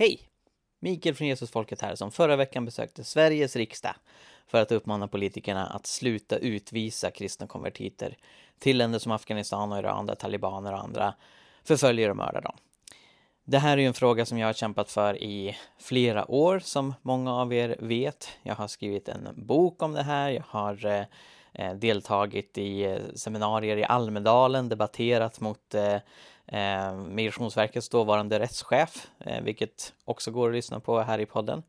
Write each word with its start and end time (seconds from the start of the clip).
Hej! 0.00 0.20
Mikael 0.78 1.14
från 1.14 1.28
Jesusfolket 1.28 1.80
här 1.80 1.94
som 1.94 2.10
förra 2.10 2.36
veckan 2.36 2.64
besökte 2.64 3.04
Sveriges 3.04 3.56
riksdag 3.56 3.94
för 4.46 4.62
att 4.62 4.72
uppmana 4.72 5.08
politikerna 5.08 5.66
att 5.66 5.86
sluta 5.86 6.36
utvisa 6.36 7.10
kristna 7.10 7.46
konvertiter 7.46 8.16
till 8.58 8.78
länder 8.78 8.98
som 8.98 9.12
Afghanistan 9.12 9.72
och 9.72 9.78
Iran 9.78 10.06
där 10.06 10.14
talibaner 10.14 10.72
och 10.72 10.78
andra 10.78 11.14
förföljer 11.64 12.10
och 12.10 12.16
mördar 12.16 12.40
dem. 12.40 12.56
Det 13.44 13.58
här 13.58 13.72
är 13.72 13.80
ju 13.80 13.86
en 13.86 13.94
fråga 13.94 14.26
som 14.26 14.38
jag 14.38 14.48
har 14.48 14.52
kämpat 14.52 14.90
för 14.90 15.22
i 15.22 15.56
flera 15.78 16.30
år 16.30 16.58
som 16.58 16.94
många 17.02 17.34
av 17.34 17.52
er 17.52 17.76
vet. 17.78 18.28
Jag 18.42 18.54
har 18.54 18.68
skrivit 18.68 19.08
en 19.08 19.28
bok 19.36 19.82
om 19.82 19.92
det 19.92 20.02
här, 20.02 20.30
jag 20.30 20.44
har 20.46 21.06
eh, 21.52 21.74
deltagit 21.74 22.58
i 22.58 22.82
eh, 22.82 22.98
seminarier 23.14 23.76
i 23.76 23.84
Almedalen, 23.84 24.68
debatterat 24.68 25.40
mot 25.40 25.74
eh, 25.74 25.96
eh, 26.52 26.94
Migrationsverkets 26.94 27.88
dåvarande 27.88 28.40
rättschef, 28.40 29.06
eh, 29.18 29.42
vilket 29.42 29.92
också 30.04 30.30
går 30.30 30.48
att 30.48 30.54
lyssna 30.54 30.80
på 30.80 31.00
här 31.00 31.18
i 31.18 31.26
podden. 31.26 31.62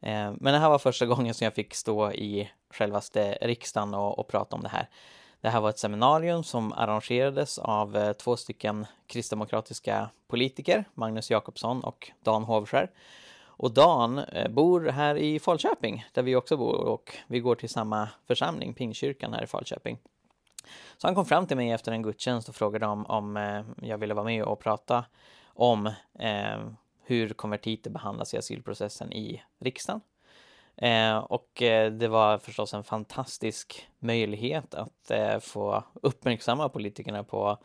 Eh, 0.00 0.32
men 0.40 0.52
det 0.52 0.58
här 0.58 0.68
var 0.68 0.78
första 0.78 1.06
gången 1.06 1.34
som 1.34 1.44
jag 1.44 1.54
fick 1.54 1.74
stå 1.74 2.12
i 2.12 2.50
självaste 2.70 3.38
riksdagen 3.40 3.94
och, 3.94 4.18
och 4.18 4.28
prata 4.28 4.56
om 4.56 4.62
det 4.62 4.68
här. 4.68 4.88
Det 5.40 5.48
här 5.48 5.60
var 5.60 5.70
ett 5.70 5.78
seminarium 5.78 6.44
som 6.44 6.72
arrangerades 6.72 7.58
av 7.58 7.96
eh, 7.96 8.12
två 8.12 8.36
stycken 8.36 8.86
kristdemokratiska 9.06 10.10
politiker, 10.28 10.84
Magnus 10.94 11.30
Jakobsson 11.30 11.84
och 11.84 12.10
Dan 12.22 12.44
Hovskär. 12.44 12.90
Och 13.42 13.70
Dan 13.70 14.18
eh, 14.18 14.50
bor 14.50 14.88
här 14.88 15.14
i 15.14 15.38
Falköping, 15.38 16.04
där 16.12 16.22
vi 16.22 16.36
också 16.36 16.56
bor, 16.56 16.74
och 16.74 17.16
vi 17.26 17.40
går 17.40 17.54
till 17.54 17.68
samma 17.68 18.08
församling, 18.26 18.74
Pingkyrkan 18.74 19.32
här 19.32 19.42
i 19.42 19.46
Falköping. 19.46 19.98
Så 20.96 21.06
han 21.06 21.14
kom 21.14 21.26
fram 21.26 21.46
till 21.46 21.56
mig 21.56 21.70
efter 21.70 21.92
en 21.92 22.02
gudstjänst 22.02 22.48
och 22.48 22.54
frågade 22.54 22.86
om, 22.86 23.06
om 23.06 23.36
eh, 23.36 23.62
jag 23.82 23.98
ville 23.98 24.14
vara 24.14 24.24
med 24.24 24.44
och 24.44 24.60
prata 24.60 25.04
om 25.46 25.86
eh, 26.18 26.70
hur 27.04 27.28
konvertiter 27.28 27.90
behandlas 27.90 28.34
i 28.34 28.38
asylprocessen 28.38 29.12
i 29.12 29.42
riksdagen. 29.60 30.00
Eh, 30.76 31.16
och 31.18 31.62
eh, 31.62 31.92
det 31.92 32.08
var 32.08 32.38
förstås 32.38 32.74
en 32.74 32.84
fantastisk 32.84 33.88
möjlighet 33.98 34.74
att 34.74 35.10
eh, 35.10 35.38
få 35.38 35.84
uppmärksamma 36.02 36.68
politikerna 36.68 37.24
på 37.24 37.58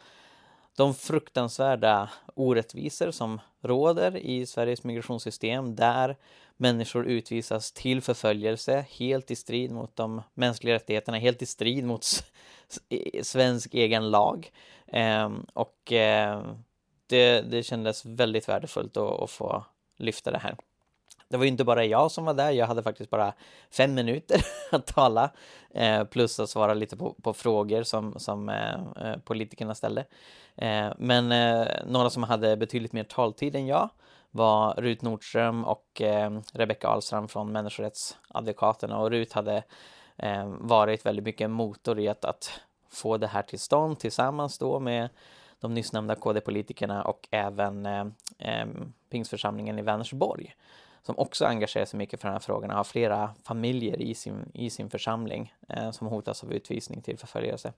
de 0.76 0.94
fruktansvärda 0.94 2.10
orättvisor 2.34 3.12
som 3.12 3.42
råder 3.62 4.18
i 4.18 4.46
Sveriges 4.46 4.84
migrationssystem 4.84 5.76
där 5.76 6.18
människor 6.58 7.06
utvisas 7.06 7.72
till 7.72 8.02
förföljelse 8.02 8.86
helt 8.90 9.32
i 9.32 9.36
strid 9.36 9.72
mot 9.72 9.96
de 9.96 10.22
mänskliga 10.34 10.76
rättigheterna, 10.76 11.18
helt 11.18 11.42
i 11.42 11.46
strid 11.46 11.86
mot 11.86 12.06
svensk 13.22 13.74
egen 13.74 14.10
lag. 14.10 14.52
Ehm, 14.88 15.46
och 15.54 15.92
eh, 15.92 16.44
det, 17.08 17.42
det 17.42 17.64
kändes 17.64 18.06
väldigt 18.06 18.50
värdefullt 18.50 18.98
att, 18.98 19.22
att 19.22 19.32
få 19.32 19.66
lyfta 19.98 20.32
det 20.32 20.38
här. 20.38 20.56
Det 21.28 21.38
var 21.38 21.44
ju 21.44 21.52
inte 21.52 21.64
bara 21.64 21.86
jag 21.86 22.12
som 22.12 22.26
var 22.26 22.34
där, 22.34 22.52
jag 22.52 22.68
hade 22.68 22.84
faktiskt 22.84 23.10
bara 23.10 23.34
fem 23.72 23.94
minuter 23.94 24.42
att 24.72 24.88
tala, 24.88 25.32
eh, 25.74 26.04
plus 26.04 26.40
att 26.40 26.50
svara 26.50 26.74
lite 26.74 26.98
på, 26.98 27.14
på 27.14 27.34
frågor 27.34 27.84
som, 27.84 28.20
som 28.20 28.50
eh, 28.50 28.74
eh, 29.06 29.18
politikerna 29.18 29.76
ställde. 29.76 30.06
Eh, 30.56 30.88
men 30.98 31.32
eh, 31.32 31.68
några 31.88 32.10
som 32.10 32.24
hade 32.24 32.58
betydligt 32.58 32.94
mer 32.94 33.04
taltid 33.04 33.56
än 33.56 33.68
jag 33.68 33.90
var 34.32 34.74
Rut 34.74 35.02
Nordström 35.02 35.66
och 35.66 36.02
eh, 36.02 36.40
Rebecka 36.54 36.88
Ahlstrand 36.88 37.32
från 37.32 37.52
Människorättsadvokaterna 37.52 38.98
och 38.98 39.12
Rut 39.12 39.34
hade 39.34 39.64
eh, 40.18 40.46
varit 40.48 41.06
väldigt 41.06 41.26
mycket 41.26 41.50
motor 41.50 42.00
i 42.00 42.08
att, 42.08 42.26
att 42.26 42.60
få 42.90 43.18
det 43.18 43.28
här 43.28 43.42
till 43.42 43.60
stånd 43.60 44.00
tillsammans 44.00 44.58
då 44.58 44.80
med 44.80 45.10
de 45.60 45.74
nyss 45.74 45.94
nämnda 45.94 46.16
KD-politikerna 46.16 47.04
och 47.04 47.28
även 47.32 47.86
eh, 47.86 48.06
eh 48.40 48.66
Pingsförsamlingen 49.10 49.80
i 49.80 49.82
Vänersborg 49.82 50.56
som 51.06 51.20
också 51.20 51.46
engagerar 51.46 51.86
sig 51.86 51.98
mycket 51.98 52.22
för 52.22 52.28
de 52.28 52.32
här 52.32 52.40
frågorna, 52.40 52.74
har 52.74 52.84
flera 52.84 53.36
familjer 53.44 54.02
i 54.02 54.16
sin, 54.16 54.52
i 54.54 54.70
sin 54.70 54.90
församling 54.90 55.54
eh, 55.70 55.92
som 55.92 56.08
hotas 56.08 56.44
av 56.44 56.54
utvisning 56.54 57.02
till 57.02 57.18
förföljelse. 57.18 57.74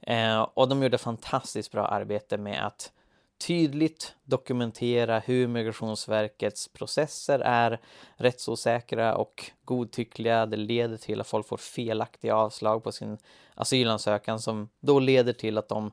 Eh, 0.00 0.40
och 0.40 0.68
de 0.68 0.82
gjorde 0.82 0.98
fantastiskt 0.98 1.72
bra 1.72 1.86
arbete 1.86 2.38
med 2.38 2.66
att 2.66 2.92
tydligt 3.38 4.16
dokumentera 4.24 5.18
hur 5.18 5.46
Migrationsverkets 5.46 6.68
processer 6.68 7.38
är 7.38 7.80
rättsosäkra 8.16 9.16
och 9.16 9.50
godtyckliga. 9.64 10.46
Det 10.46 10.56
leder 10.56 10.96
till 10.96 11.20
att 11.20 11.26
folk 11.26 11.48
får 11.48 11.56
felaktiga 11.56 12.36
avslag 12.36 12.84
på 12.84 12.92
sin 12.92 13.18
asylansökan 13.54 14.40
som 14.40 14.68
då 14.80 14.98
leder 14.98 15.32
till 15.32 15.58
att 15.58 15.68
de 15.68 15.90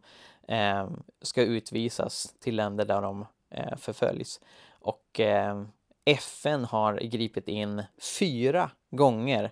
eh, 0.47 0.89
ska 1.21 1.41
utvisas 1.41 2.35
till 2.39 2.55
länder 2.55 2.85
där 2.85 3.01
de 3.01 3.25
eh, 3.49 3.77
förföljs. 3.77 4.39
Och 4.79 5.19
eh, 5.19 5.63
FN 6.05 6.65
har 6.65 6.93
gripit 6.97 7.47
in 7.47 7.83
fyra 8.19 8.71
gånger 8.91 9.51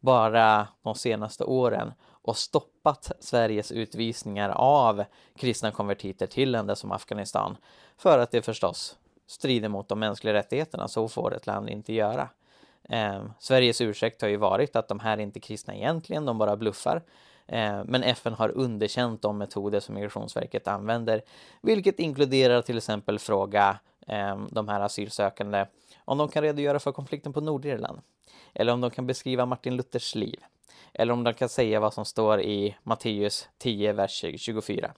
bara 0.00 0.68
de 0.82 0.94
senaste 0.94 1.44
åren 1.44 1.92
och 2.08 2.36
stoppat 2.36 3.12
Sveriges 3.20 3.72
utvisningar 3.72 4.48
av 4.48 5.04
kristna 5.36 5.70
konvertiter 5.70 6.26
till 6.26 6.50
länder 6.50 6.74
som 6.74 6.92
Afghanistan 6.92 7.56
för 7.96 8.18
att 8.18 8.30
det 8.30 8.42
förstås 8.42 8.96
strider 9.26 9.68
mot 9.68 9.88
de 9.88 9.98
mänskliga 9.98 10.34
rättigheterna. 10.34 10.88
Så 10.88 11.08
får 11.08 11.36
ett 11.36 11.46
land 11.46 11.70
inte 11.70 11.92
göra. 11.92 12.28
Eh, 12.88 13.24
Sveriges 13.38 13.80
ursäkt 13.80 14.22
har 14.22 14.28
ju 14.28 14.36
varit 14.36 14.76
att 14.76 14.88
de 14.88 15.00
här 15.00 15.18
är 15.18 15.22
inte 15.22 15.40
kristna 15.40 15.74
egentligen, 15.74 16.24
de 16.24 16.38
bara 16.38 16.56
bluffar. 16.56 17.02
Eh, 17.46 17.84
men 17.84 18.02
FN 18.02 18.32
har 18.32 18.48
underkänt 18.48 19.22
de 19.22 19.38
metoder 19.38 19.80
som 19.80 19.94
Migrationsverket 19.94 20.68
använder, 20.68 21.22
vilket 21.60 21.98
inkluderar 21.98 22.62
till 22.62 22.76
exempel 22.76 23.18
fråga 23.18 23.78
Ehm, 24.06 24.48
de 24.50 24.68
här 24.68 24.80
asylsökande 24.80 25.66
om 26.04 26.18
de 26.18 26.28
kan 26.28 26.42
redogöra 26.42 26.78
för 26.78 26.92
konflikten 26.92 27.32
på 27.32 27.40
Nordirland, 27.40 28.00
eller 28.54 28.72
om 28.72 28.80
de 28.80 28.90
kan 28.90 29.06
beskriva 29.06 29.46
Martin 29.46 29.76
Luthers 29.76 30.14
liv, 30.14 30.44
eller 30.92 31.12
om 31.12 31.24
de 31.24 31.34
kan 31.34 31.48
säga 31.48 31.80
vad 31.80 31.94
som 31.94 32.04
står 32.04 32.40
i 32.40 32.76
Matteus 32.82 33.48
10, 33.58 33.92
vers 33.92 34.24
24. 34.36 34.92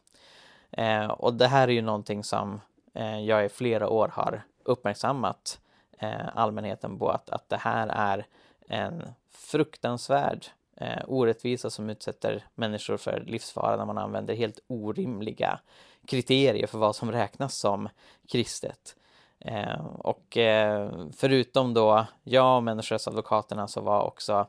Ehm, 0.71 1.11
och 1.11 1.35
det 1.35 1.47
här 1.47 1.69
är 1.69 1.73
ju 1.73 1.83
någonting 1.83 2.25
som 2.25 2.61
eh, 2.95 3.21
jag 3.21 3.45
i 3.45 3.49
flera 3.49 3.89
år 3.89 4.09
har 4.09 4.43
uppmärksammat 4.65 5.61
eh, 5.99 6.29
allmänheten 6.35 6.99
på 6.99 7.09
att, 7.09 7.31
att 7.31 7.49
det 7.49 7.57
här 7.57 7.89
är 7.89 8.27
en 8.69 9.03
fruktansvärd 9.31 10.47
eh, 10.77 11.03
orättvisa 11.07 11.71
som 11.71 11.91
utsätter 11.91 12.45
människor 12.55 12.97
för 12.97 13.21
livsfara 13.27 13.77
när 13.77 13.85
man 13.85 13.99
använder 13.99 14.35
helt 14.35 14.59
orimliga 14.67 15.61
kriterier 16.07 16.67
för 16.67 16.79
vad 16.79 16.97
som 16.97 17.13
räknas 17.13 17.57
som 17.57 17.89
kristet. 18.29 18.97
Eh, 19.45 19.87
och 19.87 20.37
eh, 20.37 20.91
förutom 21.17 21.75
då 21.75 22.07
jag 22.23 22.57
och 22.57 22.63
människorättsadvokaterna 22.63 23.69
så 23.69 23.81
var 23.81 24.03
också 24.03 24.47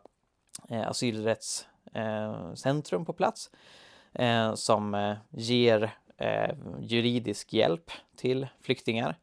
eh, 0.69 0.87
asylrättscentrum 0.87 3.01
eh, 3.01 3.05
på 3.05 3.13
plats 3.13 3.49
eh, 4.13 4.53
som 4.53 4.95
eh, 4.95 5.15
ger 5.29 5.97
juridisk 6.79 7.53
hjälp 7.53 7.91
till 8.15 8.47
flyktingar. 8.61 9.17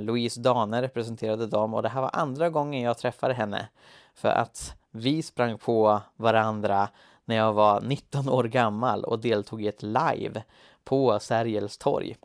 Louise 0.00 0.40
Dane 0.40 0.82
representerade 0.82 1.46
dem 1.46 1.74
och 1.74 1.82
det 1.82 1.88
här 1.88 2.00
var 2.00 2.10
andra 2.12 2.50
gången 2.50 2.80
jag 2.80 2.98
träffade 2.98 3.34
henne 3.34 3.68
för 4.14 4.28
att 4.28 4.74
vi 4.90 5.22
sprang 5.22 5.58
på 5.58 6.00
varandra 6.16 6.88
när 7.24 7.36
jag 7.36 7.52
var 7.52 7.80
19 7.80 8.28
år 8.28 8.44
gammal 8.44 9.04
och 9.04 9.18
deltog 9.18 9.62
i 9.62 9.68
ett 9.68 9.82
live 9.82 10.42
på 10.84 11.20
Sergels 11.20 11.78
torg 11.78 12.16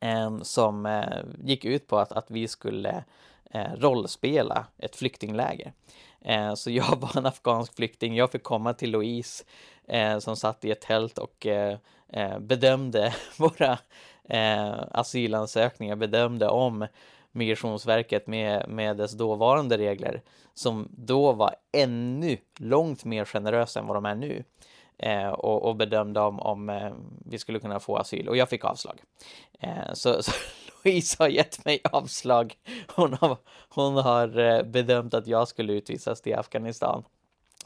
eh, 0.00 0.38
som 0.42 0.86
eh, 0.86 1.22
gick 1.44 1.64
ut 1.64 1.86
på 1.86 1.98
att, 1.98 2.12
att 2.12 2.30
vi 2.30 2.48
skulle 2.48 3.04
eh, 3.50 3.72
rollspela 3.76 4.66
ett 4.78 4.96
flyktingläger. 4.96 5.72
Så 6.56 6.70
jag 6.70 6.96
var 7.00 7.18
en 7.18 7.26
afghansk 7.26 7.76
flykting, 7.76 8.16
jag 8.16 8.32
fick 8.32 8.42
komma 8.42 8.74
till 8.74 8.90
Louise 8.90 9.44
som 10.20 10.36
satt 10.36 10.64
i 10.64 10.70
ett 10.70 10.80
tält 10.80 11.18
och 11.18 11.46
bedömde 12.38 13.14
våra 13.38 13.78
asylansökningar, 14.90 15.96
bedömde 15.96 16.48
om 16.48 16.86
Migrationsverket 17.32 18.26
med, 18.26 18.68
med 18.68 18.96
dess 18.96 19.12
dåvarande 19.12 19.78
regler 19.78 20.22
som 20.54 20.88
då 20.90 21.32
var 21.32 21.56
ännu 21.72 22.36
långt 22.58 23.04
mer 23.04 23.24
generösa 23.24 23.80
än 23.80 23.86
vad 23.86 23.96
de 23.96 24.06
är 24.06 24.14
nu 24.14 24.44
Eh, 24.98 25.28
och, 25.28 25.62
och, 25.62 25.76
bedömde 25.76 26.20
om, 26.20 26.40
om 26.40 26.70
eh, 26.70 26.92
vi 27.26 27.38
skulle 27.38 27.58
kunna 27.58 27.80
få 27.80 27.96
asyl 27.96 28.28
och 28.28 28.36
jag 28.36 28.48
fick 28.48 28.64
avslag. 28.64 29.02
Eh, 29.60 29.92
så, 29.92 30.22
så 30.22 30.32
Louise 30.84 31.16
har 31.18 31.28
gett 31.28 31.64
mig 31.64 31.80
avslag. 31.92 32.54
Hon 32.96 33.12
har, 33.20 33.36
hon 33.68 33.94
har 33.94 34.38
eh, 34.38 34.62
bedömt 34.62 35.14
att 35.14 35.26
jag 35.26 35.48
skulle 35.48 35.72
utvisas 35.72 36.20
till 36.20 36.34
Afghanistan. 36.34 37.04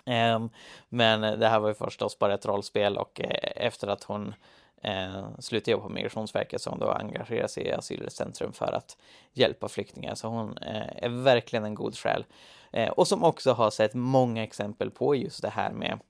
Ehm, 0.05 0.51
men 0.89 1.21
det 1.21 1.49
här 1.49 1.61
var 1.61 1.69
ju 1.69 1.75
förstås 1.75 2.19
bara 2.19 2.35
ett 2.35 2.47
rollspel 2.47 2.97
och 2.97 3.21
eh, 3.21 3.67
efter 3.67 3.89
att 3.89 4.05
hon 4.05 4.35
eh, 4.83 5.39
slutade 5.39 5.71
jobba 5.71 5.87
på 5.87 5.93
Migrationsverket 5.93 6.63
så 6.63 6.71
hon 6.71 6.79
då 6.79 6.91
engagerar 6.91 7.47
sig 7.47 7.67
i 7.67 7.73
Asylcentrum 7.73 8.53
för 8.53 8.73
att 8.73 8.97
hjälpa 9.33 9.69
flyktingar. 9.69 10.15
Så 10.15 10.29
hon 10.29 10.59
eh, 10.59 11.05
är 11.05 11.09
verkligen 11.09 11.65
en 11.65 11.75
god 11.75 11.97
själ. 11.97 12.25
Eh, 12.73 12.89
och 12.89 13.09
som 13.09 13.25
också 13.25 13.53
har 13.53 13.71
sett 13.71 13.95
många 13.95 14.43
exempel 14.43 14.91
på 14.91 15.15
just 15.15 15.43
det 15.43 15.49
här 15.49 15.73
med 15.73 16.01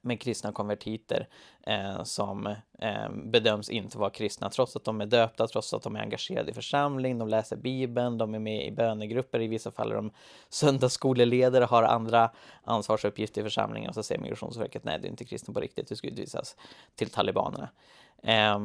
med 0.00 0.20
kristna 0.20 0.52
konvertiter 0.52 1.28
eh, 1.66 2.02
som 2.02 2.46
eh, 2.78 3.10
bedöms 3.24 3.70
inte 3.70 3.98
vara 3.98 4.10
kristna 4.10 4.50
trots 4.50 4.76
att 4.76 4.84
de 4.84 5.00
är 5.00 5.06
döpta, 5.06 5.46
trots 5.46 5.74
att 5.74 5.82
de 5.82 5.96
är 5.96 6.00
engagerade 6.00 6.50
i 6.50 6.54
församling, 6.54 7.18
de 7.18 7.28
läser 7.28 7.56
Bibeln, 7.56 8.18
de 8.18 8.34
är 8.34 8.38
med 8.38 8.66
i 8.66 8.70
bönegrupper, 8.70 9.40
i 9.40 9.46
vissa 9.46 9.70
fall 9.70 9.90
är 9.90 9.96
de 9.96 10.10
söndagsskoleledare, 10.48 11.64
har 11.64 11.82
andra 11.82 12.30
ansvarsuppgifter 12.64 13.40
i 13.40 13.44
församlingen 13.44 13.88
och 13.88 13.94
så 13.94 14.02
säger 14.02 14.20
Migrationsverket 14.20 14.84
nej, 14.84 14.98
du 14.98 15.06
är 15.06 15.10
inte 15.10 15.24
kristen 15.24 15.54
på 15.54 15.60
riktigt, 15.60 15.88
du 15.88 15.96
ska 15.96 16.08
utvisas 16.08 16.56
till 16.94 17.10
talibanerna. 17.10 17.68
Eh, 18.22 18.58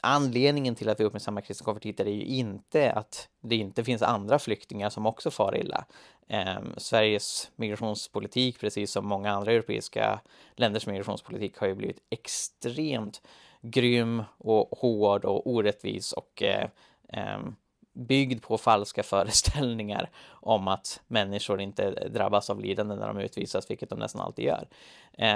anledningen 0.00 0.74
till 0.74 0.88
att 0.88 1.00
vi 1.00 1.04
uppmärksammar 1.04 1.40
kristna 1.40 1.64
konvertiter 1.64 2.06
är 2.06 2.10
ju 2.10 2.24
inte 2.24 2.92
att 2.92 3.28
det 3.40 3.56
inte 3.56 3.84
finns 3.84 4.02
andra 4.02 4.38
flyktingar 4.38 4.90
som 4.90 5.06
också 5.06 5.30
far 5.30 5.56
illa. 5.56 5.84
Eh, 6.28 6.58
Sveriges 6.76 7.50
migrationspolitik, 7.56 8.60
precis 8.60 8.90
som 8.90 9.06
många 9.06 9.30
andra 9.30 9.52
europeiska 9.52 10.20
länders 10.54 10.86
migrationspolitik, 10.86 11.58
har 11.58 11.66
ju 11.66 11.74
blivit 11.74 12.02
extremt 12.10 13.22
grym 13.62 14.22
och 14.38 14.78
hård 14.78 15.24
och 15.24 15.50
orättvis 15.50 16.12
och 16.12 16.42
eh, 16.42 16.68
eh, 17.08 17.40
byggd 17.96 18.42
på 18.42 18.58
falska 18.58 19.02
föreställningar 19.02 20.10
om 20.30 20.68
att 20.68 21.00
människor 21.06 21.60
inte 21.60 21.90
drabbas 22.08 22.50
av 22.50 22.60
lidande 22.60 22.94
när 22.94 23.06
de 23.06 23.18
utvisas, 23.18 23.70
vilket 23.70 23.90
de 23.90 23.98
nästan 23.98 24.22
alltid 24.22 24.44
gör. 24.44 24.68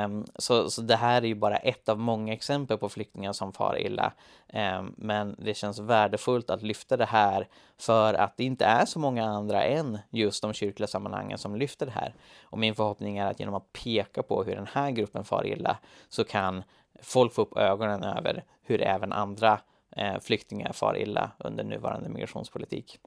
Um, 0.04 0.26
så, 0.36 0.70
så 0.70 0.82
det 0.82 0.96
här 0.96 1.22
är 1.22 1.26
ju 1.26 1.34
bara 1.34 1.56
ett 1.56 1.88
av 1.88 1.98
många 1.98 2.32
exempel 2.32 2.78
på 2.78 2.88
flyktingar 2.88 3.32
som 3.32 3.52
far 3.52 3.78
illa. 3.78 4.12
Um, 4.52 4.94
men 4.96 5.36
det 5.38 5.54
känns 5.54 5.78
värdefullt 5.78 6.50
att 6.50 6.62
lyfta 6.62 6.96
det 6.96 7.04
här 7.04 7.48
för 7.78 8.14
att 8.14 8.36
det 8.36 8.44
inte 8.44 8.64
är 8.64 8.86
så 8.86 8.98
många 8.98 9.24
andra 9.24 9.62
än 9.64 9.98
just 10.10 10.42
de 10.42 10.52
kyrkliga 10.52 10.86
sammanhangen 10.86 11.38
som 11.38 11.56
lyfter 11.56 11.86
det 11.86 11.92
här. 11.92 12.14
Och 12.42 12.58
min 12.58 12.74
förhoppning 12.74 13.18
är 13.18 13.26
att 13.26 13.40
genom 13.40 13.54
att 13.54 13.72
peka 13.72 14.22
på 14.22 14.44
hur 14.44 14.54
den 14.54 14.68
här 14.72 14.90
gruppen 14.90 15.24
far 15.24 15.46
illa 15.46 15.78
så 16.08 16.24
kan 16.24 16.62
folk 17.02 17.34
få 17.34 17.42
upp 17.42 17.56
ögonen 17.56 18.04
över 18.04 18.44
hur 18.62 18.82
även 18.82 19.12
andra 19.12 19.60
Eh, 19.96 20.20
flyktingar 20.20 20.72
far 20.72 20.98
illa 20.98 21.30
under 21.38 21.64
nuvarande 21.64 22.08
migrationspolitik. 22.08 22.98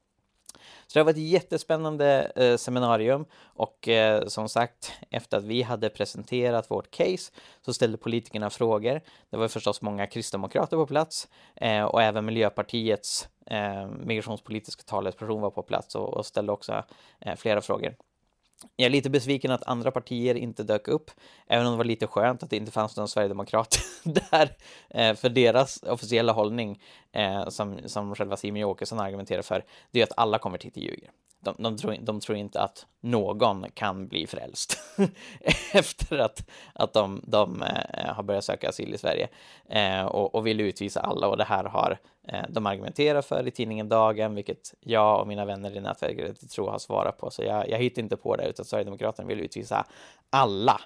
Så 0.88 1.00
det 1.00 1.04
var 1.04 1.12
ett 1.12 1.18
jättespännande 1.18 2.32
eh, 2.36 2.58
seminarium 2.58 3.26
och 3.44 3.88
eh, 3.88 4.28
som 4.28 4.50
sagt, 4.50 4.92
efter 5.10 5.38
att 5.38 5.44
vi 5.44 5.62
hade 5.62 5.90
presenterat 5.90 6.72
vårt 6.72 6.92
case 6.92 7.32
så 7.62 7.74
ställde 7.74 7.98
politikerna 7.98 8.50
frågor. 8.50 9.02
Det 9.30 9.38
var 9.38 9.48
förstås 9.48 9.82
många 9.82 10.08
kristdemokrater 10.08 10.78
på 10.78 10.88
plats 10.88 11.28
eh, 11.56 11.84
och 11.84 12.02
även 12.02 12.26
Miljöpartiets 12.26 13.30
eh, 13.46 13.88
migrationspolitiska 13.88 14.84
talesperson 14.84 15.42
var 15.42 15.52
på 15.52 15.64
plats 15.64 15.96
och, 15.96 16.14
och 16.14 16.26
ställde 16.26 16.52
också 16.52 16.84
eh, 17.20 17.36
flera 17.36 17.62
frågor. 17.62 17.96
Jag 18.76 18.86
är 18.86 18.90
lite 18.90 19.10
besviken 19.10 19.52
att 19.52 19.64
andra 19.64 19.92
partier 19.92 20.36
inte 20.36 20.64
dök 20.64 20.88
upp, 20.88 21.12
även 21.48 21.66
om 21.66 21.72
det 21.72 21.78
var 21.78 21.84
lite 21.84 22.08
skönt 22.08 22.44
att 22.44 22.50
det 22.50 22.58
inte 22.58 22.72
fanns 22.72 22.98
någon 22.98 23.08
sverigedemokrat 23.08 23.80
där. 24.04 24.56
Eh, 24.90 25.16
för 25.16 25.30
deras 25.30 25.84
officiella 25.84 26.32
hållning, 26.32 26.82
eh, 27.12 27.50
som, 27.50 27.80
som 27.86 28.16
själva 28.16 28.38
Simon 28.38 28.64
Åkesson 28.64 29.00
argumenterar 29.00 29.42
för, 29.42 29.66
det 29.92 30.00
är 30.00 30.04
att 30.04 30.18
alla 30.18 30.40
konvertiter 30.40 30.82
ljuger. 30.82 31.10
De, 31.44 31.56
de, 31.58 31.78
tror, 31.78 31.98
de 32.02 32.20
tror 32.20 32.38
inte 32.38 32.62
att 32.62 32.86
någon 33.02 33.66
kan 33.74 34.08
bli 34.08 34.28
frälst 34.28 34.78
efter 35.74 36.18
att, 36.18 36.50
att 36.74 36.94
de, 36.94 37.22
de 37.24 37.64
eh, 37.64 38.14
har 38.14 38.24
börjat 38.24 38.44
söka 38.44 38.70
asyl 38.70 38.94
i 38.94 38.98
Sverige. 38.98 39.28
Eh, 39.70 40.06
och, 40.06 40.36
och 40.36 40.48
vill 40.48 40.62
utvisa 40.62 41.00
alla. 41.00 41.28
Och 41.28 41.38
det 41.38 41.44
här 41.44 41.64
har 41.64 42.00
eh, 42.28 42.44
de 42.50 42.66
argumenterat 42.66 43.26
för 43.26 43.48
i 43.48 43.52
tidningen 43.52 43.90
Dagen, 43.90 44.36
vilket 44.36 44.74
jag 44.80 45.22
och 45.22 45.28
mina 45.28 45.46
vänner 45.46 45.78
i 45.78 45.82
nätverket 45.82 46.52
tror 46.52 46.72
har 46.72 46.80
svarat 46.80 47.18
på, 47.18 47.32
så 47.32 47.44
jag, 47.44 47.70
jag 47.70 47.78
hittar 47.78 48.02
inte 48.02 48.18
på 48.18 48.36
det, 48.36 48.48
utan 48.48 48.66
Sverigedemokraterna 48.66 49.28
vill 49.28 49.40
utvisa 49.40 49.86
alla 50.30 50.82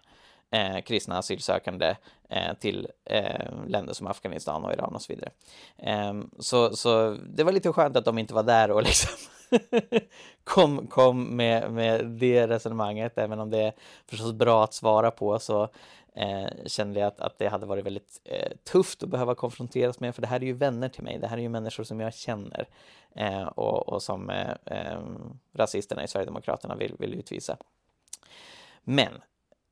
eh, 0.52 0.82
kristna 0.82 1.18
asylsökande 1.18 1.96
eh, 2.30 2.54
till 2.60 2.88
eh, 3.06 3.68
länder 3.68 3.94
som 3.94 4.08
Afghanistan 4.08 4.66
och 4.66 4.74
Iran 4.74 4.96
och 4.96 5.02
så 5.02 5.14
vidare. 5.14 5.32
Ehm, 5.78 6.30
så, 6.40 6.76
så 6.76 7.18
det 7.30 7.44
var 7.44 7.52
lite 7.52 7.74
skönt 7.74 7.98
att 7.98 8.06
de 8.06 8.18
inte 8.18 8.34
var 8.34 8.44
där 8.44 8.72
och 8.72 8.84
liksom 8.84 9.12
kom, 10.44 10.88
kom 10.88 11.24
med, 11.36 11.72
med 11.72 12.06
det 12.06 12.48
resonemanget, 12.48 13.18
även 13.18 13.40
om 13.40 13.50
det 13.50 13.62
är 13.62 13.74
förstås 14.06 14.34
bra 14.34 14.64
att 14.64 14.74
svara 14.74 15.12
på 15.12 15.40
så 15.40 15.70
eh, 16.18 16.48
kände 16.66 17.00
jag 17.00 17.08
att, 17.08 17.20
att 17.20 17.38
det 17.38 17.48
hade 17.48 17.66
varit 17.66 17.86
väldigt 17.86 18.22
eh, 18.24 18.52
tufft 18.64 19.04
att 19.04 19.10
behöva 19.10 19.36
konfronteras 19.36 20.00
med, 20.00 20.16
för 20.16 20.22
det 20.22 20.28
här 20.28 20.42
är 20.42 20.46
ju 20.46 20.54
vänner 20.54 20.90
till 20.90 21.04
mig, 21.04 21.20
det 21.20 21.28
här 21.28 21.38
är 21.38 21.42
ju 21.42 21.50
människor 21.50 21.84
som 21.84 22.00
jag 22.00 22.14
känner 22.14 22.68
eh, 23.16 23.44
och, 23.44 23.90
och 23.90 24.04
som 24.04 24.30
eh, 24.30 24.52
eh, 24.66 25.00
rasisterna 25.54 26.04
i 26.04 26.08
Sverigedemokraterna 26.08 26.76
vill, 26.76 26.96
vill 27.00 27.14
utvisa. 27.14 27.58
Men 28.84 29.12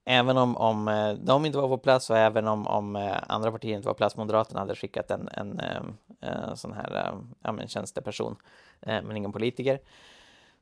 även 0.05 0.37
om, 0.37 0.57
om 0.57 0.87
eh, 0.87 1.13
de 1.13 1.45
inte 1.45 1.57
var 1.57 1.67
på 1.67 1.77
plats 1.77 2.09
och 2.09 2.17
även 2.17 2.47
om, 2.47 2.67
om 2.67 2.95
eh, 2.95 3.17
andra 3.27 3.51
partier 3.51 3.75
inte 3.75 3.87
var 3.87 3.93
på 3.93 3.97
plats, 3.97 4.17
Moderaterna 4.17 4.59
hade 4.59 4.75
skickat 4.75 5.11
en, 5.11 5.29
en, 5.31 5.61
en 6.21 6.57
sån 6.57 6.73
här 6.73 7.13
ja, 7.41 7.51
men 7.51 7.67
tjänsteperson 7.67 8.35
Eh, 8.85 9.01
men 9.03 9.17
ingen 9.17 9.31
politiker. 9.31 9.79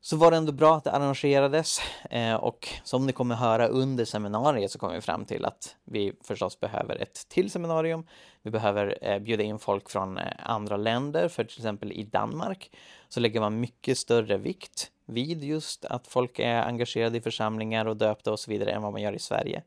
Så 0.01 0.17
var 0.17 0.31
det 0.31 0.37
ändå 0.37 0.51
bra 0.51 0.75
att 0.75 0.83
det 0.83 0.91
arrangerades 0.91 1.79
eh, 2.09 2.33
och 2.35 2.69
som 2.83 3.05
ni 3.05 3.13
kommer 3.13 3.35
höra 3.35 3.67
under 3.67 4.05
seminariet 4.05 4.71
så 4.71 4.79
kommer 4.79 4.93
vi 4.93 5.01
fram 5.01 5.25
till 5.25 5.45
att 5.45 5.75
vi 5.83 6.13
förstås 6.23 6.59
behöver 6.59 6.95
ett 6.95 7.29
till 7.29 7.51
seminarium. 7.51 8.05
Vi 8.41 8.51
behöver 8.51 8.97
eh, 9.01 9.19
bjuda 9.19 9.43
in 9.43 9.59
folk 9.59 9.89
från 9.89 10.19
andra 10.39 10.77
länder, 10.77 11.27
för 11.27 11.43
till 11.43 11.59
exempel 11.59 11.91
i 11.91 12.03
Danmark 12.03 12.71
så 13.09 13.19
lägger 13.19 13.39
man 13.39 13.59
mycket 13.59 13.97
större 13.97 14.37
vikt 14.37 14.91
vid 15.05 15.43
just 15.43 15.85
att 15.85 16.07
folk 16.07 16.39
är 16.39 16.61
engagerade 16.61 17.17
i 17.17 17.21
församlingar 17.21 17.85
och 17.85 17.97
döpta 17.97 18.31
och 18.31 18.39
så 18.39 18.51
vidare 18.51 18.71
än 18.71 18.81
vad 18.81 18.91
man 18.91 19.01
gör 19.01 19.13
i 19.13 19.19
Sverige. 19.19 19.63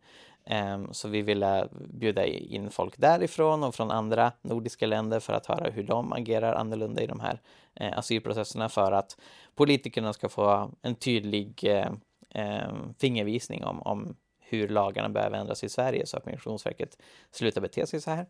Ehm, 0.47 0.93
så 0.93 1.09
vi 1.09 1.23
ville 1.23 1.69
bjuda 1.73 2.27
in 2.27 2.71
folk 2.71 2.95
därifrån 2.97 3.65
och 3.65 3.75
från 3.75 3.91
andra 3.91 4.33
nordiska 4.43 4.87
länder 4.87 5.21
för 5.21 5.33
att 5.33 5.47
höra 5.47 5.71
hur 5.71 5.83
de 5.83 6.13
agerar 6.13 6.55
annorlunda 6.55 7.03
i 7.03 7.07
de 7.07 7.21
här 7.21 7.41
eh, 7.75 7.99
asylprocesserna 7.99 8.69
för 8.69 8.93
att 8.93 9.17
politikerna 9.55 10.13
ska 10.13 10.29
få 10.29 10.71
en 10.83 10.95
tydlig 10.95 11.65
eh, 11.65 11.91
ehm, 12.31 12.95
fingervisning 12.99 13.65
om, 13.65 13.83
om 13.83 14.17
hur 14.39 14.69
lagarna 14.69 15.09
behöver 15.09 15.39
ändras 15.39 15.65
i 15.65 15.69
Sverige 15.69 16.07
så 16.07 16.17
att 16.17 16.27
Migrationsverket 16.27 16.99
slutar 17.31 17.61
bete 17.61 17.87
sig 17.87 18.01
så 18.01 18.11
här. 18.11 18.27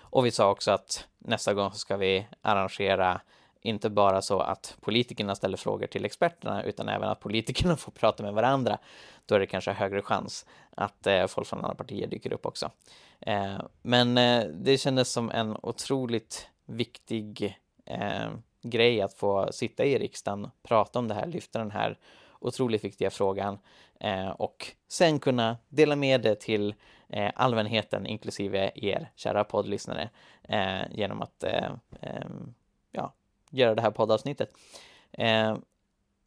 Och 0.00 0.26
vi 0.26 0.30
sa 0.30 0.50
också 0.50 0.70
att 0.70 1.08
nästa 1.18 1.54
gång 1.54 1.72
så 1.72 1.78
ska 1.78 1.96
vi 1.96 2.26
arrangera 2.42 3.20
inte 3.62 3.90
bara 3.90 4.22
så 4.22 4.40
att 4.40 4.76
politikerna 4.80 5.34
ställer 5.34 5.56
frågor 5.56 5.86
till 5.86 6.04
experterna 6.04 6.62
utan 6.62 6.88
även 6.88 7.08
att 7.08 7.20
politikerna 7.20 7.76
får 7.76 7.92
prata 7.92 8.22
med 8.22 8.32
varandra. 8.32 8.78
Då 9.26 9.34
är 9.34 9.40
det 9.40 9.46
kanske 9.46 9.72
högre 9.72 10.02
chans 10.02 10.46
att 10.70 11.06
eh, 11.06 11.26
folk 11.26 11.46
från 11.46 11.58
andra 11.58 11.74
partier 11.74 12.06
dyker 12.06 12.32
upp 12.32 12.46
också. 12.46 12.70
Eh, 13.20 13.58
men 13.82 14.18
eh, 14.18 14.44
det 14.44 14.78
kändes 14.78 15.12
som 15.12 15.30
en 15.30 15.56
otroligt 15.62 16.48
viktig 16.66 17.58
eh, 17.84 18.28
grej 18.62 19.00
att 19.00 19.14
få 19.14 19.52
sitta 19.52 19.84
i 19.84 19.98
riksdagen, 19.98 20.50
prata 20.62 20.98
om 20.98 21.08
det 21.08 21.14
här, 21.14 21.26
lyfta 21.26 21.58
den 21.58 21.70
här 21.70 21.98
otroligt 22.40 22.84
viktiga 22.84 23.10
frågan 23.10 23.58
eh, 24.00 24.28
och 24.28 24.66
sen 24.88 25.20
kunna 25.20 25.56
dela 25.68 25.96
med 25.96 26.20
det 26.20 26.40
till 26.40 26.74
eh, 27.08 27.30
allmänheten, 27.34 28.06
inklusive 28.06 28.72
er 28.74 29.10
kära 29.16 29.44
poddlyssnare, 29.44 30.10
eh, 30.42 30.82
genom 30.90 31.22
att 31.22 31.44
eh, 31.44 31.70
eh, 32.00 32.26
göra 33.50 33.74
det 33.74 33.82
här 33.82 33.90
poddavsnittet. 33.90 34.52
Eh, 35.12 35.56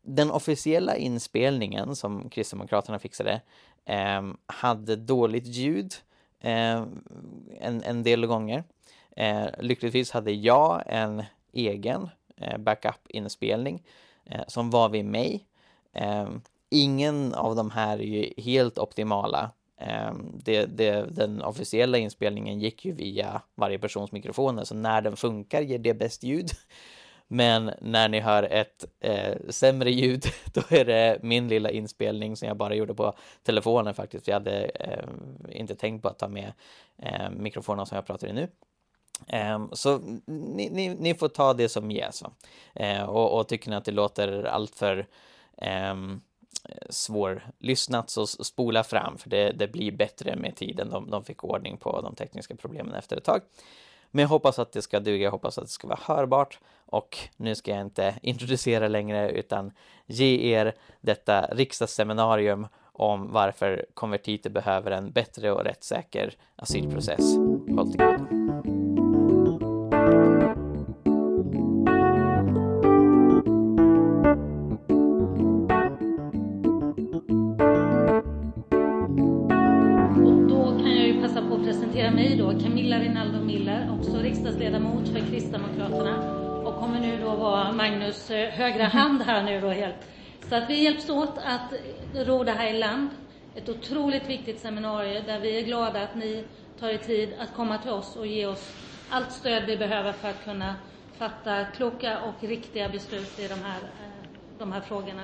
den 0.02 0.32
officiella 0.32 0.96
inspelningen 0.96 1.96
som 1.96 2.30
Kristdemokraterna 2.30 3.00
fixade 3.00 3.42
eh, 3.86 4.22
hade 4.46 4.96
dåligt 4.96 5.48
ljud 5.48 5.94
eh, 6.40 6.84
en, 7.60 7.84
en 7.84 8.04
del 8.04 8.26
gånger. 8.26 8.64
Eh, 9.16 9.48
lyckligtvis 9.60 10.12
hade 10.12 10.32
jag 10.32 10.84
en 10.86 11.24
egen 11.54 12.10
eh, 12.38 12.58
backup-inspelning 12.58 13.84
eh, 14.26 14.42
som 14.48 14.70
var 14.70 14.90
vid 14.90 15.06
mig. 15.06 15.46
Eh, 15.94 16.30
ingen 16.70 17.34
av 17.34 17.56
de 17.56 17.72
här 17.72 17.98
är 17.98 18.04
ju 18.04 18.34
helt 18.38 18.78
optimala. 18.78 19.52
Eh, 19.78 20.14
det, 20.34 20.66
det, 20.66 21.06
den 21.16 21.42
officiella 21.42 21.98
inspelningen 21.98 22.60
gick 22.60 22.86
ju 22.86 22.92
via 22.92 23.42
varje 23.56 23.80
persons 23.80 24.12
mikrofoner, 24.12 24.64
så 24.64 24.76
när 24.76 25.02
den 25.02 25.18
funkar 25.18 25.62
ger 25.62 25.80
det 25.80 25.94
bäst 25.94 26.24
ljud. 26.24 26.50
Men 27.34 27.72
när 27.82 28.10
ni 28.10 28.20
hör 28.20 28.44
ett 28.44 28.86
eh, 29.00 29.38
sämre 29.50 29.92
ljud, 29.92 30.26
då 30.54 30.62
är 30.70 30.86
det 30.86 31.20
min 31.22 31.48
lilla 31.48 31.72
inspelning 31.72 32.36
som 32.36 32.48
jag 32.48 32.58
bara 32.58 32.76
gjorde 32.76 32.94
på 32.94 33.14
telefonen 33.44 33.94
faktiskt. 33.94 34.28
Jag 34.28 34.36
hade 34.36 34.64
eh, 34.64 35.10
inte 35.50 35.76
tänkt 35.76 36.02
på 36.02 36.08
att 36.08 36.20
ta 36.20 36.28
med 36.28 36.54
eh, 36.98 37.30
mikrofonen 37.30 37.86
som 37.86 37.96
jag 37.96 38.06
pratar 38.06 38.28
i 38.28 38.34
nu. 38.34 38.48
Ehm, 39.28 39.70
så 39.72 39.98
ni, 40.26 40.70
ni, 40.70 40.90
ni, 40.90 41.16
får 41.16 41.28
ta 41.28 41.54
det 41.54 41.70
som 41.70 41.92
ges. 41.92 42.24
Eh, 42.76 43.04
och, 43.04 43.40
och, 43.40 43.48
tycker 43.48 43.70
ni 43.70 43.76
att 43.76 43.86
det 43.86 43.92
låter 43.92 44.44
alltför 44.44 45.08
ehm, 45.58 46.22
svårlyssnat 46.90 48.10
så 48.10 48.28
spola 48.28 48.84
fram 48.84 49.18
för 49.18 49.30
det, 49.30 49.52
det, 49.52 49.68
blir 49.68 49.92
bättre 49.92 50.36
med 50.36 50.56
tiden. 50.56 50.90
De, 50.90 51.10
de 51.10 51.24
fick 51.24 51.44
ordning 51.44 51.78
på 51.78 52.02
de 52.02 52.16
tekniska 52.16 52.56
problemen 52.56 52.94
efter 52.96 53.18
ett 53.18 53.24
tag. 53.24 53.42
Men 54.12 54.22
jag 54.22 54.30
hoppas 54.30 54.60
att 54.60 54.72
det 54.72 54.82
ska 54.82 55.00
duga, 55.00 55.24
jag 55.24 55.32
hoppas 55.32 55.58
att 55.58 55.64
det 55.64 55.72
ska 55.72 55.88
vara 55.88 56.00
hörbart 56.04 56.60
och 56.86 57.18
nu 57.38 57.56
ska 57.56 57.72
jag 57.72 57.82
inte 57.82 58.16
introducera 58.22 58.88
längre 58.88 59.32
utan 59.32 59.72
ge 60.06 60.54
er 60.54 60.76
detta 61.02 61.42
riksdagsseminarium 61.42 62.68
om 62.94 63.32
varför 63.32 63.86
konvertiter 63.94 64.50
behöver 64.50 64.92
en 64.92 65.12
bättre 65.12 65.52
och 65.52 65.64
rättssäker 65.64 66.34
asylprocess. 66.56 67.36
Håll 67.76 67.92
till 67.92 68.00
godo. 68.00 68.41
Riksdagsledamot 84.42 85.08
för 85.08 85.20
Kristdemokraterna 85.20 86.38
och 86.64 86.76
kommer 86.76 87.00
nu 87.00 87.22
då 87.22 87.36
vara 87.36 87.72
Magnus 87.72 88.32
eh, 88.32 88.50
högra 88.50 88.84
hand 88.84 89.22
här 89.22 89.44
nu 89.44 89.62
då 89.62 89.70
helt. 89.70 89.96
Så 90.50 90.56
att 90.56 90.70
vi 90.70 90.84
hjälps 90.84 91.10
åt 91.10 91.38
att 91.38 91.74
ro 92.14 92.44
det 92.44 92.52
här 92.52 92.74
i 92.74 92.80
land. 92.80 93.10
Ett 93.56 93.70
otroligt 93.70 94.30
viktigt 94.30 94.60
seminarium 94.60 95.24
där 95.26 95.40
vi 95.40 95.60
är 95.60 95.66
glada 95.66 96.04
att 96.04 96.16
ni 96.16 96.44
tar 96.80 96.90
er 96.90 96.98
tid 96.98 97.34
att 97.40 97.56
komma 97.56 97.78
till 97.78 97.92
oss 97.92 98.16
och 98.16 98.28
ge 98.28 98.46
oss 98.46 98.74
allt 99.10 99.32
stöd 99.32 99.64
vi 99.66 99.78
behöver 99.78 100.12
för 100.12 100.30
att 100.30 100.44
kunna 100.44 100.76
fatta 101.18 101.66
kloka 101.66 102.20
och 102.20 102.48
riktiga 102.48 102.90
beslut 102.90 103.40
i 103.40 103.48
de 103.48 103.54
här, 103.54 103.80
eh, 103.80 104.30
de 104.60 104.72
här 104.72 104.82
frågorna. 104.82 105.24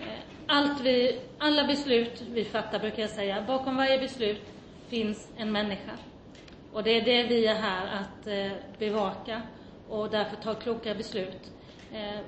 Eh, 0.00 0.06
allt 0.46 0.80
vi, 0.80 1.20
alla 1.38 1.64
beslut 1.64 2.22
vi 2.32 2.44
fattar, 2.44 2.78
brukar 2.78 3.02
jag 3.02 3.10
säga, 3.10 3.44
bakom 3.46 3.76
varje 3.76 3.98
beslut 3.98 4.42
finns 4.88 5.28
en 5.36 5.52
människa. 5.52 5.92
Och 6.74 6.82
det 6.82 6.90
är 6.90 7.04
det 7.04 7.22
vi 7.22 7.46
är 7.46 7.54
här 7.54 7.86
att 7.86 8.26
eh, 8.26 8.52
bevaka 8.78 9.42
och 9.88 10.10
därför 10.10 10.36
ta 10.36 10.54
kloka 10.54 10.94
beslut. 10.94 11.52
Eh, 11.92 12.20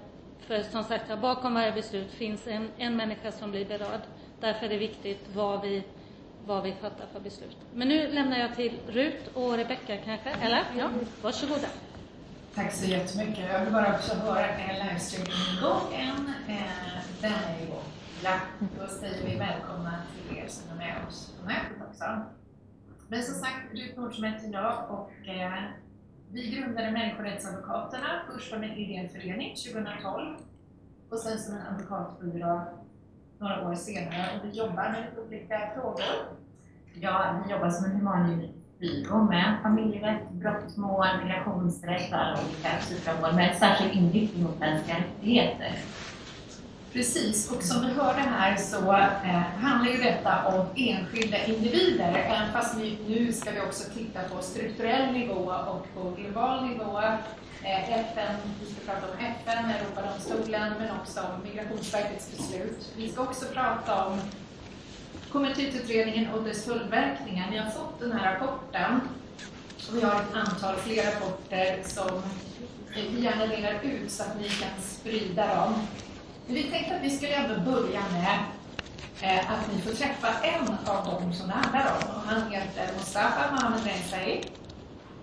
för 0.46 0.62
som 0.62 0.84
sagt, 0.84 1.20
bakom 1.20 1.54
varje 1.54 1.72
beslut 1.72 2.10
finns 2.12 2.46
en, 2.46 2.68
en 2.78 2.96
människa 2.96 3.32
som 3.32 3.50
blir 3.50 3.64
berörd. 3.64 4.00
Därför 4.40 4.66
är 4.66 4.70
det 4.70 4.76
viktigt 4.78 5.20
vad 5.34 5.62
vi, 5.62 5.82
vad 6.46 6.62
vi 6.62 6.72
fattar 6.72 7.06
för 7.12 7.20
beslut. 7.20 7.56
Men 7.74 7.88
nu 7.88 8.08
lämnar 8.12 8.38
jag 8.38 8.56
till 8.56 8.78
Rut 8.88 9.26
och 9.34 9.56
Rebecka 9.56 9.96
kanske, 10.04 10.30
eller? 10.30 10.64
Ja, 10.78 10.90
varsågoda. 11.22 11.68
Tack 12.54 12.72
så 12.72 12.86
jättemycket. 12.90 13.44
Jag 13.52 13.60
vill 13.60 13.72
bara 13.72 13.94
också 13.94 14.14
höra, 14.14 14.46
är 14.48 14.84
livestreamingen 14.84 15.58
igång 15.58 15.94
än? 15.94 16.32
Eh, 16.56 16.62
Den 17.20 17.32
är 17.32 17.62
igång. 17.62 17.82
Ja, 18.24 18.40
då 18.80 18.86
säger 18.88 19.24
vi 19.26 19.36
välkomna 19.36 19.94
till 20.28 20.38
er 20.38 20.46
som 20.48 20.70
är 20.70 20.74
med 20.76 20.96
oss 21.08 21.32
på 21.40 21.46
nätet 21.48 21.88
också. 21.90 22.04
Men 23.08 23.22
som 23.22 23.34
sagt, 23.34 23.74
Rut 23.74 23.96
Nordström 23.96 24.32
heter 24.32 24.52
jag 24.52 24.90
och 24.90 25.28
eh, 25.28 25.62
vi 26.32 26.50
grundade 26.50 26.90
Människorättsadvokaterna 26.90 28.06
först 28.32 28.50
som 28.50 28.62
en 28.62 28.72
ideell 28.72 29.08
förening 29.08 29.54
2012 29.72 30.36
och 31.10 31.18
sen 31.18 31.38
som 31.38 31.54
en 31.54 31.66
advokatbyrå 31.66 32.60
några 33.38 33.68
år 33.68 33.74
senare 33.74 34.26
och 34.38 34.44
vi 34.44 34.58
jobbar 34.58 34.90
med 34.90 35.04
lite 35.04 35.20
olika 35.20 35.70
frågor. 35.74 36.04
Ja, 37.00 37.42
vi 37.44 37.52
jobbar 37.52 37.70
som 37.70 37.84
en 37.84 37.90
humanbyrå 37.90 39.22
med 39.24 39.58
familjerätt, 39.62 40.30
brottmål, 40.30 41.06
migrationsrätt 41.24 42.12
och 42.12 42.18
alla 42.18 42.38
olika 42.40 42.68
typer 42.88 43.12
av 43.12 43.20
mål 43.20 43.34
med 43.34 43.56
särskild 43.56 43.92
inriktning 43.92 44.44
mot 44.44 44.58
mänskliga 44.58 44.96
rättigheter. 44.98 45.72
Precis, 46.96 47.50
och 47.50 47.62
som 47.62 47.86
vi 47.86 47.92
hörde 47.92 48.20
här 48.20 48.56
så 48.56 48.92
eh, 48.92 49.40
handlar 49.60 49.92
ju 49.92 49.98
detta 49.98 50.46
om 50.46 50.66
enskilda 50.76 51.44
individer, 51.44 52.26
även 52.26 52.52
fast 52.52 52.78
vi, 52.78 52.98
nu 53.08 53.32
ska 53.32 53.50
vi 53.50 53.60
också 53.60 53.90
titta 53.94 54.22
på 54.22 54.42
strukturell 54.42 55.12
nivå 55.12 55.54
och 55.68 55.94
på 55.94 56.10
global 56.10 56.68
nivå. 56.68 56.98
Eh, 57.62 57.90
FN, 57.90 58.36
vi 58.60 58.66
ska 58.72 58.92
prata 58.92 59.06
om 59.12 59.18
FN, 59.18 59.70
Europadomstolen, 59.70 60.72
men 60.78 60.90
också 61.00 61.20
om 61.20 61.48
Migrationsverkets 61.48 62.36
beslut. 62.36 62.92
Vi 62.96 63.12
ska 63.12 63.22
också 63.22 63.46
prata 63.46 64.04
om 64.06 64.20
konvertitutredningen 65.32 66.30
och 66.30 66.42
dess 66.42 66.64
följdverkningar. 66.64 67.50
Ni 67.50 67.58
har 67.58 67.70
fått 67.70 68.00
den 68.00 68.12
här 68.12 68.34
rapporten 68.34 69.00
och 69.88 69.96
vi 69.96 70.00
har 70.00 70.14
ett 70.14 70.34
antal 70.34 70.76
fler 70.76 71.04
rapporter 71.04 71.82
som 71.84 72.22
vi 72.94 73.24
gärna 73.24 73.46
delar 73.46 73.80
ut 73.82 74.10
så 74.10 74.22
att 74.22 74.40
ni 74.40 74.48
kan 74.48 74.82
sprida 74.82 75.54
dem. 75.54 75.74
Vi 76.48 76.62
tänkte 76.62 76.96
att 76.96 77.02
vi 77.02 77.10
skulle 77.10 77.34
ändå 77.34 77.70
börja 77.70 78.00
med 78.12 78.38
eh, 79.20 79.50
att 79.50 79.72
ni 79.72 79.82
får 79.82 79.90
träffa 79.90 80.28
en 80.42 80.68
av 80.86 81.04
dem 81.04 81.32
som 81.32 81.48
det 81.48 81.54
handlar 81.54 81.92
om. 81.92 82.16
Och 82.16 82.22
han 82.26 82.52
heter 82.52 82.94
Mustafa 82.98 83.50
Mohamed 83.54 83.84
Rensai. 83.84 84.44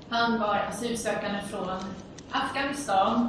Han 0.09 0.39
var 0.39 0.55
asylsökande 0.69 1.39
från 1.49 1.77
Afghanistan 2.31 3.27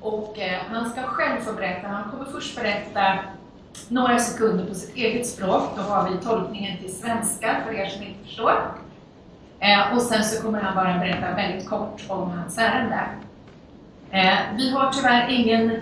och 0.00 0.38
eh, 0.38 0.60
han 0.70 0.90
ska 0.90 1.02
själv 1.02 1.40
få 1.40 1.52
berätta. 1.52 1.88
Han 1.88 2.10
kommer 2.10 2.24
först 2.24 2.56
berätta 2.56 3.18
några 3.88 4.18
sekunder 4.18 4.66
på 4.66 4.74
sitt 4.74 4.96
eget 4.96 5.26
språk. 5.26 5.70
Då 5.76 5.82
har 5.82 6.10
vi 6.10 6.16
tolkningen 6.24 6.78
till 6.78 6.96
svenska 6.96 7.56
för 7.66 7.74
er 7.74 7.86
som 7.86 8.02
inte 8.02 8.24
förstår. 8.24 8.72
Eh, 9.60 9.94
och 9.96 10.02
sen 10.02 10.24
så 10.24 10.42
kommer 10.42 10.60
han 10.60 10.74
bara 10.74 10.98
berätta 10.98 11.34
väldigt 11.34 11.68
kort 11.68 12.02
om 12.08 12.30
hans 12.30 12.58
ärende. 12.58 13.00
Eh, 14.10 14.38
vi 14.56 14.70
har 14.70 14.92
tyvärr 14.92 15.28
ingen 15.28 15.80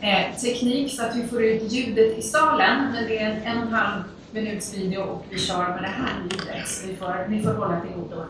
eh, 0.00 0.36
teknik 0.42 0.90
så 0.90 1.02
att 1.04 1.16
vi 1.16 1.22
får 1.22 1.42
ut 1.42 1.72
ljudet 1.72 2.18
i 2.18 2.22
salen, 2.22 2.92
men 2.92 3.04
det 3.08 3.18
är 3.18 3.30
en 3.30 3.58
en 3.58 3.68
halv 3.68 4.02
minuts 4.32 4.74
video 4.74 5.00
och 5.00 5.24
vi 5.30 5.38
kör 5.38 5.68
med 5.68 5.82
det 5.82 5.88
här 5.88 6.22
ljudet, 6.22 6.68
så 6.68 6.86
vi 6.86 6.96
får, 6.96 7.26
ni 7.28 7.42
får 7.42 7.52
hålla 7.52 7.80
till 7.80 7.90
godo. 7.90 8.24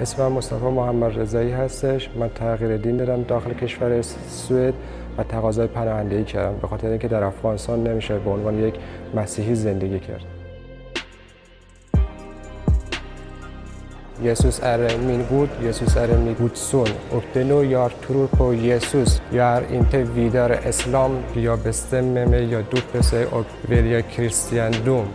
اسمم 0.00 0.32
مصطفی 0.32 0.64
محمد 0.64 1.18
رضایی 1.18 1.50
هستش. 1.50 2.10
من 2.16 2.28
تغییر 2.28 2.76
دین 2.76 2.96
دادم 2.96 3.22
داخل 3.22 3.54
کشور 3.54 4.02
سوئد 4.28 4.74
و 5.18 5.22
تقاضای 5.22 5.66
پناهندگی 5.66 6.24
کردم 6.24 6.58
به 6.58 6.66
خاطر 6.66 6.88
اینکه 6.88 7.08
در 7.08 7.24
افغانستان 7.24 7.84
نمیشه 7.84 8.18
به 8.18 8.30
عنوان 8.30 8.58
یک 8.58 8.74
مسیحی 9.14 9.54
زندگی 9.54 9.98
کرد. 9.98 10.37
Jesus 14.22 14.60
är 14.62 14.98
min 14.98 15.24
Gud, 15.30 15.48
Jesus 15.62 15.96
är 15.96 16.18
min 16.18 16.34
Guds 16.34 16.60
son. 16.60 16.88
Och 17.12 17.22
det 17.32 17.44
nu 17.44 17.64
jag 17.64 17.90
tror 18.06 18.26
på 18.26 18.54
Jesus. 18.54 19.22
Jag 19.30 19.46
är 19.46 19.74
inte 19.74 20.02
vidare 20.02 20.58
islam. 20.68 21.18
Jag 21.32 21.58
bestämmer 21.58 22.26
mig, 22.26 22.52
jag 22.52 22.64
döper 22.64 23.02
sig 23.02 23.26
och 23.26 23.46
väljer 23.62 24.00
kristendom. 24.00 25.06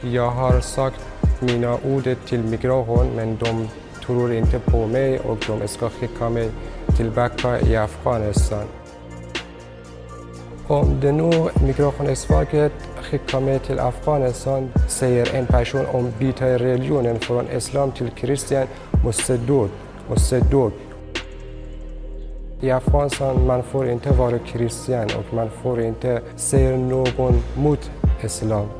Jag 0.00 0.30
har 0.30 0.60
sagt 0.60 1.00
mina 1.40 1.74
ord 1.74 2.16
till 2.28 2.42
migration 2.42 3.06
men 3.16 3.36
de 3.36 3.68
tror 4.06 4.32
inte 4.32 4.58
på 4.58 4.86
mig 4.86 5.18
och 5.18 5.38
de 5.46 5.68
ska 5.68 5.88
skicka 5.88 6.30
mig 6.30 6.50
tillbaka 6.96 7.60
i 7.60 7.76
Afghanistan. 7.76 8.64
Om 10.66 11.00
det 11.00 11.12
nu 11.12 11.30
Migrationsverket 11.66 12.72
تاریخ 13.10 13.32
کامیت 13.32 13.70
افغانستان 13.70 14.72
سیر 14.88 15.30
این 15.32 15.46
پشون 15.46 15.86
اون 15.86 16.10
بیت 16.18 16.42
ریلیون 16.42 17.04
یعنی 17.04 17.18
فران 17.18 17.48
اسلام 17.48 17.90
تیل 17.90 18.08
کریستیان 18.08 18.66
مستدود 19.04 19.70
مستدود 20.10 20.72
ی 22.62 22.70
افغانستان 22.70 23.36
منفور 23.36 23.86
انت 23.86 24.06
وار 24.06 24.38
کریستیان 24.38 25.06
و 25.06 25.36
منفور 25.36 25.80
انت 25.80 26.22
سیر 26.36 26.76
نوگون 26.76 27.42
موت 27.56 27.90
اسلام. 28.24 28.70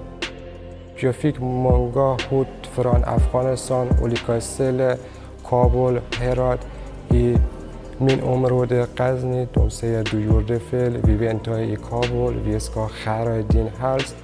جفیک 0.97 1.43
منگا 1.43 2.17
هود 2.31 2.47
فران 2.77 3.05
افغانستان 3.05 3.89
اولیکا 4.01 4.41
سیل 4.41 4.95
کابل 5.51 5.99
هرات 6.21 6.59
ای 7.11 7.37
من 8.00 8.21
عمر 8.21 8.64
ده 8.64 8.87
قزنی 8.87 9.47
دومسه 9.47 10.02
دو 10.02 10.21
یورده 10.21 10.59
فل 10.59 10.97
وی 10.97 11.16
به 11.16 11.30
انتهای 11.30 11.76
کابل 11.76 12.37
وی 12.37 12.54
اسکا 12.54 12.87
خرا 12.87 13.40
دین 13.40 13.69
هلست 13.83 14.16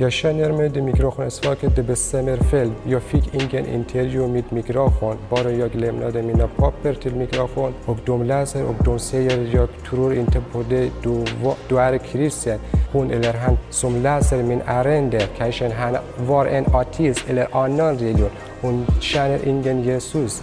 یا 0.00 0.10
شنر 0.10 0.50
می 0.50 0.68
ده 0.68 0.80
میکروخون 0.80 1.26
اسفاک 1.26 1.64
ده 1.64 1.82
به 1.82 1.94
سمر 1.94 2.36
فل 2.36 2.70
یا 2.86 2.98
فیک 3.00 3.24
اینگن 3.32 3.74
انتریو 3.74 4.26
میت 4.26 4.52
میکروخون 4.52 5.16
بارا 5.30 5.52
یا 5.52 5.68
گلم 5.68 5.98
ناده 5.98 6.22
مینا 6.22 6.46
پاپر 6.46 6.92
تیل 6.92 7.12
میکروخون 7.12 7.72
اگ 7.88 7.96
دوم 8.06 8.22
لازر 8.22 8.62
اگ 8.62 8.82
دوم 8.84 8.98
سیر 8.98 9.42
یا 9.42 9.68
ترور 9.84 10.12
انتبوده 10.12 10.90
دو 11.02 11.24
دوار 11.68 11.98
کریسیت 11.98 12.58
هون 12.94 13.12
الر 13.12 13.36
هن 13.36 13.56
سوم 13.70 14.02
لازر 14.02 14.42
من 14.42 14.62
ارنده. 14.66 15.18
کشن 15.18 15.70
هن 15.70 15.98
وار 16.26 16.48
ان 16.48 16.64
آتیز 16.72 17.16
الر 17.28 17.46
آنان 17.52 17.98
ریلیون 17.98 18.30
هون 18.62 18.86
شنر 19.00 19.38
اینگن 19.42 19.78
یسوس. 19.78 20.40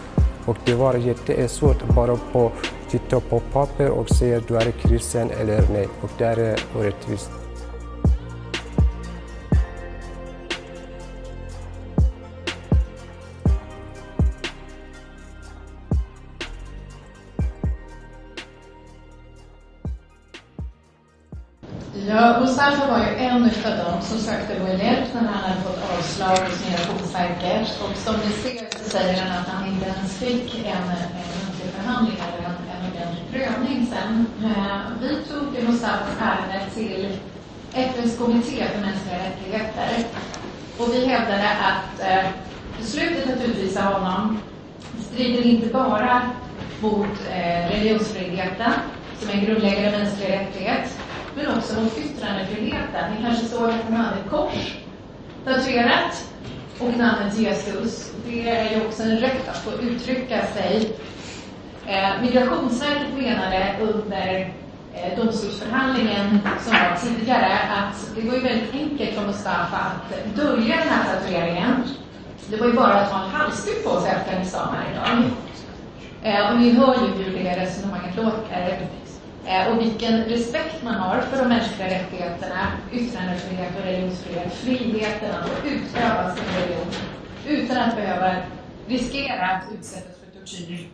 Och 0.47 0.57
det 0.65 0.75
var 0.75 0.93
jättesvårt 0.93 1.87
bara 1.95 2.17
på 2.31 2.51
titta 2.89 3.19
på 3.19 3.39
papper 3.39 3.89
och 3.89 4.09
säga 4.09 4.41
du 4.47 4.55
är 4.57 4.71
kristen 4.71 5.31
eller 5.31 5.61
nej. 5.73 5.87
Och 6.01 6.09
det 6.17 6.25
är 6.25 6.59
orättvist. 6.75 7.31
Ja, 22.07 22.39
Mustafa 22.39 22.91
var 22.91 22.99
ju 22.99 23.15
en 23.15 23.35
av 23.35 23.41
som 24.09 24.19
sökte 24.19 24.59
vår 24.59 24.69
hjälp 24.69 25.13
när 25.13 25.21
han 25.21 25.43
hade 25.43 25.61
fått 25.61 25.81
avslag 25.97 26.37
hos 26.47 26.65
Migrationsverket. 26.65 27.67
Och 27.83 27.97
som 27.97 28.15
ni 28.25 28.31
ser 28.31 28.67
så 28.83 28.89
säger 28.89 29.21
han 29.21 29.41
att 29.41 29.47
han 29.47 29.67
inte 29.67 29.85
ens 29.85 30.17
fick 30.17 30.55
en, 30.55 30.87
muntlig 30.87 31.69
förhandling 31.77 32.17
eller 32.25 32.49
en, 32.49 32.55
en 32.73 32.83
egen 32.91 33.09
prövning 33.31 33.87
sen. 33.93 34.25
Eh, 34.43 34.79
vi 35.01 35.09
tog 35.29 35.63
Mustafas 35.69 36.17
ärende 36.21 36.65
till 36.73 37.17
FNs 37.73 38.17
kommitté 38.17 38.63
för 38.67 38.81
mänskliga 38.81 39.17
rättigheter 39.17 39.89
och 40.77 40.93
vi 40.93 41.05
hävdade 41.05 41.49
att 41.49 41.99
eh, 41.99 42.29
beslutet 42.79 43.29
att 43.29 43.45
utvisa 43.45 43.81
honom 43.81 44.39
strider 45.11 45.45
inte 45.45 45.67
bara 45.67 46.21
mot 46.81 47.27
eh, 47.31 47.69
religionsfriheten, 47.69 48.71
som 49.19 49.29
är 49.29 49.33
en 49.33 49.45
grundläggande 49.45 49.97
mänsklig 49.97 50.29
rättighet, 50.29 50.96
men 51.37 51.57
också 51.57 51.81
mot 51.81 51.97
yttrandefriheten. 51.97 53.11
Ni 53.15 53.23
kanske 53.23 53.45
såg 53.45 53.69
att 53.69 53.83
han 53.83 53.93
hade 53.93 54.19
ett 54.19 54.29
kors 54.29 54.77
tatuerat 55.45 56.29
och 56.79 56.97
namnet 56.97 57.37
Jesus. 57.37 58.13
Det 58.25 58.49
är 58.49 58.75
ju 58.75 58.85
också 58.85 59.03
en 59.03 59.17
rätt 59.17 59.49
att 59.49 59.57
få 59.57 59.71
uttrycka 59.71 60.47
sig. 60.47 60.91
Eh, 61.85 62.21
Migrationsverket 62.21 63.13
menade 63.17 63.75
under 63.81 64.53
eh, 64.93 65.19
domstolsförhandlingen 65.19 66.39
som 66.63 66.73
var 66.73 66.97
tidigare 67.01 67.53
att 67.53 68.15
det 68.15 68.21
var 68.21 68.35
ju 68.35 68.41
väldigt 68.41 68.73
enkelt 68.73 69.15
för 69.15 69.27
Mustafa 69.27 69.77
att 69.77 70.35
dölja 70.35 70.75
den 70.75 70.87
här 70.89 71.15
tatueringen. 71.15 71.83
Det 72.49 72.57
var 72.57 72.67
ju 72.67 72.73
bara 72.73 72.93
att 72.93 73.11
ha 73.11 73.23
en 73.23 73.29
halsduk 73.29 73.83
på 73.83 74.01
sig 74.01 74.11
afghanistaner 74.11 74.83
idag. 74.91 75.23
Eh, 76.23 76.51
och 76.51 76.59
ni 76.59 76.71
hör 76.71 76.93
ju 76.93 77.23
hur 77.23 77.43
det 77.43 77.65
resonemanget 77.65 78.15
låter. 78.15 78.87
Eh, 79.47 79.71
och 79.71 79.81
vilken 79.81 80.23
respekt 80.23 80.83
man 80.83 80.93
har 80.93 81.21
för 81.21 81.37
de 81.37 81.49
mänskliga 81.49 81.87
rättigheterna, 81.87 82.71
yttrandefrihet 82.91 83.75
och 83.77 83.85
religionsfrihet, 83.85 84.53
friheten 84.53 85.35
att 85.35 85.65
utöva 85.65 86.35
sin 86.35 86.45
religion 86.45 86.87
utan 87.47 87.77
att 87.77 87.95
behöva 87.95 88.35
riskera 88.87 89.47
att 89.47 89.63
utsättas 89.73 90.15
för 90.17 90.39
tortyr, 90.39 90.89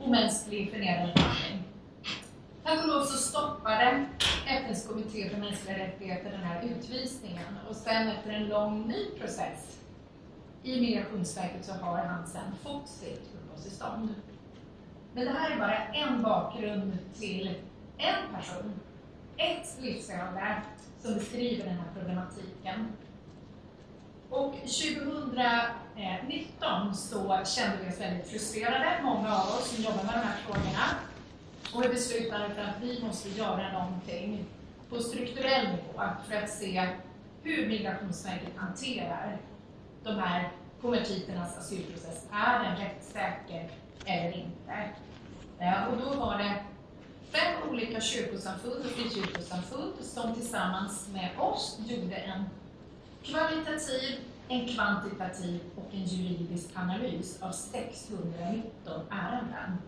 omänsklig 0.00 0.70
förnedrande 0.70 1.12
behandling. 1.14 1.64
Tack 2.64 2.82
och 2.82 2.88
lov 2.88 3.04
så 3.04 3.16
stoppade 3.16 4.04
FNs 4.46 4.86
kommitté 4.86 5.28
för 5.28 5.36
mänskliga 5.36 5.78
rättigheter 5.78 6.30
den 6.30 6.42
här 6.42 6.62
utvisningen 6.62 7.58
och 7.68 7.76
sen 7.76 8.08
efter 8.08 8.30
en 8.30 8.48
lång 8.48 8.88
ny 8.88 9.06
process 9.20 9.78
i 10.62 10.80
Migrationsverket 10.80 11.64
så 11.64 11.72
har 11.72 11.98
han 11.98 12.26
sen 12.26 12.56
fått 12.62 12.88
sitt 12.88 13.30
uppehållstillstånd. 13.34 14.14
Men 15.14 15.24
det 15.24 15.30
här 15.30 15.50
är 15.50 15.58
bara 15.58 15.78
en 15.78 16.22
bakgrund 16.22 16.98
till 17.18 17.54
en 18.02 18.34
person, 18.34 18.72
ett 19.36 19.76
livsöde 19.80 20.62
som 21.02 21.14
beskriver 21.14 21.64
den 21.64 21.74
här 21.74 21.88
problematiken. 21.98 22.92
Och 24.30 24.54
2019 24.54 26.94
så 26.94 27.40
kände 27.44 27.76
vi 27.82 27.90
oss 27.92 28.00
väldigt 28.00 28.28
frustrerade, 28.28 29.00
många 29.02 29.36
av 29.36 29.48
oss 29.48 29.74
som 29.74 29.84
jobbar 29.84 30.04
med 30.04 30.14
de 30.14 30.20
här 30.20 30.36
frågorna. 30.46 30.84
Och 31.74 31.84
vi 31.84 31.88
beslutade 31.88 32.54
för 32.54 32.62
att 32.62 32.80
vi 32.80 33.02
måste 33.02 33.28
göra 33.28 33.72
någonting 33.72 34.44
på 34.88 34.98
strukturell 34.98 35.66
nivå 35.66 36.02
för 36.28 36.36
att 36.36 36.50
se 36.50 36.88
hur 37.42 37.68
Migrationsverket 37.68 38.56
hanterar 38.56 39.38
de 40.04 40.18
här 40.18 40.52
konvertiternas 40.80 41.58
asylprocess. 41.58 42.26
Är 42.32 42.64
den 42.64 42.76
rättssäker 42.76 43.70
eller 44.04 44.36
inte? 44.36 44.90
Eh, 45.58 45.84
och 45.84 45.98
då 45.98 46.14
var 46.20 46.38
det 46.38 46.54
fem 47.32 47.70
olika 47.70 48.00
kyrkosamfund 48.00 48.84
och 48.84 48.90
frikyrkosamfund 48.90 49.94
som 50.00 50.34
tillsammans 50.34 51.08
med 51.12 51.30
oss 51.38 51.78
gjorde 51.86 52.14
en 52.16 52.44
kvalitativ, 53.22 54.18
en 54.48 54.68
kvantitativ 54.68 55.60
och 55.76 55.94
en 55.94 56.04
juridisk 56.04 56.70
analys 56.74 57.42
av 57.42 57.52
619 57.52 58.62
ärenden. 59.10 59.78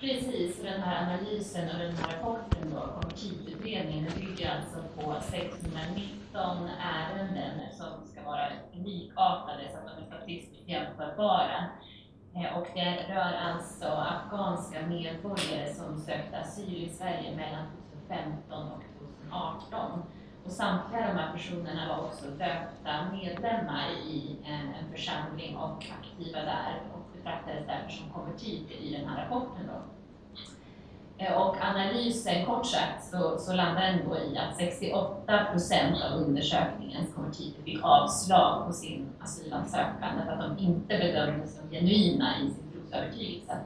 Precis, 0.00 0.62
den 0.62 0.82
här 0.82 1.06
analysen 1.06 1.70
och 1.70 1.78
den 1.78 1.96
här 1.96 2.16
rapporten 2.16 2.70
då, 2.70 2.80
konvertitutredningen, 2.80 4.12
bygger 4.20 4.56
alltså 4.56 4.82
på 4.96 5.16
619 5.30 6.68
ärenden 6.80 7.60
som 7.76 8.08
ska 8.12 8.22
vara 8.22 8.48
likartade 8.72 9.62
så 9.72 9.78
att 9.78 9.96
de 9.96 10.02
är 10.02 10.06
statistiskt 10.06 10.68
jämförbara. 10.68 11.70
Eh, 12.36 12.58
och 12.58 12.66
det 12.74 13.06
rör 13.08 13.32
alltså 13.32 13.86
afghanska 13.86 14.86
medborgare 14.86 15.74
som 15.74 15.98
sökte 15.98 16.38
asyl 16.38 16.84
i 16.84 16.88
Sverige 16.88 17.36
mellan 17.36 17.66
2015 18.08 18.72
och 18.72 18.82
2018. 19.28 20.02
Och 20.44 20.50
samtliga 20.50 21.06
de 21.06 21.18
här 21.18 21.32
personerna 21.32 21.88
var 21.88 22.04
också 22.04 22.26
döpta 22.30 23.10
medlemmar 23.12 23.90
i 23.90 24.36
en, 24.44 24.74
en 24.74 24.90
församling 24.92 25.56
och 25.56 25.86
aktiva 26.00 26.38
där 26.38 26.82
och 26.94 27.16
betraktades 27.16 27.66
därför 27.66 27.90
som 27.90 28.10
konvertiter 28.10 28.74
i 28.74 28.96
den 28.96 29.08
här 29.08 29.24
rapporten. 29.24 29.66
Då. 29.66 29.93
Eh, 31.24 31.36
och 31.42 31.56
analysen, 31.60 32.46
kort 32.46 32.66
sagt, 32.66 33.04
så, 33.10 33.38
så 33.38 33.52
landar 33.52 33.82
den 33.82 33.98
då 34.08 34.16
i 34.16 34.38
att 34.38 34.56
68 34.56 35.44
procent 35.52 35.96
av 36.02 36.20
undersökningens 36.20 37.14
konvertiter 37.14 37.62
fick 37.62 37.78
avslag 37.82 38.66
på 38.66 38.72
sin 38.72 39.06
asylansökan 39.20 40.16
därför 40.16 40.32
att 40.32 40.56
de 40.56 40.64
inte 40.64 40.98
bedömdes 40.98 41.56
som 41.56 41.70
genuina 41.70 42.34
i 42.38 42.50
sin 42.50 42.72
trosövertygelse. 42.72 43.56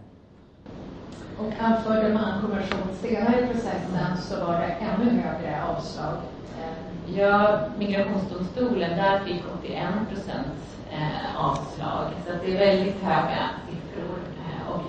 Och 1.38 1.52
anförde 1.60 2.14
man 2.14 2.40
konversion 2.40 2.88
senare 3.02 3.40
i 3.40 3.46
processen 3.46 4.16
så 4.16 4.46
var 4.46 4.52
det 4.52 4.66
ännu 4.66 5.20
högre 5.20 5.64
avslag. 5.64 6.14
Eh, 6.60 7.18
ja, 7.18 7.60
Migrationsdomstolen, 7.78 8.96
där 8.96 9.18
fick 9.18 9.42
81 9.60 9.88
procent 10.08 10.46
eh, 10.90 11.44
avslag. 11.44 12.12
Så 12.26 12.32
det 12.44 12.54
är 12.54 12.58
väldigt 12.58 13.02
höga 13.02 13.50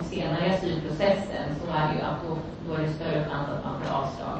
senare 0.10 0.48
i 0.48 0.50
asylprocessen 0.56 1.46
så 1.60 1.72
är 1.78 1.88
det 1.88 1.96
ju 1.96 2.02
att 2.02 2.22
då, 2.28 2.38
då 2.68 2.74
är 2.74 2.82
det 2.88 2.94
större 2.94 3.26
chans 3.30 3.50
att 3.50 3.66
man 3.66 3.82
får 3.82 3.90
avslag. 4.00 4.40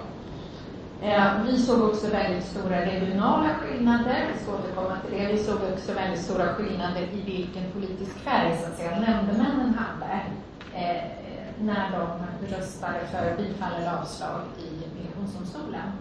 Eh, 1.02 1.44
vi 1.46 1.58
såg 1.58 1.82
också 1.82 2.08
väldigt 2.08 2.46
stora 2.46 2.86
regionala 2.86 3.50
skillnader, 3.60 4.28
vi 4.34 4.44
ska 4.44 4.54
återkomma 4.54 4.98
till 5.02 5.18
det. 5.18 5.34
Vi 5.34 5.38
såg 5.38 5.60
också 5.74 5.94
väldigt 5.94 6.22
stora 6.22 6.54
skillnader 6.54 7.02
i 7.02 7.22
vilken 7.22 7.72
politisk 7.72 8.16
färg 8.18 8.58
så 8.62 8.68
att 8.68 8.78
säga, 8.78 9.00
nämndemännen 9.00 9.74
hade 9.74 10.22
eh, 10.74 11.02
när 11.62 11.92
de 11.92 12.08
röstade 12.56 13.00
för 13.12 13.38
bifall 13.38 13.74
eller 13.78 13.94
avslag 13.94 14.42
i 14.58 14.98
Migrationsdomstolen. 14.98 15.92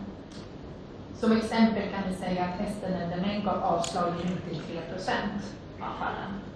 Som 1.21 1.33
exempel 1.33 1.83
kan 1.83 2.03
vi 2.09 2.17
säga 2.17 2.45
att 2.45 2.71
SD-nämndemän 2.73 3.45
gav 3.45 3.63
avslag 3.65 4.09
i 4.09 4.29
93 4.51 4.81
procent 4.93 5.43
av 5.81 5.93
fallen. 5.99 6.48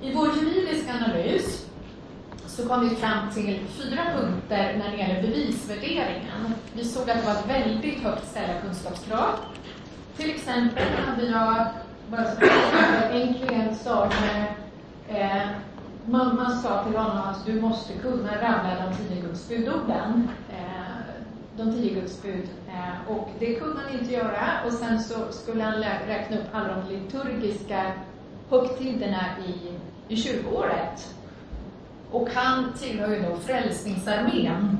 I 0.00 0.12
vår 0.14 0.28
juridiska 0.36 0.92
analys 0.92 1.66
så 2.46 2.68
kom 2.68 2.88
vi 2.88 2.96
fram 2.96 3.30
till 3.34 3.60
fyra 3.68 4.02
punkter 4.16 4.76
när 4.78 4.90
det 4.90 4.96
gäller 4.96 5.22
bevisvärderingen. 5.22 6.54
Vi 6.72 6.84
såg 6.84 7.10
att 7.10 7.20
det 7.20 7.26
var 7.26 7.32
ett 7.32 7.48
väldigt 7.48 8.02
högt 8.02 8.28
ställda 8.28 8.60
kunskapskrav. 8.60 9.34
Till 10.16 10.30
exempel 10.30 10.88
hade 11.06 11.26
jag 11.26 11.66
en 13.12 13.34
klient 13.34 13.80
som 13.80 14.10
eh, 15.08 15.48
mamma 16.06 16.50
sa 16.50 16.84
till 16.84 16.96
honom 16.96 17.18
att 17.18 17.46
du 17.46 17.60
måste 17.60 17.92
kunna 17.92 18.34
ramla 18.34 18.74
de 18.84 18.96
tio 18.96 19.22
Guds 19.22 19.48
budorden. 19.48 20.28
Eh, 20.50 20.76
de 21.56 21.72
tio 21.72 22.00
Guds 22.00 22.22
bud. 22.22 22.48
Eh, 22.68 23.12
och 23.12 23.28
det 23.38 23.54
kunde 23.54 23.80
han 23.82 24.00
inte 24.00 24.14
göra. 24.14 24.48
Och 24.66 24.72
sen 24.72 25.00
så 25.00 25.14
skulle 25.30 25.64
han 25.64 25.82
räkna 26.06 26.36
upp 26.36 26.46
alla 26.52 26.68
de 26.74 26.94
liturgiska 26.94 27.92
högtiderna 28.50 29.24
i 29.48 29.76
i 30.08 30.16
kyrkoåret. 30.16 31.14
Och 32.10 32.28
han 32.34 32.72
tillhör 32.78 33.14
ju 33.14 33.22
då 33.22 33.36
Frälsningsarmén. 33.36 34.78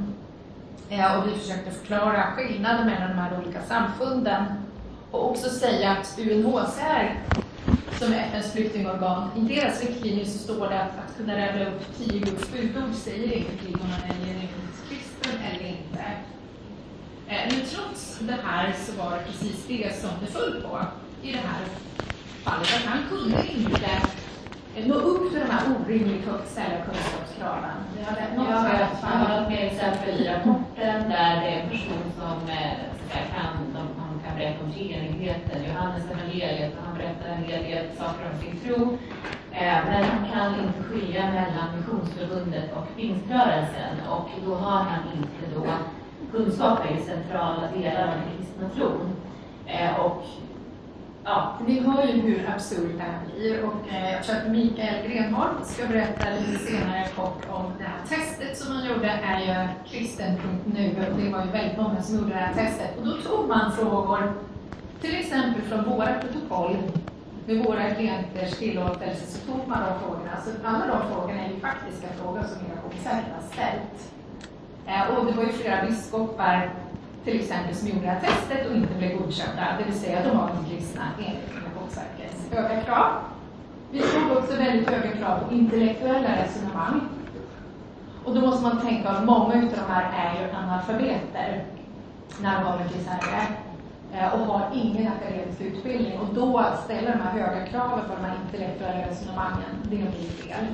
Eh, 0.90 1.18
och 1.18 1.29
vi 1.29 1.38
försökte 1.38 1.70
förklara 1.70 2.33
skillnaden 2.37 2.87
mellan 2.87 3.09
de 3.09 3.14
här 3.14 3.40
olika 3.42 3.62
samfunden 3.62 4.44
och 5.11 5.31
också 5.31 5.50
säga 5.50 5.90
att 5.90 6.18
UNHCR, 6.18 7.20
som 7.98 8.12
är 8.12 8.18
FNs 8.18 8.52
flyktingorgan, 8.52 9.31
i 9.37 9.55
deras 9.55 9.81
riktlinjer 9.81 10.24
så 10.24 10.38
står 10.38 10.68
det 10.68 10.83
att, 10.83 10.90
att 10.90 11.16
kunna 11.16 11.37
rädda 11.37 11.70
upp 11.70 11.96
tio 11.98 12.20
Guds 12.20 12.52
budord 12.52 12.94
säger 12.94 13.33
ingenting 13.33 13.74
om 13.74 13.90
man 13.90 14.11
är 14.11 14.26
genuint 14.26 14.88
kristen 14.88 15.40
eller 15.52 15.68
inte. 15.68 16.02
Eh, 17.29 17.52
men 17.52 17.66
trots 17.66 18.18
det 18.20 18.37
här 18.44 18.74
så 18.87 18.92
var 19.02 19.11
det 19.11 19.24
precis 19.24 19.66
det 19.68 20.00
som 20.00 20.11
det 20.20 20.26
föll 20.26 20.62
på 20.62 20.79
i 21.22 21.33
det 21.33 21.38
här 21.38 21.64
fallet, 22.46 22.70
att 22.76 22.87
han 22.92 23.02
kunde 23.11 23.40
inte 23.59 23.92
nå 24.88 24.94
upp 24.94 25.22
till 25.30 25.40
de 25.40 25.50
här 25.54 25.64
orimligt 25.74 26.24
högt 26.28 26.48
ställda 26.52 26.78
kunskapskraven. 26.87 27.76
Vi 27.96 28.04
har 28.04 28.16
jag 28.37 29.28
har 29.28 29.42
ett 29.42 29.48
mer 29.48 29.64
exempel 29.70 30.09
i 30.20 30.28
rapporten 30.32 30.98
där 31.14 31.32
det 31.40 31.48
är 31.54 31.61
en 31.62 31.70
person 31.70 32.04
som 32.20 32.37
eh, 32.59 32.76
kan, 33.35 33.52
han 33.98 34.20
kan 34.24 34.38
berätta 34.38 34.64
om 34.64 34.72
treenigheten, 34.72 35.64
Johannes 35.68 36.04
evangeliet, 36.11 36.72
och 36.76 36.85
han 36.87 36.94
berättar 36.98 37.28
en 37.28 37.44
hel 37.44 37.62
del 37.62 37.87
saker 37.98 38.22
om 38.30 38.37
sin 38.42 38.61
tro. 38.64 38.98
Eh, 39.52 39.78
men 39.88 40.04
han 40.04 40.22
kan 40.32 40.50
inte 40.64 40.82
skilja 40.88 41.22
mellan 41.26 41.68
Missionsförbundet 41.76 42.68
och 42.76 42.96
pingströrelsen 42.96 43.94
och 44.11 44.28
då 44.46 44.54
har 44.54 44.80
han 44.90 45.02
inte 45.16 45.44
då 45.54 45.66
kunskaper 46.32 46.88
i 46.98 47.02
centrala 47.02 47.62
delar 47.76 48.02
av 48.02 48.11
den 48.14 48.22
kristna 48.37 48.68
tron. 48.68 49.16
Eh, 49.66 50.00
och 50.00 50.24
ja. 51.26 51.58
Ni 51.66 51.80
hör 51.80 52.06
ju 52.06 52.20
hur 52.20 52.50
absurt 52.54 52.92
det 52.96 53.02
här 53.02 53.20
blir 53.26 53.64
och 53.64 53.92
eh, 53.92 54.12
jag 54.12 54.24
tror 54.24 54.36
att 54.36 54.50
Mikael 54.50 55.08
Grenholm 55.08 55.56
ska 55.64 55.86
berätta 55.86 56.30
lite 56.30 56.64
senare 56.64 57.08
kort 57.16 57.42
om 57.50 57.72
det 57.78 57.84
här 57.84 58.00
testet 58.08 58.58
som 58.58 58.74
man 58.74 58.86
gjorde 58.86 59.08
är 59.08 59.40
ju 59.40 59.68
kristen.nu 59.90 60.94
och 61.10 61.20
det 61.20 61.30
var 61.30 61.44
ju 61.44 61.50
väldigt 61.50 61.78
många 61.78 62.02
som 62.02 62.16
gjorde 62.16 62.28
det 62.28 62.34
här 62.34 62.54
testet 62.54 62.98
och 62.98 63.06
då 63.06 63.12
tog 63.12 63.48
man 63.48 63.72
frågor 63.72 64.32
till 65.00 65.16
exempel 65.16 65.62
från 65.62 65.84
våra 65.84 66.14
protokoll 66.18 66.76
med 67.46 67.64
våra 67.64 67.90
klienters 67.90 68.58
tillåtelse 68.58 69.26
så 69.26 69.52
tog 69.52 69.68
man 69.68 69.78
de 69.78 70.00
frågorna. 70.00 70.36
Så 70.44 70.50
alla 70.68 70.86
de 70.86 71.14
frågorna 71.14 71.40
är 71.44 71.48
ju 71.48 71.60
faktiska 71.60 72.08
frågor 72.20 72.42
som 72.42 72.62
Migrationsverket 72.62 73.32
har 73.40 73.48
ställt. 73.52 74.12
Eh, 74.86 75.16
och 75.16 75.26
det 75.26 75.32
var 75.32 75.42
ju 75.44 75.52
flera 75.52 75.86
biskopar 75.86 76.70
till 77.26 77.40
exempel 77.40 77.74
som 77.74 77.88
gjorde 77.88 78.00
det 78.00 78.06
här 78.06 78.20
testet 78.20 78.70
och 78.70 78.76
inte 78.76 78.94
blev 78.94 79.18
godkända, 79.18 79.62
det 79.78 79.84
vill 79.84 80.00
säga 80.00 80.28
de 80.28 80.36
var 80.36 80.50
inte 80.50 80.70
kristna 80.70 81.02
enligt 81.18 81.54
Migrationsverkets 81.54 82.38
höga 82.50 82.80
krav. 82.82 83.10
Vi 83.90 84.02
såg 84.02 84.36
också 84.36 84.56
väldigt 84.56 84.90
höga 84.90 85.10
krav 85.16 85.38
på 85.38 85.54
intellektuella 85.54 86.28
resonemang. 86.42 87.00
Och 88.24 88.34
då 88.34 88.40
måste 88.40 88.62
man 88.62 88.80
tänka 88.80 89.08
att 89.08 89.24
många 89.24 89.54
av 89.54 89.60
de 89.60 89.92
här 89.92 90.04
är 90.24 90.40
ju 90.40 90.50
analfabeter 90.50 91.64
när 92.40 92.54
de 92.54 92.64
kommer 92.64 92.88
till 92.88 93.04
Sverige 93.04 93.42
eh, 94.14 94.34
och 94.34 94.46
har 94.46 94.70
ingen 94.74 95.12
akademisk 95.12 95.60
utbildning. 95.60 96.18
Och 96.20 96.34
då 96.34 96.64
ställer 96.84 97.12
de 97.12 97.20
här 97.20 97.32
höga 97.32 97.66
kraven 97.66 98.00
på 98.08 98.14
de 98.16 98.24
här 98.24 98.36
intellektuella 98.44 99.06
resonemangen, 99.06 99.72
det 99.82 99.96
blir 99.96 100.30
fel. 100.30 100.66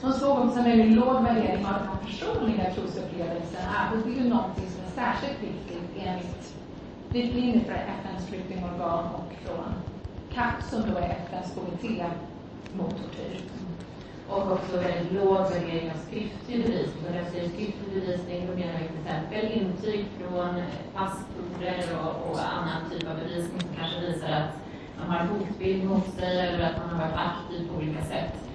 De 0.00 0.12
såg 0.12 0.38
också 0.38 0.58
en 0.58 0.64
väldigt 0.64 0.96
låg 0.96 1.22
värdering 1.22 1.66
av 1.66 1.72
de 1.72 1.88
här 1.90 2.00
personliga 2.06 2.70
trosupplevelserna 2.74 3.78
och 3.92 3.98
det 4.04 4.12
är 4.12 4.22
ju 4.22 4.28
någonting 4.28 4.68
som 4.70 4.79
särskilt 5.00 5.42
viktigt 5.42 5.90
enligt 5.98 6.54
riktlinjer 7.10 7.64
för 7.64 7.72
FNs 7.72 8.26
flyktingorgan 8.28 9.04
och 9.14 9.32
från 9.44 9.74
CAP 10.34 10.62
som 10.70 10.80
då 10.80 10.98
är 10.98 11.16
FNs 11.26 11.54
kommitté 11.54 12.04
mot 12.76 12.90
tortyr. 12.90 13.40
Och 14.28 14.52
också 14.52 14.76
väldigt 14.76 15.12
låg 15.12 15.38
värdering 15.38 15.90
av 15.90 15.96
skriftlig 16.06 16.62
bevisning. 16.62 17.04
Och 17.06 17.10
när 17.10 17.22
jag 17.22 17.32
säger 17.32 17.48
skriftlig 17.48 17.94
bevisning 17.94 18.46
då 18.46 18.52
menar 18.58 18.78
vi 18.80 18.88
till 18.88 19.06
exempel 19.06 19.44
intyg 19.58 20.06
från 20.18 20.62
pastorer 20.94 21.84
och, 22.02 22.30
och 22.30 22.38
annan 22.40 22.90
typ 22.90 23.10
av 23.10 23.16
bevisning 23.16 23.60
som 23.60 23.76
kanske 23.78 24.00
visar 24.00 24.30
att 24.30 24.52
man 24.98 25.10
har 25.10 25.20
en 25.20 25.28
hotbild 25.28 25.84
mot 25.84 26.14
sig 26.18 26.40
eller 26.40 26.70
att 26.70 26.78
man 26.78 26.88
har 26.88 27.06
varit 27.06 27.18
aktiv 27.28 27.68
på 27.68 27.76
olika 27.76 28.04
sätt. 28.04 28.49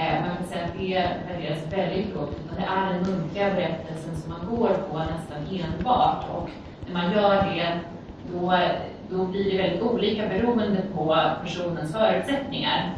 Eh, 0.00 0.20
man 0.20 0.36
kan 0.36 0.46
säga 0.46 0.64
att 0.64 0.78
det 0.78 1.10
värderas 1.28 1.72
väldigt 1.72 2.14
lågt, 2.14 2.36
utan 2.44 2.56
det 2.56 2.66
är 2.66 2.94
den 2.94 3.02
muntliga 3.12 3.50
berättelsen 3.50 4.16
som 4.16 4.32
man 4.32 4.56
går 4.56 4.68
på 4.68 4.98
nästan 4.98 5.60
enbart. 5.60 6.24
Och 6.34 6.50
när 6.86 7.02
man 7.02 7.12
gör 7.12 7.34
det, 7.34 7.80
då, 8.32 8.58
då 9.10 9.24
blir 9.24 9.50
det 9.50 9.62
väldigt 9.62 9.82
olika 9.82 10.28
beroende 10.28 10.82
på 10.94 11.16
personens 11.42 11.92
förutsättningar. 11.92 12.94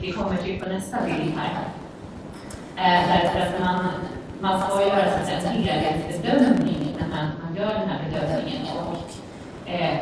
Vi 0.00 0.12
kommer 0.12 0.36
till 0.36 0.60
på 0.60 0.68
nästa 0.68 0.96
bild 1.04 1.34
här. 1.36 1.64
Eh, 2.76 3.08
därför 3.08 3.40
att 3.40 3.60
man, 3.60 3.84
man 4.40 4.60
ska 4.60 4.82
göra 4.82 5.10
så 5.10 5.16
att 5.16 5.26
säga, 5.26 5.38
en 5.38 5.62
helhetsbedömning 5.62 6.96
när 7.00 7.08
man, 7.08 7.26
man 7.42 7.56
gör 7.56 7.74
den 7.74 7.88
här 7.88 8.00
bedömningen. 8.10 8.66
Och, 8.90 9.70
eh, 9.70 9.98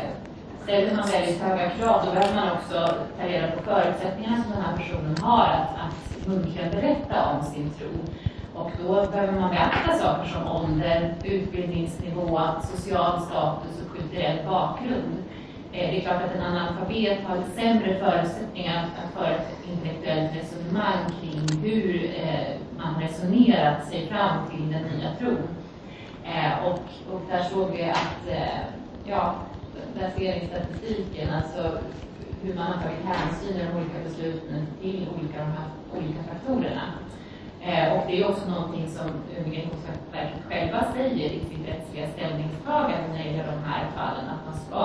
ställer 0.62 0.96
man 0.96 1.08
väldigt 1.08 1.42
höga 1.42 1.70
krav, 1.70 2.02
då 2.06 2.12
behöver 2.12 2.34
man 2.34 2.50
också 2.50 2.94
ta 3.20 3.26
reda 3.28 3.50
på 3.50 3.62
förutsättningarna 3.62 4.42
som 4.42 4.52
den 4.52 4.62
här 4.62 4.76
personen 4.76 5.16
har 5.22 5.44
att, 5.44 5.74
att 5.74 6.09
muntligen 6.26 6.70
berätta 6.70 7.30
om 7.30 7.44
sin 7.44 7.70
tro. 7.70 7.88
Och 8.54 8.70
då 8.84 9.10
behöver 9.10 9.40
man 9.40 9.50
beakta 9.50 9.92
saker 9.92 10.28
som 10.28 10.48
ålder, 10.48 11.14
utbildningsnivå, 11.24 12.40
social 12.62 13.22
status 13.22 13.82
och 13.84 13.96
kulturell 13.96 14.38
bakgrund. 14.46 15.14
Eh, 15.72 15.90
det 15.90 15.96
är 15.96 16.00
klart 16.00 16.22
att 16.22 16.34
en 16.34 16.42
analfabet 16.42 17.18
har 17.26 17.42
sämre 17.54 17.98
förutsättningar 17.98 18.84
att 18.84 19.18
föra 19.18 19.34
ett 19.34 19.48
intellektuellt 19.72 20.36
resonemang 20.36 21.04
kring 21.20 21.62
hur 21.62 22.04
eh, 22.04 22.56
man 22.78 23.02
resonerat 23.02 23.86
sig 23.88 24.08
fram 24.08 24.36
till 24.50 24.72
den 24.72 24.82
nya 24.82 25.14
tron. 25.18 25.48
Eh, 26.24 26.64
och, 26.66 27.12
och 27.12 27.20
där 27.30 27.42
såg 27.42 27.70
vi 27.70 27.82
att, 27.82 28.38
ja, 29.04 29.34
där 29.98 30.10
ser 30.16 30.46
statistiken, 30.46 31.34
alltså 31.34 31.78
hur 32.42 32.54
man 32.54 32.66
har 32.66 32.82
tagit 32.82 33.04
hänsyn 33.04 33.56
i 33.56 33.64
de 33.64 33.76
olika 33.78 33.98
besluten 34.08 34.66
till 34.80 35.08
olika, 35.14 35.38
de 35.38 35.50
här 35.58 35.68
olika 35.96 36.20
faktorerna. 36.30 36.86
Eh, 37.62 37.92
och 37.92 38.02
det 38.06 38.20
är 38.20 38.30
också 38.30 38.50
någonting 38.50 38.88
som 38.88 39.06
Migrationsverket 39.44 40.42
själva 40.48 40.84
säger 40.94 41.30
i 41.30 41.40
sitt 41.40 41.68
rättsliga 41.68 42.06
ställningstagande 42.14 43.08
när 43.08 43.18
det 43.24 43.30
gäller 43.30 43.52
de 43.52 43.70
här 43.70 43.84
fallen, 43.96 44.24
att 44.34 44.46
man 44.48 44.56
ska 44.66 44.82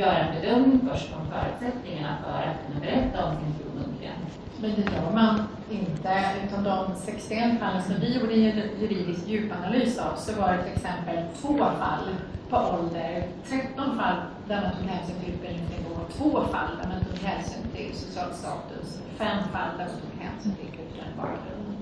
göra 0.00 0.18
en 0.18 0.34
bedömning 0.40 0.80
först 0.90 1.10
om 1.16 1.22
förutsättningarna 1.32 2.16
för 2.24 2.38
att 2.50 2.66
kunna 2.66 2.80
berätta 2.80 3.24
om 3.24 3.32
sin 3.36 3.54
tro 3.58 3.68
muntligen. 3.78 4.18
Men 4.60 4.70
det 4.76 4.92
gör 4.96 5.12
man 5.14 5.42
inte, 5.70 6.24
utan 6.46 6.64
de 6.64 6.94
61 6.96 7.60
fallen 7.60 7.82
som 7.82 7.94
vi 8.00 8.18
gjorde 8.18 8.34
en 8.34 8.62
juridisk 8.80 9.28
djupanalys 9.28 9.98
av 9.98 10.16
så 10.16 10.40
var 10.40 10.52
det 10.52 10.62
till 10.62 10.72
exempel 10.72 11.16
två 11.40 11.56
fall 11.58 12.08
på 12.50 12.56
ålder, 12.56 13.26
13 13.48 13.96
fall 13.96 14.16
där 14.48 14.60
man 14.62 14.72
tog 14.76 14.90
hänsyn 14.90 15.16
till 15.20 15.34
utbildningsnivå, 15.34 15.94
2 16.12 16.30
fall 16.30 16.70
där 16.82 16.88
man 16.88 17.04
tog 17.04 17.18
hänsyn 17.28 17.62
till 17.74 17.96
social 17.96 18.34
status, 18.34 18.98
5 19.18 19.28
fall 19.52 19.78
där 19.78 19.84
man 19.84 20.00
tog 20.02 20.22
hänsyn 20.24 20.54
till 20.54 20.66
kulturell 20.78 21.14
bakgrund. 21.16 21.76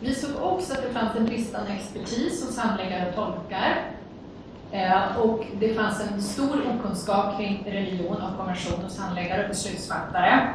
Vi 0.00 0.14
såg 0.14 0.42
också 0.42 0.72
att 0.72 0.82
det 0.82 0.90
fanns 0.90 1.16
en 1.16 1.24
bristande 1.24 1.72
expertis 1.72 2.46
hos 2.46 2.58
handläggare 2.58 3.08
och 3.08 3.14
tolkar. 3.14 3.90
Eh, 4.72 5.16
och 5.16 5.44
det 5.60 5.74
fanns 5.74 6.00
en 6.00 6.22
stor 6.22 6.56
okunskap 6.70 7.36
kring 7.36 7.64
religion 7.66 8.22
och 8.22 8.36
konvention 8.36 8.84
hos 8.84 8.98
handläggare 8.98 9.42
och 9.42 9.48
beslutsfattare. 9.48 10.48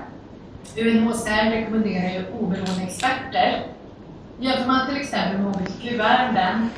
UNHCR 0.77 1.51
rekommenderar 1.51 2.09
ju 2.09 2.25
oberoende 2.39 2.83
experter. 2.83 3.63
Jämför 4.39 4.67
man 4.67 4.87
till 4.87 4.97
exempel 4.97 5.41
med 5.41 5.55
hbtq-ärenden 5.55 6.69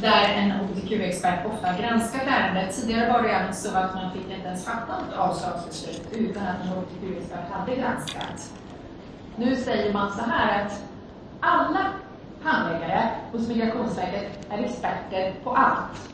där 0.00 0.28
en 0.28 0.50
hbtq-expert 0.50 1.46
ofta 1.46 1.68
granskar 1.68 1.82
granskat 1.82 2.22
ärendet. 2.28 2.76
Tidigare 2.76 3.12
var 3.12 3.22
det 3.22 3.28
även 3.28 3.54
så 3.54 3.76
att 3.76 3.94
man 3.94 4.12
fick 4.12 4.30
inte 4.30 4.48
ens 4.48 4.64
fatta 4.64 4.92
ett 5.08 5.18
avslagsbeslut 5.18 6.02
utan 6.12 6.42
att 6.42 6.60
en 6.62 6.68
hbtq-expert 6.68 7.52
hade 7.52 7.76
granskat. 7.76 8.52
Nu 9.36 9.56
säger 9.56 9.92
man 9.92 10.12
så 10.12 10.22
här 10.22 10.62
att 10.62 10.84
alla 11.40 11.86
handläggare 12.42 13.10
hos 13.32 13.48
Migrationsverket 13.48 14.46
är 14.50 14.58
experter 14.58 15.34
på 15.44 15.50
allt. 15.50 16.10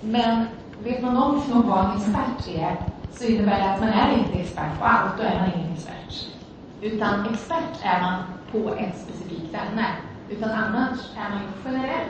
Men 0.00 0.46
vet 0.82 1.02
man 1.02 1.14
någonting 1.14 1.54
om 1.54 1.68
vad 1.68 1.84
en 1.84 1.96
expert 1.96 2.48
är 2.48 2.76
så 3.12 3.24
innebär 3.24 3.58
det 3.58 3.70
att 3.70 3.80
man 3.80 3.88
är 3.88 4.18
inte 4.18 4.38
expert 4.38 4.78
på 4.78 4.84
allt, 4.84 5.16
då 5.16 5.22
är 5.22 5.38
man 5.38 5.50
ingen 5.56 5.72
expert. 5.72 6.26
Utan 6.80 7.26
expert 7.26 7.82
är 7.82 8.00
man 8.00 8.22
på 8.52 8.74
ett 8.74 8.98
specifikt 8.98 9.54
ämne. 9.54 9.86
Utan 10.28 10.50
annars 10.50 10.98
är 11.16 11.30
man 11.30 11.42
generell, 11.64 12.08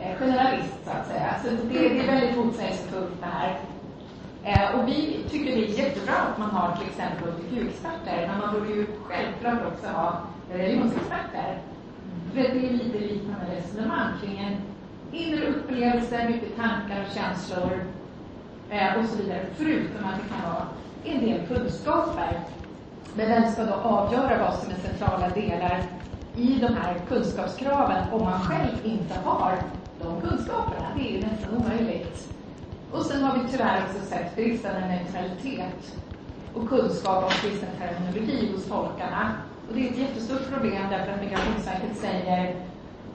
eh, 0.00 0.18
generalist 0.18 0.74
så 0.84 0.90
att 0.90 1.06
säga. 1.06 1.36
Så 1.42 1.48
det, 1.50 1.88
det 1.88 2.00
är 2.00 2.06
väldigt 2.06 2.36
motsägelsefullt 2.36 3.20
det 3.20 3.26
här. 3.26 3.58
Eh, 4.44 4.78
och 4.78 4.88
vi 4.88 5.24
tycker 5.30 5.56
det 5.56 5.64
är 5.64 5.78
jättebra 5.78 6.14
att 6.14 6.38
man 6.38 6.50
har 6.50 6.76
till 6.76 6.88
exempel 6.88 7.28
hbtq-experter, 7.28 8.26
men 8.28 8.38
man 8.38 8.54
borde 8.54 8.72
ju 8.72 8.86
självklart 9.04 9.72
också 9.72 9.86
ha 9.86 10.18
religionsexperter. 10.52 11.58
För 12.32 12.40
det 12.40 12.66
är 12.66 12.72
lite 12.72 12.98
liknande 12.98 13.56
resonemang 13.56 14.12
kring 14.22 14.38
en 14.38 14.56
inre 15.12 15.46
upplevelse, 15.46 16.28
mycket 16.28 16.56
tankar 16.56 17.04
och 17.06 17.14
känslor 17.14 17.84
eh, 18.70 18.98
och 18.98 19.04
så 19.04 19.16
vidare. 19.16 19.46
Förutom 19.56 20.04
att 20.04 20.20
det 20.22 20.34
kan 20.34 20.52
vara 20.52 20.66
en 21.04 21.20
del 21.20 21.46
kunskaper. 21.46 22.40
Men 23.16 23.28
vem 23.28 23.52
ska 23.52 23.64
då 23.64 23.74
avgöra 23.74 24.38
vad 24.38 24.54
som 24.54 24.70
är 24.70 24.76
centrala 24.76 25.28
delar 25.28 25.82
i 26.36 26.58
de 26.60 26.74
här 26.74 26.94
kunskapskraven 27.08 28.04
om 28.12 28.24
man 28.24 28.40
själv 28.40 28.76
inte 28.84 29.14
har 29.24 29.58
de 30.04 30.28
kunskaperna? 30.28 30.88
Det 30.96 31.08
är 31.08 31.12
ju 31.12 31.20
nästan 31.20 31.56
omöjligt. 31.56 32.28
Och 32.92 33.02
sen 33.02 33.22
har 33.22 33.38
vi 33.38 33.50
tyvärr 33.50 33.82
också 33.84 34.06
sett 34.06 34.36
bristande 34.36 34.80
neutralitet 34.80 35.96
och 36.54 36.68
kunskap 36.68 37.24
om 37.24 37.30
kristen 37.30 37.68
terminologi 37.78 38.52
hos 38.52 38.64
tolkarna. 38.64 39.32
Och 39.68 39.74
det 39.74 39.88
är 39.88 39.90
ett 39.92 39.98
jättestort 39.98 40.50
problem 40.52 40.82
därför 40.90 41.12
att 41.12 41.20
Migrationsverket 41.20 41.96
säger 41.96 42.56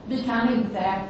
vi 0.05 0.23
kan 0.23 0.53
inte 0.53 1.01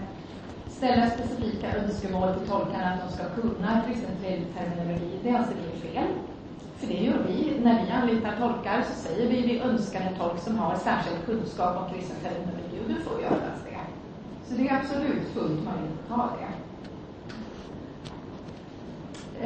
ställa 0.68 1.10
specifika 1.10 1.78
önskemål 1.78 2.34
till 2.34 2.48
tolkarna 2.48 2.94
att 2.94 3.10
de 3.10 3.16
ska 3.16 3.24
kunna 3.42 3.82
kristen 3.88 4.16
terminologi. 4.58 5.20
Det 5.24 5.30
anser 5.30 5.56
vi 5.56 5.62
är 5.62 5.72
alltså 5.72 5.88
fel. 5.88 6.08
För 6.78 6.88
det 6.88 7.04
gör 7.04 7.20
vi. 7.28 7.60
När 7.64 7.86
vi 7.86 7.92
anlitar 7.92 8.36
tolkar 8.40 8.84
så 8.90 8.94
säger 8.94 9.30
vi 9.30 9.42
vi 9.42 9.60
önskar 9.60 10.02
en 10.02 10.16
tolk 10.16 10.40
som 10.40 10.58
har 10.58 10.76
särskild 10.76 11.26
kunskap 11.26 11.78
om 11.78 11.94
kristen 11.94 12.16
terminologi 12.24 12.80
och 12.84 12.90
du 12.90 13.02
får 13.04 13.22
göra 13.22 13.36
det. 13.66 13.69
Så 14.50 14.56
det 14.56 14.68
är 14.68 14.76
absolut 14.76 15.28
fullt 15.34 15.66
möjligt 15.66 16.00
att 16.10 16.18
ha 16.18 16.30
det. 16.40 16.48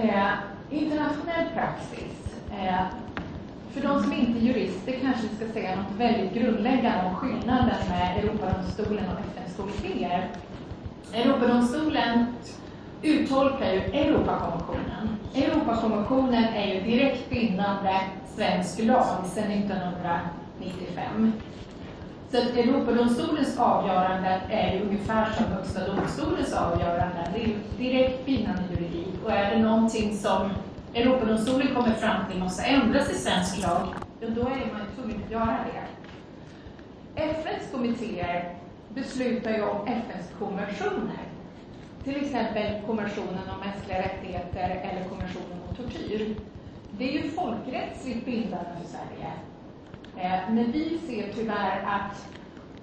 Eh, 0.02 0.32
internationell 0.70 1.50
praxis. 1.54 2.36
Eh, 2.52 2.86
för 3.72 3.82
de 3.82 4.04
som 4.04 4.14
inte 4.14 4.40
är 4.40 4.42
jurister 4.42 4.94
kanske 5.02 5.28
vi 5.28 5.36
ska 5.36 5.54
säga 5.54 5.76
något 5.76 5.98
väldigt 5.98 6.34
grundläggande 6.34 7.10
om 7.10 7.16
skillnaden 7.16 7.90
med 7.90 8.18
Europadomstolen 8.18 9.06
och 9.06 9.20
FNs 9.20 9.58
kommittéer. 9.58 10.30
Europadomstolen 11.14 12.26
uttolkar 13.02 13.72
ju 13.72 13.80
Europakonventionen. 13.80 15.18
Europakonventionen 15.36 16.44
är 16.44 16.74
ju 16.74 16.82
direkt 16.82 17.30
bindande 17.30 18.00
svensk 18.36 18.80
lag 18.84 19.26
sedan 19.26 19.52
1995. 19.52 21.34
Så 22.34 22.40
Europadomstolens 22.40 23.58
avgörande 23.60 24.42
är 24.50 24.74
ju 24.74 24.82
ungefär 24.82 25.34
som 25.34 25.46
Högsta 25.46 25.88
domstolens 25.88 26.54
avgörande. 26.54 27.32
Det 27.34 27.44
är 27.44 27.48
ju 27.48 27.56
direkt 27.78 28.26
bindande 28.26 28.62
juridik. 28.72 29.24
Och 29.26 29.32
är 29.32 29.56
det 29.56 29.62
någonting 29.62 30.18
som 30.18 30.50
Europadomstolen 30.94 31.76
kommer 31.76 31.94
fram 31.94 32.32
till 32.32 32.40
måste 32.40 32.64
ändras 32.64 33.12
i 33.12 33.14
svensk 33.14 33.62
lag, 33.62 33.88
ja, 34.20 34.28
då 34.30 34.42
är 34.42 34.74
man 34.74 34.82
tvungen 34.96 35.24
att 35.26 35.32
göra 35.32 35.60
det. 35.74 35.84
FNs 37.22 37.72
kommittéer 37.72 38.56
beslutar 38.90 39.52
ju 39.52 39.62
om 39.64 39.88
FNs 39.88 40.32
konventioner. 40.40 41.24
Till 42.04 42.26
exempel 42.26 42.82
konventionen 42.86 43.50
om 43.54 43.60
mänskliga 43.68 44.00
rättigheter 44.00 44.70
eller 44.70 45.10
konventionen 45.10 45.58
mot 45.68 45.78
tortyr. 45.78 46.36
Det 46.92 47.10
är 47.10 47.24
ju 47.24 47.30
folkrättsligt 47.30 48.26
bindande 48.26 48.70
för 48.82 48.88
Sverige. 48.88 49.34
Eh, 50.18 50.40
men 50.50 50.72
vi 50.72 51.00
ser 51.08 51.34
tyvärr 51.34 51.84
att 51.86 52.28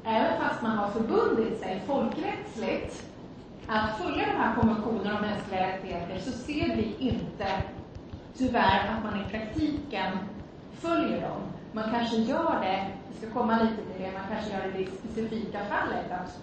även 0.04 0.40
fast 0.40 0.62
man 0.62 0.78
har 0.78 0.90
förbundit 0.90 1.60
sig 1.60 1.82
folkrättsligt 1.86 3.06
att 3.66 3.98
följa 3.98 4.26
de 4.26 4.32
här 4.32 4.54
konventionerna 4.54 5.16
om 5.16 5.22
mänskliga 5.22 5.68
rättigheter 5.68 6.18
så 6.18 6.30
ser 6.30 6.76
vi 6.76 6.96
inte 6.98 7.46
tyvärr 8.36 8.88
att 8.88 9.04
man 9.04 9.20
i 9.20 9.30
praktiken 9.30 10.18
följer 10.72 11.20
dem. 11.20 11.40
Man 11.72 11.90
kanske 11.90 12.16
gör 12.16 12.60
det, 12.60 12.86
vi 13.12 13.18
ska 13.18 13.38
komma 13.38 13.62
lite 13.62 13.76
till 13.76 14.02
det, 14.02 14.12
man 14.12 14.22
kanske 14.32 14.52
gör 14.52 14.72
det 14.72 14.78
i 14.78 14.84
det 14.84 14.90
specifika 14.90 15.58
fallet 15.58 16.10
att 16.10 16.40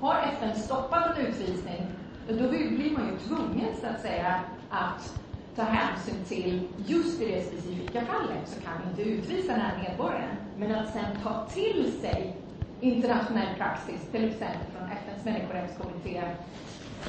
har 0.00 0.16
FN 0.32 0.60
stoppat 0.60 1.18
en 1.18 1.26
utvisning, 1.26 1.86
då 2.28 2.48
blir 2.48 2.98
man 2.98 3.06
ju 3.06 3.18
tvungen 3.18 3.74
så 3.80 3.86
att 3.86 4.00
säga 4.00 4.40
att 4.70 5.20
ta 5.56 5.62
hänsyn 5.62 6.24
till 6.28 6.68
just 6.86 7.20
i 7.20 7.32
det 7.32 7.44
specifika 7.44 8.00
fallet 8.06 8.48
så 8.48 8.60
kan 8.60 8.72
vi 8.82 8.90
inte 8.90 9.10
utvisa 9.10 9.52
den 9.52 9.60
här 9.60 9.88
medborgaren. 9.88 10.36
Men 10.58 10.74
att 10.74 10.92
sen 10.92 11.18
ta 11.22 11.46
till 11.54 11.92
sig 12.00 12.36
internationell 12.80 13.54
praxis, 13.56 14.00
till 14.12 14.24
exempel 14.24 14.66
från 14.76 14.90
FNs 14.90 15.24
människorättskommitté 15.24 16.22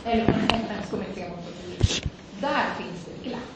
eller 0.06 0.26
från 0.26 0.60
FNs 0.60 0.90
kommitté 0.90 1.30
mot 1.30 1.46
tortyr, 1.46 2.10
där 2.42 2.66
finns 2.78 3.06
det 3.06 3.12
ett 3.12 3.24
glapp. 3.24 3.56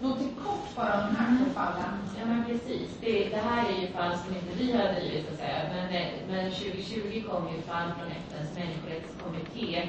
Någonting 0.00 0.34
kort 0.44 0.76
bara 0.76 0.94
om 0.94 1.06
de 1.06 1.16
här 1.16 1.38
två 1.38 1.50
fallen. 1.54 1.98
Ja, 2.18 2.26
men 2.26 2.44
precis. 2.44 2.90
Det, 3.00 3.28
det, 3.28 3.36
här 3.36 3.68
är 3.68 3.80
ju 3.80 3.86
fall 3.88 4.18
som 4.18 4.34
inte 4.34 4.58
vi 4.58 4.72
har 4.72 4.92
drivit, 4.92 5.26
så 5.26 5.32
att 5.32 5.38
säga. 5.38 5.60
Men, 5.72 5.86
men 6.28 6.50
2020 6.50 7.22
kom 7.30 7.48
ju 7.56 7.62
fall 7.62 7.90
från 7.98 8.10
FNs 8.10 8.58
människorättskommitté. 8.58 9.88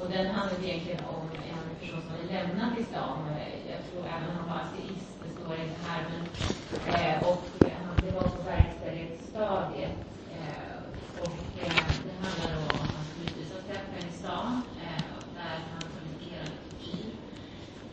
Och 0.00 0.10
den 0.10 0.26
handlade 0.26 0.66
egentligen 0.68 1.04
om 1.04 1.22
en 1.50 1.76
person 1.80 2.00
som 2.02 2.10
hade 2.10 2.26
lämnat 2.34 2.78
islam. 2.78 3.18
Jag 3.72 3.80
tror 3.86 4.02
även 4.14 4.36
han 4.36 4.48
var 4.48 4.56
ateist, 4.64 5.08
det 5.24 5.30
står 5.36 5.54
inte 5.64 5.80
här. 5.88 6.00
Men, 6.10 6.22
eh, 6.94 7.28
och 7.28 7.42
det 8.04 8.10
var 8.14 8.22
på 8.36 8.42
verkställighetsstadiet. 8.54 9.96
Eh, 10.36 10.76
och 11.24 11.38
eh, 11.64 11.76
det 12.04 12.14
handlade 12.24 12.56
om 12.62 12.68
att 12.84 12.92
han 12.96 13.04
skulle 13.08 13.26
utvisas 13.30 13.62
till 13.66 13.76
Afghanistan, 13.82 14.62
eh, 14.86 15.04
där 15.38 15.56
han 15.72 15.82
kommunikerade 15.94 16.54
tortyr. 16.64 17.10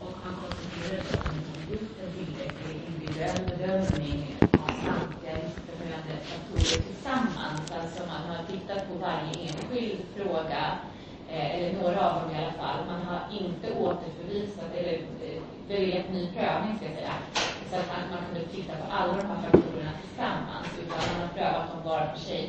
Och 0.03 0.13
han 0.23 0.33
konstaterade 0.41 1.01
att 1.01 1.25
han 1.25 1.35
inte 1.39 1.61
gjort 1.73 1.95
en 2.03 2.11
tillräcklig 2.17 2.77
individuell 2.89 3.41
bedömning 3.51 4.19
av 4.63 4.69
samtliga 4.85 5.33
riskbemötande 5.43 6.15
faktorer 6.29 6.79
tillsammans. 6.89 7.63
Alltså 7.79 8.01
man 8.13 8.23
har 8.31 8.43
tittat 8.53 8.81
på 8.89 8.93
varje 9.07 9.33
enskild 9.47 10.01
fråga, 10.15 10.63
Eh, 11.33 11.55
eller 11.55 11.73
några 11.81 11.99
av 12.09 12.21
dem 12.21 12.31
i 12.35 12.37
alla 12.43 12.53
fall. 12.61 12.79
Man 12.87 13.01
har 13.09 13.21
inte 13.41 13.67
återförvisat 13.85 14.69
eller 14.79 14.93
eh, 14.93 15.41
beviljat 15.67 16.09
ny 16.09 16.23
prövning, 16.35 16.77
ska 16.77 16.85
jag 16.85 16.95
säga. 16.95 17.15
Så 17.69 17.75
att 17.75 17.87
man, 17.93 18.01
man 18.13 18.21
kunde 18.25 18.47
titta 18.55 18.73
på 18.81 18.85
alla 18.97 19.13
de 19.17 19.27
här 19.27 19.41
faktorerna 19.43 19.93
tillsammans, 20.01 20.67
utan 20.81 20.99
man 21.09 21.21
har 21.21 21.33
prövat 21.35 21.67
dem 21.71 21.81
var 21.89 22.05
för 22.13 22.19
sig. 22.19 22.43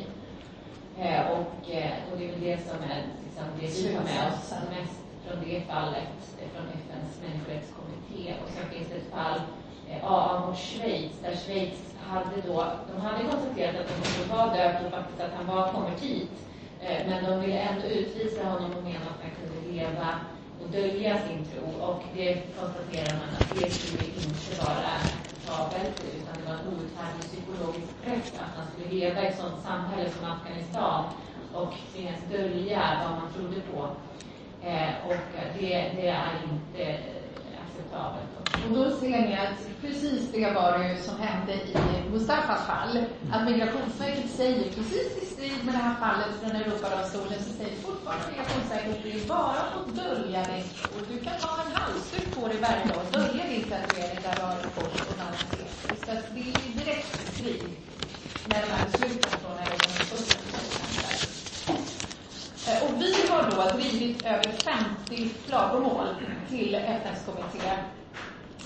Eh, 0.99 1.21
och, 1.37 1.59
eh, 1.77 1.93
och 2.07 2.17
det 2.17 2.23
är 2.25 2.31
väl 2.31 2.41
det 2.49 2.57
som 2.69 2.77
är 2.91 3.01
liksom, 3.23 3.45
det 3.59 3.67
vi 3.77 3.95
har 3.95 4.03
med 4.03 4.21
oss 4.33 4.53
mest 4.75 4.99
från 5.23 5.37
det 5.45 5.61
fallet, 5.71 6.13
från 6.53 6.67
FNs 6.81 7.11
människorättskommitté. 7.23 8.33
Och 8.41 8.49
sen 8.53 8.65
finns 8.73 8.87
det 8.89 8.95
ett 8.95 9.13
fall, 9.17 9.41
eh, 9.89 10.11
AA 10.11 10.45
mot 10.45 10.57
Schweiz, 10.57 11.13
där 11.23 11.35
Schweiz 11.35 11.79
hade 12.09 12.35
då, 12.47 12.65
de 12.89 13.01
hade 13.01 13.23
konstaterat 13.23 13.75
att 13.75 13.89
han 14.29 14.37
var 14.37 14.55
död 14.55 14.75
och 14.85 14.91
faktiskt 14.91 15.21
att 15.21 15.33
han 15.37 15.47
var 15.55 15.71
konvertit. 15.71 16.31
Eh, 16.87 17.07
men 17.07 17.23
de 17.23 17.41
ville 17.41 17.59
ändå 17.59 17.87
utvisa 17.87 18.43
honom 18.43 18.71
och 18.77 18.83
mena 18.83 19.05
att 19.11 19.21
han 19.23 19.31
kunde 19.39 19.71
leva 19.73 20.09
och 20.61 20.69
dölja 20.69 21.17
sin 21.17 21.45
tro. 21.45 21.85
Och 21.87 22.03
det 22.15 22.33
konstaterar 22.59 23.17
man 23.19 23.29
att 23.37 23.49
det 23.59 23.69
skulle 23.71 24.05
inte 24.05 24.51
vara 24.65 24.89
acceptabelt, 24.99 26.05
utan 26.17 26.33
det 26.37 26.45
var 26.49 26.57
en 26.59 26.67
outhärdlig 26.67 27.25
psykologisk 27.31 27.93
press 28.03 28.33
att 28.39 28.57
man 28.57 28.67
skulle 28.67 28.99
leva 28.99 29.21
i 29.21 29.27
ett 29.27 29.37
sådant 29.37 29.63
samhälle 29.63 30.09
som 30.09 30.31
Afghanistan 30.31 31.03
och 31.53 31.73
tvingas 31.93 32.21
dölja 32.31 32.81
vad 33.03 33.11
man 33.19 33.33
trodde 33.33 33.61
på. 33.71 33.81
Eh, 34.67 35.07
och 35.07 35.15
det, 35.59 35.91
det 35.95 36.07
är 36.07 36.31
inte 36.51 36.97
acceptabelt. 37.73 38.29
Och 38.65 38.71
då 38.77 38.97
ser 38.97 39.21
ni 39.27 39.33
att 39.37 39.81
precis 39.81 40.31
det 40.31 40.53
var 40.53 40.79
det 40.79 40.97
som 41.03 41.15
hände 41.19 41.53
i 41.53 41.75
Mustafas 42.11 42.67
fall. 42.67 43.05
Att 43.31 43.45
Migrationsverket 43.45 44.29
säger 44.31 44.71
precis 44.71 45.23
i 45.23 45.25
strid 45.25 45.65
med 45.65 45.73
det 45.73 45.83
här 45.87 45.95
fallet 45.95 46.31
från 46.41 46.55
Europadomstolen 46.61 47.39
så 47.43 47.53
säger 47.57 47.75
fortfarande 47.75 48.25
Migrationsverket 48.31 48.95
att 48.97 49.03
du 49.03 49.27
bara 49.27 49.63
får 49.73 49.85
dölja 50.03 50.41
dig 50.41 50.63
och 50.93 51.01
du 51.11 51.19
kan 51.19 51.33
ha 51.41 51.63
en 51.65 51.71
halsduk 51.75 52.35
på 52.35 52.47
dig 52.47 52.57
varje 52.61 52.85
dag 52.85 52.97
och 53.05 53.11
dölja 53.11 53.43
din 53.51 53.63
tatuering 53.69 54.19
där 54.23 54.35
du 54.35 54.41
har 54.41 54.55
ett 54.59 54.75
kors 54.75 54.97
och 55.09 55.19
en 55.19 55.97
Så 56.05 56.11
att 56.11 56.23
det 56.35 56.41
är 56.41 56.85
direkt 56.85 57.33
strid 57.33 57.63
med 58.49 58.59
de 58.63 58.69
här 58.73 58.85
besluten 58.85 59.31
från 59.41 59.57
Europadomstolen. 59.57 60.42
Eh, 62.67 62.83
och 62.83 63.01
vi 63.01 63.27
har 63.29 63.51
då 63.51 63.77
drivit 63.77 64.25
över 64.25 64.43
50 64.43 65.29
klagomål 65.47 66.07
till 66.49 66.75
FNs 66.75 67.25
kommitté 67.25 67.69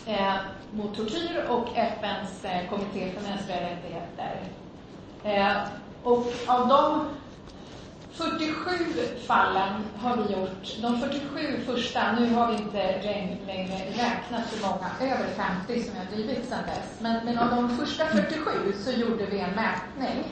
eh, 0.05 0.35
mot 0.71 0.95
tortyr 0.95 1.45
och 1.49 1.77
FNs 1.77 2.45
eh, 2.45 2.69
kommitté 2.69 3.11
för 3.11 3.29
mänskliga 3.29 3.61
rättigheter. 3.61 4.41
Eh, 5.23 5.57
och 6.03 6.33
av 6.47 6.67
de 6.67 7.07
47 8.11 8.71
fallen 9.27 9.83
har 9.97 10.17
vi 10.17 10.33
gjort, 10.33 10.81
de 10.81 11.01
47 11.01 11.59
första, 11.65 12.11
nu 12.11 12.33
har 12.33 12.47
vi 12.47 12.53
inte 12.53 13.01
längre 13.47 13.75
räknat 13.89 14.41
hur 14.51 14.61
många, 14.61 15.13
över 15.13 15.27
50 15.67 15.83
som 15.83 15.95
jag 15.95 16.05
har 16.05 16.11
drivit 16.15 16.49
sedan 16.49 16.63
dess, 16.65 16.99
men, 16.99 17.25
men 17.25 17.37
av 17.39 17.49
de 17.49 17.77
första 17.77 18.05
47 18.05 18.51
så 18.83 18.91
gjorde 18.91 19.25
vi 19.25 19.39
en 19.39 19.55
mätning 19.55 20.23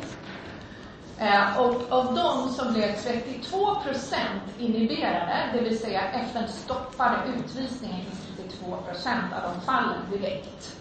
Eh, 1.20 1.60
och 1.60 1.92
av 1.92 2.16
dem 2.16 2.50
som 2.50 2.74
blev 2.74 2.96
32 2.96 3.76
procent 3.76 4.44
inhiberade, 4.60 5.50
det 5.54 5.60
vill 5.60 5.80
säga 5.80 6.02
FN 6.12 6.48
stoppade 6.48 7.18
utvisningen 7.38 8.02
i 8.02 8.42
32 8.42 8.78
procent 8.78 9.34
av 9.34 9.54
de 9.54 9.62
fallen 9.62 10.02
direkt. 10.12 10.76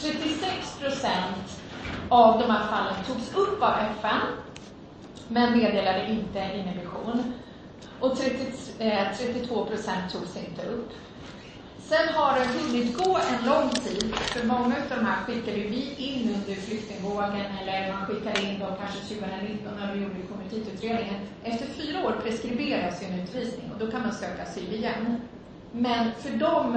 36 0.00 0.78
procent 0.80 1.60
av 2.08 2.38
de 2.38 2.50
här 2.50 2.66
fallen 2.66 3.04
togs 3.06 3.34
upp 3.34 3.62
av 3.62 3.74
FN, 3.98 4.20
men 5.28 5.58
meddelade 5.58 6.10
inte 6.10 6.38
inhibition. 6.38 7.34
Och 8.00 8.16
30, 8.16 8.52
eh, 8.78 9.06
32 9.18 9.64
procent 9.64 10.12
togs 10.12 10.36
inte 10.36 10.62
upp. 10.66 10.92
Sen 11.88 12.14
har 12.14 12.38
det 12.38 12.44
hunnit 12.44 12.96
gå 12.96 13.18
en 13.18 13.46
lång 13.46 13.70
tid, 13.70 14.14
för 14.14 14.46
många 14.46 14.74
av 14.76 14.98
de 14.98 15.06
här 15.06 15.24
skickade 15.24 15.56
vi 15.56 15.94
in 15.98 16.34
under 16.34 16.54
flyktingvågen 16.54 17.46
eller 17.62 17.92
man 17.92 18.06
skickade 18.06 18.42
in 18.42 18.58
dem 18.58 18.72
kanske 18.80 19.14
2019 19.14 19.72
när 19.80 19.94
vi 19.94 20.00
gjorde 20.00 20.14
konvertitutredningen. 20.32 21.20
Efter 21.44 21.66
fyra 21.66 22.06
år 22.06 22.14
preskriberas 22.22 23.02
ju 23.02 23.06
en 23.06 23.20
utvisning 23.20 23.70
och 23.72 23.78
då 23.78 23.90
kan 23.90 24.02
man 24.02 24.12
söka 24.12 24.42
asyl 24.42 24.72
igen. 24.74 25.20
Men 25.72 26.12
för 26.12 26.30
dem 26.30 26.74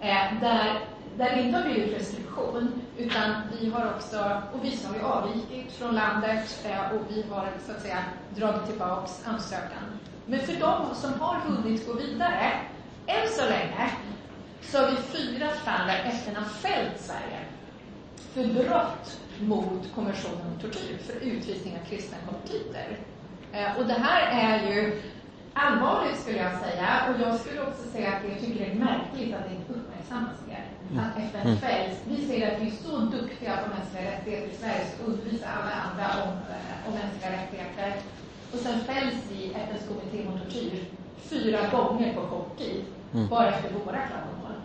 eh, 0.00 0.40
där, 0.40 0.80
där 1.18 1.36
det 1.36 1.42
inte 1.42 1.58
har 1.58 1.64
blivit 1.64 1.96
preskription, 1.96 2.80
utan 2.98 3.32
vi 3.60 3.70
har 3.70 3.86
också, 3.86 4.42
och 4.52 4.64
vi 4.64 4.76
som 4.76 4.90
har 4.90 4.96
ju 4.96 5.04
avvikit 5.04 5.72
från 5.72 5.94
landet 5.94 6.64
eh, 6.64 6.92
och 6.92 7.00
vi 7.08 7.24
har 7.30 7.48
så 7.66 7.72
att 7.72 7.82
säga 7.82 8.04
dragit 8.36 8.66
tillbaks 8.66 9.12
ansökan. 9.24 9.98
Men 10.26 10.40
för 10.40 10.52
de 10.52 10.94
som 10.94 11.20
har 11.20 11.34
hunnit 11.34 11.86
gå 11.86 11.92
vidare 11.92 12.52
än 13.06 13.28
så 13.28 13.44
länge 13.44 13.90
så 14.62 14.78
har 14.78 14.90
vi 14.90 14.96
fyra 14.96 15.48
fall 15.48 15.86
där 15.86 16.04
FN 16.04 16.36
har 16.36 16.44
fällt 16.44 17.00
Sverige 17.00 17.40
för 18.34 18.62
brott 18.62 19.20
mot 19.40 19.94
konventionen 19.94 20.50
mot 20.50 20.62
tortyr, 20.62 20.98
för 21.06 21.26
utvisning 21.26 21.78
av 21.80 21.90
kristna 21.90 22.16
konvertiter. 22.26 22.98
Eh, 23.52 23.78
och 23.78 23.86
det 23.86 24.00
här 24.06 24.22
är 24.50 24.72
ju 24.72 25.02
allvarligt 25.54 26.20
skulle 26.20 26.38
jag 26.38 26.60
säga, 26.60 26.88
och 27.08 27.20
jag 27.20 27.40
skulle 27.40 27.60
också 27.60 27.82
säga 27.92 28.08
att 28.08 28.22
jag 28.28 28.40
tycker 28.40 28.64
det 28.64 28.70
är 28.70 28.74
märkligt 28.74 29.34
att 29.34 29.48
det 29.48 29.54
inte 29.54 29.72
uppmärksammas 29.72 30.38
mer. 30.48 30.64
Mm. 30.90 31.04
Att 31.04 31.18
FN 31.18 31.46
mm. 31.46 31.56
fälls. 31.56 31.96
Vi 32.08 32.26
säger 32.26 32.54
att 32.54 32.62
vi 32.62 32.66
är 32.66 32.76
så 32.84 32.98
duktiga 32.98 33.56
på 33.56 33.68
mänskliga 33.76 34.10
rättigheter 34.12 34.48
i 34.52 34.56
Sverige, 34.56 34.84
så 34.86 35.04
undervisa 35.04 35.46
alla 35.56 35.74
andra 35.86 36.22
om, 36.24 36.34
eh, 36.54 36.88
om 36.88 36.94
mänskliga 36.94 37.32
rättigheter. 37.32 37.92
Och 38.52 38.58
sen 38.58 38.80
fälls 38.80 39.16
vi 39.30 39.44
i 39.44 39.54
FNs 39.54 39.88
kommitté 39.88 40.28
mot 40.28 40.42
tortyr 40.42 40.84
fyra 41.18 41.60
gånger 41.68 42.14
på 42.14 42.20
kort 42.20 42.58
tid, 42.58 42.84
Mm. 43.14 43.28
bara 43.28 43.48
efter 43.48 43.70
våra 43.74 44.00
klagomål. 44.08 44.56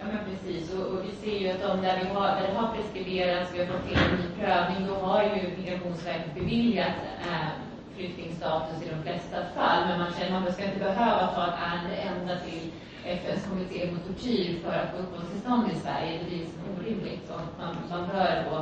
Ja 0.00 0.06
men 0.12 0.24
precis, 0.24 0.74
och, 0.74 0.86
och 0.86 1.04
vi 1.04 1.12
ser 1.12 1.38
ju 1.38 1.48
att 1.48 1.62
de 1.62 1.82
där, 1.86 2.00
vi 2.02 2.08
har, 2.14 2.26
där 2.26 2.48
det 2.48 2.58
har 2.58 2.74
preskriberats, 2.74 3.54
vi 3.54 3.58
har 3.58 3.66
fått 3.66 3.88
till 3.88 3.98
en 3.98 4.16
ny 4.20 4.28
prövning, 4.38 4.86
då 4.88 4.94
har 4.94 5.22
ju 5.22 5.56
Migrationsverket 5.58 6.34
beviljat 6.34 6.96
eh, 7.28 7.48
flyktingstatus 7.96 8.82
i 8.82 8.88
de 8.94 9.02
flesta 9.02 9.36
fall. 9.54 9.88
Men 9.88 9.98
man 9.98 10.12
känner 10.18 10.36
att 10.36 10.44
man 10.44 10.52
ska 10.52 10.64
inte 10.64 10.78
behöva 10.78 11.26
ta 11.34 11.46
ett 11.46 11.60
ärende 11.68 11.96
ända 11.96 12.34
till 12.46 12.72
FNs 13.04 13.46
kommitté 13.48 13.90
mot 13.92 14.06
tortyr 14.06 14.58
för 14.64 14.72
att 14.72 14.90
få 14.90 14.96
uppehållstillstånd 15.02 15.72
i 15.72 15.80
Sverige. 15.84 16.18
Det 16.18 16.24
blir 16.24 16.38
liksom 16.38 16.62
orimligt. 16.78 17.28
Så 17.28 17.34
man, 17.58 17.76
man 17.90 18.08
bör 18.08 18.44
då 18.50 18.56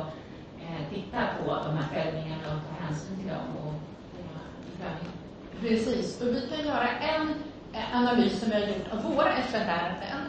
eh, 0.63 0.81
titta 0.93 1.19
på 1.37 1.45
de 1.65 1.77
här 1.77 1.87
fällningarna 1.93 2.45
och 2.53 2.61
ta 2.67 2.85
hänsyn 2.85 3.17
till 3.17 3.27
dem 3.27 3.47
och 3.63 3.73
och 4.17 4.77
prövningen. 4.79 5.17
Precis, 5.61 6.21
och 6.21 6.27
vi 6.27 6.49
kan 6.49 6.65
göra 6.67 6.89
en 6.89 7.33
Eh, 7.73 7.95
analysen 7.97 8.49
vi 8.49 8.55
har 8.55 8.67
gjort 8.67 8.93
av 8.93 9.03
våra 9.15 9.33
FN-ärenden 9.37 10.21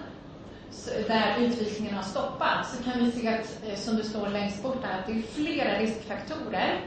där 1.06 1.36
utvisningen 1.38 1.94
har 1.94 2.02
stoppats, 2.02 2.76
så 2.76 2.84
kan 2.84 3.04
vi 3.04 3.10
se 3.12 3.28
att, 3.28 3.60
eh, 3.68 3.74
som 3.74 3.96
det 3.96 4.04
står 4.04 4.28
längst 4.28 4.62
bort 4.62 4.84
här, 4.84 4.98
att 4.98 5.06
det 5.06 5.12
är 5.12 5.22
flera 5.22 5.78
riskfaktorer. 5.78 6.80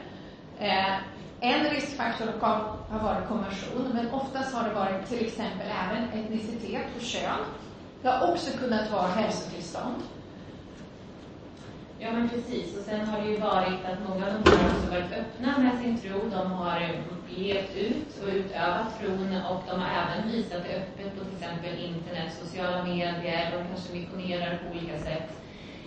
Eh, 0.60 0.94
En 1.40 1.70
riskfaktor 1.70 2.26
har 2.40 2.76
har 2.90 3.00
varit 3.00 3.28
konversion, 3.28 3.92
men 3.94 4.12
oftast 4.12 4.56
har 4.56 4.70
det 4.70 4.76
varit 4.76 5.10
till 5.10 5.26
exempel 5.26 5.68
även 5.90 6.04
etnicitet 6.24 6.86
och 6.96 7.02
kön. 7.02 7.40
Det 8.02 8.10
har 8.10 8.32
också 8.32 8.58
kunnat 8.58 8.92
vara 8.92 9.08
hälsotillstånd. 9.08 9.96
Ja 12.06 12.12
men 12.12 12.30
precis, 12.30 12.78
och 12.78 12.84
sen 12.86 13.08
har 13.08 13.22
det 13.22 13.28
ju 13.28 13.38
varit 13.38 13.86
att 13.86 14.10
många 14.10 14.26
av 14.26 14.34
dem 14.34 14.44
har 14.46 14.70
också 14.70 14.90
varit 14.92 15.12
öppna 15.22 15.58
med 15.58 15.80
sin 15.82 15.98
tro. 15.98 16.20
De 16.30 16.52
har 16.52 16.80
levt 17.38 17.76
ut 17.76 18.24
och 18.24 18.30
utövat 18.34 19.00
tron 19.00 19.38
och 19.52 19.62
de 19.70 19.82
har 19.82 19.90
även 20.02 20.32
visat 20.32 20.64
det 20.64 20.76
öppet 20.76 21.20
på 21.20 21.26
till 21.26 21.38
exempel 21.38 21.86
internet, 21.86 22.34
sociala 22.42 22.84
medier, 22.84 23.52
de 23.52 23.68
kanske 23.68 23.94
missionerar 23.94 24.60
på 24.60 24.78
olika 24.78 24.98
sätt. 25.00 25.30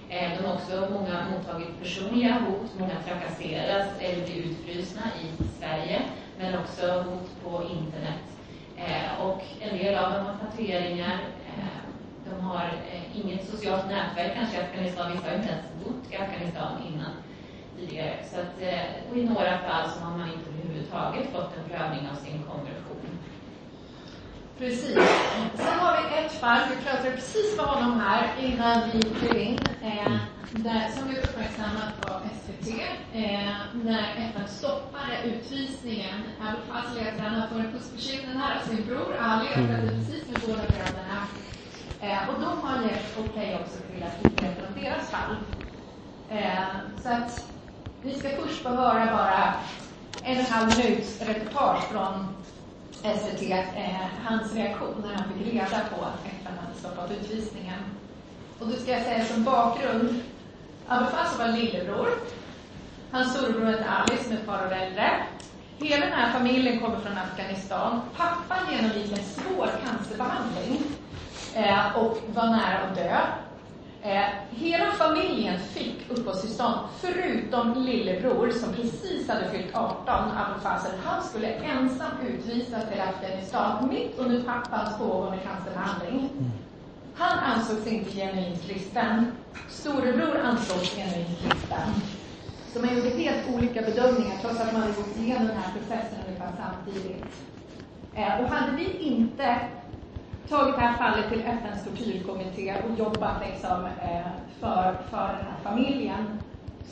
Eh, 0.09 0.31
de 0.37 0.45
har 0.47 0.55
också 0.55 0.89
många 0.93 1.27
mottagit 1.31 1.81
personliga 1.83 2.33
hot, 2.35 2.71
många 2.79 2.95
trakasseras 3.07 3.87
eller 4.01 4.27
blir 4.27 4.43
utfrysna 4.51 5.03
i 5.23 5.45
Sverige, 5.59 6.03
men 6.39 6.59
också 6.59 6.87
hot 6.87 7.31
på 7.45 7.63
internet. 7.63 8.25
Eh, 8.77 9.27
och 9.27 9.43
en 9.61 9.79
del 9.79 9.95
av 9.95 10.13
dem 10.13 10.27
har 10.27 10.37
tatueringar, 10.47 11.19
de 12.31 12.45
har 12.45 12.65
eh, 12.93 13.21
inget 13.21 13.51
socialt 13.51 13.87
nätverk 13.87 14.35
kanske 14.35 14.57
i 14.57 14.61
Afghanistan. 14.61 15.13
Vissa 15.13 15.29
har 15.29 15.37
inte 15.37 15.49
ens 15.49 15.67
bott 15.85 16.13
i 16.13 16.17
Afghanistan 16.17 16.73
innan 16.89 17.13
tidigare. 17.79 18.17
Så 18.31 18.41
att, 18.41 18.63
eh, 18.63 19.11
och 19.11 19.17
i 19.17 19.25
några 19.25 19.59
fall 19.59 19.91
så 19.91 20.01
har 20.01 20.19
man 20.19 20.29
inte 20.29 20.51
överhuvudtaget 20.51 21.33
fått 21.33 21.57
en 21.57 21.69
prövning 21.71 22.09
av 22.13 22.17
sin 22.25 22.43
konversion. 22.51 23.19
Precis. 24.59 24.99
Sen 25.55 25.79
har 25.79 25.93
vi 25.97 26.25
ett 26.25 26.33
fall, 26.33 26.61
vi 26.71 26.85
pratade 26.85 27.11
precis 27.11 27.57
med 27.57 27.67
honom 27.67 28.01
här 28.01 28.33
innan 28.41 28.91
vi 28.93 29.01
klev 29.03 29.37
in, 29.37 29.59
eh, 29.83 30.17
där, 30.51 30.89
som 30.89 31.09
vi 31.09 31.17
uppmärksammat 31.17 32.01
på 32.01 32.13
SVT, 32.39 32.69
eh, 33.13 33.51
när 33.73 34.03
FN 34.29 34.49
stoppade 34.49 35.15
utvisningen. 35.25 36.15
Abul 36.41 36.63
Fazl 36.69 37.21
han, 37.21 37.35
har 37.35 37.49
funnit 37.49 37.73
på 37.73 38.39
här 38.39 38.57
av 38.57 38.69
sin 38.69 38.87
bror 38.87 39.17
Ali, 39.21 39.47
jag 39.47 39.69
pratade 39.69 39.89
precis 39.89 40.29
med 40.29 40.41
båda 40.47 40.63
bröderna. 40.63 41.27
Eh, 42.01 42.29
och 42.29 42.41
de 42.41 42.61
har 42.69 42.83
gett 42.83 43.19
okej 43.19 43.59
också 43.61 43.79
till 43.93 44.03
att 44.03 44.33
utreda 44.33 44.69
om 44.69 44.83
deras 44.83 45.11
fall. 45.11 45.37
Eh, 46.31 46.65
så 47.03 47.09
att 47.09 47.45
vi 48.03 48.15
ska 48.15 48.29
först 48.29 48.63
få 48.63 48.69
höra 48.69 49.07
bara 49.07 49.55
en 50.23 50.39
och 50.39 50.45
en 50.45 50.53
halv 50.53 50.79
minuts 50.79 51.21
reportage 51.23 51.83
från 51.83 52.27
SVT, 53.03 53.53
eh, 53.53 54.07
hans 54.25 54.55
reaktion 54.55 55.05
när 55.07 55.15
han 55.15 55.33
fick 55.33 55.53
reda 55.53 55.67
på 55.67 56.05
att 56.05 56.27
FN 56.27 56.53
hade 56.61 56.79
stoppat 56.79 57.11
utvisningen. 57.11 57.79
Och 58.59 58.67
då 58.67 58.73
ska 58.77 58.91
jag 58.91 59.03
säga 59.03 59.25
som 59.25 59.45
bakgrund, 59.45 60.23
Abul 60.89 61.09
Fazl 61.09 61.39
var 61.39 61.49
lillebror. 61.49 62.09
Hans 63.11 63.35
storebror 63.35 63.67
hette 63.67 63.91
Ali 63.91 64.17
som 64.23 64.33
är 64.33 64.37
ett 64.37 64.47
par 64.47 64.67
år 64.67 64.73
äldre. 64.73 65.11
Hela 65.79 66.07
den 66.07 66.15
här 66.15 66.33
familjen 66.33 66.81
kommer 66.81 66.99
från 67.01 67.19
Afghanistan. 67.19 68.01
Pappan 68.17 68.59
genomgick 68.73 69.13
en 69.13 69.25
svår 69.25 69.71
cancerbehandling 69.85 70.96
eh, 71.57 71.97
och 71.97 72.19
var 72.35 72.47
nära 72.47 72.79
att 72.79 72.95
dö. 72.95 73.21
Eh, 74.03 74.25
hela 74.51 74.93
familjen 74.93 75.59
fick 75.59 76.11
uppehållstillstånd, 76.11 76.79
förutom 77.01 77.83
lillebror 77.83 78.51
som 78.51 78.73
precis 78.73 79.29
hade 79.29 79.51
fyllt 79.51 79.77
18, 79.77 79.97
Abu 80.09 80.69
Han 81.05 81.23
skulle 81.23 81.49
ensam 81.49 82.11
utvisas 82.29 82.89
till 82.89 83.01
Afghanistan 83.01 83.89
mitt 83.89 84.19
under 84.19 84.43
pappans 84.43 84.99
pågående 84.99 85.39
cancerbehandling. 85.39 86.31
Han 87.15 87.39
ansågs 87.39 87.87
inte 87.87 88.11
genuint 88.11 88.63
kristen. 88.63 89.33
Storebror 89.69 90.39
ansågs 90.39 90.95
genuint 90.97 91.39
kristen. 91.43 91.89
Så 92.73 92.81
man 92.81 92.97
gjorde 92.97 93.09
helt 93.09 93.55
olika 93.55 93.83
bedömningar 93.83 94.37
trots 94.41 94.61
att 94.61 94.73
man 94.73 94.83
hade 94.83 94.95
gått 94.95 95.17
igenom 95.17 95.47
den 95.47 95.57
här 95.57 95.73
processen 95.73 96.19
ungefär 96.27 96.53
samtidigt. 96.57 97.25
Eh, 98.15 98.41
och 98.41 98.49
hade 98.49 98.77
vi 98.77 98.99
inte 98.99 99.57
tagit 100.49 100.75
det 100.75 100.81
här 100.81 100.97
fallet 100.97 101.29
till 101.29 101.41
FNs 101.41 101.85
tortyrkommitté 101.85 102.75
och 102.75 102.99
jobbat 102.99 103.43
liksom, 103.49 103.85
eh, 103.85 104.27
för, 104.61 104.97
för 105.11 105.27
den 105.27 105.47
här 105.47 105.61
familjen 105.63 106.39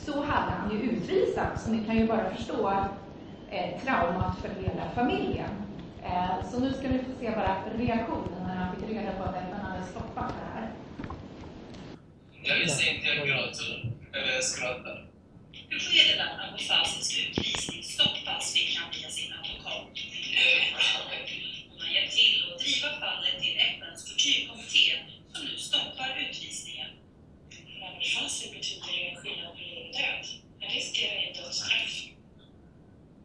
så 0.05 0.23
hade 0.23 0.51
han 0.51 0.71
ju 0.71 0.81
utvisats. 0.81 1.63
Så 1.63 1.71
ni 1.71 1.85
kan 1.85 1.97
ju 1.97 2.07
bara 2.07 2.35
förstå 2.35 2.69
eh, 3.51 3.81
traumat 3.83 4.37
för 4.41 4.49
hela 4.61 4.89
familjen. 4.95 5.49
Eh, 6.03 6.49
så 6.51 6.59
nu 6.59 6.73
ska 6.73 6.87
ni 6.87 6.97
få 6.97 7.11
se 7.19 7.31
bara 7.31 7.55
reaktionen 7.77 8.43
när 8.47 8.55
han 8.55 8.75
fick 8.75 8.89
reda 8.89 9.11
på 9.11 9.23
att 9.23 9.35
FN 9.35 9.61
hade 9.61 9.85
stoppat 9.85 10.33
det 10.39 10.59
här. 10.59 10.69
Jag 12.43 12.55
visste 12.59 12.89
inte 12.89 13.07
jag 13.07 13.27
gråter 13.27 13.91
eller 14.13 14.41
skrattar. 14.41 15.07
Beskedet 15.69 16.19
att 16.19 16.49
Abu 16.49 16.63
Fazls 16.63 17.17
utvisning 17.27 17.83
stoppas 17.83 18.53
fick 18.53 18.77
han 18.79 18.91
via 18.93 19.09
sin 19.09 19.33
advokat. 19.33 19.87
Hon 21.69 21.79
har 21.81 21.93
hjälpt 21.93 22.15
till 22.17 22.44
driva 22.65 22.89
fallet 22.99 23.41
till 23.41 23.57
FNs 23.57 24.05
tortyrkommitté 24.05 24.85
som 25.33 25.45
nu 25.45 25.57
stoppar 25.57 26.27
utvisningen. 26.29 26.89
För 27.79 28.09
Fazl 28.13 28.49
betyder 28.55 28.87
det 28.87 29.15
skillnad 29.15 29.51
på 29.53 29.59
liv 29.59 29.77
och 29.87 29.93
död. 29.99 30.25
Han 30.61 30.69
riskerar 30.69 31.21
ju 31.21 31.33
dödsstraff. 31.33 31.95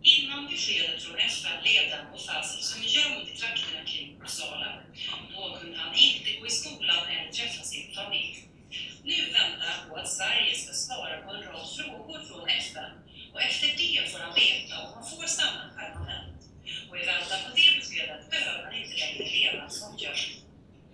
Innan 0.02 0.46
beskedet 0.46 1.02
från 1.02 1.18
FN 1.18 1.58
levde 1.64 2.00
Abu 2.00 2.18
Fazl 2.26 2.60
som 2.70 2.82
gömd 2.82 3.28
i 3.28 3.36
trakterna 3.36 3.84
kring 3.86 4.16
Uppsala. 4.16 4.82
Då 5.32 5.58
kunde 5.60 5.78
han 5.78 5.94
inte 5.94 6.30
gå 6.40 6.46
i 6.46 6.50
skolan 6.50 7.02
eller 7.08 7.32
träffa 7.32 7.62
sin 7.62 7.94
familj. 7.94 8.44
Nu 9.04 9.16
väntar 9.32 9.66
han 9.74 9.88
på 9.88 9.96
att 9.96 10.08
Sverige 10.08 10.54
ska 10.54 10.72
svara 10.72 11.16
på 11.22 11.30
en 11.30 11.42
rad 11.42 11.68
frågor 11.76 12.20
från 12.28 12.48
FN 12.48 12.92
och 13.32 13.42
efter 13.42 13.66
det 13.66 14.10
får 14.10 14.18
han 14.18 14.34
veta 14.34 14.74
om 14.82 14.92
han 14.94 15.10
får 15.10 15.26
stanna 15.26 15.70
permanent. 15.76 16.39
Och 16.90 16.96
i 16.96 17.04
väntan 17.06 17.38
på 17.44 17.50
det 17.56 17.70
beskedet 17.78 18.30
behöver 18.30 18.64
han 18.64 18.74
inte 18.74 18.96
längre 19.02 19.24
leva 19.36 19.68
som 19.68 19.96
gömd. 19.98 20.32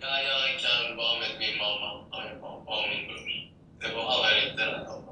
Ja, 0.01 0.21
jag 0.21 0.59
kan 0.63 0.97
vara 0.97 1.19
med 1.19 1.31
min 1.39 1.57
mamma 1.57 1.91
och 1.91 2.23
min 2.25 2.41
pappa 2.41 2.71
och 2.81 2.89
min 2.89 3.07
bror. 3.07 3.27
Det 3.81 3.89
var 3.95 4.05
alla 4.13 4.29
inte 4.49 4.65
rätt 4.65 4.87
om. 4.87 5.07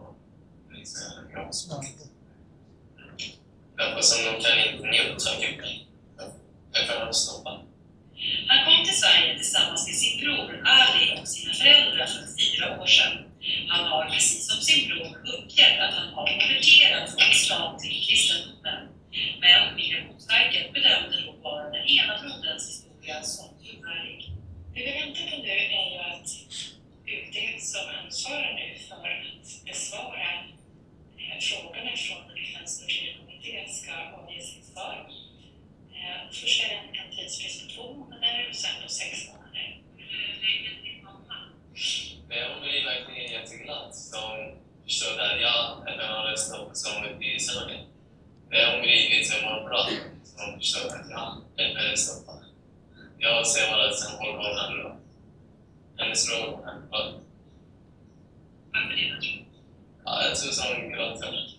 Därför 3.77 4.01
som 4.01 4.25
de 4.25 4.41
kan 4.43 4.59
inte 4.59 4.87
njuta 4.87 5.31
av 5.31 5.39
mig. 5.39 5.87
Jag 6.71 6.87
kan 6.87 7.13
stoppa. 7.13 7.61
Han 8.47 8.65
kom 8.65 8.85
till 8.85 8.99
Sverige 9.01 9.37
tillsammans 9.37 9.87
med 9.87 9.95
sin 9.95 10.19
bror 10.19 10.63
Ali 10.65 11.21
och 11.21 11.27
sina 11.27 11.53
föräldrar 11.53 12.05
för 12.05 12.23
fyra 12.39 12.81
år 12.81 12.85
sedan. 12.85 13.17
Han 13.67 13.85
har 13.85 14.09
precis 14.09 14.47
som 14.47 14.61
sin 14.61 14.89
bror 14.89 15.17
uppgett 15.33 15.79
att 15.79 15.93
han 15.93 16.13
har 16.13 16.27
konverterat 16.27 17.09
från 17.09 17.31
islam 17.31 17.77
till 17.77 18.05
kristendomen. 18.07 18.94
Men 19.41 19.75
Migrationsverket 19.75 20.73
bedömde 20.73 21.21
då 21.25 21.32
bara 21.43 21.69
den 21.69 21.86
ena 21.88 22.21
broderns 22.21 22.69
historia 22.69 23.21
som 23.23 23.49
trovärdig. 23.63 24.32
Det 24.73 24.80
vi 24.86 24.91
väntar 24.91 25.25
på 25.32 25.38
nu 25.43 25.49
är 25.49 25.88
ju 25.93 25.99
att 25.99 26.28
UD 27.08 27.62
som 27.62 27.86
ansvarar 28.04 28.54
nu 28.54 28.80
för 28.88 28.95
att 28.95 29.65
besvara 29.65 30.30
eh, 31.17 31.39
frågorna 31.41 31.91
från 31.95 32.23
FNs 32.47 32.80
tortyrkommitté 32.82 33.67
ska 33.67 33.93
avge 33.93 34.41
sitt 34.41 34.65
svar. 34.65 35.10
Eh, 35.93 36.32
Först 36.32 36.63
är 36.63 36.69
det 36.69 36.75
en, 36.75 37.06
en 37.06 37.15
tidsfrist 37.15 37.67
på 37.67 37.73
två 37.73 37.94
månader 37.94 38.48
och 38.50 38.56
sen 38.56 38.81
då 38.83 38.87
sex 38.87 39.27
månader. 39.27 39.81
Men 42.29 42.52
hon 42.52 42.62
blir 42.62 42.85
verkligen 42.85 43.31
jätteglad. 43.31 43.92
Hon 44.13 44.58
förstod 44.83 45.19
att 45.19 45.42
jag 45.42 45.87
även 45.94 46.10
har 46.10 46.23
röstat 46.31 46.77
som 46.77 47.21
i 47.21 47.39
Sverige. 47.39 47.79
Men 48.56 48.71
hon 48.71 48.81
blir 48.81 49.10
liksom 49.10 49.39
bra. 49.65 49.89
Så 50.23 50.45
hon 50.45 50.60
förstod 50.60 50.91
att 50.91 51.10
jag 51.10 51.41
även 51.58 51.97
stoppar. 51.97 52.35
Jag 53.17 53.47
ser 53.47 53.71
bara 53.71 53.89
att 53.89 53.99
sen 53.99 54.17
håller 54.17 54.37
hon 54.37 54.58
andra. 54.58 54.95
Hennes 55.97 56.29
frågor 56.29 56.69
är 56.69 56.89
bra. 56.89 57.12
Varför 58.73 58.89
det? 58.89 59.10
tror 59.10 59.21
du? 59.21 59.45
Ja, 60.06 60.23
jag 60.23 60.35
tror 60.35 60.51
som 60.51 60.65
hon 60.75 60.91
gråter. 60.91 61.58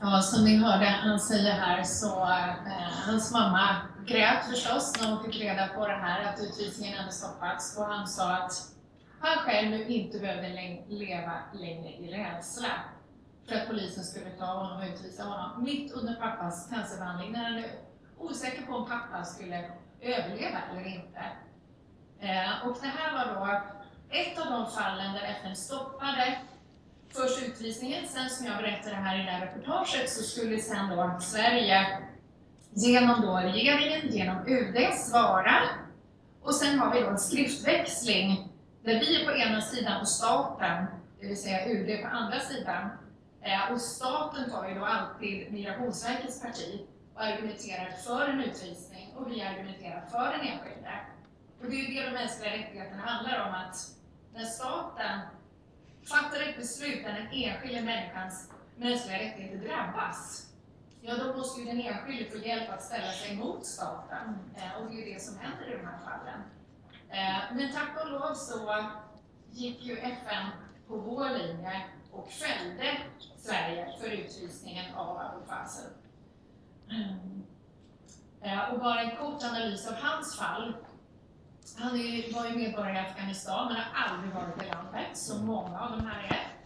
Ja, 0.00 0.22
som 0.22 0.44
ni 0.44 0.56
hörde 0.56 0.86
han 0.86 1.20
säga 1.20 1.54
här 1.54 1.84
så 1.84 2.22
eh, 2.22 2.92
hans 3.06 3.32
mamma 3.32 3.76
grät 4.06 4.46
förstås 4.50 4.92
när 5.00 5.08
hon 5.10 5.24
fick 5.24 5.40
reda 5.40 5.68
på 5.68 5.86
det 5.86 5.96
här, 5.96 6.24
att 6.24 6.40
utvisningen 6.40 6.98
hade 6.98 7.12
stoppats 7.12 7.78
och 7.78 7.84
han 7.84 8.08
sa 8.08 8.36
att 8.36 8.52
han 9.20 9.38
själv 9.38 9.70
nu 9.70 9.84
inte 9.88 10.18
behövde 10.18 10.48
läng- 10.48 10.84
leva 10.88 11.32
längre 11.54 11.88
i 11.92 12.12
rädsla 12.12 12.68
för 13.48 13.54
att 13.56 13.66
polisen 13.68 14.04
skulle 14.04 14.30
ta 14.30 14.44
honom 14.46 14.78
och 14.78 14.84
utvisa 14.94 15.24
honom. 15.24 15.64
Mitt 15.64 15.92
under 15.92 16.14
pappas 16.14 16.68
cancerbehandling 16.70 17.32
när 17.32 17.44
han 17.44 17.58
är 17.58 17.70
osäker 18.18 18.62
på 18.62 18.72
om 18.74 18.88
pappa 18.88 19.24
skulle 19.24 19.70
överleva 20.00 20.58
eller 20.70 20.86
inte. 20.86 21.20
Eh, 22.20 22.66
och 22.68 22.76
det 22.82 22.86
här 22.88 23.12
var 23.12 23.34
då 23.34 23.60
ett 24.10 24.38
av 24.38 24.46
de 24.52 24.70
fallen 24.70 25.12
där 25.14 25.22
FN 25.40 25.56
stoppade 25.56 26.38
först 27.14 27.42
utvisningen, 27.48 28.08
sen 28.08 28.30
som 28.30 28.46
jag 28.46 28.56
berättade 28.56 28.96
här 28.96 29.20
i 29.20 29.24
det 29.24 29.30
här 29.30 29.46
reportaget 29.46 30.10
så 30.10 30.22
skulle 30.22 30.58
sen 30.58 30.88
då 30.96 31.16
Sverige 31.20 31.86
genom 32.70 33.20
då 33.20 33.36
regeringen, 33.36 34.08
genom 34.08 34.46
UD 34.46 34.94
svara 34.94 35.60
och 36.42 36.54
sen 36.54 36.78
har 36.78 36.94
vi 36.94 37.00
då 37.00 37.06
en 37.08 37.18
skriftväxling 37.18 38.47
där 38.88 39.00
vi 39.00 39.22
är 39.22 39.26
på 39.26 39.32
ena 39.32 39.60
sidan 39.60 40.00
och 40.00 40.08
staten, 40.08 40.86
det 41.20 41.26
vill 41.26 41.42
säga 41.42 41.68
UD 41.68 42.02
på 42.02 42.08
andra 42.08 42.40
sidan. 42.40 42.90
Eh, 43.42 43.72
och 43.72 43.80
staten 43.80 44.50
tar 44.50 44.68
ju 44.68 44.74
då 44.74 44.84
alltid 44.84 45.52
Migrationsverkets 45.52 46.42
parti 46.42 46.86
och 47.14 47.22
argumenterar 47.22 47.90
för 47.90 48.28
en 48.28 48.40
utvisning 48.40 49.14
och 49.16 49.30
vi 49.30 49.42
argumenterar 49.42 50.06
för 50.10 50.32
den 50.32 50.40
enskilde. 50.40 51.00
Och 51.60 51.66
det 51.70 51.76
är 51.76 51.84
ju 51.84 51.94
det 51.94 52.06
de 52.06 52.10
mänskliga 52.10 52.52
rättigheterna 52.52 53.02
handlar 53.02 53.48
om, 53.48 53.54
att 53.54 53.76
när 54.34 54.44
staten 54.44 55.20
fattar 56.04 56.40
ett 56.40 56.56
beslut 56.56 57.04
där 57.04 57.12
den 57.12 57.28
enskilda 57.32 57.82
människans 57.82 58.50
mänskliga 58.76 59.18
rättigheter 59.18 59.68
drabbas, 59.68 60.50
ja 61.00 61.14
då 61.14 61.36
måste 61.36 61.60
ju 61.60 61.66
den 61.66 61.80
enskilde 61.80 62.30
få 62.30 62.38
hjälp 62.38 62.70
att 62.70 62.82
ställa 62.82 63.12
sig 63.12 63.36
mot 63.36 63.66
staten. 63.66 64.38
Eh, 64.56 64.82
och 64.82 64.90
det 64.90 64.96
är 64.96 65.06
ju 65.06 65.14
det 65.14 65.22
som 65.22 65.38
händer 65.38 65.66
i 65.68 65.76
de 65.76 65.86
här 65.86 65.98
fallen. 66.04 66.42
Eh, 67.10 67.54
men 67.54 67.72
tack 67.72 68.04
och 68.04 68.10
lov 68.10 68.34
så 68.34 68.84
gick 69.50 69.82
ju 69.82 69.98
FN 69.98 70.46
på 70.88 70.96
vår 70.96 71.30
linje 71.30 71.82
och 72.12 72.30
fällde 72.30 72.98
Sverige 73.36 73.94
för 74.00 74.06
utvisningen 74.06 74.94
av 74.94 75.18
Abu 75.18 75.46
Fazel. 75.46 75.90
Eh, 78.42 78.72
och 78.72 78.80
bara 78.80 79.00
en 79.00 79.16
kort 79.16 79.42
analys 79.42 79.86
av 79.86 79.94
hans 79.94 80.36
fall. 80.38 80.76
Han 81.78 81.90
var 82.34 82.46
ju 82.46 82.56
medborgare 82.56 82.96
i 82.96 82.98
Afghanistan 82.98 83.66
men 83.66 83.76
har 83.76 84.08
aldrig 84.08 84.34
varit 84.34 84.62
i 84.62 84.68
landet, 84.68 85.16
som 85.16 85.46
många 85.46 85.80
av 85.80 85.90
de 85.90 86.06
här 86.06 86.22
är. 86.22 86.58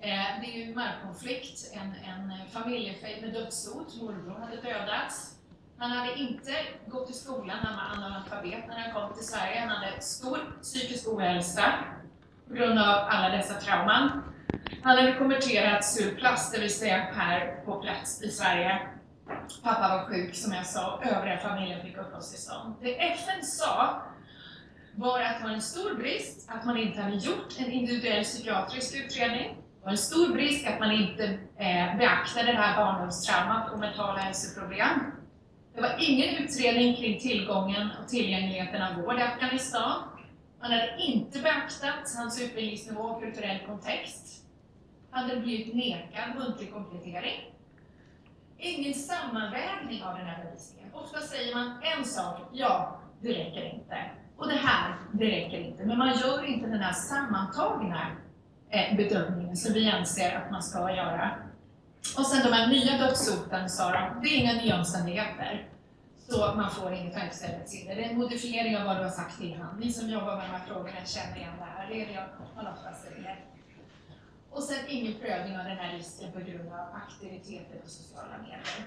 Eh, 0.00 0.40
det 0.40 0.46
är 0.46 0.58
ju 0.58 0.62
en 0.62 0.74
markkonflikt, 0.74 1.72
en, 1.72 1.94
en 1.94 2.50
familjefejd 2.50 3.22
med 3.22 3.32
dödshot. 3.32 3.96
Morbror 4.02 4.38
hade 4.40 4.56
dödats. 4.56 5.39
Han 5.80 5.90
hade 5.90 6.14
inte 6.14 6.52
gått 6.86 7.10
i 7.10 7.12
skolan, 7.12 7.58
han 7.62 7.76
var 7.76 8.04
analfabet 8.04 8.68
när 8.68 8.78
han 8.78 8.92
kom 8.92 9.16
till 9.16 9.26
Sverige. 9.26 9.60
Han 9.60 9.68
hade 9.68 10.00
stor 10.00 10.38
psykisk 10.62 11.08
ohälsa 11.08 11.64
på 12.48 12.54
grund 12.54 12.78
av 12.78 13.06
alla 13.08 13.36
dessa 13.36 13.54
trauman. 13.54 14.22
Han 14.82 14.96
hade 14.96 15.14
konverterats 15.14 16.00
ur 16.00 16.14
plast, 16.14 16.54
det 16.54 16.60
vill 16.60 16.74
säga 16.74 16.96
här 16.96 17.62
på 17.64 17.80
plats 17.80 18.22
i 18.22 18.30
Sverige. 18.30 18.80
Pappa 19.62 19.96
var 19.96 20.04
sjuk, 20.04 20.34
som 20.34 20.52
jag 20.52 20.66
sa, 20.66 21.02
övriga 21.02 21.38
familjen 21.38 21.82
fick 21.82 21.96
uppehållstillstånd. 21.96 22.74
Det 22.80 23.02
FN 23.12 23.44
sa 23.44 24.02
var 24.94 25.20
att 25.22 25.38
det 25.38 25.44
var 25.44 25.54
en 25.54 25.60
stor 25.60 25.94
brist 25.94 26.50
att 26.50 26.64
man 26.64 26.76
inte 26.76 27.00
hade 27.00 27.16
gjort 27.16 27.58
en 27.58 27.70
individuell 27.70 28.24
psykiatrisk 28.24 28.94
utredning. 28.94 29.56
Det 29.78 29.84
var 29.84 29.90
en 29.90 29.98
stor 29.98 30.32
brist 30.32 30.68
att 30.68 30.80
man 30.80 30.90
inte 30.90 31.24
eh, 31.56 31.98
beaktade 31.98 32.46
det 32.52 32.58
här 32.58 32.84
barndomstraumat 32.84 33.72
och 33.72 33.78
mentala 33.78 34.18
hälsoproblem. 34.18 35.19
Det 35.74 35.80
var 35.80 35.96
ingen 35.98 36.36
utredning 36.36 36.96
kring 36.96 37.20
tillgången 37.20 37.88
och 38.02 38.08
tillgängligheten 38.08 38.82
av 38.82 38.94
vård 38.94 39.18
i 39.18 39.22
Afghanistan. 39.22 40.02
Man 40.60 40.70
hade 40.70 40.96
inte 40.98 41.38
beaktat 41.38 42.14
hans 42.16 42.42
utbildningsnivå 42.42 43.00
och 43.00 43.22
kulturell 43.22 43.58
kontext. 43.66 44.44
Han 45.10 45.24
hade 45.24 45.40
blivit 45.40 45.74
nekad 45.74 46.34
muntlig 46.38 46.72
komplettering. 46.72 47.54
Ingen 48.58 48.94
sammanvägning 48.94 50.02
av 50.02 50.18
den 50.18 50.26
här 50.26 50.44
bevisningen. 50.44 50.94
Ofta 50.94 51.20
säger 51.20 51.54
man 51.54 51.82
en 51.82 52.04
sak, 52.04 52.40
ja, 52.52 53.00
det 53.20 53.28
räcker 53.28 53.74
inte. 53.74 53.96
Och 54.36 54.48
det 54.48 54.56
här, 54.56 54.94
det 55.12 55.24
räcker 55.24 55.60
inte. 55.60 55.84
Men 55.84 55.98
man 55.98 56.18
gör 56.18 56.44
inte 56.44 56.66
den 56.66 56.80
här 56.80 56.92
sammantagna 56.92 58.06
eh, 58.70 58.96
bedömningen 58.96 59.56
som 59.56 59.72
vi 59.74 59.90
anser 59.90 60.36
att 60.36 60.50
man 60.50 60.62
ska 60.62 60.94
göra. 60.94 61.30
Och 62.16 62.26
sen 62.26 62.42
de 62.42 62.52
här 62.52 62.66
nya 62.66 62.98
dödshoten 62.98 63.70
sa 63.70 63.92
de, 63.92 64.20
det 64.22 64.28
är 64.28 64.38
inga 64.38 64.52
nya 64.52 64.78
omständigheter. 64.78 65.68
Så 66.28 66.54
man 66.56 66.70
får 66.70 66.92
inget 66.92 67.14
självständighetshinder. 67.14 67.96
Det 67.96 68.04
är 68.04 68.10
en 68.10 68.18
modifiering 68.18 68.76
av 68.76 68.86
vad 68.86 68.96
du 68.96 69.02
har 69.02 69.10
sagt 69.10 69.40
innan. 69.40 69.80
Ni 69.80 69.92
som 69.92 70.10
jobbar 70.10 70.36
med 70.36 70.44
de 70.44 70.50
här 70.50 70.66
frågorna 70.66 71.04
känner 71.04 71.36
igen 71.36 71.52
det 71.58 71.64
här. 71.64 71.88
Det 71.88 72.02
är 72.02 72.06
det 72.06 72.26
man 72.56 72.66
ofta 72.66 72.94
säger. 72.94 73.44
Och 74.50 74.62
sen 74.62 74.78
ingen 74.88 75.20
prövning 75.20 75.58
av 75.58 75.64
den 75.64 75.76
här 75.76 75.96
risken 75.96 76.32
på 76.32 76.38
grund 76.38 76.72
av 76.72 76.86
aktiviteter 76.94 77.78
på 77.82 77.88
sociala 77.88 78.38
medier. 78.38 78.84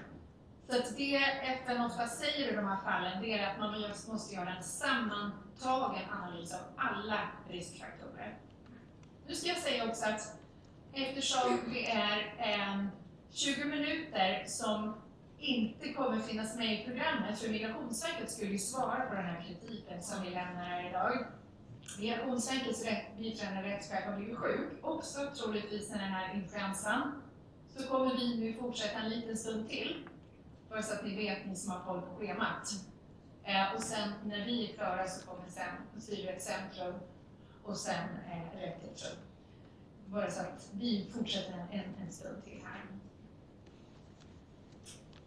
Så 0.68 0.78
att 0.78 0.96
det 0.96 1.16
FN 1.16 1.80
ofta 1.80 2.06
säger 2.06 2.52
i 2.52 2.56
de 2.56 2.66
här 2.66 2.80
fallen, 2.84 3.22
det 3.22 3.38
är 3.38 3.50
att 3.50 3.58
man 3.58 3.80
just 3.80 4.08
måste 4.08 4.34
göra 4.34 4.56
en 4.56 4.62
sammantagen 4.62 6.02
analys 6.10 6.52
av 6.52 6.60
alla 6.76 7.20
riskfaktorer. 7.48 8.38
Nu 9.26 9.34
ska 9.34 9.48
jag 9.48 9.58
säga 9.58 9.88
också 9.88 10.04
att 10.04 10.38
eftersom 10.92 11.60
det 11.72 11.90
är 11.90 12.34
eh, 12.38 12.84
20 13.34 13.64
minuter 13.64 14.44
som 14.46 14.94
inte 15.38 15.92
kommer 15.92 16.20
finnas 16.20 16.56
med 16.56 16.80
i 16.80 16.84
programmet, 16.84 17.38
för 17.38 17.48
Migrationsverket 17.48 18.30
skulle 18.30 18.50
ju 18.50 18.58
svara 18.58 19.06
på 19.06 19.14
den 19.14 19.24
här 19.24 19.44
kritiken 19.44 20.02
som 20.02 20.22
vi 20.24 20.30
lämnar 20.30 20.64
här 20.64 20.88
idag. 20.88 21.26
Migrationsverkets 21.98 22.84
biträdande 23.18 23.62
rättschef 23.62 24.04
har 24.04 24.16
blivit 24.16 24.36
sjuk, 24.36 24.70
också 24.82 25.30
troligtvis 25.36 25.90
med 25.90 26.00
den 26.00 26.08
här 26.08 26.34
influensan. 26.34 27.22
Så 27.76 27.88
kommer 27.88 28.16
vi 28.16 28.40
nu 28.40 28.52
fortsätta 28.52 28.98
en 28.98 29.08
liten 29.08 29.36
stund 29.36 29.68
till, 29.68 30.08
bara 30.68 30.82
så 30.82 30.94
att 30.94 31.04
ni 31.04 31.16
vet, 31.16 31.46
ni 31.46 31.56
som 31.56 31.72
har 31.72 31.84
koll 31.84 32.00
på 32.00 32.16
schemat. 32.16 32.68
Eh, 33.44 33.74
och 33.74 33.82
sen 33.82 34.12
när 34.24 34.44
vi 34.44 34.70
är 34.70 34.74
klara 34.74 35.08
så 35.08 35.26
kommer 35.26 35.48
sen 35.48 36.40
centrum 36.40 36.94
och 37.62 37.76
sen 37.76 38.08
eh, 38.30 38.58
Rättighetstrum. 38.60 39.16
Bara 40.06 40.30
så 40.30 40.40
att 40.40 40.70
vi 40.72 41.10
fortsätter 41.14 41.66
en, 41.70 42.06
en 42.06 42.12
stund 42.12 42.44
till. 42.44 42.63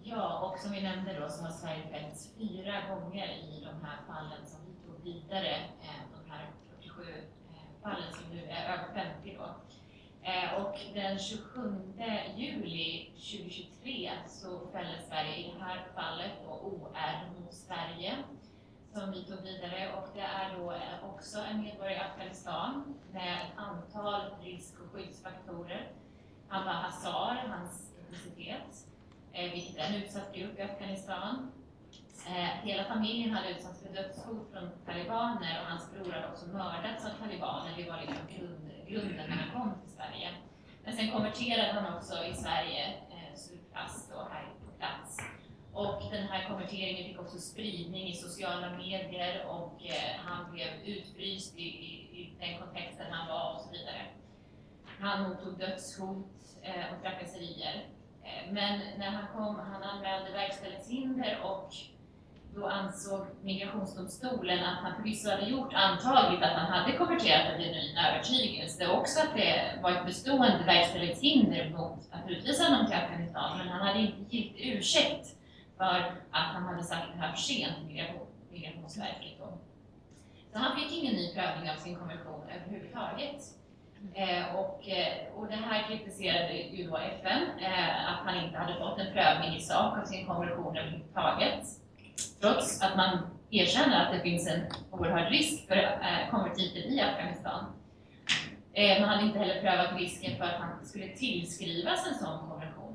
Ja, 0.09 0.39
och 0.39 0.59
som 0.59 0.71
vi 0.71 0.81
nämnde 0.81 1.19
då 1.19 1.29
så 1.29 1.43
har 1.43 1.51
Sverige 1.51 1.87
fällts 1.91 2.33
fyra 2.37 2.95
gånger 2.95 3.27
i 3.27 3.65
de 3.65 3.85
här 3.85 3.99
fallen 4.07 4.45
som 4.45 4.59
vi 4.67 4.73
tog 4.85 5.03
vidare, 5.03 5.55
eh, 5.81 6.01
de 6.15 6.31
här 6.31 6.49
47 6.79 7.03
eh, 7.03 7.83
fallen 7.83 8.13
som 8.13 8.35
nu 8.35 8.43
är 8.43 8.73
över 8.73 8.93
50 8.93 9.37
då. 9.37 9.55
Eh, 10.27 10.53
och 10.61 10.79
den 10.93 11.19
27 11.19 11.93
juli 12.35 13.11
2023 13.11 14.11
så 14.27 14.67
fällde 14.71 15.01
Sverige 15.07 15.35
i 15.35 15.53
det 15.57 15.63
här 15.63 15.87
fallet 15.95 16.31
då 16.43 16.51
OR 16.51 17.39
mot 17.39 17.53
Sverige 17.53 18.17
som 18.93 19.11
vi 19.11 19.23
tog 19.23 19.41
vidare 19.41 19.93
och 19.93 20.07
det 20.13 20.21
är 20.21 20.57
då 20.57 20.73
också 21.07 21.39
en 21.39 21.61
medborgare 21.61 21.95
i 21.95 21.99
Afghanistan 21.99 22.95
med 23.11 23.37
ett 23.37 23.57
antal 23.57 24.21
risk 24.41 24.73
och 24.79 24.91
skyddsfaktorer. 24.91 25.91
Han 26.47 26.65
var 26.65 26.73
hazar, 26.73 27.35
hans 27.47 27.93
etnicitet, 27.99 28.87
vilket 29.43 29.77
är 29.77 29.83
en 29.83 29.95
utsatt 29.95 30.35
grupp 30.35 30.59
i 30.59 30.61
Afghanistan. 30.61 31.51
Eh, 32.27 32.67
hela 32.67 32.83
familjen 32.83 33.31
hade 33.31 33.49
utsatts 33.49 33.83
för 33.83 33.93
dödshot 33.93 34.51
från 34.51 34.69
talibaner 34.85 35.61
och 35.61 35.67
hans 35.67 35.91
bror 35.91 36.11
hade 36.11 36.27
också 36.27 36.47
mördats 36.47 37.05
av 37.05 37.09
talibaner. 37.09 37.77
Det 37.77 37.89
var 37.89 37.97
liksom 38.01 38.27
grund, 38.37 38.71
grunden 38.87 39.29
när 39.29 39.35
han 39.35 39.61
kom 39.61 39.81
till 39.81 39.91
Sverige. 39.91 40.29
Men 40.83 40.95
sen 40.95 41.11
konverterade 41.11 41.71
han 41.71 41.97
också 41.97 42.23
i 42.23 42.33
Sverige, 42.33 42.87
eh, 42.87 43.35
surplast 43.35 44.11
och 44.11 44.27
här 44.31 44.45
på 44.65 44.71
plats. 44.79 45.17
Och 45.73 46.11
den 46.11 46.27
här 46.27 46.49
konverteringen 46.49 47.07
fick 47.09 47.19
också 47.19 47.37
spridning 47.37 48.07
i 48.07 48.13
sociala 48.13 48.77
medier 48.77 49.45
och 49.47 49.85
eh, 49.85 50.19
han 50.25 50.51
blev 50.51 50.67
utfryst 50.85 51.57
i, 51.57 51.61
i, 51.61 51.93
i, 52.19 52.33
den 52.39 52.59
kontexten 52.59 53.05
han 53.11 53.27
var 53.27 53.53
och 53.53 53.61
så 53.61 53.71
vidare. 53.71 54.05
Han 54.99 55.29
mottog 55.29 55.59
dödshot 55.59 56.31
eh, 56.61 56.93
och 56.93 57.01
trakasserier. 57.01 57.85
Eh, 58.27 58.53
men 58.53 58.79
när 58.97 59.09
han 59.09 59.27
kom, 59.35 59.59
han 59.71 59.83
anmälde 59.83 60.31
verkställighetshinder 60.31 61.39
och 61.43 61.73
då 62.55 62.67
ansåg 62.67 63.25
migrationsdomstolen 63.41 64.63
att 64.63 64.83
han 64.83 64.95
förvisso 64.95 65.29
hade 65.29 65.45
gjort 65.45 65.73
antagligt 65.73 66.43
att 66.43 66.53
han 66.53 66.71
hade 66.71 66.97
konverterat 66.97 67.53
av 67.53 67.61
genuin 67.61 67.97
övertygelse 67.97 68.87
och 68.87 68.97
också 68.97 69.19
att 69.19 69.35
det 69.35 69.79
var 69.83 69.91
ett 69.91 70.05
bestående 70.05 70.63
verkställighetshinder 70.65 71.69
mot 71.69 71.99
att 72.11 72.29
utvisa 72.29 72.63
honom 72.63 72.85
till 72.85 72.95
Afghanistan, 72.95 73.57
men 73.57 73.67
han 73.67 73.87
hade 73.87 73.99
inte 73.99 74.35
giltig 74.35 74.73
ursäkt 74.77 75.35
för 75.77 75.99
att 76.31 76.47
han 76.53 76.63
hade 76.63 76.83
sagt 76.83 77.07
det 77.13 77.19
här 77.19 77.31
för 77.31 77.41
sent 77.41 77.75
till 77.87 78.05
Migrationsverket. 78.51 79.39
Då. 79.39 79.57
Så 80.51 80.59
han 80.59 80.75
fick 80.75 80.91
ingen 80.91 81.13
ny 81.13 81.33
prövning 81.33 81.69
av 81.69 81.75
sin 81.75 81.95
konvention 81.95 82.41
överhuvudtaget. 82.55 83.41
Eh, 84.13 84.55
och, 84.55 84.89
eh, 84.89 85.33
och 85.35 85.47
det 85.47 85.55
här 85.55 85.87
kritiserade 85.87 86.53
ju 86.53 86.89
då 86.89 86.97
FN, 86.97 87.41
eh, 87.61 88.11
att 88.11 88.25
man 88.25 88.45
inte 88.45 88.57
hade 88.57 88.79
fått 88.79 88.99
en 88.99 89.13
prövning 89.13 89.55
i 89.55 89.61
sak 89.61 89.97
av 89.97 90.05
sin 90.05 90.25
konvention 90.25 90.77
överhuvudtaget. 90.77 91.65
Trots 92.41 92.81
att 92.81 92.97
man 92.97 93.19
erkänner 93.51 94.05
att 94.05 94.13
det 94.13 94.19
finns 94.19 94.47
en 94.47 94.61
oerhörd 94.91 95.31
risk 95.31 95.67
för 95.67 95.75
eh, 95.77 96.29
konvertiter 96.31 96.79
i 96.79 97.01
Afghanistan. 97.01 97.65
Eh, 98.73 99.01
man 99.01 99.09
hade 99.09 99.27
inte 99.27 99.39
heller 99.39 99.61
prövat 99.61 99.99
risken 99.99 100.37
för 100.37 100.43
att 100.43 100.61
han 100.61 100.85
skulle 100.85 101.07
tillskrivas 101.07 102.07
en 102.07 102.15
sån 102.15 102.49
konvention. 102.49 102.87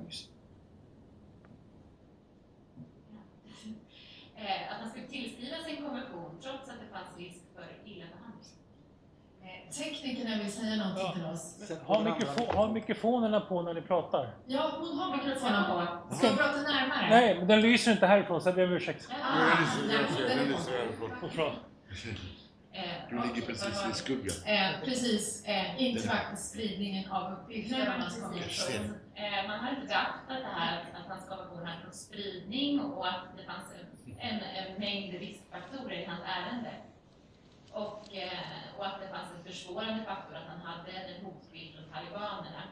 Eh, 4.44 4.72
att 4.72 4.80
han 4.80 4.90
skulle 4.90 5.06
tillskrivas 5.06 5.66
en 5.66 5.76
konvention 5.76 6.38
trots 6.42 6.68
att 6.70 6.80
det 6.80 6.86
fanns 6.92 7.18
risk 7.18 7.40
för 7.54 7.68
illa 7.84 8.04
behandling. 8.14 8.56
Eh, 9.42 9.61
Teknikerna 9.78 10.36
vill 10.42 10.52
säga 10.52 10.76
någonting 10.76 11.12
till 11.12 11.24
oss. 11.32 11.70
Ha, 11.86 12.00
mikrofon, 12.00 12.56
ha 12.56 12.72
mikrofonerna 12.72 13.40
på 13.40 13.62
när 13.62 13.74
ni 13.74 13.80
pratar. 13.82 14.30
Ja, 14.46 14.72
hon 14.78 14.98
har 14.98 15.16
mikrofonen 15.16 15.64
på. 15.64 16.14
Ska 16.14 16.26
jag 16.26 16.36
prata 16.38 16.56
närmare? 16.62 17.06
Nej, 17.10 17.38
men 17.38 17.46
den 17.48 17.60
lyser 17.60 17.92
inte 17.92 18.06
härifrån 18.06 18.40
så 18.40 18.48
jag 18.48 18.56
ber 18.56 18.66
om 18.66 18.72
ursäkt. 18.72 19.08
Ah, 19.22 19.38
nej, 19.88 19.96
den. 20.28 20.54
Och 21.22 21.30
bra. 21.36 21.52
Eh, 22.74 22.82
Du 23.10 23.16
ligger 23.16 23.46
precis 23.46 23.86
i 23.90 23.92
skuggan. 23.94 24.36
Eh, 24.46 24.84
precis, 24.84 25.44
eh, 25.46 25.82
inte 25.82 26.08
faktiskt 26.08 26.50
spridningen 26.50 27.10
av 27.12 27.32
uppgifter 27.32 27.86
hans. 27.86 28.18
Eh, 29.14 29.48
Man 29.48 29.58
har 29.60 29.70
inte 29.70 29.86
beaktat 29.86 30.28
det 30.28 30.60
här 30.60 30.78
att 30.78 31.08
hans 31.08 31.28
konvention 31.28 31.66
hade 31.66 31.84
fått 31.84 31.94
spridning 31.94 32.80
och 32.80 33.08
att 33.08 33.24
det 33.36 33.44
fanns 33.44 33.66
en, 33.72 34.12
en, 34.28 34.40
en 34.40 34.80
mängd 34.80 35.14
riskfaktorer 35.14 36.00
i 36.00 36.04
hans 36.04 36.20
ärende. 36.36 36.70
Och, 37.72 38.14
eh, 38.14 38.78
och 38.78 38.86
att 38.86 39.00
det 39.00 39.08
fanns 39.08 39.28
en 39.38 39.44
försvårande 39.44 40.04
faktor 40.04 40.36
att 40.36 40.48
han 40.48 40.60
hade 40.60 40.90
en 40.92 41.24
hotbild 41.24 41.74
från 41.74 41.84
talibanerna. 41.84 42.62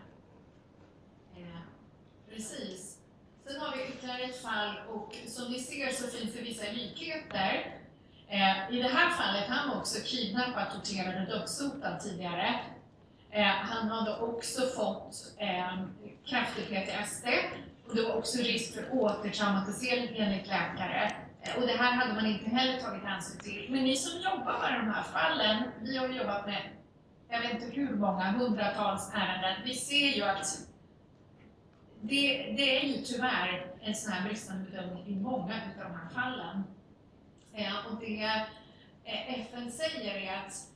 Eh, 1.36 1.60
precis. 2.28 2.98
Sen 3.46 3.60
har 3.60 3.76
vi 3.76 3.88
ytterligare 3.88 4.22
ett 4.22 4.42
fall 4.42 4.76
och 4.88 5.14
som 5.26 5.52
ni 5.52 5.60
ser 5.60 5.90
så 5.92 6.06
finns 6.06 6.34
det 6.34 6.42
vissa 6.42 6.72
likheter. 6.72 7.76
Eh, 8.28 8.74
I 8.76 8.82
det 8.82 8.88
här 8.88 9.10
fallet, 9.10 9.48
han 9.48 9.68
var 9.68 9.76
också 9.76 9.98
kidnappad, 10.04 10.66
torterad 10.72 11.22
och 11.22 11.28
dödshotad 11.28 12.00
tidigare. 12.00 12.60
Eh, 13.30 13.44
han 13.44 13.88
hade 13.88 14.16
också 14.16 14.66
fått 14.66 15.14
eh, 15.38 15.84
kraftig 16.26 16.64
PTSD 16.68 17.26
och 17.88 17.96
det 17.96 18.02
var 18.02 18.14
också 18.14 18.38
risk 18.38 18.74
för 18.74 18.94
återtraumatisering 18.94 20.16
enligt 20.16 20.46
läkare. 20.46 21.16
Eh, 21.42 21.56
och 21.56 21.66
det 21.66 21.72
här 21.72 21.92
hade 21.92 22.14
man 22.14 22.26
inte 22.26 22.50
heller 22.50 22.80
tagit 22.80 23.04
hänsyn 23.04 23.40
till. 23.40 23.66
Men 23.70 23.84
ni 23.84 23.96
som 23.96 24.20
jobbar 24.20 24.60
med 24.60 24.80
de 24.80 24.90
här 24.90 25.02
fallen, 25.02 25.62
vi 25.82 25.96
har 25.96 26.08
jobbat 26.08 26.46
med, 26.46 26.62
jag 27.28 27.40
vet 27.40 27.52
inte 27.52 27.80
hur 27.80 27.96
många, 27.96 28.24
hundratals 28.24 29.12
ärenden. 29.14 29.62
Vi 29.64 29.74
ser 29.74 30.16
ju 30.16 30.22
att 30.22 30.46
det, 32.00 32.54
det 32.56 32.80
är 32.80 32.88
ju 32.88 33.02
tyvärr 33.02 33.74
en 33.80 33.94
sån 33.94 34.12
här 34.12 34.28
bristande 34.28 34.70
bedömning 34.70 35.06
i 35.06 35.16
många 35.16 35.54
av 35.54 35.90
de 35.90 35.98
här 35.98 36.08
fallen. 36.14 36.64
Eh, 37.52 37.86
och 37.86 38.00
det 38.00 38.24
eh, 39.04 39.40
FN 39.40 39.72
säger 39.72 40.14
är 40.14 40.46
att 40.46 40.69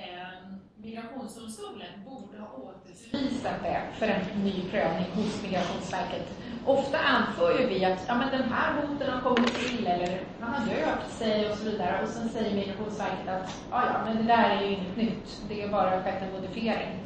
Eh, 0.00 0.52
migrationsdomstolen 0.76 2.04
borde 2.04 2.38
ha 2.38 2.48
återförvisat 2.56 3.62
det 3.62 3.80
för 3.98 4.06
en 4.06 4.44
ny 4.44 4.62
prövning 4.70 5.06
hos 5.14 5.42
Migrationsverket. 5.42 6.28
Ofta 6.66 6.98
anför 6.98 7.60
ju 7.60 7.66
vi 7.66 7.84
att 7.84 8.04
ja, 8.08 8.14
men 8.14 8.30
den 8.30 8.52
här 8.52 8.82
hoten 8.82 9.12
har 9.12 9.20
kommit 9.20 9.54
till 9.54 9.86
eller 9.86 10.20
man 10.40 10.50
har 10.50 10.66
döpt 10.66 11.10
sig 11.10 11.50
och 11.50 11.56
så 11.56 11.64
vidare 11.64 12.02
och 12.02 12.08
sen 12.08 12.28
säger 12.28 12.54
Migrationsverket 12.54 13.28
att 13.28 13.64
ja, 13.70 13.82
ja, 13.86 14.04
men 14.04 14.16
det 14.16 14.22
där 14.22 14.50
är 14.50 14.62
ju 14.62 14.72
inget 14.72 14.96
nytt, 14.96 15.42
det 15.48 15.62
är 15.62 15.68
bara 15.68 16.02
skett 16.02 16.22
en 16.22 16.32
modifiering. 16.32 16.98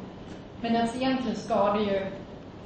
Men 0.61 0.75
alltså 0.75 0.97
egentligen 0.97 1.35
ska 1.37 1.73
det 1.73 1.83
ju 1.83 2.05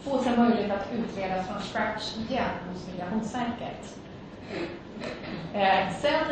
få 0.01 0.17
sig 0.17 0.38
möjlighet 0.38 0.71
att 0.71 0.93
utredas 0.93 1.47
från 1.47 1.61
scratch 1.61 2.17
igen 2.17 2.51
hos 2.73 2.88
Migrationsverket. 2.91 3.99
Eh, 5.53 5.93
sen 6.01 6.25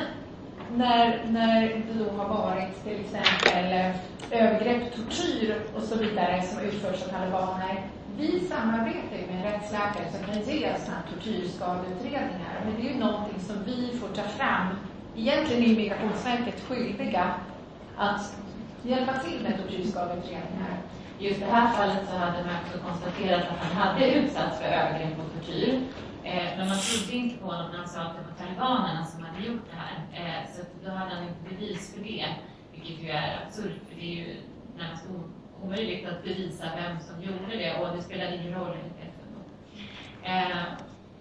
när, 0.76 1.26
när 1.30 1.62
det 1.62 2.04
då 2.04 2.12
har 2.18 2.28
varit 2.30 2.84
till 2.84 3.00
exempel 3.00 3.74
eh, 3.74 3.96
övergrepp, 4.32 4.96
tortyr 4.96 5.62
och 5.76 5.84
så 5.84 5.98
vidare 5.98 6.44
som 6.44 6.60
utförs 6.60 7.04
av 7.04 7.10
talibaner. 7.10 7.88
Vi 8.18 8.40
samarbetar 8.40 9.18
ju 9.20 9.28
med 9.28 9.46
en 9.46 9.52
rättsläkare 9.52 10.12
som 10.12 10.24
kan 10.26 10.42
ge 10.42 10.76
sådana 10.78 10.98
här 10.98 11.14
tortyrskadeutredningar. 11.14 12.62
Men 12.66 12.76
det 12.76 12.90
är 12.90 12.94
ju 12.94 13.00
någonting 13.00 13.40
som 13.40 13.56
vi 13.66 13.98
får 14.00 14.08
ta 14.08 14.22
fram. 14.22 14.68
Egentligen 15.16 15.64
är 15.64 15.76
Migrationsverket 15.76 16.62
skyldiga 16.62 17.34
att 17.98 18.36
hjälpa 18.84 19.14
till 19.14 19.44
med 19.44 19.58
tortyrskadeutredningar. 19.58 20.78
I 21.20 21.28
just 21.28 21.40
det 21.40 21.46
här 21.46 21.72
fallet 21.74 22.10
så 22.12 22.18
hade 22.18 22.44
man 22.44 22.56
också 22.66 22.78
konstaterat 22.88 23.42
att 23.42 23.68
han 23.68 23.88
hade 23.88 24.12
utsatts 24.12 24.60
för 24.60 24.66
övergrepp 24.66 25.20
och 25.20 25.34
tortyr. 25.34 25.82
Eh, 26.24 26.58
men 26.58 26.70
man 26.70 26.78
trodde 26.78 27.18
inte 27.18 27.38
på 27.38 27.48
honom 27.52 27.72
när 27.72 27.78
han 27.78 27.88
sa 27.88 28.00
att 28.00 28.16
det 28.16 28.24
var 28.30 28.48
talibanerna 28.48 29.06
som 29.06 29.27
hade 29.38 29.48
gjort 29.48 29.66
det 29.72 29.78
här. 29.78 29.98
Eh, 30.14 30.56
så 30.56 30.62
att 30.62 30.68
då 30.86 30.92
hade 30.92 31.16
han 31.16 31.24
inte 31.24 31.56
bevis 31.56 31.94
för 31.94 32.04
det, 32.04 32.26
vilket 32.74 33.04
ju 33.04 33.10
är 33.10 33.46
absurt, 33.46 33.82
för 33.90 33.96
det 33.96 34.02
är 34.02 34.16
ju 34.16 34.36
närmast 34.78 35.06
omöjligt 35.64 36.08
att 36.08 36.24
bevisa 36.24 36.66
vem 36.76 37.00
som 37.00 37.24
gjorde 37.24 37.58
det 37.58 37.80
och 37.80 37.96
det 37.96 38.04
spelade 38.04 38.36
ingen 38.36 38.60
roll 38.60 38.78
enligt 38.78 38.98
FN. 38.98 39.44
Eh, 40.24 40.66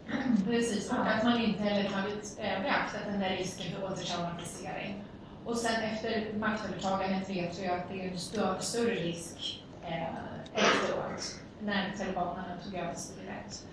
Precis, 0.47 0.91
och 0.93 1.07
att 1.07 1.25
man 1.25 1.41
inte 1.41 1.63
heller 1.63 1.91
tagit 1.91 2.39
eh, 2.41 2.63
beaktat 2.63 3.01
den 3.07 3.21
där 3.21 3.31
risken 3.31 3.73
för 3.73 3.85
återtraumatisering. 3.85 5.05
Och 5.45 5.57
sen 5.57 5.83
efter 5.83 6.39
maktövertagandet 6.39 7.31
vet 7.31 7.59
vi 7.59 7.69
att 7.69 7.89
det 7.89 8.01
är 8.01 8.11
en 8.11 8.19
stör, 8.19 8.57
större 8.61 8.95
risk 8.95 9.65
eh, 9.85 10.15
efteråt, 10.55 11.41
när 11.61 11.93
talibanerna 11.99 12.57
tog 12.65 12.75
över 12.75 12.95
styret. 12.95 13.67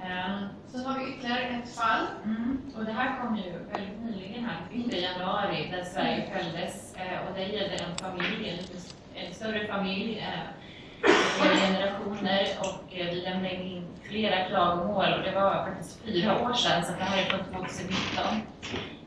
Eh, 0.00 0.38
sen 0.66 0.84
har 0.84 0.98
vi 0.98 1.12
ytterligare 1.12 1.40
ett 1.40 1.74
fall. 1.74 2.06
Mm. 2.24 2.60
Och 2.76 2.84
det 2.84 2.92
här 2.92 3.20
kom 3.20 3.36
ju 3.36 3.52
väldigt 3.72 4.00
nyligen 4.04 4.44
här, 4.44 4.58
i 4.72 5.02
januari, 5.02 5.68
där 5.72 5.84
Sverige 5.84 6.30
fälldes. 6.34 6.96
Eh, 6.96 7.28
och 7.28 7.34
det 7.36 7.44
gällde 7.44 7.76
en 7.76 7.96
familj, 7.96 8.48
en, 8.48 9.24
en 9.24 9.34
större 9.34 9.66
familj, 9.66 10.18
eh, 10.18 11.08
flera 11.38 11.56
generationer. 11.56 12.46
Och 12.60 12.98
eh, 12.98 13.06
vi 13.06 13.20
lämnade 13.20 13.54
in 13.54 13.86
flera 14.02 14.44
klagomål 14.44 15.12
och 15.12 15.22
det 15.22 15.32
var 15.34 15.64
faktiskt 15.66 16.04
fyra 16.04 16.42
år 16.42 16.52
sedan, 16.52 16.84
så 16.84 16.92
det 16.92 17.04
här 17.04 17.22
är 17.22 17.24
från 17.24 17.44
2019. 17.44 18.24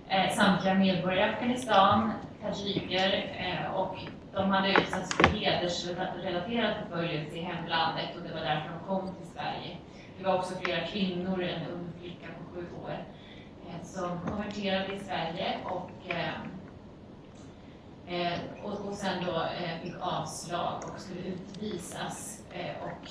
Eh, 0.09 0.35
samtliga 0.35 0.73
medborgare 0.73 1.29
i 1.29 1.33
Afghanistan, 1.33 2.11
tajiker, 2.41 3.29
och 3.75 3.97
de 4.33 4.51
hade 4.51 4.69
utsatts 4.69 5.15
för 5.15 5.23
hedersrelaterad 5.23 6.73
förföljelse 6.89 7.35
i 7.35 7.41
hemlandet 7.41 8.15
och 8.15 8.21
det 8.27 8.33
var 8.33 8.41
därför 8.41 8.69
de 8.69 8.87
kom 8.87 9.15
till 9.15 9.27
Sverige. 9.33 9.77
Det 10.17 10.23
var 10.23 10.37
också 10.37 10.55
flera 10.55 10.87
kvinnor, 10.87 11.43
en 11.43 11.67
ung 11.71 11.89
flicka 11.99 12.27
på 12.27 12.55
sju 12.55 12.65
år, 12.83 13.05
eh, 13.67 13.85
som 13.85 14.19
konverterade 14.21 14.93
i 14.95 14.99
Sverige 14.99 15.57
och, 15.65 15.91
eh, 16.07 16.33
eh, 18.07 18.39
och, 18.63 18.87
och 18.87 18.93
sen 18.93 19.25
då 19.25 19.47
fick 19.83 19.93
avslag 19.99 20.83
och 20.93 20.99
skulle 20.99 21.21
utvisas. 21.21 22.41
Och 22.81 23.09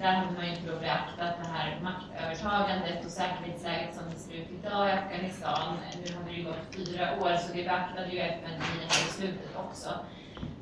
där 0.00 0.12
hade 0.12 0.32
man 0.32 0.46
ju 0.46 0.50
inte 0.50 0.72
då 0.72 0.80
beaktat 0.80 1.34
det 1.42 1.48
här 1.48 1.80
maktövertagandet 1.82 3.04
och 3.04 3.10
säkerhetsläget 3.10 3.94
som 3.94 4.04
det 4.10 4.18
ser 4.18 4.34
ut 4.34 4.50
idag 4.50 4.88
i 4.88 4.92
Afghanistan. 4.92 5.76
Nu 6.06 6.16
har 6.16 6.24
det 6.24 6.32
ju 6.32 6.44
gått 6.44 6.74
fyra 6.74 7.22
år, 7.22 7.36
så 7.36 7.52
det 7.54 7.64
beaktade 7.64 8.08
ju 8.08 8.18
FN 8.18 8.50
i 8.50 8.78
det 8.78 8.94
här 8.94 9.06
beslutet 9.06 9.56
också. 9.56 9.90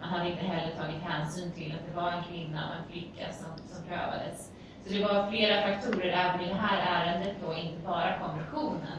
Man 0.01 0.09
hade 0.09 0.31
inte 0.31 0.43
heller 0.45 0.77
tagit 0.77 1.03
hänsyn 1.03 1.53
till 1.53 1.75
att 1.75 1.87
det 1.89 2.01
var 2.01 2.13
en 2.13 2.25
kvinna 2.25 2.69
och 2.69 2.77
en 2.77 2.93
flicka 2.93 3.33
som, 3.33 3.49
som 3.69 3.85
prövades. 3.89 4.51
Så 4.87 4.93
det 4.93 5.05
var 5.05 5.31
flera 5.31 5.63
faktorer 5.63 6.09
även 6.09 6.41
i 6.41 6.49
det 6.49 6.55
här 6.55 6.79
ärendet 6.95 7.37
då, 7.47 7.55
inte 7.55 7.83
bara 7.85 8.19
konventionen. 8.19 8.99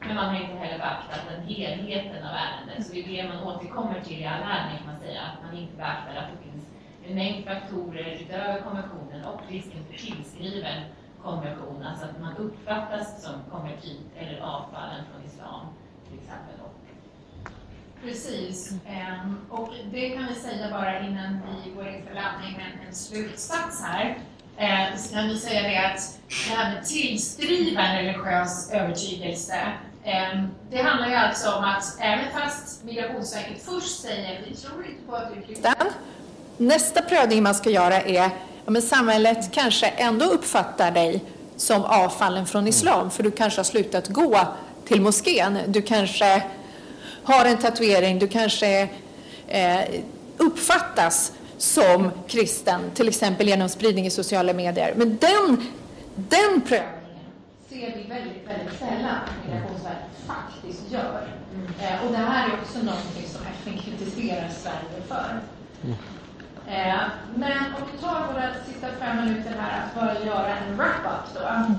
Men 0.00 0.16
man 0.16 0.24
har 0.24 0.40
inte 0.40 0.56
heller 0.56 0.78
beaktat 0.78 1.20
den 1.30 1.42
helheten 1.42 2.24
av 2.24 2.34
ärendet. 2.46 2.86
Så 2.86 2.92
det 2.92 3.00
är 3.00 3.22
det 3.22 3.28
man 3.28 3.42
återkommer 3.42 4.00
till 4.00 4.20
i 4.20 4.26
all 4.26 4.42
ärende 4.42 4.78
kan 4.78 4.86
man 4.86 5.00
säga, 5.00 5.20
att 5.22 5.42
man 5.46 5.58
inte 5.60 5.76
beaktar 5.76 6.14
att 6.14 6.30
det 6.32 6.50
finns 6.50 6.64
en 7.06 7.14
mängd 7.14 7.44
faktorer 7.44 8.18
utöver 8.20 8.60
konventionen 8.60 9.24
och 9.24 9.40
risken 9.48 9.84
för 9.84 9.98
tillskriven 9.98 10.82
konvention, 11.22 11.82
alltså 11.86 12.04
att 12.04 12.20
man 12.20 12.36
uppfattas 12.36 13.24
som 13.24 13.34
konvertit 13.50 14.06
eller 14.18 14.40
avfallen 14.40 15.04
från 15.12 15.24
islam 15.24 15.66
till 16.08 16.18
exempel. 16.18 16.54
Precis. 18.02 18.74
Ehm, 18.86 19.36
och 19.50 19.74
det 19.90 20.10
kan 20.10 20.26
vi 20.26 20.34
säga 20.34 20.70
bara 20.70 21.00
innan 21.00 21.40
vi 21.64 21.70
går 21.70 21.88
in 21.88 22.06
för 22.06 22.14
landning 22.14 22.56
med 22.56 22.86
en 22.88 22.94
slutsats 22.94 23.84
här. 23.84 24.18
Ehm, 24.58 24.98
så 24.98 25.14
kan 25.14 25.28
vi 25.28 25.38
säga 25.38 25.62
det 25.62 25.76
att 25.76 26.18
det 26.28 26.54
här 26.54 26.74
med 26.74 26.84
tillskriven 26.86 27.96
religiös 27.96 28.70
övertygelse 28.70 29.56
ehm, 30.04 30.48
det 30.70 30.82
handlar 30.82 31.08
ju 31.08 31.14
alltså 31.14 31.50
om 31.50 31.64
att 31.64 31.96
även 32.00 32.24
fast 32.34 32.84
Migrationsverket 32.84 33.64
först 33.64 34.00
säger 34.00 34.40
vi 34.48 34.56
tror 34.56 34.86
inte 34.86 35.02
på 35.08 35.16
att 35.16 35.34
du 35.34 35.40
är 35.40 35.46
kristen. 35.46 35.74
Nästa 36.56 37.02
prövning 37.02 37.42
man 37.42 37.54
ska 37.54 37.70
göra 37.70 38.00
är 38.00 38.30
men 38.66 38.82
samhället 38.82 39.52
kanske 39.52 39.86
ändå 39.86 40.24
uppfattar 40.24 40.90
dig 40.90 41.24
som 41.56 41.84
avfallen 41.84 42.46
från 42.46 42.66
islam 42.66 43.10
för 43.10 43.22
du 43.22 43.30
kanske 43.30 43.58
har 43.58 43.64
slutat 43.64 44.08
gå 44.08 44.48
till 44.84 45.00
moskén. 45.00 45.58
Du 45.66 45.82
kanske 45.82 46.42
har 47.24 47.44
en 47.44 47.56
tatuering, 47.56 48.18
du 48.18 48.28
kanske 48.28 48.88
eh, 49.48 49.80
uppfattas 50.36 51.32
som 51.62 52.10
kristen, 52.26 52.90
till 52.94 53.08
exempel 53.08 53.48
genom 53.48 53.68
spridning 53.68 54.06
i 54.06 54.10
sociala 54.10 54.52
medier. 54.52 54.94
Men 54.96 55.16
den, 55.16 55.66
den 56.14 56.60
prövningen 56.60 57.02
ser 57.68 57.96
vi 57.96 58.02
väldigt, 58.02 58.48
väldigt 58.48 58.78
sällan 58.78 59.14
att 59.14 59.30
Migrationsverket 59.44 60.16
faktiskt 60.26 60.92
gör. 60.92 61.28
Eh, 61.80 62.06
och 62.06 62.12
det 62.12 62.18
här 62.18 62.48
är 62.48 62.52
också 62.52 62.78
någonting 62.78 63.26
som 63.28 63.40
FN 63.60 63.78
kritiserar 63.78 64.48
Sverige 64.48 65.02
för. 65.08 65.40
Eh, 66.68 67.00
men 67.34 67.58
om 67.58 67.82
vi 67.92 67.98
tar 67.98 68.32
våra 68.32 68.48
sista 68.66 68.86
fem 69.00 69.24
minuter 69.24 69.52
här 69.60 69.84
att 69.84 69.94
bara 69.94 70.26
göra 70.26 70.56
en 70.56 70.76
wrap-up 70.76 71.34
då. 71.34 71.74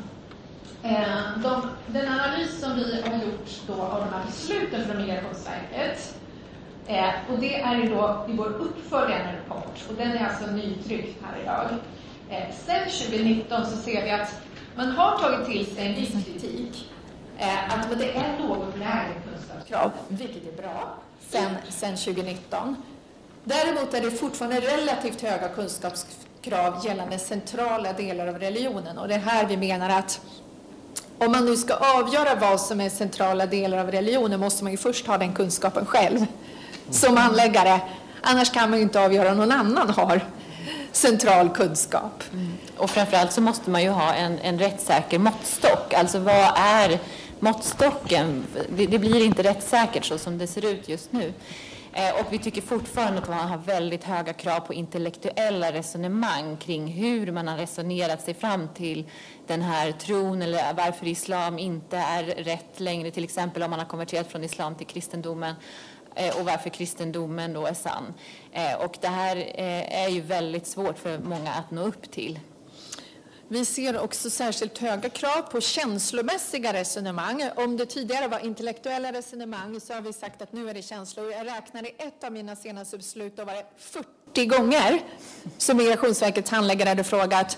Eh, 0.89 1.41
de, 1.43 1.69
den 1.87 2.07
analys 2.07 2.59
som 2.59 2.75
vi 2.75 3.01
har 3.05 3.15
gjort 3.15 3.49
då 3.67 3.73
av 3.73 3.99
de 3.99 4.13
här 4.17 4.25
besluten 4.25 4.85
från 4.85 4.97
Migrationsverket 4.97 6.15
eh, 6.87 7.31
och 7.31 7.39
det 7.39 7.61
är 7.61 7.75
ju 7.75 7.89
då 7.89 8.25
i 8.29 8.31
vår 8.33 8.45
uppföljande 8.45 9.33
rapport 9.37 9.83
och 9.89 9.95
den 9.95 10.11
är 10.11 10.27
alltså 10.27 10.51
nytryckt 10.51 11.23
här 11.23 11.41
idag. 11.41 11.65
Eh, 12.29 12.55
sen 12.65 13.07
2019 13.09 13.65
så 13.65 13.77
ser 13.77 14.03
vi 14.03 14.11
att 14.11 14.41
man 14.75 14.91
har 14.91 15.17
tagit 15.19 15.45
till 15.45 15.75
sig 15.75 15.87
en 15.87 15.95
viss 15.95 16.25
kritik 16.25 16.91
eh, 17.37 17.73
att 17.73 17.99
det 17.99 18.11
är 18.11 18.39
något 18.39 18.77
lägre 18.77 19.13
kunskapskrav, 19.31 19.91
vilket 20.07 20.47
är 20.47 20.61
bra, 20.61 20.97
sen, 21.29 21.55
sen 21.69 21.95
2019. 21.97 22.75
Däremot 23.43 23.93
är 23.93 24.01
det 24.01 24.11
fortfarande 24.11 24.59
relativt 24.59 25.21
höga 25.21 25.47
kunskapskrav 25.47 26.85
gällande 26.85 27.19
centrala 27.19 27.93
delar 27.93 28.27
av 28.27 28.39
religionen 28.39 28.97
och 28.97 29.07
det 29.07 29.13
är 29.13 29.19
här 29.19 29.45
vi 29.45 29.57
menar 29.57 29.89
att 29.89 30.21
om 31.17 31.31
man 31.31 31.45
nu 31.45 31.57
ska 31.57 31.73
avgöra 31.73 32.35
vad 32.35 32.61
som 32.61 32.81
är 32.81 32.89
centrala 32.89 33.45
delar 33.45 33.77
av 33.77 33.91
religionen 33.91 34.39
måste 34.39 34.63
man 34.63 34.71
ju 34.71 34.77
först 34.77 35.07
ha 35.07 35.17
den 35.17 35.33
kunskapen 35.33 35.85
själv 35.85 36.25
som 36.89 37.17
anläggare. 37.17 37.81
Annars 38.21 38.51
kan 38.51 38.69
man 38.69 38.79
ju 38.79 38.83
inte 38.83 39.01
avgöra 39.01 39.31
om 39.31 39.37
någon 39.37 39.51
annan 39.51 39.89
har 39.89 40.21
central 40.91 41.49
kunskap. 41.49 42.23
Mm. 42.33 42.53
Och 42.77 42.89
framförallt 42.89 43.31
så 43.31 43.41
måste 43.41 43.69
man 43.69 43.83
ju 43.83 43.89
ha 43.89 44.13
en, 44.13 44.39
en 44.39 44.59
rättssäker 44.59 45.19
måttstock. 45.19 45.93
Alltså 45.93 46.19
vad 46.19 46.51
är 46.55 46.99
måttstocken? 47.39 48.43
Det, 48.69 48.85
det 48.85 48.99
blir 48.99 49.25
inte 49.25 49.43
rättssäkert 49.43 50.05
så 50.05 50.17
som 50.17 50.37
det 50.37 50.47
ser 50.47 50.65
ut 50.65 50.89
just 50.89 51.11
nu. 51.11 51.33
Eh, 51.93 52.19
och 52.19 52.33
vi 52.33 52.37
tycker 52.37 52.61
fortfarande 52.61 53.21
att 53.21 53.29
man 53.29 53.47
har 53.47 53.57
väldigt 53.57 54.03
höga 54.03 54.33
krav 54.33 54.59
på 54.59 54.73
intellektuella 54.73 55.71
resonemang 55.71 56.57
kring 56.57 56.87
hur 56.87 57.31
man 57.31 57.47
har 57.47 57.57
resonerat 57.57 58.21
sig 58.21 58.33
fram 58.33 58.67
till 58.67 59.09
den 59.47 59.61
här 59.61 59.91
tron 59.91 60.41
eller 60.41 60.73
varför 60.73 61.07
islam 61.07 61.59
inte 61.59 61.97
är 61.97 62.23
rätt 62.23 62.79
längre, 62.79 63.11
till 63.11 63.23
exempel 63.23 63.63
om 63.63 63.69
man 63.69 63.79
har 63.79 63.85
konverterat 63.85 64.31
från 64.31 64.43
islam 64.43 64.75
till 64.75 64.87
kristendomen 64.87 65.55
Eh, 66.15 66.39
och 66.39 66.45
varför 66.45 66.69
kristendomen 66.69 67.53
då 67.53 67.65
är 67.65 67.73
sann. 67.73 68.13
Eh, 68.51 68.73
och 68.73 68.97
det 69.01 69.07
här 69.07 69.37
eh, 69.37 70.03
är 70.03 70.09
ju 70.09 70.21
väldigt 70.21 70.67
svårt 70.67 70.99
för 70.99 71.19
många 71.19 71.53
att 71.53 71.71
nå 71.71 71.81
upp 71.81 72.11
till. 72.11 72.39
Vi 73.47 73.65
ser 73.65 73.99
också 73.99 74.29
särskilt 74.29 74.77
höga 74.77 75.09
krav 75.09 75.41
på 75.41 75.61
känslomässiga 75.61 76.73
resonemang. 76.73 77.49
Om 77.55 77.77
det 77.77 77.85
tidigare 77.85 78.27
var 78.27 78.45
intellektuella 78.45 79.11
resonemang 79.11 79.79
så 79.79 79.93
har 79.93 80.01
vi 80.01 80.13
sagt 80.13 80.41
att 80.41 80.53
nu 80.53 80.69
är 80.69 80.73
det 80.73 80.81
känslor. 80.81 81.31
Jag 81.31 81.47
räknade 81.47 81.89
i 81.89 81.95
ett 81.97 82.23
av 82.23 82.31
mina 82.31 82.55
senaste 82.55 82.97
beslut, 82.97 83.37
då 83.37 83.43
var 83.43 83.53
det 83.53 83.65
40 83.77 84.45
gånger 84.45 85.01
som 85.57 85.77
Migrationsverkets 85.77 86.51
handläggare 86.51 86.89
hade 86.89 87.03
frågat 87.03 87.57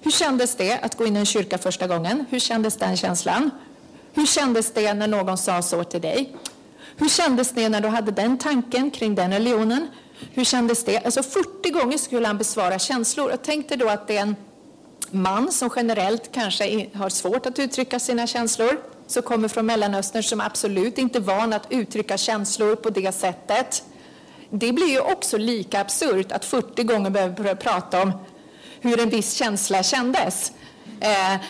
hur 0.00 0.10
kändes 0.10 0.56
det 0.56 0.78
att 0.78 0.96
gå 0.96 1.06
in 1.06 1.16
i 1.16 1.18
en 1.18 1.26
kyrka 1.26 1.58
första 1.58 1.86
gången? 1.86 2.24
Hur 2.30 2.38
kändes 2.38 2.76
den 2.76 2.96
känslan? 2.96 3.50
Hur 4.14 4.26
kändes 4.26 4.72
det 4.72 4.94
när 4.94 5.06
någon 5.06 5.38
sa 5.38 5.62
så 5.62 5.84
till 5.84 6.00
dig? 6.00 6.36
Hur 6.96 7.08
kändes 7.08 7.50
det 7.50 7.68
när 7.68 7.80
du 7.80 7.88
hade 7.88 8.12
den 8.12 8.38
tanken 8.38 8.90
kring 8.90 9.14
den 9.14 9.32
religionen? 9.32 9.88
Hur 10.32 10.44
kändes 10.44 10.84
det? 10.84 11.04
Alltså 11.04 11.22
40 11.22 11.70
gånger 11.70 11.98
skulle 11.98 12.26
han 12.26 12.38
besvara 12.38 12.78
känslor. 12.78 13.30
Jag 13.30 13.42
tänkte 13.42 13.76
då 13.76 13.88
att 13.88 14.08
det 14.08 14.16
är 14.16 14.22
en 14.22 14.36
man 15.10 15.52
som 15.52 15.70
generellt 15.76 16.32
kanske 16.32 16.88
har 16.94 17.08
svårt 17.08 17.46
att 17.46 17.58
uttrycka 17.58 17.98
sina 17.98 18.26
känslor, 18.26 18.80
som 19.06 19.22
kommer 19.22 19.48
från 19.48 19.66
Mellanöstern 19.66 20.22
som 20.22 20.40
absolut 20.40 20.98
inte 20.98 21.18
är 21.18 21.20
van 21.20 21.52
att 21.52 21.66
uttrycka 21.70 22.16
känslor 22.16 22.76
på 22.76 22.90
det 22.90 23.14
sättet. 23.14 23.82
Det 24.50 24.72
blir 24.72 24.90
ju 24.90 25.00
också 25.00 25.38
lika 25.38 25.80
absurt 25.80 26.32
att 26.32 26.44
40 26.44 26.82
gånger 26.82 27.10
behöver 27.10 27.54
prata 27.54 28.02
om 28.02 28.12
hur 28.80 29.00
en 29.00 29.10
viss 29.10 29.34
känsla 29.34 29.82
kändes. 29.82 30.52
Eh, 31.00 31.40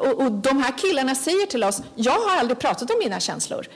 och, 0.00 0.20
och, 0.20 0.32
de 0.32 0.62
här 0.62 0.78
killarna 0.78 1.14
säger 1.14 1.46
till 1.46 1.64
oss, 1.64 1.82
jag 1.94 2.12
har 2.12 2.36
aldrig 2.36 2.58
pratat 2.58 2.90
om 2.90 2.98
mina 2.98 3.20
känslor. 3.20 3.66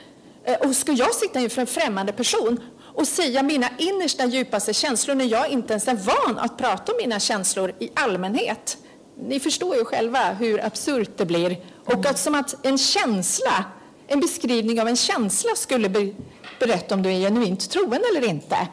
Eh, 0.45 0.67
och 0.67 0.75
ska 0.75 0.91
jag 0.91 1.15
sitta 1.15 1.39
inför 1.39 1.61
en 1.61 1.67
främmande 1.67 2.13
person 2.13 2.59
och 2.95 3.07
säga 3.07 3.43
mina 3.43 3.69
innersta 3.77 4.25
djupaste 4.25 4.73
känslor 4.73 5.15
när 5.15 5.25
jag 5.25 5.49
inte 5.49 5.73
ens 5.73 5.87
är 5.87 5.95
van 5.95 6.39
att 6.39 6.57
prata 6.57 6.91
om 6.91 6.97
mina 7.01 7.19
känslor 7.19 7.73
i 7.79 7.89
allmänhet? 7.93 8.77
ni 9.15 9.39
förstår 9.39 9.75
ju 9.75 9.85
själva 9.85 10.33
hur 10.33 10.65
absurt 10.65 11.17
det 11.17 11.25
blir. 11.25 11.57
Och 11.85 12.05
att 12.05 12.19
som 12.19 12.35
att 12.35 12.65
en 12.65 12.77
känsla, 12.77 13.65
en 14.07 14.19
beskrivning 14.19 14.81
av 14.81 14.87
en 14.87 14.95
känsla 14.95 15.55
skulle 15.55 16.13
berätta 16.59 16.95
om 16.95 17.01
du 17.01 17.09
är 17.09 17.19
genuint 17.19 17.69
troende 17.69 18.03
eller 18.11 18.29
inte. 18.29 18.67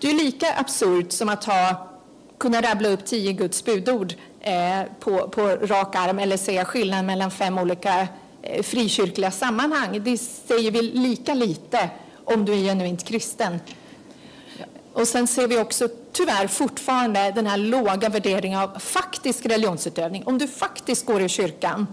Det 0.00 0.10
är 0.10 0.14
lika 0.14 0.46
absurt 0.58 1.12
som 1.12 1.28
att 1.28 1.44
ha, 1.44 1.88
kunna 2.38 2.60
rabbla 2.60 2.88
upp 2.88 3.06
tio 3.06 3.32
Guds 3.32 3.64
budord 3.64 4.14
eh, 4.40 4.82
på, 5.00 5.28
på 5.28 5.42
rak 5.46 5.96
arm 5.96 6.18
eller 6.18 6.36
säga 6.36 6.64
skillnaden 6.64 7.06
mellan 7.06 7.30
fem 7.30 7.58
olika 7.58 8.08
Eh, 8.50 8.62
frikyrkliga 8.62 9.30
sammanhang. 9.30 10.00
Det 10.04 10.18
säger 10.18 10.70
vi 10.70 10.82
lika 10.82 11.34
lite 11.34 11.90
om 12.24 12.44
du 12.44 12.52
är 12.52 12.56
genuint 12.56 13.04
kristen. 13.04 13.60
Och 14.92 15.08
sen 15.08 15.26
ser 15.26 15.48
vi 15.48 15.58
också 15.58 15.88
tyvärr 16.12 16.46
fortfarande 16.46 17.30
den 17.30 17.46
här 17.46 17.56
låga 17.56 18.08
värderingen 18.08 18.60
av 18.60 18.78
faktisk 18.78 19.46
religionsutövning. 19.46 20.22
Om 20.26 20.38
du 20.38 20.48
faktiskt 20.48 21.06
går 21.06 21.22
i 21.22 21.28
kyrkan, 21.28 21.86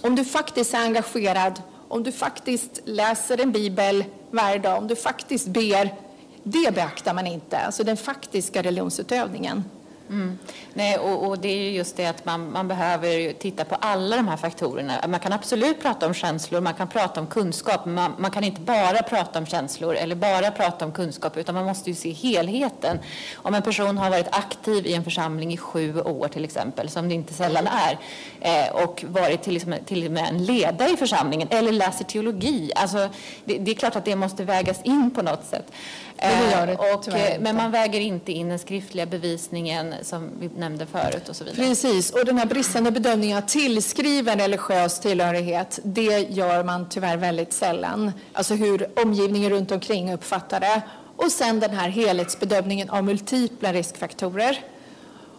om 0.00 0.16
du 0.16 0.24
faktiskt 0.24 0.74
är 0.74 0.78
engagerad, 0.78 1.62
om 1.88 2.02
du 2.02 2.12
faktiskt 2.12 2.80
läser 2.84 3.40
en 3.40 3.52
bibel 3.52 4.04
varje 4.30 4.58
dag, 4.58 4.78
om 4.78 4.86
du 4.88 4.96
faktiskt 4.96 5.46
ber, 5.46 5.94
det 6.42 6.74
beaktar 6.74 7.14
man 7.14 7.26
inte, 7.26 7.58
alltså 7.58 7.84
den 7.84 7.96
faktiska 7.96 8.62
religionsutövningen. 8.62 9.64
Mm. 10.10 10.38
Nej, 10.74 10.98
och, 10.98 11.28
och, 11.28 11.38
det 11.38 11.48
är 11.48 11.62
ju 11.62 11.70
just 11.70 11.96
det 11.96 12.06
att 12.06 12.24
man, 12.24 12.52
man 12.52 12.68
behöver 12.68 13.32
titta 13.32 13.64
på 13.64 13.74
alla 13.74 14.16
de 14.16 14.28
här 14.28 14.36
faktorerna. 14.36 14.94
Man 15.08 15.20
kan 15.20 15.32
absolut 15.32 15.82
prata 15.82 16.06
om 16.06 16.14
känslor, 16.14 16.60
man 16.60 16.74
kan 16.74 16.88
prata 16.88 17.20
om 17.20 17.26
kunskap, 17.26 17.84
men 17.84 17.94
man, 17.94 18.14
man, 18.18 18.30
kan 18.30 18.44
inte 18.44 18.60
bara 18.60 19.02
prata 19.02 19.38
om 19.38 19.46
känslor 19.46 19.94
eller 19.94 20.14
bara 20.14 20.50
prata 20.50 20.84
om 20.84 20.92
kunskap, 20.92 21.36
utan 21.36 21.54
man 21.54 21.64
måste 21.64 21.90
ju 21.90 21.96
se 21.96 22.10
helheten. 22.12 22.98
Om 23.34 23.54
en 23.54 23.62
person 23.62 23.98
har 23.98 24.10
varit 24.10 24.28
aktiv 24.30 24.86
i 24.86 24.94
en 24.94 25.04
församling 25.04 25.52
i 25.52 25.56
sju 25.56 26.00
år 26.00 26.28
till 26.28 26.44
exempel, 26.44 26.88
som 26.88 27.08
det 27.08 27.14
inte 27.14 27.34
sällan 27.34 27.66
är, 27.66 27.98
eh, 28.40 28.84
och 28.84 29.04
varit 29.08 29.42
till, 29.42 29.54
liksom, 29.54 29.74
till 29.86 30.06
och 30.06 30.12
med 30.12 30.28
en 30.28 30.44
ledare 30.44 30.90
i 30.90 30.96
församlingen 30.96 31.48
eller 31.50 31.72
läser 31.72 32.04
teologi, 32.04 32.72
alltså, 32.76 33.08
det, 33.44 33.58
det 33.58 33.70
är 33.70 33.74
klart 33.74 33.96
att 33.96 34.04
det 34.04 34.16
måste 34.16 34.44
vägas 34.44 34.82
in 34.82 35.10
på 35.10 35.22
något 35.22 35.44
sätt. 35.44 35.72
Eh, 36.18 36.66
det, 36.66 36.76
och, 36.76 37.08
men 37.40 37.56
man 37.56 37.70
väger 37.70 38.00
inte 38.00 38.32
in 38.32 38.48
den 38.48 38.58
skriftliga 38.58 39.06
bevisningen 39.06 39.94
som 40.02 40.30
vi 40.40 40.48
nämnde 40.56 40.86
förut 40.86 41.28
och 41.28 41.36
så 41.36 41.44
vidare. 41.44 41.68
Precis, 41.68 42.10
och 42.10 42.24
den 42.24 42.38
här 42.38 42.46
bristande 42.46 42.90
bedömningen 42.90 43.38
av 43.38 43.42
tillskriven 43.42 44.38
religiös 44.38 45.00
tillhörighet, 45.00 45.78
det 45.82 46.30
gör 46.30 46.64
man 46.64 46.88
tyvärr 46.88 47.16
väldigt 47.16 47.52
sällan. 47.52 48.12
Alltså 48.32 48.54
hur 48.54 49.00
omgivningen 49.02 49.50
runt 49.50 49.72
omkring 49.72 50.12
uppfattar 50.12 50.60
det. 50.60 50.82
Och 51.16 51.32
sen 51.32 51.60
den 51.60 51.70
här 51.70 51.88
helhetsbedömningen 51.88 52.90
av 52.90 53.04
multipla 53.04 53.72
riskfaktorer. 53.72 54.60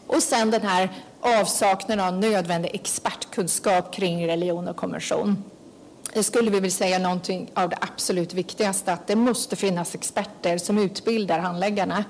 Och 0.07 0.23
sen 0.23 0.51
den 0.51 0.61
här 0.61 0.89
avsaknaden 1.21 2.05
av 2.05 2.13
nödvändig 2.13 2.71
expertkunskap 2.73 3.93
kring 3.93 4.27
religion 4.27 4.67
och 4.67 4.75
konvention. 4.75 5.43
Jag 6.13 6.25
skulle 6.25 6.51
vi 6.51 6.59
vilja 6.59 6.77
säga 6.77 6.99
någonting 6.99 7.51
av 7.53 7.69
det 7.69 7.77
absolut 7.81 8.33
viktigaste, 8.33 8.93
att 8.93 9.07
det 9.07 9.15
måste 9.15 9.55
finnas 9.55 9.95
experter 9.95 10.57
som 10.57 10.77
utbildar 10.77 11.39
handläggarna. 11.39 12.03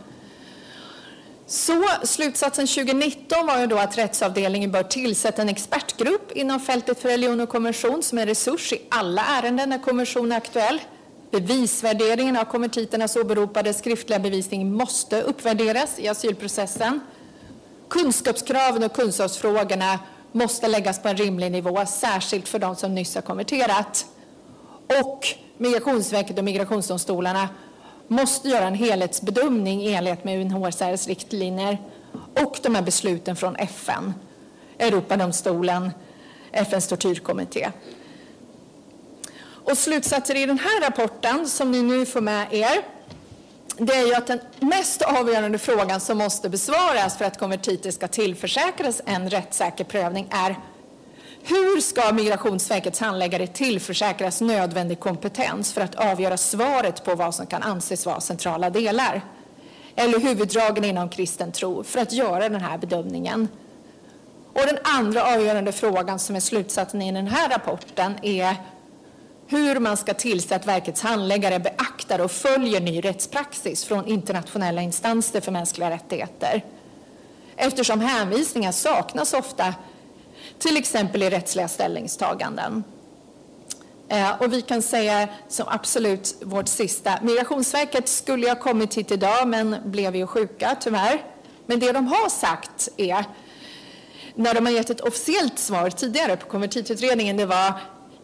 Så 1.48 1.86
slutsatsen 2.04 2.68
2019 2.68 3.46
var 3.48 3.60
ju 3.60 3.68
då 3.68 3.78
att 3.78 3.98
rättsavdelningen 3.98 4.72
bör 4.72 4.84
tillsätta 4.84 5.42
en 5.42 5.50
expertgrupp 5.50 6.32
inom 6.32 6.60
fältet 6.60 7.00
för 7.00 7.10
religion 7.10 7.40
och 7.40 7.50
konvention 7.50 8.04
som 8.04 8.18
en 8.18 8.26
resurs 8.26 8.74
i 8.74 8.82
alla 8.90 9.26
ärenden 9.26 9.70
när 9.70 9.80
konvention 9.80 10.32
är 10.32 10.38
aktuell. 10.38 10.82
Bevisvärderingen 11.32 12.38
av 12.38 12.46
konvertiternas 12.46 13.16
åberopade 13.16 13.74
skriftliga 13.74 14.20
bevisning 14.20 14.74
måste 14.74 15.22
uppvärderas 15.22 16.00
i 16.00 16.08
asylprocessen. 16.08 17.00
Kunskapskraven 17.90 18.84
och 18.84 18.94
kunskapsfrågorna 18.94 20.00
måste 20.32 20.68
läggas 20.68 21.02
på 21.02 21.08
en 21.08 21.18
rimlig 21.18 21.52
nivå, 21.52 21.86
särskilt 21.86 22.48
för 22.48 22.60
de 22.60 22.76
som 22.76 22.96
nyss 22.96 23.16
har 23.16 23.22
konverterat. 23.22 24.06
Och 25.02 25.28
Migrationsverket 25.62 26.38
och 26.38 26.44
migrationsdomstolarna 26.44 27.50
måste 28.08 28.50
göra 28.50 28.68
en 28.68 28.76
helhetsbedömning 28.76 29.82
i 29.82 29.94
enlighet 29.94 30.24
med 30.24 30.42
UNHCRs 30.42 31.08
riktlinjer 31.08 31.78
och 32.44 32.60
de 32.64 32.76
här 32.76 32.82
besluten 32.82 33.36
från 33.36 33.56
FN, 33.56 34.14
Europadomstolen, 34.78 35.92
FNs 36.52 36.88
tortyrkommitté. 36.88 37.72
Och 39.42 39.78
slutsatser 39.78 40.36
i 40.36 40.46
den 40.46 40.60
här 40.60 40.82
rapporten 40.82 41.48
som 41.48 41.72
ni 41.72 41.82
nu 41.82 42.06
får 42.06 42.22
med 42.22 42.54
er 42.54 42.82
det 43.78 43.94
är 43.94 44.08
ju 44.08 44.16
att 44.16 44.28
den 44.28 44.40
mest 44.60 45.02
avgörande 45.02 45.58
frågan 45.58 46.00
som 46.00 46.18
måste 46.18 46.50
besvaras 46.50 47.18
för 47.18 47.26
att 47.26 47.40
konvertiter 47.40 47.92
ska 47.92 48.08
tillförsäkras 48.08 49.02
en 49.06 49.30
rättssäker 49.30 49.84
prövning 49.84 50.28
är 50.32 50.56
hur 51.44 51.82
ska 51.82 52.14
Migrationsverkets 52.14 53.00
handläggare 53.00 53.48
tillförsäkras 53.48 54.42
nödvändig 54.42 55.00
kompetens 55.00 55.74
för 55.74 55.82
att 55.82 55.96
avgöra 55.96 56.38
svaret 56.38 57.06
på 57.06 57.16
vad 57.16 57.36
som 57.36 57.48
kan 57.48 57.64
anses 57.64 58.06
vara 58.06 58.22
centrala 58.22 58.70
delar 58.70 59.22
eller 59.96 60.20
huvuddragen 60.20 60.86
inom 60.86 61.10
kristen 61.10 61.52
tro 61.52 61.84
för 61.84 62.00
att 62.00 62.14
göra 62.14 62.50
den 62.50 62.62
här 62.62 62.78
bedömningen? 62.78 63.48
Och 64.54 64.66
den 64.66 64.78
andra 64.84 65.24
avgörande 65.24 65.72
frågan 65.72 66.20
som 66.20 66.36
är 66.36 66.40
slutsatsen 66.40 67.02
i 67.02 67.12
den 67.12 67.28
här 67.28 67.50
rapporten 67.50 68.14
är 68.22 68.56
hur 69.50 69.80
man 69.80 69.98
ska 69.98 70.14
tillse 70.14 70.56
att 70.56 70.68
verkets 70.68 71.02
handläggare 71.02 71.60
beaktar 71.60 72.20
och 72.20 72.32
följer 72.32 72.82
ny 72.82 73.02
rättspraxis 73.02 73.86
från 73.86 74.08
internationella 74.08 74.82
instanser 74.82 75.42
för 75.42 75.52
mänskliga 75.52 75.90
rättigheter. 75.90 76.66
Eftersom 77.56 78.02
hänvisningar 78.02 78.72
saknas 78.72 79.34
ofta, 79.34 79.74
till 80.60 80.78
exempel 80.78 81.24
i 81.24 81.30
rättsliga 81.30 81.68
ställningstaganden. 81.68 82.84
Eh, 84.10 84.42
och 84.42 84.54
vi 84.54 84.62
kan 84.62 84.82
säga 84.82 85.28
som 85.48 85.66
absolut 85.70 86.36
vårt 86.42 86.68
sista, 86.68 87.20
Migrationsverket 87.22 88.10
skulle 88.10 88.50
ha 88.50 88.56
kommit 88.56 88.98
hit 88.98 89.12
idag 89.12 89.48
men 89.48 89.76
blev 89.86 90.16
ju 90.16 90.28
sjuka 90.28 90.76
tyvärr. 90.80 91.24
Men 91.66 91.80
det 91.80 91.92
de 91.92 92.08
har 92.08 92.30
sagt 92.30 92.90
är, 92.98 93.26
när 94.36 94.54
de 94.54 94.66
har 94.66 94.74
gett 94.74 94.90
ett 94.90 95.02
officiellt 95.02 95.60
svar 95.60 95.90
tidigare 95.90 96.38
på 96.38 96.48
konvertitutredningen, 96.48 97.38
det 97.38 97.46
var 97.46 97.74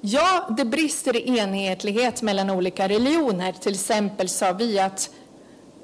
Ja, 0.02 0.48
det 0.58 0.66
brister 0.66 1.16
i 1.16 1.38
enhetlighet 1.40 2.22
mellan 2.22 2.50
olika 2.50 2.88
religioner. 2.88 3.52
Till 3.52 3.74
exempel 3.74 4.30
sa 4.30 4.54
vi 4.54 4.80
att 4.80 5.10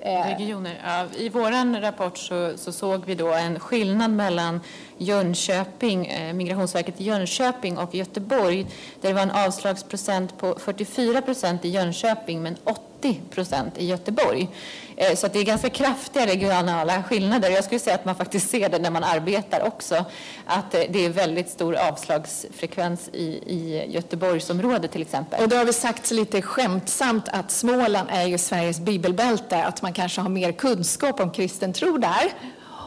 eh, 0.01 0.37
Regioner. 0.37 0.81
Ja, 0.83 1.05
I 1.17 1.29
vår 1.29 1.81
rapport 1.81 2.17
så, 2.17 2.53
så, 2.57 2.71
såg 2.71 3.05
vi 3.05 3.15
då 3.15 3.33
en 3.33 3.59
skillnad 3.59 4.11
mellan 4.11 4.59
Jönköping, 5.01 6.05
eh, 6.05 6.33
Migrationsverket 6.33 7.01
i 7.01 7.03
Jönköping 7.03 7.77
och 7.77 7.95
Göteborg 7.95 8.63
där 9.01 9.09
det 9.09 9.13
var 9.13 9.21
en 9.21 9.31
avslagsprocent 9.31 10.37
på 10.37 10.55
44 10.59 11.21
procent 11.21 11.65
i 11.65 11.69
Jönköping 11.69 12.41
men 12.41 12.57
80 12.63 13.21
procent 13.29 13.77
i 13.77 13.85
Göteborg. 13.85 14.49
Eh, 14.95 15.15
så 15.15 15.27
det 15.27 15.39
är 15.39 15.43
ganska 15.43 15.69
kraftiga 15.69 16.25
regionala 16.25 17.03
skillnader. 17.03 17.49
Jag 17.49 17.63
skulle 17.63 17.79
säga 17.79 17.95
att 17.95 18.05
man 18.05 18.15
faktiskt 18.15 18.49
ser 18.49 18.69
det 18.69 18.79
när 18.79 18.91
man 18.91 19.03
arbetar 19.03 19.67
också. 19.67 20.05
Att 20.45 20.73
eh, 20.73 20.81
det 20.89 21.05
är 21.05 21.09
väldigt 21.09 21.49
stor 21.49 21.75
avslagsfrekvens 21.75 23.09
i, 23.13 23.23
i 23.25 23.85
Göteborgsområdet 23.89 24.91
till 24.91 25.01
exempel. 25.01 25.43
Och 25.43 25.49
då 25.49 25.55
har 25.55 25.65
vi 25.65 25.73
sagt 25.73 26.11
lite 26.11 26.41
skämtsamt 26.41 27.27
att 27.27 27.51
Småland 27.51 28.09
är 28.11 28.25
ju 28.25 28.37
Sveriges 28.37 28.79
bibelbälte. 28.79 29.63
Att 29.63 29.81
man 29.81 29.93
kanske 29.93 30.21
har 30.21 30.29
mer 30.29 30.51
kunskap 30.51 31.19
om 31.19 31.31
kristen 31.31 31.73
tro 31.73 31.97
där. 31.97 32.31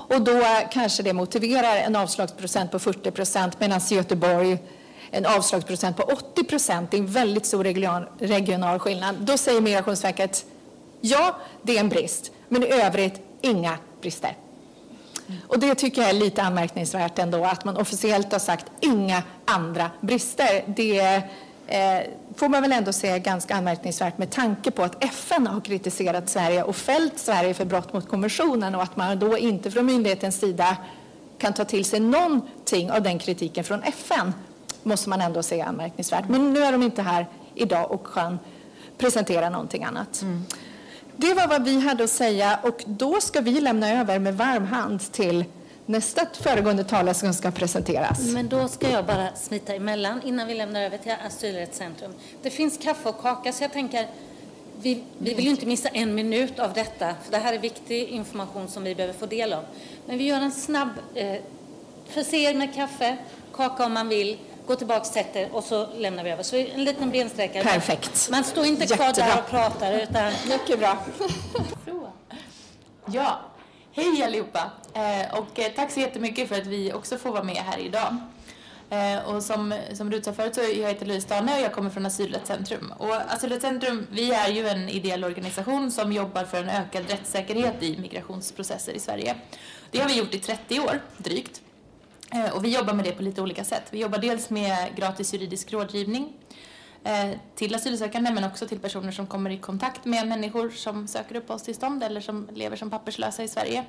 Och 0.09 0.23
då 0.23 0.43
kanske 0.71 1.03
det 1.03 1.13
motiverar 1.13 1.77
en 1.77 1.97
avslagsprocent 1.97 2.71
på 2.71 2.79
40 2.79 3.11
procent 3.11 3.61
medan 3.61 3.81
Göteborg 3.91 4.59
en 5.11 5.27
avslagsprocent 5.27 5.97
på 5.97 6.03
80 6.03 6.45
procent. 6.45 6.91
Det 6.91 6.97
är 6.97 6.99
en 6.99 7.07
väldigt 7.07 7.47
stor 7.47 7.65
regional 8.19 8.79
skillnad. 8.79 9.17
Då 9.21 9.37
säger 9.37 9.61
Migrationsverket 9.61 10.45
Ja, 11.01 11.37
det 11.63 11.77
är 11.77 11.81
en 11.81 11.89
brist, 11.89 12.33
men 12.49 12.63
i 12.63 12.73
övrigt 12.73 13.21
inga 13.41 13.79
brister. 14.01 14.37
Och 15.49 15.59
det 15.59 15.75
tycker 15.75 16.03
jag 16.03 16.11
är 16.11 16.15
lite 16.15 16.43
anmärkningsvärt 16.43 17.19
ändå, 17.19 17.45
att 17.45 17.65
man 17.65 17.77
officiellt 17.77 18.33
har 18.33 18.39
sagt 18.39 18.67
inga 18.81 19.23
andra 19.45 19.91
brister. 20.01 20.65
Det 20.67 21.23
eh, 21.67 22.01
får 22.37 22.49
man 22.49 22.62
väl 22.62 22.72
ändå 22.72 22.93
säga 22.93 23.18
ganska 23.18 23.55
anmärkningsvärt 23.55 24.18
med 24.18 24.30
tanke 24.30 24.70
på 24.70 24.82
att 24.82 25.05
FN 25.05 25.47
har 25.47 25.61
kritiserat 25.61 26.28
Sverige 26.28 26.62
och 26.62 26.76
fällt 26.76 27.18
Sverige 27.18 27.55
för 27.55 27.64
brott 27.64 27.93
mot 27.93 28.09
konventionen 28.09 28.74
och 28.74 28.82
att 28.82 28.97
man 28.97 29.18
då 29.18 29.39
inte 29.39 29.70
från 29.70 29.87
myndighetens 29.87 30.41
sida 30.41 30.76
kan 31.39 31.53
ta 31.53 31.64
till 31.64 31.85
sig 31.85 32.01
någonting 32.01 32.91
av 32.91 33.03
den 33.03 33.18
kritiken 33.18 33.64
från 33.64 33.82
FN 33.82 34.32
måste 34.82 35.09
man 35.09 35.20
ändå 35.20 35.43
säga 35.43 35.64
anmärkningsvärt. 35.64 36.28
Men 36.28 36.53
nu 36.53 36.62
är 36.62 36.72
de 36.72 36.82
inte 36.82 37.03
här 37.03 37.26
idag 37.55 37.91
och 37.91 38.07
kan 38.14 38.39
presentera 38.99 39.51
någonting 39.51 39.85
annat. 39.85 40.22
Mm. 40.22 40.45
Det 41.16 41.35
var 41.35 41.49
vad 41.49 41.64
vi 41.64 41.80
hade 41.80 42.05
att 42.05 42.11
säga 42.11 42.59
och 42.62 42.85
då 42.87 43.20
ska 43.20 43.41
vi 43.41 43.61
lämna 43.61 44.01
över 44.01 44.18
med 44.18 44.37
varm 44.37 44.66
hand 44.66 45.12
till 45.12 45.45
nästa 45.87 46.26
föregående 46.32 46.85
talare 46.85 47.14
som 47.14 47.35
ska 47.35 47.51
presenteras. 47.51 48.20
Men 48.20 48.49
då 48.49 48.68
ska 48.68 48.91
jag 48.91 49.07
bara 49.07 49.35
smita 49.35 49.74
emellan 49.74 50.22
innan 50.24 50.47
vi 50.47 50.55
lämnar 50.55 50.82
över 50.82 50.99
till 50.99 51.14
Asylrättscentrum. 51.26 52.14
Det 52.43 52.51
finns 52.51 52.78
kaffe 52.78 53.09
och 53.09 53.22
kaka 53.22 53.53
så 53.53 53.64
jag 53.64 53.72
tänker 53.72 54.09
vi, 54.82 55.03
vi 55.18 55.35
vill 55.35 55.45
ju 55.45 55.51
inte 55.51 55.66
missa 55.66 55.89
en 55.89 56.14
minut 56.14 56.59
av 56.59 56.72
detta 56.72 57.14
för 57.24 57.30
det 57.30 57.39
här 57.39 57.53
är 57.53 57.59
viktig 57.59 58.09
information 58.09 58.68
som 58.68 58.82
vi 58.82 58.95
behöver 58.95 59.14
få 59.14 59.26
del 59.26 59.53
av. 59.53 59.64
Men 60.07 60.18
vi 60.18 60.24
gör 60.24 60.41
en 60.41 60.53
snabb 60.53 60.89
eh, 61.14 61.37
förse 62.09 62.37
er 62.37 62.55
med 62.55 62.74
kaffe, 62.74 63.16
kaka 63.53 63.85
om 63.85 63.93
man 63.93 64.09
vill 64.09 64.39
gå 64.66 64.76
tillbaka, 64.76 65.05
sätter 65.05 65.55
och 65.55 65.64
så 65.64 65.87
lämnar 65.97 66.24
vi 66.24 66.30
över. 66.30 66.43
Så 66.43 66.57
en 66.57 66.85
liten 66.85 67.11
bensträckare. 67.11 67.62
Perfekt. 67.62 68.28
Man 68.30 68.45
står 68.45 68.66
inte 68.66 68.87
kvar 68.87 69.07
Jättebra. 69.07 69.35
där 69.35 69.39
och 69.39 69.51
pratar 69.51 69.93
utan... 69.93 70.32
Mycket 70.49 70.78
bra. 70.78 70.99
ja, 73.07 73.41
hej 73.95 74.22
allihopa. 74.22 74.70
Eh, 74.95 75.38
och 75.38 75.59
eh, 75.59 75.72
tack 75.76 75.90
så 75.90 76.01
jättemycket 76.01 76.49
för 76.49 76.55
att 76.55 76.66
vi 76.66 76.92
också 76.92 77.18
får 77.18 77.32
vara 77.32 77.42
med 77.42 77.57
här 77.57 77.78
idag. 77.78 78.16
Eh, 78.90 79.24
och 79.24 79.42
som, 79.42 79.74
som 79.95 80.11
Rut 80.11 80.24
sa 80.24 80.32
förut 80.32 80.55
så 80.55 80.61
jag 80.61 80.88
heter 80.88 81.07
Louise 81.07 81.28
Dane 81.28 81.57
och 81.57 81.61
jag 81.61 81.72
kommer 81.72 81.90
från 81.90 82.07
Asylrättscentrum. 82.07 82.92
Och 82.99 83.14
Asylrättscentrum, 83.14 84.07
vi 84.11 84.32
är 84.32 84.49
ju 84.49 84.68
en 84.68 84.88
ideell 84.88 85.24
organisation 85.24 85.90
som 85.90 86.12
jobbar 86.12 86.45
för 86.45 86.62
en 86.62 86.68
ökad 86.68 87.11
rättssäkerhet 87.11 87.82
i 87.82 87.99
migrationsprocesser 87.99 88.92
i 88.92 88.99
Sverige. 88.99 89.34
Det 89.90 89.99
har 89.99 90.09
vi 90.09 90.18
gjort 90.18 90.34
i 90.34 90.38
30 90.38 90.80
år, 90.80 91.01
drygt. 91.16 91.61
Och 92.53 92.64
vi 92.64 92.74
jobbar 92.74 92.95
med 92.95 93.05
det 93.05 93.12
på 93.12 93.22
lite 93.22 93.42
olika 93.42 93.64
sätt. 93.64 93.82
Vi 93.90 93.99
jobbar 93.99 94.18
dels 94.18 94.51
med 94.51 94.97
gratis 94.97 95.34
juridisk 95.34 95.72
rådgivning 95.72 96.32
Eh, 97.05 97.31
till 97.55 97.75
asylsökande 97.75 98.31
men 98.31 98.45
också 98.45 98.67
till 98.67 98.79
personer 98.79 99.13
som 99.13 99.27
kommer 99.27 99.51
i 99.51 99.59
kontakt 99.59 100.05
med 100.05 100.29
människor 100.29 100.71
som 100.71 101.09
söker 101.09 101.37
uppehållstillstånd 101.37 102.03
eller 102.03 102.21
som 102.21 102.49
lever 102.53 102.77
som 102.77 102.91
papperslösa 102.91 103.43
i 103.43 103.49
Sverige. 103.49 103.85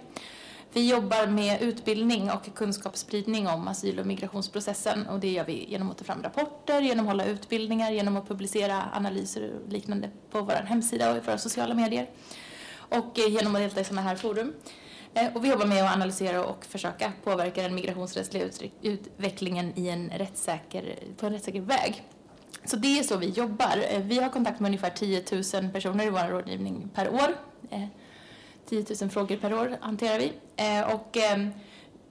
Vi 0.74 0.90
jobbar 0.90 1.28
med 1.28 1.62
utbildning 1.62 2.32
och 2.32 2.56
kunskapsspridning 2.56 3.48
om 3.48 3.68
asyl 3.68 4.00
och 4.00 4.06
migrationsprocessen 4.06 5.08
och 5.08 5.20
det 5.20 5.32
gör 5.32 5.46
vi 5.46 5.66
genom 5.70 5.92
att 5.92 5.98
ta 5.98 6.04
fram 6.04 6.24
rapporter, 6.24 6.82
genom 6.82 7.06
att 7.06 7.12
hålla 7.12 7.26
utbildningar, 7.26 7.92
genom 7.92 8.18
att 8.18 8.28
publicera 8.28 8.84
analyser 8.94 9.52
och 9.66 9.72
liknande 9.72 10.10
på 10.32 10.42
vår 10.42 10.66
hemsida 10.66 11.12
och 11.12 11.18
i 11.18 11.20
våra 11.20 11.38
sociala 11.38 11.74
medier 11.74 12.10
och 12.76 13.20
eh, 13.20 13.28
genom 13.28 13.56
att 13.56 13.62
delta 13.62 13.82
i 13.82 13.84
sådana 13.84 14.02
här 14.02 14.16
forum. 14.16 14.54
Eh, 15.14 15.36
och 15.36 15.46
vi 15.46 15.50
jobbar 15.50 15.66
med 15.66 15.84
att 15.84 15.96
analysera 15.96 16.46
och 16.46 16.66
försöka 16.66 17.14
påverka 17.24 17.62
den 17.62 17.76
migrationsrättsliga 17.76 18.46
utvecklingen 18.82 19.74
i 19.76 19.90
en 19.90 20.10
rättssäker, 20.10 20.96
på 21.18 21.26
en 21.26 21.34
rättssäker 21.34 21.62
väg. 21.62 22.04
Så 22.66 22.76
det 22.76 23.00
är 23.00 23.04
så 23.04 23.18
vi 23.18 23.30
jobbar. 23.30 23.86
Eh, 23.90 24.02
vi 24.02 24.20
har 24.20 24.30
kontakt 24.30 24.60
med 24.60 24.70
ungefär 24.70 24.90
10 24.90 25.24
000 25.62 25.72
personer 25.72 26.06
i 26.06 26.10
vår 26.10 26.30
rådgivning 26.30 26.90
per 26.94 27.10
år. 27.14 27.38
Eh, 27.70 27.86
10 28.70 28.86
000 29.02 29.10
frågor 29.10 29.38
per 29.38 29.54
år 29.54 29.78
hanterar 29.82 30.20
vi. 30.20 30.34
Eh, 30.56 30.94
och 30.96 31.18
ehm, 31.18 31.52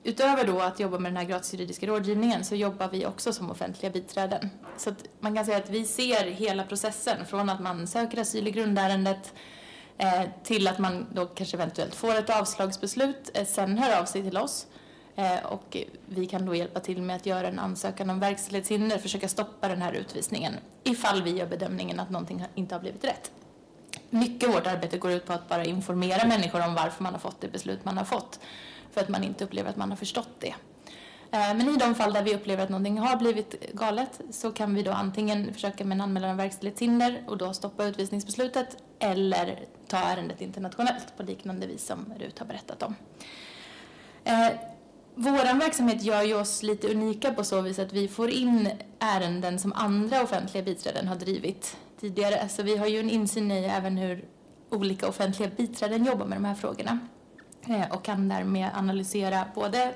utöver 0.03 0.47
då 0.47 0.61
att 0.61 0.81
jobba 0.81 0.99
med 0.99 1.13
den 1.13 1.17
här 1.17 1.25
gratis 1.25 1.55
juridiska 1.55 1.87
rådgivningen 1.87 2.45
så 2.45 2.55
jobbar 2.55 2.89
vi 2.89 3.07
också 3.07 3.33
som 3.33 3.51
offentliga 3.51 3.93
biträden. 3.93 4.51
Så 4.77 4.95
man 5.21 5.35
kan 5.35 5.45
säga 5.45 5.59
att 5.59 5.71
vi 5.71 5.85
ser 5.85 6.25
hela 6.25 6.65
processen 6.65 7.27
från 7.27 7.51
att 7.51 7.61
man 7.61 7.87
söker 7.87 8.21
asyl 8.21 8.49
i 8.49 8.51
grundärendet 8.51 9.35
till 10.43 10.69
att 10.69 10.79
man 10.79 11.07
då 11.13 11.27
kanske 11.27 11.57
eventuellt 11.57 11.95
får 11.95 12.15
ett 12.15 12.31
avslagsbeslut, 12.31 13.39
sen 13.47 13.79
hör 13.79 14.01
av 14.01 14.05
sig 14.05 14.23
till 14.23 14.37
oss 14.37 14.67
Eh, 15.17 15.45
och 15.45 15.77
vi 16.07 16.27
kan 16.27 16.47
då 16.47 16.55
hjälpa 16.55 16.81
till 16.81 17.03
med 17.03 17.17
att 17.17 17.27
göra 17.27 17.49
en 17.49 17.59
ansökan 17.59 18.11
om 18.11 18.21
verkställighetshinder, 18.21 18.99
försöka 18.99 19.29
stoppa 19.29 19.69
den 19.69 19.83
här 19.83 19.93
utvisningen 19.93 20.55
ifall 20.85 21.23
vi 21.23 21.31
gör 21.31 21.47
bedömningen 21.47 22.01
att 22.01 22.11
någonting 22.11 22.45
inte 22.55 22.75
har 22.75 22.81
blivit 22.81 23.05
rätt. 23.05 23.31
Mycket 24.11 24.49
av 24.49 24.55
vårt 24.55 24.67
arbete 24.67 24.99
går 24.99 25.13
ut 25.13 25.27
på 25.27 25.33
att 25.33 25.49
bara 25.49 25.65
informera 25.65 26.27
människor 26.27 26.67
om 26.67 26.75
varför 26.75 27.03
man 27.03 27.13
har 27.13 27.21
fått 27.21 27.41
det 27.41 27.49
beslut 27.49 27.85
man 27.85 27.99
har 27.99 28.05
fått 28.05 28.41
för 28.93 29.01
att 29.01 29.09
man 29.09 29.25
inte 29.25 29.45
upplever 29.45 29.71
att 29.71 29.77
man 29.77 29.91
har 29.91 29.97
förstått 29.97 30.41
det. 30.41 30.55
Eh, 31.31 31.55
men 31.55 31.69
i 31.69 31.77
de 31.77 31.95
fall 31.95 32.13
där 32.13 32.23
vi 32.23 32.35
upplever 32.35 32.63
att 32.63 32.69
någonting 32.69 32.99
har 32.99 33.17
blivit 33.17 33.73
galet 33.73 34.21
så 34.31 34.51
kan 34.51 34.75
vi 34.75 34.83
då 34.83 34.91
antingen 34.91 35.55
försöka 35.55 35.85
med 35.85 35.95
en 35.95 36.01
anmälan 36.01 36.31
om 36.31 36.37
verkställighetshinder 36.37 37.25
och 37.27 37.37
då 37.37 37.53
stoppa 37.53 37.85
utvisningsbeslutet 37.85 38.77
eller 38.99 39.65
ta 39.89 39.97
ärendet 39.97 40.41
internationellt 40.41 41.17
på 41.17 41.23
liknande 41.23 41.67
vis 41.67 41.87
som 41.87 42.15
Rut 42.19 42.39
har 42.39 42.47
berättat 42.47 42.83
om. 42.83 42.95
Eh, 44.25 44.49
vår 45.17 45.59
verksamhet 45.59 46.03
gör 46.03 46.23
ju 46.23 46.35
oss 46.35 46.63
lite 46.63 46.91
unika 46.91 47.35
på 47.35 47.45
så 47.45 47.61
vis 47.61 47.79
att 47.79 47.93
vi 47.93 48.09
får 48.09 48.31
in 48.31 48.71
ärenden 48.99 49.59
som 49.59 49.73
andra 49.73 50.23
offentliga 50.23 50.63
biträden 50.63 51.09
har 51.09 51.17
drivit 51.17 51.77
tidigare. 52.01 52.49
Så 52.49 52.63
vi 52.63 52.77
har 52.77 52.87
ju 52.87 53.01
en 53.01 53.11
insyn 53.11 53.51
i 53.51 53.65
även 53.65 53.97
hur 53.97 54.25
olika 54.71 55.09
offentliga 55.09 55.51
biträden 55.57 56.05
jobbar 56.05 56.27
med 56.27 56.37
de 56.37 56.45
här 56.45 56.55
frågorna 56.55 56.99
eh, 57.69 57.93
och 57.97 58.05
kan 58.05 58.29
därmed 58.29 58.71
analysera 58.75 59.45
både 59.55 59.95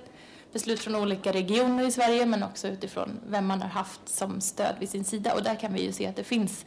beslut 0.53 0.81
från 0.81 0.97
olika 0.97 1.33
regioner 1.33 1.87
i 1.87 1.93
Sverige 1.93 2.27
men 2.27 2.43
också 2.43 2.69
utifrån 2.69 3.21
vem 3.29 3.47
man 3.47 3.63
har 3.63 3.69
haft 3.69 4.09
som 4.09 4.41
stöd 4.41 4.77
vid 4.81 4.91
sin 4.91 5.05
sida. 5.05 5.35
Och 5.35 5.43
där 5.43 5.55
kan 5.55 5.73
vi 5.73 5.83
ju 5.83 5.93
se 5.93 6.07
att 6.07 6.17
det 6.17 6.25
finns 6.25 6.67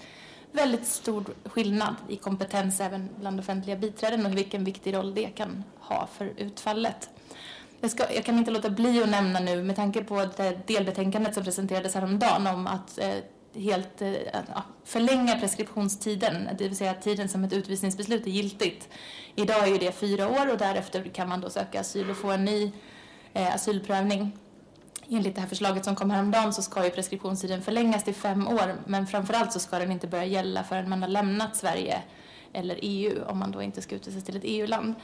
väldigt 0.51 0.87
stor 0.87 1.25
skillnad 1.45 1.95
i 2.09 2.15
kompetens 2.15 2.79
även 2.79 3.09
bland 3.19 3.39
offentliga 3.39 3.75
biträden 3.75 4.25
och 4.25 4.37
vilken 4.37 4.63
viktig 4.63 4.93
roll 4.93 5.13
det 5.13 5.27
kan 5.27 5.63
ha 5.79 6.07
för 6.17 6.33
utfallet. 6.37 7.09
Jag, 7.81 7.91
ska, 7.91 8.13
jag 8.13 8.25
kan 8.25 8.37
inte 8.37 8.51
låta 8.51 8.69
bli 8.69 9.03
att 9.03 9.09
nämna 9.09 9.39
nu, 9.39 9.63
med 9.63 9.75
tanke 9.75 10.03
på 10.03 10.25
det 10.37 10.67
delbetänkandet 10.67 11.33
som 11.33 11.43
presenterades 11.43 11.95
häromdagen 11.95 12.47
om 12.47 12.67
att 12.67 12.99
eh, 12.99 13.15
helt 13.55 14.01
eh, 14.01 14.11
förlänga 14.83 15.39
preskriptionstiden, 15.39 16.49
det 16.57 16.63
vill 16.63 16.77
säga 16.77 16.93
tiden 16.93 17.29
som 17.29 17.43
ett 17.43 17.53
utvisningsbeslut 17.53 18.27
är 18.27 18.31
giltigt. 18.31 18.89
Idag 19.35 19.67
är 19.67 19.71
ju 19.71 19.77
det 19.77 19.91
fyra 19.91 20.27
år 20.27 20.51
och 20.51 20.57
därefter 20.57 21.03
kan 21.03 21.29
man 21.29 21.41
då 21.41 21.49
söka 21.49 21.79
asyl 21.79 22.09
och 22.09 22.17
få 22.17 22.31
en 22.31 22.45
ny 22.45 22.71
eh, 23.33 23.55
asylprövning. 23.55 24.31
Enligt 25.09 25.35
det 25.35 25.41
här 25.41 25.47
förslaget 25.47 25.85
som 25.85 25.95
kom 25.95 26.11
häromdagen 26.11 26.53
så 26.53 26.61
ska 26.61 26.83
ju 26.83 26.89
preskriptionstiden 26.89 27.61
förlängas 27.61 28.03
till 28.03 28.15
fem 28.15 28.47
år, 28.47 28.75
men 28.85 29.07
framförallt 29.07 29.53
så 29.53 29.59
ska 29.59 29.79
den 29.79 29.91
inte 29.91 30.07
börja 30.07 30.25
gälla 30.25 30.63
förrän 30.63 30.89
man 30.89 31.01
har 31.01 31.09
lämnat 31.09 31.55
Sverige 31.55 32.01
eller 32.53 32.79
EU, 32.81 33.23
om 33.27 33.37
man 33.37 33.51
då 33.51 33.61
inte 33.61 33.81
ska 33.81 33.95
utvisas 33.95 34.23
till 34.23 34.37
ett 34.37 34.43
EU-land. 34.45 34.95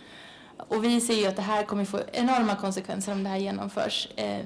Och 0.58 0.84
vi 0.84 1.02
ser 1.02 1.14
ju 1.14 1.26
att 1.26 1.36
det 1.36 1.42
här 1.42 1.64
kommer 1.64 1.86
få 1.86 2.00
enorma 2.12 2.56
konsekvenser 2.56 3.12
om 3.12 3.24
det 3.24 3.30
här 3.30 3.38
genomförs. 3.38 4.08
Eh, 4.16 4.46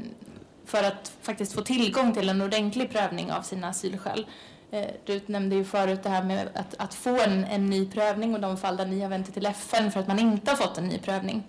för 0.66 0.84
att 0.84 1.12
faktiskt 1.22 1.54
få 1.54 1.62
tillgång 1.62 2.14
till 2.14 2.30
en 2.30 2.42
ordentlig 2.42 2.92
prövning 2.92 3.32
av 3.32 3.42
sina 3.42 3.68
asylskäl. 3.68 4.26
Eh, 4.72 4.88
Rut 5.06 5.28
nämnde 5.28 5.56
ju 5.56 5.66
förut 5.66 6.04
det 6.04 6.10
här 6.10 6.24
med 6.24 6.50
att, 6.54 6.76
att 6.78 6.94
få 6.94 7.22
en, 7.22 7.44
en 7.44 7.66
ny 7.66 7.86
prövning 7.86 8.34
och 8.34 8.42
de 8.42 8.58
fall 8.58 8.78
där 8.78 8.86
ni 8.86 9.02
har 9.02 9.10
vänt 9.10 9.30
er 9.30 9.34
till 9.34 9.46
FN 9.46 9.92
för 9.92 10.00
att 10.00 10.08
man 10.08 10.20
inte 10.20 10.52
har 10.52 10.58
fått 10.58 10.78
en 10.78 10.88
ny 10.88 10.98
prövning. 10.98 11.44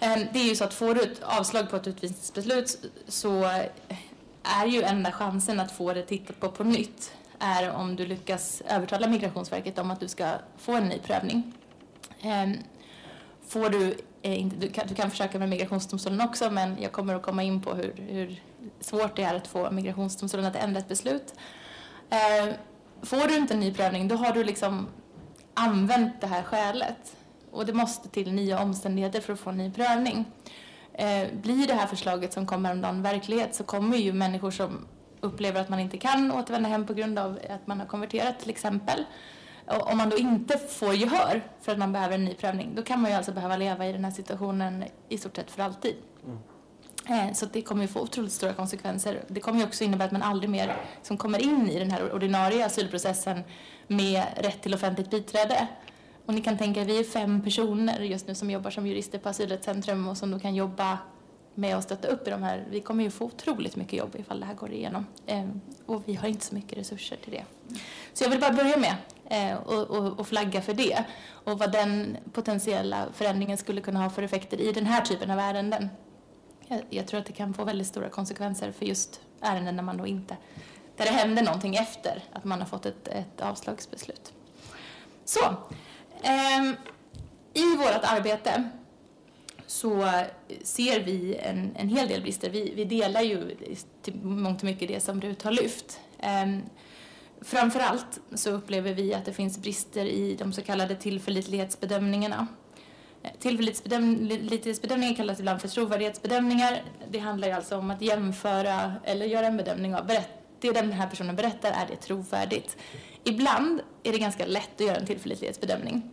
Eh, 0.00 0.18
det 0.32 0.38
är 0.38 0.48
ju 0.48 0.56
så 0.56 0.64
att 0.64 0.74
får 0.74 0.94
du 0.94 1.00
ett 1.00 1.22
avslag 1.22 1.70
på 1.70 1.76
ett 1.76 1.86
utvisningsbeslut 1.86 2.84
så 3.08 3.44
är 4.42 4.66
ju 4.66 4.82
enda 4.82 5.12
chansen 5.12 5.60
att 5.60 5.72
få 5.72 5.92
det 5.92 6.02
tittat 6.02 6.40
på 6.40 6.48
på 6.48 6.64
nytt 6.64 7.12
är 7.38 7.70
om 7.70 7.96
du 7.96 8.06
lyckas 8.06 8.62
övertala 8.68 9.08
Migrationsverket 9.08 9.78
om 9.78 9.90
att 9.90 10.00
du 10.00 10.08
ska 10.08 10.32
få 10.58 10.72
en 10.72 10.88
ny 10.88 10.98
prövning. 10.98 11.52
Eh, 12.22 12.50
Får 13.50 13.70
du 13.70 13.96
eh, 14.22 14.40
inte, 14.40 14.56
du, 14.56 14.68
kan, 14.68 14.86
du 14.86 14.94
kan 14.94 15.10
försöka 15.10 15.38
med 15.38 15.48
Migrationsdomstolen 15.48 16.20
också, 16.20 16.50
men 16.50 16.82
jag 16.82 16.92
kommer 16.92 17.14
att 17.14 17.22
komma 17.22 17.42
in 17.42 17.62
på 17.62 17.74
hur, 17.74 17.94
hur 17.96 18.42
svårt 18.80 19.16
det 19.16 19.22
är 19.22 19.34
att 19.34 19.46
få 19.46 19.70
Migrationsdomstolen 19.70 20.46
att 20.46 20.56
ändra 20.56 20.80
ett 20.80 20.88
beslut. 20.88 21.34
Eh, 22.10 22.54
får 23.02 23.28
du 23.28 23.36
inte 23.36 23.54
en 23.54 23.60
ny 23.60 23.74
prövning, 23.74 24.08
då 24.08 24.16
har 24.16 24.32
du 24.32 24.44
liksom 24.44 24.86
använt 25.54 26.20
det 26.20 26.26
här 26.26 26.42
skälet. 26.42 27.16
Och 27.50 27.66
det 27.66 27.72
måste 27.72 28.08
till 28.08 28.32
nya 28.32 28.62
omständigheter 28.62 29.20
för 29.20 29.32
att 29.32 29.40
få 29.40 29.50
en 29.50 29.56
ny 29.56 29.72
prövning. 29.72 30.24
Eh, 30.92 31.28
blir 31.42 31.66
det 31.66 31.74
här 31.74 31.86
förslaget 31.86 32.32
som 32.32 32.46
kommer 32.46 32.88
om 32.88 33.02
verklighet 33.02 33.54
så 33.54 33.64
kommer 33.64 33.96
ju 33.96 34.12
människor 34.12 34.50
som 34.50 34.86
upplever 35.20 35.60
att 35.60 35.68
man 35.68 35.80
inte 35.80 35.98
kan 35.98 36.32
återvända 36.32 36.68
hem 36.68 36.86
på 36.86 36.94
grund 36.94 37.18
av 37.18 37.38
att 37.50 37.66
man 37.66 37.80
har 37.80 37.86
konverterat 37.86 38.40
till 38.40 38.50
exempel, 38.50 39.04
om 39.78 39.98
man 39.98 40.10
då 40.10 40.16
inte 40.16 40.58
får 40.58 40.94
gehör 40.94 41.42
för 41.60 41.72
att 41.72 41.78
man 41.78 41.92
behöver 41.92 42.14
en 42.14 42.24
ny 42.24 42.34
prövning, 42.34 42.74
då 42.74 42.82
kan 42.82 43.00
man 43.00 43.10
ju 43.10 43.16
alltså 43.16 43.32
behöva 43.32 43.56
leva 43.56 43.86
i 43.86 43.92
den 43.92 44.04
här 44.04 44.12
situationen 44.12 44.84
i 45.08 45.18
stort 45.18 45.36
sett 45.36 45.50
för 45.50 45.62
alltid. 45.62 45.96
Mm. 46.24 47.34
Så 47.34 47.46
det 47.46 47.62
kommer 47.62 47.82
ju 47.82 47.88
få 47.88 48.00
otroligt 48.00 48.32
stora 48.32 48.52
konsekvenser. 48.52 49.24
Det 49.28 49.40
kommer 49.40 49.58
ju 49.58 49.66
också 49.66 49.84
innebära 49.84 50.06
att 50.06 50.12
man 50.12 50.22
aldrig 50.22 50.50
mer 50.50 50.76
som 51.02 51.16
kommer 51.16 51.42
in 51.42 51.70
i 51.70 51.78
den 51.78 51.90
här 51.90 52.12
ordinarie 52.12 52.66
asylprocessen 52.66 53.40
med 53.86 54.24
rätt 54.36 54.62
till 54.62 54.74
offentligt 54.74 55.10
biträde. 55.10 55.68
Och 56.26 56.34
ni 56.34 56.40
kan 56.40 56.58
tänka, 56.58 56.84
vi 56.84 56.98
är 56.98 57.04
fem 57.04 57.42
personer 57.42 58.00
just 58.00 58.26
nu 58.26 58.34
som 58.34 58.50
jobbar 58.50 58.70
som 58.70 58.86
jurister 58.86 59.18
på 59.18 59.28
Asylrättscentrum 59.28 60.08
och 60.08 60.16
som 60.16 60.30
då 60.30 60.38
kan 60.38 60.54
jobba 60.54 60.98
med 61.54 61.76
att 61.76 61.84
stötta 61.84 62.08
upp 62.08 62.26
i 62.28 62.30
de 62.30 62.42
här. 62.42 62.66
Vi 62.70 62.80
kommer 62.80 63.04
ju 63.04 63.10
få 63.10 63.24
otroligt 63.24 63.76
mycket 63.76 63.92
jobb 63.92 64.16
ifall 64.18 64.40
det 64.40 64.46
här 64.46 64.54
går 64.54 64.72
igenom. 64.72 65.06
Och 65.86 66.02
vi 66.06 66.14
har 66.14 66.28
inte 66.28 66.44
så 66.44 66.54
mycket 66.54 66.78
resurser 66.78 67.16
till 67.16 67.32
det. 67.32 67.44
Så 68.12 68.24
jag 68.24 68.30
vill 68.30 68.40
bara 68.40 68.52
börja 68.52 68.76
med 68.76 68.90
eh, 68.90 68.96
Eh, 69.30 69.56
och, 69.56 69.90
och, 69.90 70.20
och, 70.20 70.26
flagga 70.26 70.62
för 70.62 70.74
det 70.74 71.04
och 71.44 71.58
vad 71.58 71.72
den 71.72 72.16
potentiella 72.32 73.06
förändringen 73.12 73.58
skulle 73.58 73.80
kunna 73.80 74.02
ha 74.02 74.10
för 74.10 74.22
effekter 74.22 74.60
i 74.60 74.72
den 74.72 74.86
här 74.86 75.00
typen 75.00 75.30
av 75.30 75.38
ärenden. 75.38 75.88
Jag, 76.68 76.80
jag, 76.90 77.06
tror 77.06 77.20
att 77.20 77.26
det 77.26 77.32
kan 77.32 77.54
få 77.54 77.64
väldigt 77.64 77.86
stora 77.86 78.08
konsekvenser 78.08 78.72
för 78.72 78.86
just 78.86 79.20
ärenden 79.40 79.76
där 79.76 79.82
man 79.82 79.96
då 79.96 80.06
inte, 80.06 80.36
där 80.96 81.04
det 81.04 81.10
händer 81.10 81.42
någonting 81.42 81.76
efter 81.76 82.24
att 82.32 82.44
man 82.44 82.60
har 82.60 82.66
fått 82.66 82.86
ett, 82.86 83.08
ett 83.08 83.40
avslagsbeslut. 83.40 84.32
Så, 85.24 85.44
eh, 86.22 86.70
i 87.52 87.76
vårt 87.76 88.04
arbete 88.04 88.70
så 89.66 90.10
ser 90.62 91.00
vi 91.00 91.36
en, 91.36 91.76
en 91.76 91.88
hel 91.88 92.08
del 92.08 92.22
brister. 92.22 92.50
Vi, 92.50 92.72
vi 92.76 92.84
delar 92.84 93.20
ju 93.20 93.56
till 94.02 94.14
mångt 94.22 94.58
och 94.58 94.64
mycket 94.64 94.88
det 94.88 95.00
som 95.00 95.20
Rut 95.20 95.42
har 95.42 95.52
lyft. 95.52 96.00
Eh, 96.18 96.46
Framförallt 97.42 98.20
så 98.34 98.50
upplever 98.50 98.94
vi 98.94 99.14
att 99.14 99.24
det 99.24 99.32
finns 99.32 99.58
brister 99.58 100.04
i 100.04 100.36
de 100.36 100.52
så 100.52 100.62
kallade 100.62 100.94
tillförlitlighetsbedömningarna. 100.96 102.46
Eh, 103.22 103.30
tillförlitlighetsbedömningar 103.38 105.14
kallas 105.14 105.40
ibland 105.40 105.60
för 105.60 105.68
trovärdighetsbedömningar. 105.68 106.82
Det 107.10 107.18
handlar 107.18 107.50
alltså 107.50 107.78
om 107.78 107.90
att 107.90 108.02
jämföra 108.02 108.94
eller 109.04 109.26
göra 109.26 109.46
en 109.46 109.56
bedömning 109.56 109.94
av 109.94 110.06
det 110.06 110.72
den 110.72 110.92
här 110.92 111.06
personen 111.06 111.36
berättar, 111.36 111.70
är 111.70 111.86
det 111.86 111.96
trovärdigt? 111.96 112.76
Ibland 113.24 113.80
är 114.02 114.12
det 114.12 114.18
ganska 114.18 114.46
lätt 114.46 114.74
att 114.74 114.86
göra 114.86 114.96
en 114.96 115.06
tillförlitlighetsbedömning. 115.06 116.10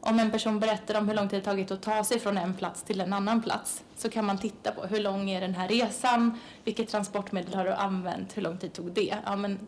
Om 0.00 0.18
en 0.18 0.30
person 0.30 0.60
berättar 0.60 0.98
om 0.98 1.08
hur 1.08 1.14
lång 1.14 1.28
tid 1.28 1.38
det 1.38 1.44
tagit 1.44 1.70
att 1.70 1.82
ta 1.82 2.04
sig 2.04 2.18
från 2.18 2.38
en 2.38 2.54
plats 2.54 2.82
till 2.82 3.00
en 3.00 3.12
annan 3.12 3.42
plats 3.42 3.84
så 3.96 4.08
kan 4.10 4.24
man 4.24 4.38
titta 4.38 4.72
på 4.72 4.86
hur 4.86 5.00
lång 5.00 5.30
är 5.30 5.40
den 5.40 5.54
här 5.54 5.68
resan, 5.68 6.38
vilket 6.64 6.88
transportmedel 6.88 7.54
har 7.54 7.64
du 7.64 7.72
använt, 7.72 8.36
hur 8.36 8.42
lång 8.42 8.58
tid 8.58 8.72
tog 8.72 8.92
det? 8.92 9.16
Ja, 9.24 9.36
men 9.36 9.58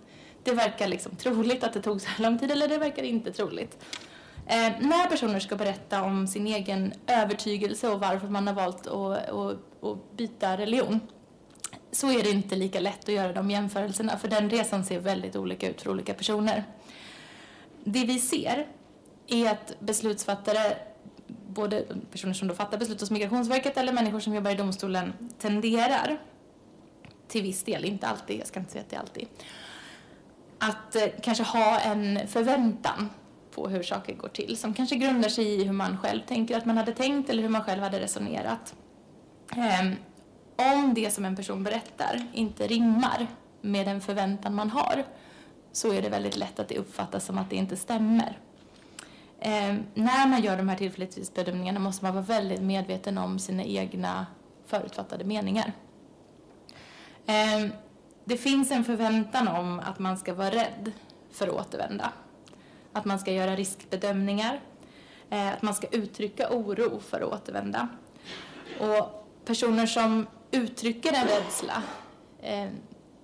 det 0.44 0.52
verkar 0.52 0.88
liksom 0.88 1.16
troligt 1.16 1.64
att 1.64 1.72
det 1.72 1.82
tog 1.82 2.00
så 2.00 2.08
här 2.08 2.24
lång 2.24 2.38
tid 2.38 2.50
eller 2.50 2.68
det 2.68 2.78
verkar 2.78 3.02
inte 3.02 3.32
troligt. 3.32 3.84
Eh, 4.46 4.72
när 4.80 5.08
personer 5.10 5.40
ska 5.40 5.56
berätta 5.56 6.02
om 6.02 6.26
sin 6.26 6.46
egen 6.46 6.92
övertygelse 7.06 7.88
och 7.88 8.00
varför 8.00 8.28
man 8.28 8.46
har 8.46 8.54
valt 8.54 8.86
att, 8.86 9.28
att, 9.28 9.84
att 9.84 10.16
byta 10.16 10.56
religion 10.56 11.00
så 11.90 12.10
är 12.10 12.22
det 12.22 12.30
inte 12.30 12.56
lika 12.56 12.80
lätt 12.80 13.08
att 13.08 13.14
göra 13.14 13.32
de 13.32 13.50
jämförelserna 13.50 14.18
för 14.18 14.28
den 14.28 14.50
resan 14.50 14.84
ser 14.84 15.00
väldigt 15.00 15.36
olika 15.36 15.70
ut 15.70 15.82
för 15.82 15.90
olika 15.90 16.14
personer. 16.14 16.64
Det 17.84 18.04
vi 18.04 18.18
ser 18.18 18.66
är 19.26 19.50
att 19.50 19.80
beslutsfattare, 19.80 20.76
både 21.48 21.84
personer 22.12 22.34
som 22.34 22.48
då 22.48 22.54
fattar 22.54 22.78
beslut 22.78 23.00
hos 23.00 23.10
Migrationsverket 23.10 23.76
eller 23.76 23.92
människor 23.92 24.20
som 24.20 24.34
jobbar 24.34 24.50
i 24.50 24.54
domstolen 24.54 25.12
tenderar 25.38 26.20
till 27.28 27.42
viss 27.42 27.62
del, 27.62 27.84
inte 27.84 28.06
alltid, 28.06 28.40
jag 28.40 28.46
ska 28.46 28.60
inte 28.60 28.72
säga 28.72 28.82
att 28.82 28.90
det 28.90 28.96
är 28.96 29.00
alltid, 29.00 29.28
att 30.58 30.96
eh, 30.96 31.02
kanske 31.22 31.44
ha 31.44 31.78
en 31.78 32.28
förväntan 32.28 33.10
på 33.50 33.68
hur 33.68 33.82
saker 33.82 34.14
går 34.14 34.28
till 34.28 34.56
som 34.56 34.74
kanske 34.74 34.96
grundar 34.96 35.28
sig 35.28 35.44
i 35.44 35.64
hur 35.64 35.72
man 35.72 35.98
själv 35.98 36.20
tänker 36.20 36.56
att 36.56 36.64
man 36.64 36.76
hade 36.76 36.92
tänkt 36.92 37.30
eller 37.30 37.42
hur 37.42 37.48
man 37.48 37.64
själv 37.64 37.82
hade 37.82 38.00
resonerat. 38.00 38.74
Eh, 39.56 39.92
om 40.74 40.94
det 40.94 41.10
som 41.10 41.24
en 41.24 41.36
person 41.36 41.64
berättar 41.64 42.26
inte 42.32 42.66
rimmar 42.66 43.26
med 43.60 43.86
den 43.86 44.00
förväntan 44.00 44.54
man 44.54 44.70
har 44.70 45.04
så 45.72 45.92
är 45.92 46.02
det 46.02 46.08
väldigt 46.08 46.36
lätt 46.36 46.58
att 46.58 46.68
det 46.68 46.78
uppfattas 46.78 47.24
som 47.24 47.38
att 47.38 47.50
det 47.50 47.56
inte 47.56 47.76
stämmer. 47.76 48.38
Eh, 49.40 49.74
när 49.94 50.28
man 50.28 50.42
gör 50.42 50.56
de 50.56 50.68
här 50.68 50.76
tillförlitlighetsbedömningarna 50.76 51.80
måste 51.80 52.04
man 52.04 52.14
vara 52.14 52.24
väldigt 52.24 52.62
medveten 52.62 53.18
om 53.18 53.38
sina 53.38 53.64
egna 53.64 54.26
förutfattade 54.66 55.24
meningar. 55.24 55.72
Ehm, 57.26 57.72
det 58.28 58.36
finns 58.36 58.70
en 58.70 58.84
förväntan 58.84 59.48
om 59.48 59.80
att 59.80 59.98
man 59.98 60.16
ska 60.16 60.34
vara 60.34 60.50
rädd 60.50 60.92
för 61.32 61.48
att 61.48 61.54
återvända. 61.54 62.12
Att 62.92 63.04
man 63.04 63.18
ska 63.18 63.32
göra 63.32 63.56
riskbedömningar, 63.56 64.60
eh, 65.30 65.48
att 65.48 65.62
man 65.62 65.74
ska 65.74 65.86
uttrycka 65.86 66.50
oro 66.50 67.00
för 67.00 67.20
att 67.20 67.32
återvända. 67.32 67.88
Och 68.80 69.28
personer 69.44 69.86
som 69.86 70.26
uttrycker 70.50 71.12
en 71.12 71.26
rädsla, 71.26 71.82
eh, 72.42 72.68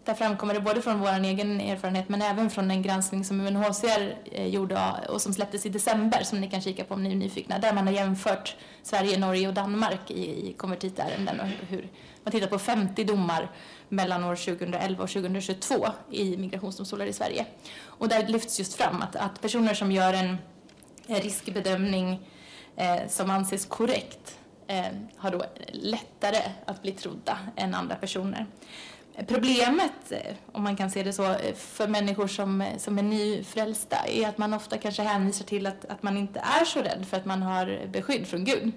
där 0.05 0.15
framkommer 0.15 0.55
det 0.55 0.61
både 0.61 0.83
från 0.83 1.01
vår 1.01 1.25
egen 1.25 1.61
erfarenhet 1.61 2.09
men 2.09 2.23
även 2.23 2.51
från 2.51 2.71
en 2.71 2.83
granskning 2.83 3.25
som 3.25 3.41
UNHCR 3.41 4.17
eh, 4.33 4.47
gjorde 4.47 4.79
och 5.09 5.23
som 5.23 5.33
släpptes 5.33 5.67
i 5.67 5.69
december 5.69 6.23
som 6.23 6.41
ni 6.41 6.51
kan 6.51 6.61
kika 6.61 6.85
på 6.85 6.95
om 6.95 7.03
ni 7.03 7.11
är 7.11 7.17
nyfikna. 7.17 7.59
Där 7.59 7.73
man 7.73 7.87
har 7.87 7.95
jämfört 7.95 8.57
Sverige, 8.83 9.19
Norge 9.19 9.49
och 9.49 9.55
Danmark 9.55 10.11
i, 10.11 10.49
i 10.49 10.53
konvertitärenden 10.53 11.41
och 11.41 11.47
hur 11.47 11.89
man 12.25 12.33
tittar 12.33 12.47
på 12.47 12.59
50 12.59 13.05
domar 13.05 13.51
mellan 13.89 14.25
år 14.25 14.37
2011 14.37 15.03
och 15.03 15.11
2022 15.11 15.87
i 16.11 16.37
migrationsdomstolar 16.37 17.07
i 17.07 17.13
Sverige. 17.13 17.47
Och 17.85 18.09
där 18.09 18.27
lyfts 18.27 18.59
just 18.59 18.75
fram 18.75 19.03
att, 19.03 19.17
att 19.17 19.41
personer 19.41 19.75
som 19.75 19.93
gör 19.93 20.13
en 20.13 20.37
riskbedömning 21.07 22.29
eh, 22.77 23.09
som 23.09 23.31
anses 23.31 23.67
korrekt 23.67 24.39
eh, 24.67 24.87
har 25.17 25.31
då 25.31 25.45
lättare 25.73 26.43
att 26.67 26.83
bli 26.83 26.93
trodda 26.93 27.39
än 27.57 27.75
andra 27.75 27.95
personer. 27.95 28.47
Problemet, 29.27 30.13
eh, 30.13 30.35
om 30.53 30.63
man 30.63 30.77
kan 30.77 30.91
se 30.91 31.03
det 31.03 31.13
så, 31.13 31.25
eh, 31.25 31.55
för 31.55 31.89
människor 31.89 32.27
som, 32.27 32.61
eh, 32.61 32.79
som 32.79 32.99
är 32.99 33.03
nyfrälsta 33.03 33.97
är 33.97 34.29
att 34.29 34.39
man 34.39 34.55
ofta 34.55 34.79
kanske 34.79 35.03
hänvisar 35.03 35.45
till 35.45 35.67
att, 35.67 35.85
att 35.85 36.03
man 36.03 36.17
inte 36.17 36.41
är 36.61 36.65
så 36.65 36.83
rädd 36.83 37.07
för 37.11 37.17
att 37.17 37.25
man 37.25 37.43
har 37.43 37.87
beskydd 37.93 38.27
från 38.27 38.45
Gud. 38.45 38.73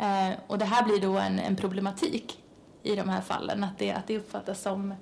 Eh, 0.00 0.30
och 0.46 0.58
det 0.58 0.64
här 0.64 0.82
blir 0.84 1.00
då 1.00 1.18
en, 1.18 1.38
en 1.38 1.56
problematik 1.56 2.38
i 2.82 2.96
de 2.96 3.08
här 3.08 3.20
fallen, 3.20 3.64
att 3.64 3.78
det, 3.78 3.92
att 3.92 4.06
det 4.06 4.16
uppfattas 4.16 4.62
som 4.62 4.94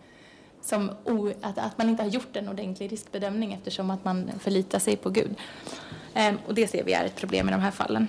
som 0.62 0.90
o, 1.05 1.32
att, 1.42 1.59
att 1.59 1.78
man 1.78 1.88
inte 1.88 2.03
har 2.03 2.11
gjort 2.11 2.36
en 2.36 2.49
ordentlig 2.49 2.92
riskbedömning 2.92 3.53
eftersom 3.53 3.90
att 3.90 4.05
man 4.05 4.30
förlitar 4.38 4.78
sig 4.78 4.96
på 4.96 5.11
Gud. 5.11 5.34
Eh, 6.14 6.34
och 6.46 6.55
det 6.55 6.68
ser 6.68 6.84
vi 6.84 6.92
är 6.92 7.05
ett 7.05 7.16
problem 7.16 7.49
i 7.49 7.53
de 7.53 7.61
här 7.61 7.70
fallen. 7.70 8.09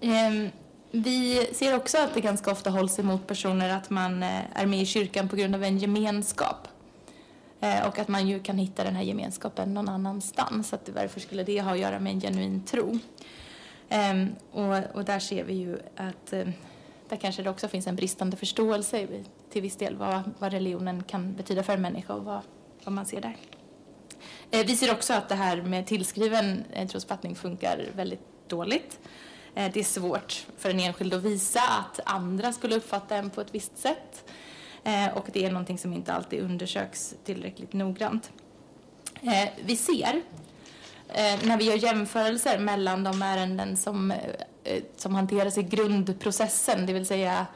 Eh, 0.00 0.50
vi 0.90 1.48
ser 1.52 1.76
också 1.76 1.98
att 1.98 2.14
det 2.14 2.20
ganska 2.20 2.50
ofta 2.50 2.70
hålls 2.70 2.98
emot 2.98 3.26
personer 3.26 3.68
att 3.68 3.90
man 3.90 4.22
eh, 4.22 4.40
är 4.54 4.66
med 4.66 4.82
i 4.82 4.86
kyrkan 4.86 5.28
på 5.28 5.36
grund 5.36 5.54
av 5.54 5.64
en 5.64 5.78
gemenskap. 5.78 6.68
Eh, 7.60 7.86
och 7.88 7.98
att 7.98 8.08
man 8.08 8.28
ju 8.28 8.40
kan 8.40 8.58
hitta 8.58 8.84
den 8.84 8.96
här 8.96 9.02
gemenskapen 9.02 9.74
någon 9.74 9.88
annanstans. 9.88 10.72
Att 10.72 10.88
varför 10.94 11.20
skulle 11.20 11.42
det 11.42 11.60
ha 11.60 11.72
att 11.72 11.78
göra 11.78 12.00
med 12.00 12.12
en 12.12 12.20
genuin 12.20 12.62
tro? 12.64 12.98
Um, 13.90 14.34
och, 14.50 14.96
och 14.96 15.04
där 15.04 15.18
ser 15.18 15.44
vi 15.44 15.54
ju 15.54 15.78
att 15.96 16.32
um, 16.32 16.52
där 17.08 17.16
kanske 17.16 17.42
det 17.42 17.50
också 17.50 17.68
finns 17.68 17.86
en 17.86 17.96
bristande 17.96 18.36
förståelse 18.36 19.08
till 19.50 19.62
viss 19.62 19.76
del 19.76 19.96
vad, 19.96 20.22
vad 20.38 20.52
religionen 20.52 21.02
kan 21.02 21.34
betyda 21.34 21.62
för 21.62 21.72
en 21.72 21.82
människa 21.82 22.14
och 22.14 22.24
vad, 22.24 22.40
vad 22.84 22.94
man 22.94 23.06
ser 23.06 23.20
där. 23.20 23.36
Eh, 24.50 24.66
vi 24.66 24.76
ser 24.76 24.92
också 24.92 25.12
att 25.14 25.28
det 25.28 25.34
här 25.34 25.62
med 25.62 25.86
tillskriven 25.86 26.64
eh, 26.72 26.88
trosuppfattning 26.88 27.34
funkar 27.34 27.84
väldigt 27.96 28.48
dåligt. 28.48 28.98
Eh, 29.54 29.72
det 29.72 29.80
är 29.80 29.84
svårt 29.84 30.46
för 30.56 30.70
en 30.70 30.80
enskild 30.80 31.14
att 31.14 31.22
visa 31.22 31.60
att 31.60 32.00
andra 32.04 32.52
skulle 32.52 32.76
uppfatta 32.76 33.16
en 33.16 33.30
på 33.30 33.40
ett 33.40 33.54
visst 33.54 33.78
sätt. 33.78 34.30
Eh, 34.84 35.16
och 35.16 35.26
det 35.32 35.44
är 35.44 35.50
någonting 35.50 35.78
som 35.78 35.92
inte 35.92 36.12
alltid 36.12 36.40
undersöks 36.40 37.14
tillräckligt 37.24 37.72
noggrant. 37.72 38.30
Eh, 39.22 39.48
vi 39.64 39.76
ser 39.76 40.22
Eh, 41.08 41.46
när 41.46 41.56
vi 41.56 41.64
gör 41.64 41.76
jämförelser 41.76 42.58
mellan 42.58 43.04
de 43.04 43.22
ärenden 43.22 43.76
som, 43.76 44.10
eh, 44.10 44.18
eh, 44.64 44.82
som 44.96 45.14
hanteras 45.14 45.58
i 45.58 45.62
grundprocessen, 45.62 46.86
det 46.86 46.92
vill 46.92 47.06
säga 47.06 47.46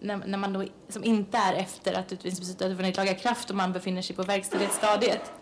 när, 0.00 0.16
när 0.16 0.38
man 0.38 0.52
då, 0.52 0.64
som 0.88 1.04
inte 1.04 1.38
är 1.38 1.54
efter 1.54 1.92
att 1.92 2.12
utvisningsbeslutet 2.12 2.68
har 2.68 2.74
vunnit 2.74 2.96
laga 2.96 3.14
kraft 3.14 3.50
och 3.50 3.56
man 3.56 3.72
befinner 3.72 4.02
sig 4.02 4.16
på 4.16 4.22
verkställighetsstadiet, 4.22 5.32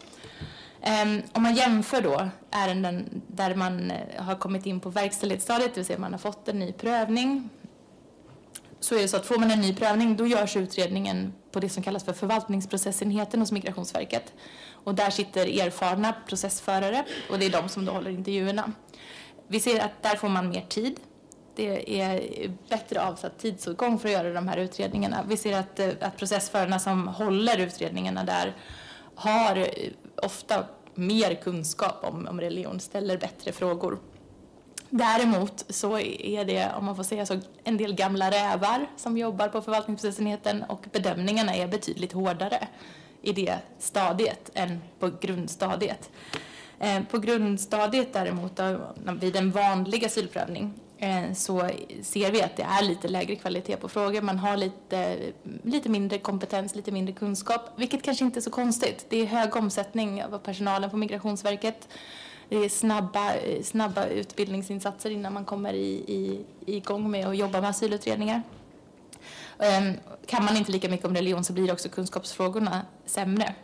ehm, 0.83 1.23
om 1.33 1.43
man 1.43 1.55
jämför 1.55 2.01
då 2.03 2.29
ärenden 2.51 3.23
där 3.27 3.55
man 3.55 3.93
har 4.19 4.35
kommit 4.35 4.67
in 4.67 4.81
på 4.81 4.91
verkställighetsstadiet, 4.91 5.75
det 5.75 5.81
vill 5.81 5.87
säga 5.87 5.99
man 5.99 6.13
har 6.13 6.19
fått 6.19 6.49
en 6.49 6.59
ny 6.59 6.73
prövning, 6.73 7.49
så 8.81 8.95
är 8.95 8.99
det 8.99 9.09
så 9.09 9.17
att 9.17 9.27
får 9.27 9.39
man 9.39 9.51
en 9.51 9.61
ny 9.61 9.75
prövning 9.75 10.17
då 10.17 10.27
görs 10.27 10.57
utredningen 10.57 11.33
på 11.53 11.61
det 11.61 11.69
som 11.69 11.83
kallas 11.83 12.05
för 12.05 12.13
förvaltningsprocessenheten 12.13 13.41
hos 13.41 13.53
Migrationsverket. 13.53 14.33
Och 14.87 14.95
där 14.95 15.11
sitter 15.11 15.61
erfarna 15.67 16.15
processförare 16.29 17.05
och 17.31 17.39
det 17.39 17.47
är 17.47 17.51
de 17.51 17.69
som 17.69 17.85
då 17.85 17.93
håller 17.93 18.11
intervjuerna. 18.11 18.73
Vi 19.49 19.61
ser 19.61 19.85
att 19.85 20.03
där 20.03 20.17
får 20.17 20.29
man 20.29 20.49
mer 20.49 20.61
tid. 20.69 21.01
Det 21.55 22.01
är 22.01 22.21
bättre 22.69 23.03
avsatt 23.03 23.39
tidsåtgång 23.39 23.99
för 23.99 24.09
att 24.09 24.13
göra 24.13 24.33
de 24.33 24.49
här 24.49 24.57
utredningarna. 24.57 25.25
Vi 25.29 25.37
ser 25.37 25.59
att, 25.59 25.81
eh, 25.81 25.89
att 26.01 26.17
processförarna 26.17 26.79
som 26.79 27.09
håller 27.09 27.59
utredningarna 27.59 28.25
där 28.25 28.55
har 29.15 29.57
eh, 29.57 29.67
ofta 30.23 30.65
mer 30.95 31.35
kunskap 31.35 32.05
om, 32.05 32.27
om 32.27 32.41
religion, 32.41 32.81
ställer 32.81 33.19
bättre 33.19 33.53
frågor. 33.53 33.99
Däremot 34.91 35.65
så 35.69 35.99
är 35.99 36.45
det, 36.45 36.73
om 36.79 36.85
man 36.85 36.97
får 36.97 37.03
säga 37.03 37.27
så, 37.27 37.41
en 37.65 37.77
del 37.77 37.95
gamla 37.95 38.31
rävar 38.31 38.87
som 38.97 39.19
jobbar 39.19 39.49
på 39.49 39.63
förvaltningsprocesenheten 39.63 40.63
och 40.63 40.87
bedömningarna 40.93 41.55
är 41.55 41.69
betydligt 41.69 42.13
hårdare 42.13 42.69
i 43.27 43.33
det 43.33 43.59
stadiet 43.79 44.51
än 44.55 44.81
på 44.99 45.11
grundstadiet. 45.21 46.11
Eh, 46.79 47.03
på 47.11 47.19
grundstadiet 47.19 48.13
däremot, 48.13 48.59
eh, 48.59 48.77
vid 49.21 49.37
en 49.37 49.51
vanlig 49.51 50.05
asylprövning, 50.05 50.75
eh, 50.99 51.33
så 51.33 51.71
ser 52.03 52.33
vi 52.33 52.43
att 52.43 52.57
det 52.57 52.63
är 52.63 52.85
lite 52.85 53.09
lägre 53.09 53.37
kvalitet 53.37 53.77
på 53.77 53.89
frågor. 53.89 54.21
Man 54.21 54.39
har 54.39 54.57
lite, 54.57 55.17
lite 55.63 55.89
mindre 55.89 56.19
kompetens, 56.19 56.75
lite 56.75 56.93
mindre 56.93 57.15
kunskap, 57.15 57.61
vilket 57.77 58.03
kanske 58.03 58.25
inte 58.25 58.39
är 58.39 58.41
så 58.41 58.51
konstigt. 58.51 59.07
Det 59.09 59.17
är 59.17 59.27
hög 59.27 59.57
omsättning 59.57 60.25
av 60.25 60.39
personalen 60.39 60.91
på 60.91 60.97
Migrationsverket. 60.97 61.89
Det 62.49 62.57
är 62.57 62.69
snabba, 62.69 63.33
snabba 63.63 64.07
utbildningsinsatser 64.07 65.11
innan 65.11 65.33
man 65.33 65.45
kommer 65.45 65.73
i, 65.73 65.93
i, 65.93 66.45
igång 66.67 67.11
med 67.11 67.27
att 67.27 67.37
jobba 67.37 67.61
med 67.61 67.71
asylutredningar. 67.71 68.43
Ehm, 69.59 69.93
kan 70.27 70.45
man 70.45 70.57
inte 70.57 70.73
lika 70.73 70.89
mycket 70.89 71.07
om 71.07 71.15
religion 71.15 71.45
så 71.45 71.53
blir 71.53 71.73
också 71.73 71.89
kunskapsfrågorna 71.89 72.87
sämre. 73.07 73.55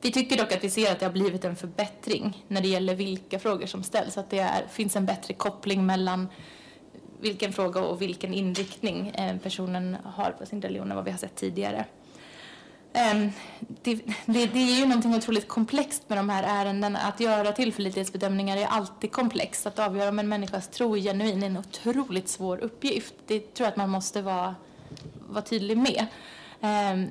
Vi 0.00 0.12
tycker 0.12 0.36
dock 0.36 0.52
att 0.52 0.64
vi 0.64 0.70
ser 0.70 0.92
att 0.92 0.98
det 0.98 1.06
har 1.06 1.12
blivit 1.12 1.44
en 1.44 1.56
förbättring 1.56 2.44
när 2.48 2.60
det 2.60 2.68
gäller 2.68 2.94
vilka 2.94 3.38
frågor 3.38 3.66
som 3.66 3.82
ställs. 3.82 4.18
Att 4.18 4.30
det 4.30 4.38
är, 4.38 4.66
finns 4.66 4.96
en 4.96 5.06
bättre 5.06 5.34
koppling 5.34 5.86
mellan 5.86 6.28
vilken 7.20 7.52
fråga 7.52 7.80
och 7.80 8.02
vilken 8.02 8.34
inriktning 8.34 9.12
ehm, 9.14 9.38
personen 9.38 9.96
har 10.04 10.30
på 10.30 10.46
sin 10.46 10.62
religion 10.62 10.90
än 10.90 10.96
vad 10.96 11.04
vi 11.04 11.10
har 11.10 11.18
sett 11.18 11.36
tidigare. 11.36 11.84
Ehm, 12.92 13.30
det, 13.82 13.94
det, 14.26 14.46
det, 14.46 14.58
är 14.58 14.80
ju 14.80 14.86
någonting 14.86 15.14
otroligt 15.14 15.48
komplext 15.48 16.08
med 16.08 16.18
de 16.18 16.28
här 16.28 16.42
ärendena. 16.42 16.98
Att 16.98 17.20
göra 17.20 17.52
tillförlitlighetsbedömningar 17.52 18.56
är 18.56 18.66
alltid 18.66 19.12
komplext. 19.12 19.66
Att 19.66 19.78
avgöra 19.78 20.08
om 20.08 20.18
en 20.18 20.28
människas 20.28 20.68
tro 20.68 20.96
är 20.96 21.00
genuin 21.00 21.42
är 21.42 21.46
en 21.46 21.56
otroligt 21.56 22.28
svår 22.28 22.58
uppgift. 22.58 23.14
Det 23.26 23.54
tror 23.54 23.64
jag 23.64 23.70
att 23.70 23.76
man 23.76 23.90
måste 23.90 24.22
vara, 24.22 24.54
vara 25.28 25.42
tydlig 25.42 25.78
med. 25.78 26.06
Ehm, 26.60 27.08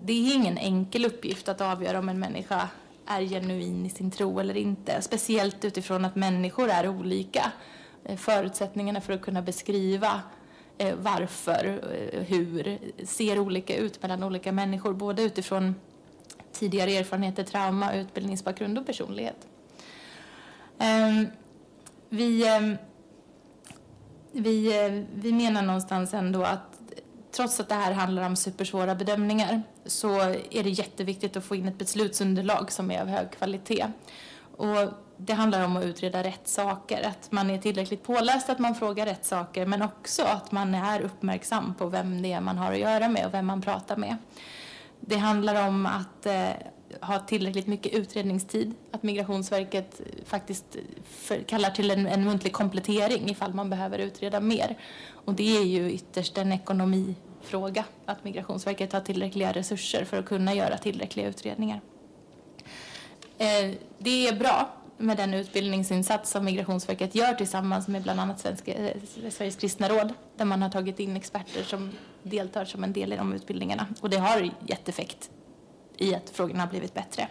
det 0.00 0.12
är 0.12 0.34
ingen 0.34 0.58
enkel 0.58 1.04
uppgift 1.04 1.48
att 1.48 1.60
avgöra 1.60 1.98
om 1.98 2.08
en 2.08 2.18
människa 2.18 2.68
är 3.06 3.22
genuin 3.22 3.86
i 3.86 3.90
sin 3.90 4.10
tro 4.10 4.40
eller 4.40 4.56
inte. 4.56 5.02
Speciellt 5.02 5.64
utifrån 5.64 6.04
att 6.04 6.16
människor 6.16 6.68
är 6.68 6.88
olika. 6.88 7.52
Ehm, 8.04 8.16
förutsättningarna 8.16 9.00
för 9.00 9.12
att 9.12 9.22
kunna 9.22 9.42
beskriva 9.42 10.20
Eh, 10.80 10.94
varför, 10.94 11.80
eh, 12.12 12.22
hur, 12.22 12.78
ser 13.04 13.38
olika 13.38 13.76
ut 13.76 14.02
mellan 14.02 14.22
olika 14.22 14.52
människor. 14.52 14.92
Både 14.92 15.22
utifrån 15.22 15.74
tidigare 16.52 16.90
erfarenheter, 16.90 17.44
trauma, 17.44 17.94
utbildningsbakgrund 17.94 18.78
och 18.78 18.86
personlighet. 18.86 19.48
Ehm, 20.78 21.26
vi, 22.08 22.48
ehm, 22.48 22.76
vi, 24.32 24.84
eh, 24.84 25.04
vi 25.14 25.32
menar 25.32 25.62
någonstans 25.62 26.14
ändå 26.14 26.42
att 26.42 26.80
trots 27.32 27.60
att 27.60 27.68
det 27.68 27.74
här 27.74 27.92
handlar 27.92 28.26
om 28.26 28.36
supersvåra 28.36 28.94
bedömningar 28.94 29.62
så 29.86 30.20
är 30.50 30.62
det 30.62 30.70
jätteviktigt 30.70 31.36
att 31.36 31.44
få 31.44 31.56
in 31.56 31.68
ett 31.68 31.78
beslutsunderlag 31.78 32.72
som 32.72 32.90
är 32.90 33.00
av 33.00 33.06
hög 33.06 33.30
kvalitet. 33.30 33.86
Och 34.56 34.92
det 35.24 35.32
handlar 35.32 35.64
om 35.64 35.76
att 35.76 35.84
utreda 35.84 36.22
rätt 36.22 36.48
saker, 36.48 37.02
att 37.02 37.32
man 37.32 37.50
är 37.50 37.58
tillräckligt 37.58 38.02
påläst, 38.02 38.50
att 38.50 38.58
man 38.58 38.74
frågar 38.74 39.06
rätt 39.06 39.24
saker, 39.24 39.66
men 39.66 39.82
också 39.82 40.22
att 40.22 40.52
man 40.52 40.74
är 40.74 41.00
uppmärksam 41.00 41.74
på 41.74 41.86
vem 41.86 42.22
det 42.22 42.32
är 42.32 42.40
man 42.40 42.58
har 42.58 42.72
att 42.72 42.78
göra 42.78 43.08
med 43.08 43.26
och 43.26 43.34
vem 43.34 43.46
man 43.46 43.62
pratar 43.62 43.96
med. 43.96 44.16
Det 45.00 45.16
handlar 45.16 45.68
om 45.68 45.86
att 45.86 46.26
eh, 46.26 46.48
ha 47.00 47.18
tillräckligt 47.18 47.66
mycket 47.66 47.92
utredningstid, 47.92 48.74
att 48.90 49.02
Migrationsverket 49.02 50.00
faktiskt 50.26 50.76
eh, 51.30 51.44
kallar 51.46 51.70
till 51.70 51.90
en, 51.90 52.06
en 52.06 52.24
muntlig 52.24 52.52
komplettering 52.52 53.30
ifall 53.30 53.54
man 53.54 53.70
behöver 53.70 53.98
utreda 53.98 54.40
mer. 54.40 54.78
Och 55.24 55.34
det 55.34 55.56
är 55.56 55.64
ju 55.64 55.92
ytterst 55.92 56.38
en 56.38 56.52
ekonomifråga, 56.52 57.84
att 58.06 58.24
Migrationsverket 58.24 58.92
har 58.92 59.00
tillräckliga 59.00 59.52
resurser 59.52 60.04
för 60.04 60.18
att 60.18 60.26
kunna 60.26 60.54
göra 60.54 60.78
tillräckliga 60.78 61.28
utredningar. 61.28 61.80
Eh, 63.38 63.74
det 63.98 64.28
är 64.28 64.36
bra 64.36 64.79
med 65.00 65.16
den 65.16 65.34
utbildningsinsats 65.34 66.30
som 66.30 66.44
Migrationsverket 66.44 67.14
gör 67.14 67.34
tillsammans 67.34 67.88
med 67.88 68.02
bland 68.02 68.20
annat 68.20 68.40
Svenska, 68.40 68.74
eh, 68.74 68.96
Sveriges 69.30 69.56
kristna 69.56 69.88
råd 69.88 70.12
där 70.36 70.44
man 70.44 70.62
har 70.62 70.70
tagit 70.70 71.00
in 71.00 71.16
experter 71.16 71.62
som 71.62 71.90
deltar 72.22 72.64
som 72.64 72.84
en 72.84 72.92
del 72.92 73.12
i 73.12 73.16
de 73.16 73.32
utbildningarna. 73.32 73.86
Och 74.00 74.10
det 74.10 74.18
har 74.18 74.50
gett 74.66 74.88
effekt 74.88 75.30
i 75.96 76.14
att 76.14 76.30
frågorna 76.30 76.60
har 76.60 76.70
blivit 76.70 76.94
bättre. 76.94 77.28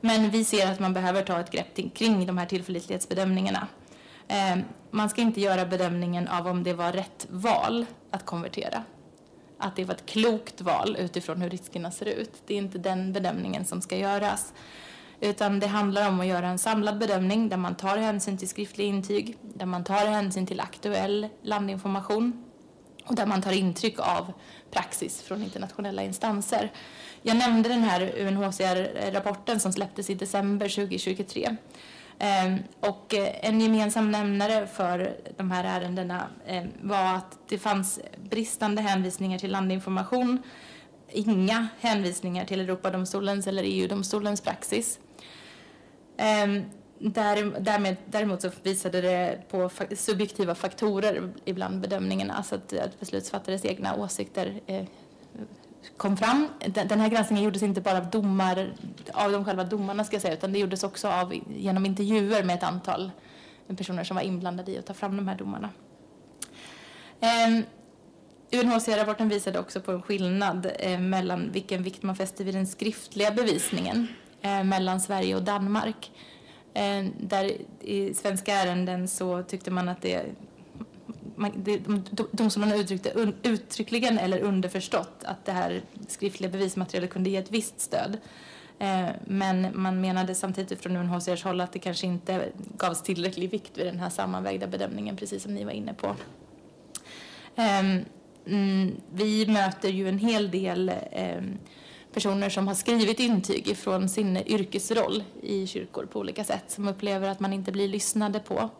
Men 0.00 0.30
vi 0.30 0.44
ser 0.44 0.72
att 0.72 0.80
man 0.80 0.92
behöver 0.92 1.22
ta 1.22 1.40
ett 1.40 1.50
grepp 1.50 1.94
kring 1.94 2.26
de 2.26 2.38
här 2.38 2.46
tillförlitlighetsbedömningarna. 2.46 3.68
Eh, 4.28 4.56
man 4.90 5.10
ska 5.10 5.22
inte 5.22 5.40
göra 5.40 5.66
bedömningen 5.66 6.28
av 6.28 6.46
om 6.46 6.62
det 6.62 6.72
var 6.72 6.92
rätt 6.92 7.26
val 7.30 7.86
att 8.10 8.26
konvertera. 8.26 8.84
Att 9.58 9.76
det 9.76 9.84
var 9.84 9.94
ett 9.94 10.06
klokt 10.06 10.60
val 10.60 10.96
utifrån 11.00 11.40
hur 11.40 11.50
riskerna 11.50 11.90
ser 11.90 12.06
ut. 12.06 12.32
Det 12.46 12.54
är 12.54 12.58
inte 12.58 12.78
den 12.78 13.12
bedömningen 13.12 13.64
som 13.64 13.82
ska 13.82 13.96
göras. 13.96 14.52
Utan 15.20 15.60
det 15.60 15.66
handlar 15.66 16.08
om 16.08 16.20
att 16.20 16.26
göra 16.26 16.48
en 16.48 16.58
samlad 16.58 16.98
bedömning 16.98 17.48
där 17.48 17.56
man 17.56 17.74
tar 17.74 17.96
hänsyn 17.96 18.38
till 18.38 18.48
skriftliga 18.48 18.88
intyg, 18.88 19.36
där 19.42 19.66
man 19.66 19.84
tar 19.84 20.06
hänsyn 20.06 20.46
till 20.46 20.60
aktuell 20.60 21.28
landinformation 21.42 22.44
och 23.04 23.14
där 23.14 23.26
man 23.26 23.42
tar 23.42 23.52
intryck 23.52 23.98
av 23.98 24.32
praxis 24.70 25.22
från 25.22 25.42
internationella 25.42 26.02
instanser. 26.02 26.72
Jag 27.22 27.36
nämnde 27.36 27.68
den 27.68 27.82
här 27.82 28.12
UNHCR-rapporten 28.18 29.60
som 29.60 29.72
släpptes 29.72 30.10
i 30.10 30.14
december 30.14 30.68
2023. 30.68 31.56
Ehm, 32.18 32.58
och 32.80 33.14
eh, 33.14 33.48
en 33.48 33.60
gemensam 33.60 34.10
nämnare 34.10 34.66
för 34.66 35.16
de 35.36 35.50
här 35.50 35.64
ärendena 35.64 36.26
ehm, 36.46 36.68
var 36.82 37.14
att 37.14 37.38
det 37.48 37.58
fanns 37.58 38.00
bristande 38.30 38.82
hänvisningar 38.82 39.38
till 39.38 39.52
landinformation, 39.52 40.42
inga 41.08 41.68
hänvisningar 41.80 42.44
till 42.44 42.60
Europadomstolens 42.60 43.46
eller 43.46 43.62
EU-domstolens 43.62 44.40
praxis. 44.40 44.98
Ehm, 46.16 46.62
där, 46.98 47.60
därmed, 47.60 47.96
däremot 48.06 48.42
så 48.42 48.50
visade 48.62 49.00
det 49.00 49.38
på 49.50 49.70
subjektiva 49.96 50.54
faktorer 50.54 51.32
ibland 51.44 51.80
bedömningarna, 51.80 52.34
alltså 52.34 52.54
att, 52.54 52.72
att 52.72 53.00
beslutsfattares 53.00 53.64
egna 53.64 53.96
åsikter 53.96 54.60
eh, 54.66 54.84
kom 55.96 56.16
fram. 56.16 56.48
Den 56.88 57.00
här 57.00 57.08
granskningen 57.08 57.44
gjordes 57.44 57.62
inte 57.62 57.80
bara 57.80 57.98
av 57.98 58.10
domar, 58.10 58.72
av 59.12 59.32
de 59.32 59.44
själva 59.44 59.64
domarna 59.64 60.04
ska 60.04 60.14
jag 60.14 60.22
säga, 60.22 60.34
utan 60.34 60.52
det 60.52 60.58
gjordes 60.58 60.84
också 60.84 61.08
av, 61.08 61.34
genom 61.56 61.86
intervjuer 61.86 62.42
med 62.42 62.56
ett 62.56 62.62
antal 62.62 63.10
personer 63.76 64.04
som 64.04 64.14
var 64.14 64.22
inblandade 64.22 64.72
i 64.72 64.78
att 64.78 64.86
ta 64.86 64.94
fram 64.94 65.16
de 65.16 65.28
här 65.28 65.36
domarna. 65.36 65.70
Ehm, 67.20 67.62
UNHCR-rapporten 68.52 69.28
visade 69.28 69.58
också 69.58 69.80
på 69.80 69.92
en 69.92 70.02
skillnad 70.02 70.70
eh, 70.78 70.98
mellan 70.98 71.52
vilken 71.52 71.82
vikt 71.82 72.02
man 72.02 72.16
fäster 72.16 72.44
vid 72.44 72.54
den 72.54 72.66
skriftliga 72.66 73.30
bevisningen 73.30 74.08
Eh, 74.44 74.64
mellan 74.64 75.00
Sverige 75.00 75.36
och 75.36 75.42
Danmark. 75.42 76.12
Eh, 76.74 77.04
där 77.20 77.52
i 77.80 78.14
svenska 78.14 78.54
ärenden 78.54 79.08
så 79.08 79.42
tyckte 79.42 79.70
man 79.70 79.88
att 79.88 80.02
det 80.02 80.24
domstolarna 82.30 82.76
uttryckte 82.76 83.10
un, 83.10 83.34
uttryckligen 83.42 84.18
eller 84.18 84.40
underförstått 84.40 85.24
att 85.24 85.44
det 85.44 85.52
här 85.52 85.82
skriftliga 86.08 86.50
bevismaterialet 86.50 87.10
kunde 87.10 87.30
ge 87.30 87.36
ett 87.36 87.50
visst 87.50 87.80
stöd. 87.80 88.18
Eh, 88.78 89.08
men 89.26 89.66
man 89.74 90.00
menade 90.00 90.34
samtidigt 90.34 90.82
från 90.82 90.96
UNHCRs 90.96 91.44
håll 91.44 91.60
att 91.60 91.72
det 91.72 91.78
kanske 91.78 92.06
inte 92.06 92.48
gavs 92.76 93.02
tillräcklig 93.02 93.50
vikt 93.50 93.78
vid 93.78 93.86
den 93.86 94.00
här 94.00 94.10
sammanvägda 94.10 94.66
bedömningen, 94.66 95.16
precis 95.16 95.42
som 95.42 95.54
ni 95.54 95.64
var 95.64 95.72
inne 95.72 95.94
på. 95.94 96.16
Eh, 97.56 97.78
mm, 98.46 98.96
vi 99.12 99.46
möter 99.46 99.88
ju 99.88 100.08
en 100.08 100.18
hel 100.18 100.50
del 100.50 100.88
eh, 101.10 101.42
personer 102.14 102.48
som 102.48 102.68
har 102.68 102.74
skrivit 102.74 103.20
intyg 103.20 103.68
ifrån 103.68 104.08
sin 104.08 104.36
yrkesroll 104.36 105.24
i 105.42 105.66
kyrkor 105.66 106.06
på 106.06 106.18
olika 106.18 106.44
sätt, 106.44 106.64
som 106.68 106.88
upplever 106.88 107.28
att 107.28 107.40
man 107.40 107.52
inte 107.52 107.72
blir 107.72 107.88
lyssnade 107.88 108.40
på. 108.40 108.70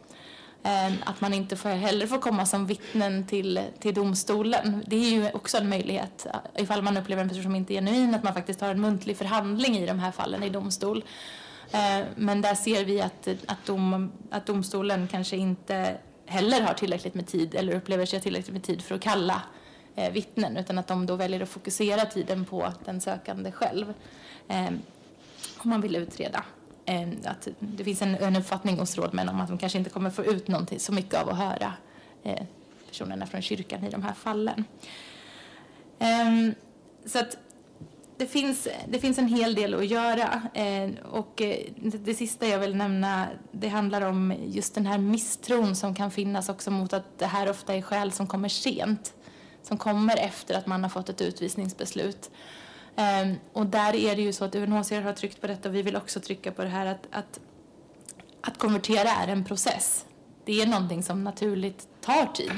Eh, 0.63 0.93
att 1.05 1.21
man 1.21 1.35
inte 1.35 1.57
får, 1.57 1.69
heller 1.69 2.07
får 2.07 2.19
komma 2.19 2.47
som 2.47 2.67
vittnen 2.67 3.27
till, 3.27 3.61
till 3.81 3.95
domstolen. 3.95 4.85
Det 4.87 4.97
är 4.97 5.11
ju 5.11 5.31
också 5.31 5.57
en 5.57 5.69
möjlighet, 5.69 6.27
eh, 6.27 6.63
ifall 6.63 6.83
man 6.83 6.97
upplever 6.97 7.23
en 7.23 7.29
person 7.29 7.43
som 7.43 7.55
inte 7.55 7.73
är 7.73 7.75
genuin, 7.75 8.15
att 8.15 8.23
man 8.23 8.35
faktiskt 8.35 8.61
har 8.61 8.69
en 8.69 8.81
muntlig 8.81 9.17
förhandling 9.17 9.77
i 9.77 9.87
de 9.87 9.99
här 9.99 10.13
fallen 10.13 10.43
i 10.43 10.51
domstol. 10.51 11.05
Eh, 11.71 12.07
men 12.17 12.41
där 12.41 12.55
ser 12.55 12.85
vi 12.85 13.01
att, 13.01 13.29
att, 13.47 13.67
dom, 13.67 14.13
att 14.31 14.47
domstolen 14.47 15.09
kanske 15.09 15.37
inte 15.37 15.97
heller 16.27 16.61
har 16.61 16.75
tillräckligt 16.75 17.15
med 17.15 17.27
tid 17.27 17.55
eller 17.55 17.75
upplever 17.75 18.07
sig 18.07 18.19
ha 18.19 18.23
tillräckligt 18.23 18.53
med 18.53 18.63
tid 18.63 18.83
för 18.83 18.95
att 18.95 19.01
kalla 19.01 19.43
eh, 19.97 20.13
vittnen 20.13 20.57
utan 20.57 20.79
att 20.79 20.87
de 20.87 21.07
då 21.07 21.17
väljer 21.17 21.41
att 21.41 21.49
fokusera 21.49 22.07
tiden 22.07 22.45
på 22.45 22.73
den 22.85 23.01
sökande 23.01 23.53
själv 23.53 23.95
eh, 24.49 24.71
om 25.59 25.71
man 25.71 25.81
vill 25.81 25.97
utreda. 25.97 26.45
Eh, 26.85 27.09
att 27.25 27.49
det 27.59 27.85
finns 27.85 28.03
en, 28.03 28.15
en 28.15 28.37
uppfattning 28.37 28.79
hos 28.79 28.97
rådmän 28.97 29.29
om 29.29 29.41
att 29.41 29.49
de 29.49 29.59
kanske 29.59 29.79
inte 29.79 29.91
kommer 29.91 30.11
få 30.11 30.25
ut 30.25 30.49
någonting 30.49 30.81
så 30.81 30.93
mycket 30.93 31.15
av 31.15 31.29
att 31.29 31.39
höra 31.39 31.73
eh, 32.23 32.43
personerna 32.89 33.27
från 33.27 33.43
kyrkan 33.43 33.85
i 33.85 33.91
de 33.91 34.03
här 34.03 34.15
fallen. 34.15 34.65
Eh, 35.99 36.55
så 37.07 37.19
att 37.19 37.37
det 38.17 38.27
finns, 38.27 38.69
det 38.89 38.99
finns 38.99 39.19
en 39.19 39.29
hel 39.29 39.55
del 39.55 39.75
att 39.75 39.87
göra. 39.87 40.43
Eh, 40.55 40.91
och 41.11 41.43
eh, 41.43 41.57
det, 41.77 41.99
det 41.99 42.15
sista 42.15 42.47
jag 42.47 42.59
vill 42.59 42.77
nämna 42.77 43.29
det 43.53 43.69
handlar 43.69 44.03
om 44.03 44.35
just 44.47 44.75
den 44.75 44.87
här 44.87 44.99
misstron 44.99 45.77
som 45.77 45.95
kan 45.95 46.11
finnas 46.11 46.49
också 46.49 46.71
mot 46.71 46.93
att 46.93 47.19
det 47.19 47.27
här 47.27 47.51
ofta 47.51 47.75
är 47.75 47.83
skäl 47.83 48.13
som 48.13 48.27
kommer 48.27 48.49
sent. 48.49 49.14
Som 49.65 49.79
kommer 49.79 50.17
efter 50.17 50.55
att 50.55 50.67
man 50.67 50.83
har 50.83 50.91
fått 50.91 51.09
ett 51.09 51.21
utvisningsbeslut. 51.21 52.31
Um, 52.97 53.37
och 53.53 53.67
där 53.67 53.95
är 53.95 54.17
det 54.17 54.23
ju 54.23 54.33
så 54.33 54.45
att 54.45 54.55
UNHCR 54.55 55.01
har 55.01 55.13
tryckt 55.13 55.41
på 55.41 55.47
detta 55.47 55.69
och 55.69 55.75
vi 55.75 55.83
vill 55.83 55.97
också 55.97 56.21
trycka 56.21 56.53
på 56.53 56.63
det 56.63 56.69
här 56.69 56.87
att, 56.87 57.07
att, 57.11 57.41
att 58.41 58.59
konvertera 58.59 59.09
är 59.09 59.29
en 59.29 59.45
process. 59.45 60.05
Det 60.45 60.63
är 60.63 60.67
någonting 60.67 61.03
som 61.03 61.25
naturligt 61.25 61.89
tar 62.01 62.27
tid. 62.27 62.53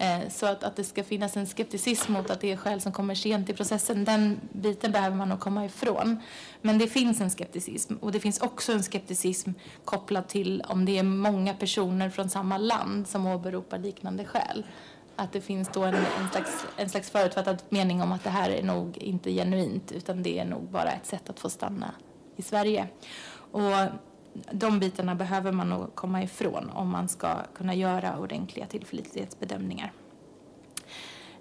Uh, 0.00 0.28
så 0.30 0.46
att, 0.46 0.64
att 0.64 0.76
det 0.76 0.84
ska 0.84 1.04
finnas 1.04 1.36
en 1.36 1.46
skepticism 1.46 2.12
mot 2.12 2.30
att 2.30 2.40
det 2.40 2.52
är 2.52 2.56
skäl 2.56 2.80
som 2.80 2.92
kommer 2.92 3.14
sent 3.14 3.48
i 3.48 3.52
processen, 3.52 4.04
den 4.04 4.40
biten 4.52 4.92
behöver 4.92 5.16
man 5.16 5.28
nog 5.28 5.40
komma 5.40 5.64
ifrån. 5.64 6.22
Men 6.62 6.78
det 6.78 6.86
finns 6.86 7.20
en 7.20 7.30
skepticism 7.30 7.94
och 7.94 8.12
det 8.12 8.20
finns 8.20 8.40
också 8.40 8.72
en 8.72 8.82
skepticism 8.82 9.50
kopplad 9.84 10.28
till 10.28 10.62
om 10.68 10.84
det 10.84 10.98
är 10.98 11.02
många 11.02 11.54
personer 11.54 12.10
från 12.10 12.30
samma 12.30 12.58
land 12.58 13.08
som 13.08 13.26
åberopar 13.26 13.78
liknande 13.78 14.24
skäl 14.24 14.64
att 15.18 15.32
det 15.32 15.40
finns 15.40 15.68
då 15.68 15.82
en, 15.82 15.94
en, 15.94 16.28
slags, 16.32 16.66
en 16.76 16.88
slags 16.88 17.10
förutfattad 17.10 17.62
mening 17.68 18.02
om 18.02 18.12
att 18.12 18.24
det 18.24 18.30
här 18.30 18.50
är 18.50 18.62
nog 18.62 18.98
inte 18.98 19.30
genuint 19.30 19.92
utan 19.92 20.22
det 20.22 20.38
är 20.38 20.44
nog 20.44 20.62
bara 20.62 20.92
ett 20.92 21.06
sätt 21.06 21.30
att 21.30 21.40
få 21.40 21.50
stanna 21.50 21.94
i 22.36 22.42
Sverige. 22.42 22.88
Och 23.52 23.72
de 24.52 24.80
bitarna 24.80 25.14
behöver 25.14 25.52
man 25.52 25.68
nog 25.68 25.94
komma 25.94 26.22
ifrån 26.22 26.70
om 26.70 26.88
man 26.88 27.08
ska 27.08 27.36
kunna 27.54 27.74
göra 27.74 28.18
ordentliga 28.18 28.66
tillförlitlighetsbedömningar. 28.66 29.92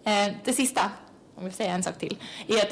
Eh, 0.04 0.34
det 0.44 0.54
sista, 0.54 0.92
om 1.36 1.44
jag 1.44 1.54
säger 1.54 1.72
en 1.72 1.84
sak 1.84 1.98
till, 1.98 2.18
är 2.48 2.58
att 2.58 2.70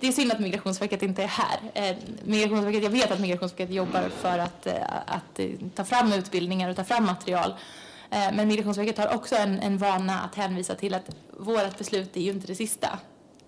det 0.00 0.08
är 0.08 0.12
synd 0.12 0.32
att 0.32 0.40
Migrationsverket 0.40 1.02
inte 1.02 1.22
är 1.22 1.28
här. 1.28 1.58
Eh, 1.74 1.96
Migrationsverket, 2.24 2.82
jag 2.82 2.90
vet 2.90 3.10
att 3.10 3.20
Migrationsverket 3.20 3.74
jobbar 3.74 4.08
för 4.08 4.38
att, 4.38 4.66
eh, 4.66 4.82
att 5.06 5.40
ta 5.74 5.84
fram 5.84 6.12
utbildningar 6.12 6.70
och 6.70 6.76
ta 6.76 6.84
fram 6.84 7.04
material 7.04 7.50
Eh, 7.50 7.85
Eh, 8.16 8.32
men 8.32 8.48
Migrationsverket 8.48 8.98
har 8.98 9.14
också 9.14 9.36
en, 9.36 9.60
en 9.60 9.78
vana 9.78 10.20
att 10.20 10.34
hänvisa 10.34 10.74
till 10.74 10.94
att 10.94 11.16
vårt 11.38 11.78
beslut 11.78 12.16
är 12.16 12.20
ju 12.20 12.30
inte 12.30 12.46
det 12.46 12.54
sista. 12.54 12.98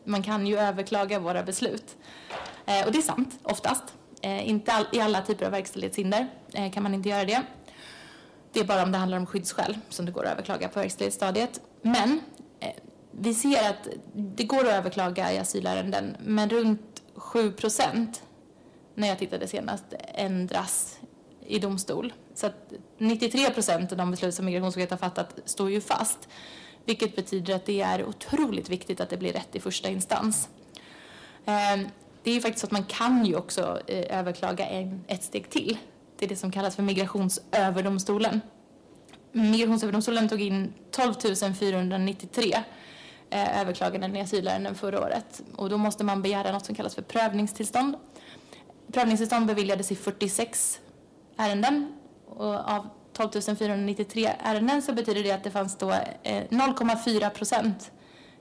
Man 0.05 0.23
kan 0.23 0.47
ju 0.47 0.59
överklaga 0.59 1.19
våra 1.19 1.43
beslut. 1.43 1.97
Eh, 2.67 2.87
och 2.87 2.93
det 2.93 2.99
är 2.99 3.03
sant, 3.03 3.39
oftast. 3.43 3.85
Eh, 4.23 4.49
inte 4.49 4.73
all, 4.73 4.87
I 4.93 5.01
alla 5.01 5.23
typer 5.23 5.47
av 5.47 5.53
verkställighetshinder 5.53 6.29
kan 6.73 6.83
man 6.83 6.95
inte 6.95 7.09
göra 7.09 7.25
det. 7.25 7.43
Det 8.53 8.61
är 8.61 8.65
bara 8.65 8.83
om 8.83 8.93
det 8.93 8.99
handlar 8.99 9.19
om 9.19 9.27
skyddsskäl 9.27 9.79
som 9.89 10.07
det 10.07 10.13
går 10.13 10.25
att 10.25 10.33
överklaga 10.33 10.69
på 10.69 10.81
verkställighetsstadiet. 10.81 11.61
Men 11.83 12.21
vi 13.11 13.35
ser 13.35 13.71
att 13.71 13.89
det 14.15 14.45
går 14.45 14.61
att 14.61 14.73
överklaga 14.73 15.33
i 15.33 15.39
asylärenden, 15.39 16.17
men 16.21 16.51
runt 16.51 17.03
7 17.15 17.53
procent, 17.53 18.23
när 18.95 19.09
jag 19.09 19.19
tittade 19.19 19.47
senast, 19.47 19.85
ändras 20.15 20.98
i 21.49 21.59
domstol. 21.59 22.13
Så 22.35 22.47
att 22.47 22.73
93 22.99 23.51
procent 23.51 23.93
av 23.93 23.99
de 23.99 24.11
beslut 24.11 24.35
som 24.35 24.47
Migrationsverket 24.47 24.91
har 24.91 24.99
fattat 24.99 25.39
står 25.45 25.71
ju 25.71 25.81
fast. 25.81 26.29
Vilket 26.85 27.17
betyder 27.17 27.55
att 27.55 27.67
det 27.67 27.81
är 27.81 28.05
otroligt 28.05 28.69
viktigt 28.69 29.01
att 29.01 29.11
det 29.11 29.17
blir 29.17 29.33
rätt 29.33 29.57
i 29.57 29.61
första 29.61 29.89
instans. 29.89 30.49
Ehm, 31.45 31.89
det 32.23 32.31
är 32.31 32.35
ju 32.35 32.41
faktiskt 32.41 32.61
så 32.61 32.67
att 32.67 32.73
man 32.73 32.85
kan 32.85 33.27
ju 33.27 33.37
också 33.37 33.81
eh, 33.87 34.19
överklaga 34.19 34.67
en, 34.67 35.05
ett 35.07 35.23
steg 35.23 35.51
till. 35.51 35.79
Det 36.19 36.25
är 36.25 36.29
det 36.29 36.37
som 36.37 36.53
kallas 36.53 36.77
för 36.77 36.83
Migrationsöverdomstolen. 36.83 38.41
Migrationsöverdomstolen 39.33 40.29
tog 40.29 40.41
in 40.41 40.75
12 40.91 41.15
493 41.61 42.55
eh, 43.31 43.61
överklaganden 43.61 44.17
i 44.17 44.21
asylärenden 44.21 44.75
förra 44.75 45.01
året. 45.01 45.43
Och 45.57 45.71
då 45.71 45.79
måste 45.79 46.05
man 46.05 46.23
begära 46.23 46.53
något 46.53 46.67
som 46.67 46.75
kallas 46.75 46.95
för 46.95 47.03
prövningstillstånd. 47.03 47.97
Prövningstillstånd 48.93 49.47
beviljades 49.47 49.93
i 49.93 49.97
46 49.97 50.81
ärenden 51.39 51.93
och 52.27 52.55
av 52.55 52.89
12 53.13 53.57
493 53.57 54.31
ärenden 54.41 54.83
så 54.83 54.93
betyder 54.93 55.23
det 55.23 55.33
att 55.33 55.45
det 55.45 55.51
fanns 55.51 55.79
då 55.79 55.91
eh, 56.23 56.43
0,4 56.51 57.31
procent 57.31 57.91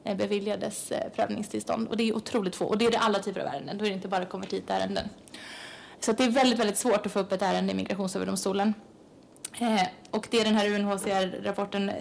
eh, 0.03 0.17
beviljades 0.17 0.91
eh, 0.91 1.09
prövningstillstånd. 1.09 1.87
Och 1.87 1.97
det 1.97 2.09
är 2.09 2.15
otroligt 2.15 2.55
få. 2.55 2.65
Och 2.65 2.77
det 2.77 2.85
är 2.85 2.91
det 2.91 2.97
alla 2.97 3.19
typer 3.19 3.39
av 3.39 3.47
ärenden. 3.47 3.77
Då 3.77 3.85
är 3.85 3.89
det 3.89 3.95
inte 3.95 4.07
bara 4.07 4.25
konvertitärenden. 4.25 5.09
Så 5.99 6.11
det 6.11 6.23
är 6.23 6.29
väldigt, 6.29 6.59
väldigt 6.59 6.77
svårt 6.77 7.05
att 7.05 7.11
få 7.11 7.19
upp 7.19 7.31
ett 7.31 7.41
ärende 7.41 7.73
i 7.73 7.75
Migrationsöverdomstolen. 7.75 8.73
och 10.11 10.27
det 10.31 10.43
den 10.43 10.55
här 10.55 10.69
UNHCR-rapporten 10.71 11.91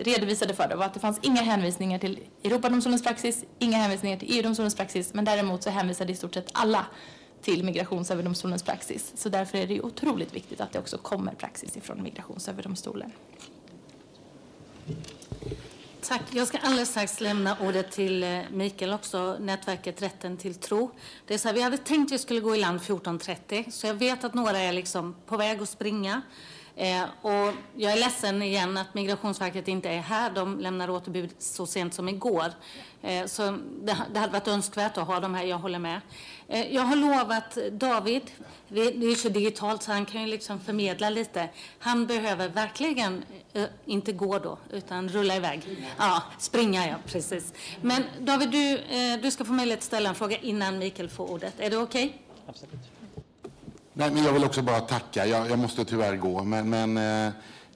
redovisade 0.00 0.54
för 0.54 0.76
var 0.76 0.84
att 0.86 0.94
det 0.94 1.00
fanns 1.00 1.18
inga 1.22 1.42
hänvisningar 1.42 1.98
till 1.98 2.18
Europadomstolens 2.44 3.02
praxis, 3.02 3.44
inga 3.58 3.76
hänvisningar 3.76 4.16
till 4.16 4.28
EU-domstolens 4.36 4.76
praxis, 4.76 5.14
men 5.14 5.24
däremot 5.24 5.62
så 5.62 5.70
hänvisade 5.70 6.12
i 6.12 6.16
stort 6.16 6.34
sett 6.34 6.48
alla 6.52 6.86
till 7.42 7.64
Migrationsöverdomstolens 7.64 8.62
praxis. 8.62 9.12
Så 9.14 9.28
därför 9.28 9.58
är 9.58 9.66
det 9.66 9.80
otroligt 9.80 10.34
viktigt 10.34 10.60
att 10.60 10.72
det 10.72 10.78
också 10.78 10.98
kommer 10.98 11.34
praxis 11.34 11.76
ifrån 11.76 12.02
Migrationsöverdomstolen. 12.02 13.12
Tack. 16.00 16.22
Jag 16.30 16.48
ska 16.48 16.58
alldeles 16.58 16.88
strax 16.88 17.20
lämna 17.20 17.56
ordet 17.60 17.90
till 17.90 18.22
eh, 18.22 18.40
Mikael 18.50 18.92
också, 18.92 19.36
nätverket 19.40 20.02
Rätten 20.02 20.36
till 20.36 20.54
tro. 20.54 20.90
Det 21.26 21.34
är 21.34 21.38
så 21.38 21.48
här, 21.48 21.54
vi 21.54 21.62
hade 21.62 21.78
tänkt 21.78 22.08
att 22.08 22.12
vi 22.12 22.18
skulle 22.18 22.40
gå 22.40 22.56
i 22.56 22.58
land 22.58 22.80
14.30, 22.80 23.70
så 23.70 23.86
jag 23.86 23.94
vet 23.94 24.24
att 24.24 24.34
några 24.34 24.58
är 24.58 24.72
liksom 24.72 25.14
på 25.26 25.36
väg 25.36 25.62
att 25.62 25.68
springa. 25.68 26.22
Eh, 26.76 27.02
och 27.22 27.54
jag 27.74 27.92
är 27.92 27.96
ledsen 27.96 28.42
igen 28.42 28.76
att 28.76 28.94
Migrationsverket 28.94 29.68
inte 29.68 29.88
är 29.88 30.00
här. 30.00 30.30
De 30.30 30.60
lämnade 30.60 30.92
återbud 30.92 31.30
så 31.38 31.66
sent 31.66 31.94
som 31.94 32.08
igår. 32.08 32.52
Eh, 33.02 33.26
så 33.26 33.42
det, 33.82 33.96
det 34.12 34.18
hade 34.18 34.32
varit 34.32 34.48
önskvärt 34.48 34.98
att 34.98 35.06
ha 35.06 35.20
dem 35.20 35.34
här, 35.34 35.44
jag 35.44 35.58
håller 35.58 35.78
med. 35.78 36.00
Eh, 36.52 36.74
jag 36.74 36.82
har 36.82 36.96
lovat 36.96 37.58
David, 37.72 38.22
det 38.68 38.80
är 38.80 39.10
ju 39.10 39.14
så 39.14 39.28
digitalt 39.28 39.82
så 39.82 39.92
han 39.92 40.06
kan 40.06 40.20
ju 40.20 40.26
liksom 40.26 40.60
förmedla 40.60 41.10
lite. 41.10 41.48
Han 41.78 42.06
behöver 42.06 42.48
verkligen 42.48 43.24
eh, 43.52 43.64
inte 43.86 44.12
gå 44.12 44.38
då, 44.38 44.58
utan 44.72 45.08
rulla 45.08 45.36
iväg. 45.36 45.62
Ja, 45.98 46.22
springa 46.38 46.88
ja, 46.88 46.94
precis. 47.06 47.52
Men 47.80 48.04
David, 48.20 48.50
du, 48.50 48.78
eh, 48.78 49.20
du 49.22 49.30
ska 49.30 49.44
få 49.44 49.52
möjlighet 49.52 49.80
att 49.80 49.84
ställa 49.84 50.08
en 50.08 50.14
fråga 50.14 50.36
innan 50.36 50.78
Mikael 50.78 51.08
får 51.08 51.30
ordet. 51.30 51.54
Är 51.58 51.70
det 51.70 51.76
okej? 51.76 52.04
Okay? 52.04 52.18
Absolut. 52.46 52.80
Nej, 53.92 54.10
men 54.10 54.24
jag 54.24 54.32
vill 54.32 54.44
också 54.44 54.62
bara 54.62 54.80
tacka. 54.80 55.26
Jag, 55.26 55.50
jag 55.50 55.58
måste 55.58 55.84
tyvärr 55.84 56.16
gå, 56.16 56.42
men, 56.44 56.70
men 56.70 56.96
eh, 57.26 57.32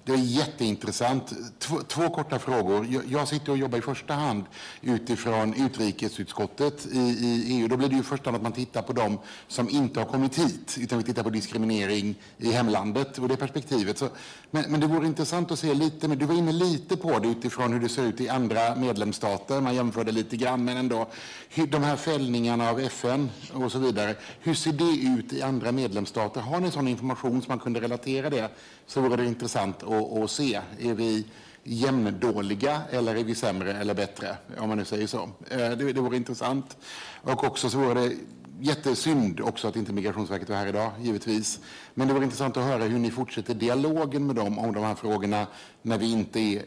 det 0.07 0.13
är 0.13 0.17
jätteintressant. 0.17 1.33
Två, 1.59 1.81
två 1.89 2.09
korta 2.09 2.39
frågor. 2.39 2.87
Jag, 2.91 3.03
jag, 3.09 3.29
sitter 3.29 3.53
och 3.53 3.59
jobbar 3.59 3.79
i 3.79 3.81
första 3.81 4.15
hand 4.15 4.45
utifrån 4.83 5.55
utrikesutskottet 5.55 6.87
i, 6.93 6.99
i, 6.99 7.45
EU. 7.49 7.69
Då 7.69 7.77
blir 7.77 7.89
det 7.89 7.95
ju 7.95 8.01
i 8.01 8.05
första 8.05 8.31
hand 8.31 8.37
att 8.37 8.43
man 8.43 8.53
tittar 8.53 8.83
på 8.83 8.93
dem 8.93 9.19
som 9.49 9.71
inte 9.71 10.01
har 10.01 10.07
kommit 10.07 10.39
hit, 10.39 10.77
utan 10.81 10.99
vi 10.99 11.05
tittar 11.05 11.23
på 11.23 11.31
diskriminering 11.31 12.15
i 12.39 12.53
hemlandet 12.53 13.19
och 13.19 13.29
det 13.29 13.37
perspektivet. 13.37 13.99
Så, 13.99 14.09
men, 14.51 14.65
men, 14.69 14.81
det 14.81 14.87
vore 14.87 15.07
intressant 15.07 15.51
att 15.51 15.59
se 15.59 15.75
lite, 15.75 16.09
men 16.09 16.19
du 16.19 16.27
var 16.27 16.35
inne 16.35 16.53
lite 16.53 16.97
på 16.97 17.19
det 17.19 17.29
utifrån 17.29 17.73
hur 17.73 17.81
det 17.81 17.89
ser 17.89 18.03
ut 18.03 18.21
i 18.21 18.29
andra 18.29 18.75
medlemsstater. 18.75 19.61
Man 19.61 19.75
jämförde 19.75 20.13
lite 20.13 20.37
grann, 20.37 20.65
men 20.65 20.77
ändå. 20.77 21.09
Hur, 21.49 21.67
de 21.67 21.83
här 21.83 21.97
fällningarna 21.97 22.71
av 22.71 22.81
FN 22.81 23.31
och 23.53 23.73
så 23.73 23.79
vidare, 23.79 24.15
hur 24.41 24.55
ser 24.55 24.73
det 24.73 25.21
ut 25.21 25.33
i 25.33 25.43
andra 25.43 25.73
medlemsstater? 25.73 26.41
Har 26.41 26.61
ni 26.61 26.71
sån 26.71 26.89
information 26.89 27.43
som 27.43 27.49
man 27.49 27.59
kunde 27.59 27.81
relatera 27.81 28.31
det? 28.31 28.51
Så 28.87 29.01
vore 29.01 29.17
det 29.17 29.25
intressant 29.25 29.83
att 29.83 29.89
och 29.89 30.31
se. 30.31 30.61
Är 30.81 30.95
vi 30.95 31.27
jämndåliga 31.65 32.83
eller 32.91 33.17
är 33.17 33.25
vi 33.25 33.35
sämre 33.35 33.73
eller 33.73 33.95
bättre? 33.95 34.37
Om 34.59 34.69
man 34.69 34.79
nu 34.79 34.85
säger 34.85 35.07
så. 35.07 35.29
Eh, 35.51 35.59
det, 35.59 35.93
det 35.93 36.01
vore 36.01 36.17
intressant. 36.17 36.77
Och 37.23 37.45
också 37.45 37.71
så 37.71 37.79
vore 37.79 37.95
det 37.95 38.17
jättesynd 38.61 39.41
också 39.41 39.69
att 39.69 39.77
inte 39.77 39.93
Migrationsverket 39.93 40.49
var 40.49 40.57
här 40.57 40.67
idag, 40.67 40.93
givetvis. 41.01 41.61
Men 41.95 42.09
det 42.09 42.15
vore 42.15 42.25
intressant 42.25 42.57
att 42.57 42.65
höra 42.65 42.85
hur 42.85 42.99
ni 42.99 43.11
fortsätter 43.11 43.55
dialogen 43.55 44.27
med 44.27 44.37
dem 44.37 44.59
om 44.59 44.75
de 44.75 44.85
här 44.85 44.95
frågorna 44.95 45.47
när 45.83 45.99
vi 45.99 46.13
inte 46.13 46.41
är 46.41 46.63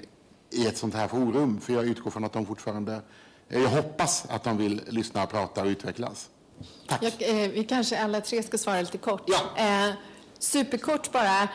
i 0.52 0.68
ett 0.68 0.78
sånt 0.78 0.94
här 0.94 1.08
forum. 1.08 1.62
För 1.62 1.74
jag 1.74 1.86
utgår 1.86 2.12
från 2.12 2.24
att 2.24 2.34
de 2.34 2.46
fortfarande, 2.46 3.02
jag 3.48 3.70
hoppas 3.70 4.26
att 4.30 4.44
de 4.44 4.58
vill 4.58 4.82
lyssna, 4.88 5.26
prata 5.26 5.62
och 5.62 5.68
utvecklas. 5.68 6.30
Tack. 6.88 7.04
Jag, 7.04 7.44
eh, 7.44 7.50
vi 7.50 7.64
kanske 7.64 8.04
alla 8.04 8.22
tre 8.22 8.44
ska 8.44 8.58
svara 8.58 8.82
lite 8.82 8.98
kort. 8.98 9.24
Ja. 9.26 9.64
Eh, 9.64 9.94
superkort 10.40 11.12
bara. 11.12 11.50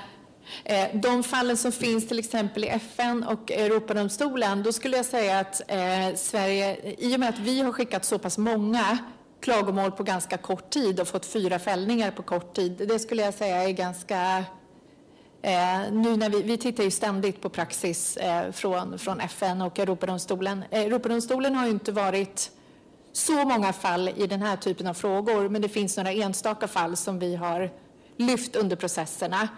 Eh, 0.65 0.89
de 0.95 1.23
fallen 1.23 1.57
som 1.57 1.73
finns 1.73 2.09
till 2.09 2.19
exempel 2.19 2.65
i 2.65 2.69
FN 2.69 3.25
och 3.25 3.51
Europadomstolen, 3.51 4.63
då 4.63 4.73
skulle 4.73 4.97
jag 4.97 5.07
säga 5.07 5.39
att 5.39 5.71
eh, 5.71 6.17
Sverige, 6.17 6.95
i 6.99 7.17
och 7.17 7.21
med 7.21 7.29
att 7.29 7.39
vi 7.39 7.61
har 7.61 7.73
skickat 7.73 8.05
så 8.05 8.19
pass 8.19 8.39
många 8.39 8.99
klagomål 9.41 9.93
på 9.93 10.03
ganska 10.03 10.37
kort 10.37 10.71
tid 10.71 11.01
och 11.01 11.09
fått 11.09 11.27
fyra 11.27 11.59
fällningar 11.59 12.11
på 12.11 12.23
kort 12.23 12.55
tid, 12.55 12.73
det 12.89 12.99
skulle 12.99 13.23
jag 13.23 13.35
säga 13.35 13.63
är 13.63 13.73
ganska 13.73 14.45
Eh, 15.45 15.93
nu 15.93 16.17
när 16.17 16.31
vi, 16.31 16.43
vi 16.43 16.59
tittar 16.59 16.85
ju 16.85 16.91
ständigt 16.91 17.41
på 17.41 17.49
praxis 17.49 18.17
eh, 18.17 18.53
från, 18.53 18.99
från 18.99 19.21
FN 19.21 19.63
och 19.63 19.79
Europadomstolen. 19.79 20.65
Eh, 20.71 20.81
Europadomstolen 20.81 21.55
har 21.55 21.65
ju 21.65 21.71
inte 21.71 21.93
varit 21.93 22.51
så 23.13 23.45
många 23.45 23.73
fall 23.73 24.11
i 24.17 24.27
den 24.27 24.43
här 24.43 24.57
typen 24.57 24.87
av 24.87 24.95
frågor, 24.95 25.49
men 25.49 25.63
det 25.63 25.69
finns 25.69 25.97
några 25.97 26.13
enstaka 26.13 26.69
fall 26.69 26.97
som 26.97 27.19
vi 27.19 27.37
har 27.37 27.71
lyft 28.17 28.57
under 28.57 28.77
processerna. 28.77 29.49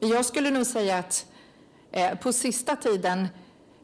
Jag 0.00 0.24
skulle 0.24 0.50
nog 0.50 0.66
säga 0.66 0.98
att 0.98 1.26
eh, 1.92 2.14
på 2.14 2.32
sista 2.32 2.76
tiden 2.76 3.28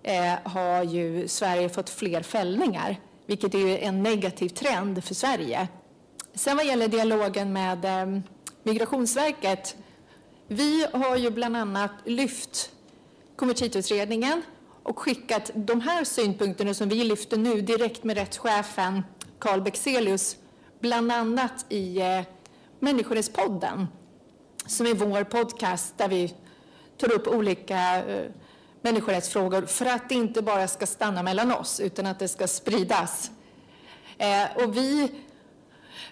eh, 0.03 0.35
har 0.45 0.83
ju 0.83 1.29
Sverige 1.29 1.69
fått 1.69 1.91
fler 1.91 2.23
fällningar, 2.23 3.01
vilket 3.27 3.55
är 3.55 3.79
en 3.79 4.03
negativ 4.03 4.49
trend 4.49 5.05
för 5.05 5.15
Sverige. 5.15 5.69
Sen 6.35 6.57
vad 6.57 6.67
gäller 6.67 6.89
dialogen 6.89 7.53
med 7.53 7.85
eh, 7.85 8.21
Migrationsverket, 8.63 9.77
vi 10.49 10.87
har 10.93 11.17
ju 11.17 11.31
bland 11.31 11.57
annat 11.57 11.93
lyft 12.05 12.71
konvertitutredningen 13.37 14.43
och 14.83 14.99
skickat 14.99 15.51
de 15.55 15.81
här 15.81 16.05
synpunkterna 16.05 16.75
som 16.75 16.89
vi 16.89 17.05
lyfter 17.05 17.37
nu 17.37 17.61
direkt 17.61 18.05
med 18.05 18.17
rättschefen 18.17 19.03
Carl 19.39 19.61
Bexelius, 19.61 20.37
bland 20.81 21.13
annat 21.13 21.67
i 21.69 22.01
eh, 22.01 22.21
Människorättspodden 22.79 23.87
som 24.67 24.87
är 24.87 24.95
vår 24.95 25.25
podcast 25.25 25.99
där 25.99 26.09
vi 26.09 26.35
tar 26.97 27.13
upp 27.13 27.27
olika 27.27 28.05
eh, 28.05 28.31
människorättsfrågor 28.83 29.63
för 29.63 29.87
att 29.87 30.09
det 30.09 30.15
inte 30.15 30.43
bara 30.43 30.69
ska 30.69 30.87
stanna 30.87 31.23
mellan 31.23 31.53
oss 31.53 31.81
utan 31.81 32.07
att 32.07 32.19
det 32.19 32.29
ska 32.29 32.47
spridas. 32.47 33.31
Eh, 34.19 34.65
och 34.65 34.77
vi, 34.77 35.13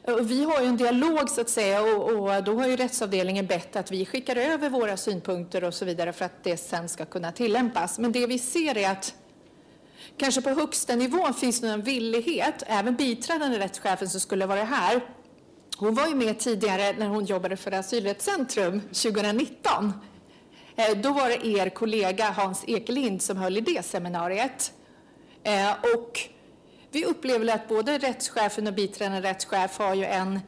och 0.02 0.30
vi 0.30 0.44
har 0.44 0.60
ju 0.60 0.66
en 0.66 0.76
dialog 0.76 1.30
så 1.30 1.40
att 1.40 1.48
säga 1.48 1.82
och, 1.82 2.10
och, 2.10 2.44
då 2.44 2.60
har 2.60 2.66
ju 2.66 2.76
rättsavdelningen 2.76 3.46
bett 3.46 3.76
att 3.76 3.90
vi 3.90 4.06
skickar 4.06 4.36
över 4.36 4.70
våra 4.70 4.96
synpunkter 4.96 5.64
och 5.64 5.74
så 5.74 5.84
vidare 5.84 6.12
för 6.12 6.24
att 6.24 6.44
det 6.44 6.56
sen 6.56 6.88
ska 6.88 7.04
kunna 7.04 7.32
tillämpas. 7.32 7.98
Men 7.98 8.12
det 8.12 8.26
vi 8.26 8.38
ser 8.38 8.78
är 8.78 8.90
att 8.90 9.14
kanske 10.16 10.42
på 10.42 10.50
högsta 10.50 10.96
nivån 10.96 11.34
finns 11.34 11.60
det 11.60 11.68
en 11.68 11.82
villighet, 11.82 12.62
även 12.66 12.96
biträdande 12.96 13.58
rättschefen 13.58 14.08
som 14.08 14.20
skulle 14.20 14.46
vara 14.46 14.64
här, 14.64 15.00
hon 15.80 15.94
var 15.94 16.06
ju 16.06 16.14
med 16.14 16.38
tidigare 16.38 16.92
när 16.98 17.06
hon 17.06 17.24
jobbade 17.24 17.56
för 17.56 17.72
Asylrättscentrum 17.72 18.80
2019. 18.80 19.92
Eh, 20.76 20.96
då 20.96 21.12
var 21.12 21.28
det 21.28 21.46
er 21.46 21.68
kollega 21.68 22.30
Hans 22.30 22.64
Ekelind 22.66 23.22
som 23.22 23.36
höll 23.36 23.56
i 23.56 23.60
det 23.60 23.84
seminariet. 23.84 24.72
Eh, 25.42 25.72
och 25.96 26.20
vi 26.90 27.04
upplever 27.04 27.54
att 27.54 27.68
både 27.68 27.98
rättschefen 27.98 28.66
och 28.66 28.74
biträdande 28.74 29.28
rättschef 29.28 29.78
har 29.78 29.94
ju 29.94 30.04
en 30.04 30.40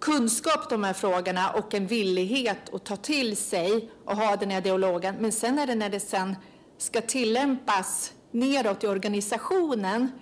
kunskap 0.00 0.60
om 0.60 0.80
de 0.80 0.84
här 0.84 0.92
frågorna 0.92 1.50
och 1.50 1.74
en 1.74 1.86
villighet 1.86 2.74
att 2.74 2.84
ta 2.84 2.96
till 2.96 3.36
sig 3.36 3.90
och 4.04 4.16
ha 4.16 4.36
den 4.36 4.50
här 4.50 4.60
dialogen. 4.60 5.14
Men 5.20 5.32
sen 5.32 5.58
är 5.58 5.66
det 5.66 5.74
när 5.74 5.90
det 5.90 6.00
sen 6.00 6.36
ska 6.78 7.00
tillämpas 7.00 8.12
neråt 8.30 8.84
i 8.84 8.86
organisationen 8.86 10.12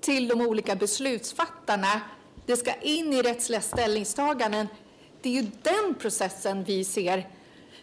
till 0.00 0.28
de 0.28 0.40
olika 0.40 0.76
beslutsfattarna 0.76 2.00
det 2.46 2.56
ska 2.56 2.74
in 2.74 3.12
i 3.12 3.22
rättsliga 3.22 3.60
ställningstaganden. 3.60 4.68
Det 5.22 5.28
är 5.28 5.42
ju 5.42 5.50
den 5.62 5.94
processen 5.94 6.64
vi 6.64 6.84
ser. 6.84 7.28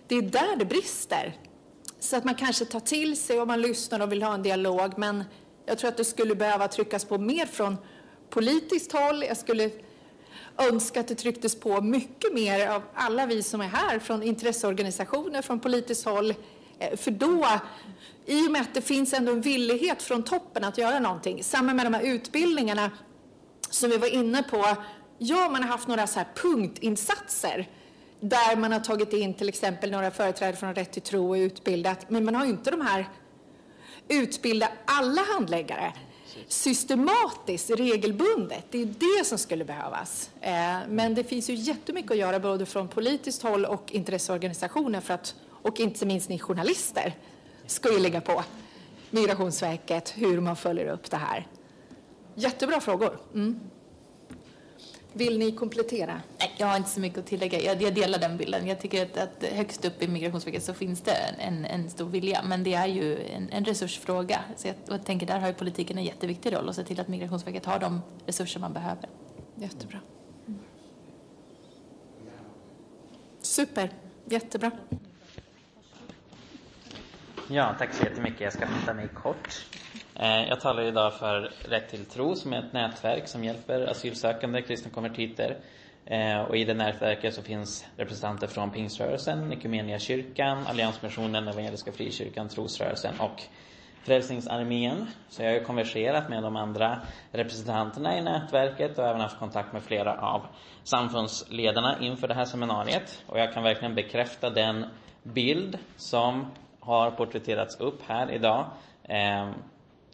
Det 0.08 0.16
är 0.16 0.22
där 0.22 0.56
det 0.56 0.66
brister. 0.66 1.38
Så 2.00 2.16
att 2.16 2.24
man 2.24 2.36
kanske 2.36 2.66
tar 2.66 2.80
till 2.80 3.18
sig 3.18 3.42
och 3.42 3.48
man 3.48 3.62
lyssnar 3.62 4.00
och 4.00 4.12
vill 4.12 4.24
ha 4.24 4.34
en 4.34 4.44
dialog. 4.44 4.94
Men 4.98 5.24
jag 5.66 5.78
tror 5.78 5.90
att 5.90 5.98
det 5.98 6.06
skulle 6.06 6.36
behöva 6.36 6.68
tryckas 6.68 7.06
på 7.06 7.18
mer 7.18 7.46
från 7.46 7.78
politiskt 8.30 8.92
håll. 8.92 9.24
Jag 9.24 9.38
skulle 9.38 9.70
önska 10.58 11.00
att 11.00 11.08
det 11.08 11.16
trycktes 11.16 11.60
på 11.60 11.82
mycket 11.82 12.34
mer 12.34 12.68
av 12.70 12.82
alla 12.94 13.26
vi 13.26 13.44
som 13.44 13.62
är 13.62 13.68
här, 13.68 14.00
från 14.00 14.24
intresseorganisationer, 14.24 15.42
från 15.42 15.60
politiskt 15.60 16.06
håll. 16.06 16.34
Eh, 16.80 16.98
för 16.98 17.12
då, 17.12 17.48
i 18.26 18.48
och 18.48 18.52
med 18.52 18.62
att 18.62 18.74
det 18.74 18.82
finns 18.82 19.14
ändå 19.14 19.32
en 19.32 19.42
villighet 19.42 20.02
från 20.02 20.24
toppen 20.24 20.64
att 20.64 20.78
göra 20.78 21.00
någonting, 21.00 21.44
samma 21.44 21.74
med 21.74 21.86
de 21.86 21.94
här 21.94 22.04
utbildningarna, 22.04 22.92
som 23.70 23.90
vi 23.90 23.98
var 23.98 24.08
inne 24.08 24.44
på, 24.44 24.66
ja, 25.18 25.50
man 25.50 25.64
har 25.64 25.70
haft 25.70 25.88
några 25.88 26.08
så 26.08 26.20
här 26.20 26.28
punktinsatser 26.36 27.68
där 28.20 28.56
man 28.56 28.72
har 28.72 28.80
tagit 28.80 29.14
in 29.14 29.34
till 29.34 29.50
exempel 29.50 29.92
några 29.92 30.12
företrädare 30.12 30.56
från 30.56 30.76
Rätt 30.76 30.92
till 30.92 31.02
tro 31.02 31.30
och 31.30 31.34
utbildat, 31.34 32.10
men 32.10 32.26
man 32.26 32.36
har 32.36 32.46
inte 32.46 32.72
de 32.72 32.82
här 32.82 33.10
utbilda 34.08 34.70
alla 34.86 35.22
handläggare 35.22 35.94
systematiskt, 36.48 37.70
regelbundet. 37.70 38.66
Det 38.72 38.82
är 38.82 38.86
det 38.86 39.26
som 39.26 39.38
skulle 39.38 39.66
behövas. 39.66 40.30
Eh, 40.42 40.78
men 40.90 41.16
det 41.16 41.24
finns 41.24 41.50
ju 41.50 41.54
jättemycket 41.54 42.12
att 42.12 42.18
göra 42.18 42.40
både 42.40 42.66
från 42.66 42.88
politiskt 42.88 43.44
håll 43.44 43.66
och 43.66 43.92
intresseorganisationer 43.92 45.02
för 45.02 45.14
att, 45.14 45.36
och 45.50 45.80
inte 45.80 46.06
minst 46.06 46.30
ni 46.30 46.40
journalister 46.40 47.14
ska 47.68 47.94
ju 47.94 48.00
lägga 48.00 48.22
på 48.22 48.44
Migrationsverket 49.10 50.14
hur 50.16 50.40
man 50.42 50.56
följer 50.56 50.86
upp 50.88 51.12
det 51.12 51.18
här. 51.18 51.48
Jättebra 52.40 52.82
frågor. 52.82 53.20
Mm. 53.34 53.60
Vill 55.14 55.40
ni 55.40 55.52
komplettera? 55.52 56.22
Nej, 56.40 56.56
jag 56.58 56.68
har 56.68 56.78
inte 56.78 56.90
så 56.90 57.00
mycket 57.00 57.20
att 57.20 57.26
tillägga. 57.26 57.60
Jag, 57.62 57.82
jag 57.82 57.96
delar 57.96 58.20
den 58.20 58.38
bilden. 58.38 58.68
Jag 58.68 58.82
tycker 58.82 59.04
att, 59.06 59.18
att, 59.18 59.44
högst 59.52 59.86
upp 59.86 60.04
i 60.04 60.08
Migrationsverket 60.08 60.64
så 60.64 60.74
finns 60.74 61.02
det 61.02 61.12
en, 61.12 61.66
en 61.66 61.90
stor 61.90 62.10
vilja, 62.10 62.44
men 62.44 62.64
det 62.64 62.74
är 62.74 62.88
ju 62.88 63.24
en, 63.24 63.50
en 63.50 63.66
resursfråga. 63.66 64.40
Så 64.56 64.68
jag, 64.68 64.76
jag, 64.88 65.06
tänker 65.06 65.28
där 65.28 65.40
har 65.40 65.48
ju 65.48 65.54
politiken 65.54 65.98
en 65.98 66.04
jätteviktig 66.04 66.54
roll 66.54 66.70
att 66.70 66.76
se 66.76 66.84
till 66.84 67.00
att 67.00 67.08
Migrationsverket 67.08 67.66
har 67.66 67.80
de 67.80 68.02
resurser 68.26 68.60
man 68.60 68.74
behöver. 68.74 69.10
Jättebra. 69.56 70.00
Mm. 70.48 70.60
Super, 73.42 73.90
jättebra. 74.26 74.72
Ja, 77.48 77.76
tack 77.80 77.94
så 77.94 78.04
jättemycket. 78.04 78.42
Jag 78.42 78.54
ska 78.54 78.68
fatta 78.68 78.94
mig 78.94 79.08
kort. 79.08 79.66
Eh, 80.22 80.48
jag 80.48 80.60
talar 80.60 80.84
idag 80.84 81.14
för 81.14 81.52
Rätt 81.70 81.90
till 81.90 82.06
tro 82.06 82.36
som 82.36 82.54
är 82.54 82.60
ett 82.60 82.74
nätverk 82.74 83.28
som 83.28 83.44
hjälper 83.44 83.88
asylsökande 83.88 84.62
kristna 84.62 84.92
konvertiter. 84.92 85.58
Eh, 86.06 86.42
och 86.42 86.58
i 86.58 86.66
det 86.66 86.74
nätverket 86.74 87.34
så 87.34 87.42
finns 87.42 87.86
representanter 87.98 88.48
från 88.48 88.72
Pingströrelsen, 88.72 90.00
kyrkan, 90.00 90.68
Alliansmissionen, 90.68 91.48
Evangeliska 91.48 91.92
Frikyrkan, 91.92 92.50
Trosrörelsen 92.50 93.20
och 93.20 93.44
Frälsningsarmén. 94.04 95.08
Så 95.30 95.44
jag 95.44 95.54
har 95.54 95.60
konverserat 95.60 96.30
med 96.30 96.44
de 96.44 96.56
andra 96.56 97.02
representanterna 97.32 98.18
i 98.18 98.22
nätverket 98.22 99.00
och 99.00 99.08
även 99.08 99.22
haft 99.22 99.40
kontakt 99.40 99.74
med 99.74 99.84
flera 99.84 100.22
av 100.22 100.42
samfundsledarna 100.84 101.98
inför 102.02 102.28
det 102.28 102.34
här 102.34 102.46
seminariet. 102.46 103.24
Och 103.28 103.40
jag 103.40 103.54
kan 103.54 103.64
verkligen 103.64 103.96
bekräfta 103.96 104.50
den 104.50 104.86
bild 105.24 105.78
som 105.98 106.46
har 106.80 107.12
porträtterats 107.12 107.80
upp 107.80 108.02
här 108.08 108.32
idag. 108.32 108.66
Eh, 109.04 109.50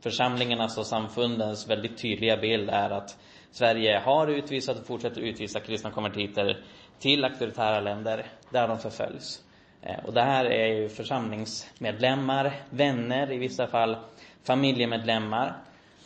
Församlingarnas 0.05 0.63
alltså 0.63 0.79
och 0.79 0.87
samfundens 0.87 1.69
väldigt 1.69 1.97
tydliga 1.97 2.37
bild 2.37 2.69
är 2.69 2.89
att 2.89 3.17
Sverige 3.51 3.99
har 3.99 4.27
utvisat 4.27 4.79
och 4.79 4.85
fortsätter 4.85 5.21
utvisa 5.21 5.59
kristna 5.59 5.91
konvertiter 5.91 6.63
till 6.99 7.23
auktoritära 7.23 7.79
länder 7.79 8.25
där 8.49 8.67
de 8.67 8.79
förföljs. 8.79 9.43
Eh, 9.81 10.05
och 10.05 10.13
det 10.13 10.21
här 10.21 10.45
är 10.45 10.67
ju 10.67 10.89
församlingsmedlemmar, 10.89 12.53
vänner, 12.69 13.31
i 13.31 13.37
vissa 13.37 13.67
fall 13.67 13.97
familjemedlemmar 14.43 15.55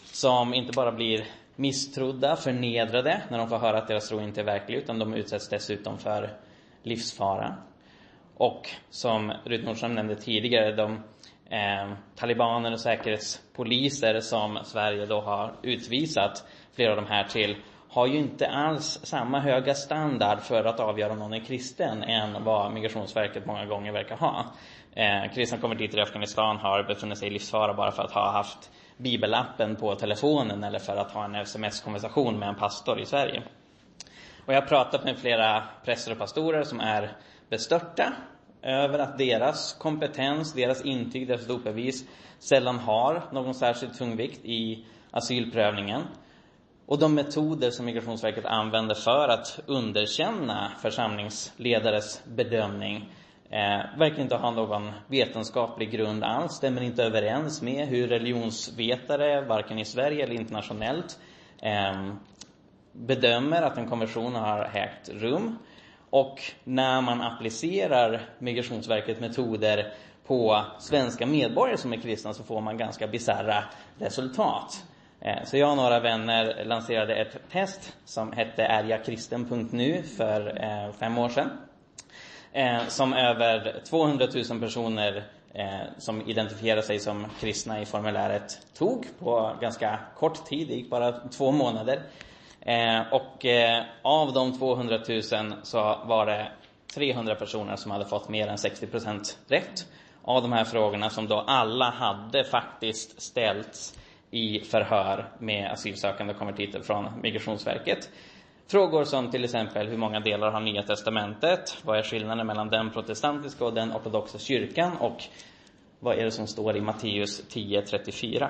som 0.04 0.54
inte 0.54 0.74
bara 0.74 0.92
blir 0.92 1.24
misstrodda, 1.56 2.36
förnedrade 2.36 3.22
när 3.30 3.38
de 3.38 3.50
får 3.50 3.58
höra 3.58 3.78
att 3.78 3.88
deras 3.88 4.10
tro 4.10 4.22
inte 4.22 4.42
är 4.42 4.46
verklig 4.46 4.78
utan 4.78 5.00
de 5.00 5.14
utsätts 5.14 5.50
dessutom 5.50 5.98
för 5.98 6.30
livsfara. 6.84 7.56
Och 8.38 8.70
som 8.90 9.34
Rut 9.46 9.66
Nordström 9.66 9.96
nämnde 9.96 10.16
tidigare, 10.16 10.76
de 10.76 11.04
Eh, 11.50 11.92
talibaner 12.16 12.72
och 12.72 12.80
säkerhetspoliser 12.80 14.20
som 14.20 14.60
Sverige 14.64 15.06
då 15.06 15.22
har 15.22 15.54
utvisat 15.62 16.46
flera 16.76 16.90
av 16.92 16.96
de 16.96 17.06
här 17.06 17.24
till 17.24 17.56
har 17.90 18.08
ju 18.08 18.18
inte 18.18 18.48
alls 18.48 19.00
samma 19.04 19.40
höga 19.40 19.74
standard 19.74 20.40
för 20.40 20.66
att 20.66 20.80
avgöra 20.80 21.12
om 21.12 21.20
någon 21.20 21.34
är 21.34 21.40
kristen 21.40 22.04
än 22.04 22.44
vad 22.44 22.74
Migrationsverket 22.74 23.46
många 23.46 23.66
gånger 23.66 23.92
verkar 23.92 24.18
ha. 24.18 24.46
Eh, 24.94 25.34
kristna 25.34 25.58
konvertiter 25.58 25.98
i 25.98 26.02
Afghanistan 26.02 26.58
har 26.58 26.84
befunnit 26.84 27.18
sig 27.18 27.28
i 27.28 27.32
livsfara 27.32 27.74
bara 27.74 27.92
för 27.92 28.04
att 28.04 28.12
ha 28.12 28.32
haft 28.32 28.72
bibelappen 28.98 29.76
på 29.76 29.96
telefonen 29.96 30.64
eller 30.64 30.80
för 30.80 30.98
att 30.98 31.12
ha 31.12 31.26
en 31.26 31.36
sms-konversation 31.36 32.40
med 32.40 32.50
en 32.50 32.56
pastor 32.56 33.00
i 33.00 33.06
Sverige. 33.06 33.44
Och 34.46 34.54
jag 34.54 34.62
har 34.62 34.68
pratat 34.68 35.04
med 35.04 35.18
flera 35.18 35.64
präster 35.86 36.12
och 36.12 36.18
pastorer 36.18 36.64
som 36.64 36.80
är 36.80 37.12
bestörta 37.50 38.14
över 38.61 38.99
att 38.99 39.18
deras 39.18 39.73
kompetens, 39.73 40.53
deras 40.53 40.86
intyg, 40.86 41.27
deras 41.27 41.48
dopbevis 41.48 42.06
sällan 42.40 42.80
har 42.80 43.23
någon 43.31 43.53
särskild 43.53 43.98
tungvikt 43.98 44.45
i 44.45 44.86
asylprövningen. 45.11 46.02
Och 46.86 46.99
de 46.99 47.15
metoder 47.15 47.72
som 47.72 47.86
Migrationsverket 47.86 48.45
använder 48.45 48.95
för 48.95 49.27
att 49.30 49.60
underkänna 49.65 50.72
församlingsledares 50.81 52.23
bedömning 52.26 53.14
eh, 53.49 53.98
verkar 53.99 54.22
inte 54.22 54.36
ha 54.36 54.52
någon 54.52 54.91
vetenskaplig 55.07 55.91
grund 55.91 56.23
alls, 56.23 56.53
stämmer 56.53 56.81
inte 56.81 57.03
överens 57.03 57.61
med 57.61 57.88
hur 57.88 58.07
religionsvetare, 58.07 59.41
varken 59.41 59.80
i 59.80 59.86
Sverige 59.86 60.23
eller 60.23 60.36
internationellt, 60.36 61.19
eh, 61.61 62.14
bedömer 62.91 63.61
att 63.61 63.77
en 63.77 63.90
konversion 63.90 64.36
har 64.36 64.69
ägt 64.73 65.10
rum. 65.10 65.57
Och 66.10 66.41
när 66.64 67.02
man 67.02 67.22
applicerar 67.22 68.22
Migrationsverkets 68.40 69.19
metoder 69.19 69.94
på 70.27 70.65
svenska 70.80 71.26
medborgare 71.26 71.77
som 71.77 71.94
är 71.94 71.98
kristna 71.98 72.34
så 72.34 72.44
får 72.44 72.61
man 72.61 72.77
ganska 72.77 73.07
bisarra 73.07 73.64
resultat. 73.99 74.84
Eh, 75.22 75.44
så 75.45 75.57
jag 75.57 75.72
och 75.72 75.77
några 75.77 75.99
vänner 75.99 76.65
lanserade 76.65 77.15
ett 77.15 77.38
test 77.52 77.98
som 78.06 78.31
hette 78.31 78.64
ärjagkristen.nu 78.64 80.03
för 80.03 80.64
eh, 80.64 80.94
fem 80.99 81.18
år 81.18 81.30
sedan. 81.30 81.49
Eh, 82.53 82.88
som 82.88 83.14
över 83.14 83.81
200 83.90 84.27
000 84.49 84.60
personer 84.60 85.23
som 85.98 86.30
identifierar 86.30 86.81
sig 86.81 86.99
som 86.99 87.26
kristna 87.40 87.81
i 87.81 87.86
formuläret 87.86 88.57
tog 88.77 89.06
på 89.19 89.56
ganska 89.61 89.99
kort 90.15 90.45
tid, 90.45 90.68
det 90.68 90.73
gick 90.73 90.90
bara 90.90 91.11
två 91.11 91.52
månader. 91.52 92.02
Eh, 92.61 93.02
och 93.11 93.45
eh, 93.45 93.84
av 94.02 94.34
de 94.34 94.57
200 94.57 94.99
000 95.10 95.22
så 95.64 95.80
var 96.06 96.26
det 96.26 96.52
300 96.95 97.36
personer 97.36 97.76
som 97.76 97.91
hade 97.91 98.06
fått 98.06 98.30
mer 98.30 98.48
än 98.48 98.57
60 98.57 98.88
procent 98.88 99.40
rätt 99.48 99.88
av 100.23 100.41
de 100.41 100.52
här 100.53 100.65
frågorna 100.65 101.10
som 101.10 101.27
då 101.27 101.44
alla 101.48 101.90
hade 101.90 102.44
faktiskt 102.44 103.22
ställts 103.22 103.99
i 104.31 104.60
förhör 104.60 105.31
med 105.40 105.72
asylsökande 105.72 106.34
konvertiter 106.34 106.81
från 106.81 107.22
Migrationsverket. 107.22 108.10
Frågor 108.68 109.03
som 109.03 109.31
till 109.31 109.44
exempel 109.44 109.88
hur 109.88 109.98
många 109.98 110.19
delar 110.19 110.52
har 110.52 110.60
Nya 110.60 110.84
Testamentet? 110.84 111.77
Vad 111.84 111.98
är 111.98 112.03
skillnaden 112.03 112.48
mellan 112.48 112.69
den 112.69 112.91
protestantiska 112.91 113.65
och 113.65 113.73
den 113.73 113.91
ortodoxa 113.94 114.38
kyrkan? 114.38 114.98
Och 114.98 115.23
vad 115.99 116.18
är 116.18 116.26
det 116.26 116.31
som 116.31 116.48
står 116.48 116.77
i 116.77 116.81
Matteus 116.81 117.49
10.34? 117.49 118.49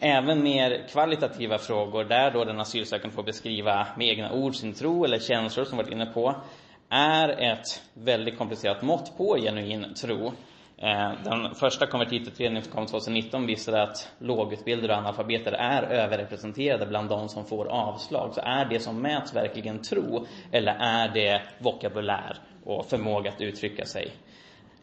Även 0.00 0.42
mer 0.42 0.86
kvalitativa 0.88 1.58
frågor 1.58 2.04
där 2.04 2.30
då 2.30 2.44
den 2.44 2.60
asylsökande 2.60 3.16
får 3.16 3.22
beskriva 3.22 3.86
med 3.96 4.08
egna 4.08 4.32
ord 4.32 4.54
sin 4.54 4.74
tro 4.74 5.04
eller 5.04 5.18
känslor 5.18 5.64
som 5.64 5.76
varit 5.78 5.92
inne 5.92 6.06
på 6.06 6.34
är 6.88 7.28
ett 7.28 7.82
väldigt 7.94 8.38
komplicerat 8.38 8.82
mått 8.82 9.16
på 9.16 9.36
genuin 9.36 9.94
tro. 9.94 10.32
Eh, 10.76 11.12
den 11.24 11.54
första 11.54 11.86
konvertitutredningen 11.86 12.62
som 12.62 12.72
kom 12.72 12.86
2019 12.86 13.46
visade 13.46 13.82
att 13.82 14.08
lågutbildade 14.18 14.92
och 14.92 14.98
analfabeter 14.98 15.52
är 15.52 15.82
överrepresenterade 15.82 16.86
bland 16.86 17.08
de 17.08 17.28
som 17.28 17.44
får 17.44 17.68
avslag. 17.68 18.34
Så 18.34 18.40
är 18.40 18.64
det 18.64 18.80
som 18.80 19.02
mäts 19.02 19.34
verkligen 19.34 19.82
tro 19.82 20.26
eller 20.52 20.76
är 20.80 21.08
det 21.08 21.42
vokabulär 21.58 22.36
och 22.64 22.86
förmåga 22.86 23.30
att 23.30 23.40
uttrycka 23.40 23.84
sig? 23.84 24.12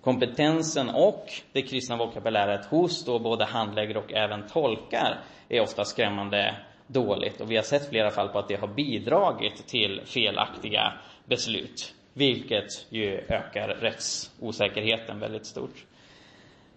Kompetensen 0.06 0.90
och 0.90 1.26
det 1.52 1.61
kristna 1.61 1.98
vokabuläret 1.98 2.65
hos 2.65 3.06
då 3.06 3.19
både 3.19 3.45
handläggare 3.45 3.99
och 3.99 4.14
även 4.14 4.48
tolkar 4.48 5.19
är 5.49 5.61
ofta 5.61 5.86
skrämmande 5.86 6.56
dåligt 6.88 7.41
och 7.41 7.52
vi 7.52 7.56
har 7.56 7.64
sett 7.64 7.90
flera 7.90 8.11
fall 8.11 8.30
på 8.30 8.40
att 8.40 8.48
det 8.48 8.56
har 8.56 8.68
bidragit 8.68 9.68
till 9.68 10.02
felaktiga 10.06 10.94
beslut 11.26 11.94
vilket 12.14 12.86
ju 12.90 13.18
ökar 13.30 13.68
rättsosäkerheten 13.68 15.19
väldigt 15.19 15.45
stort. 15.45 15.86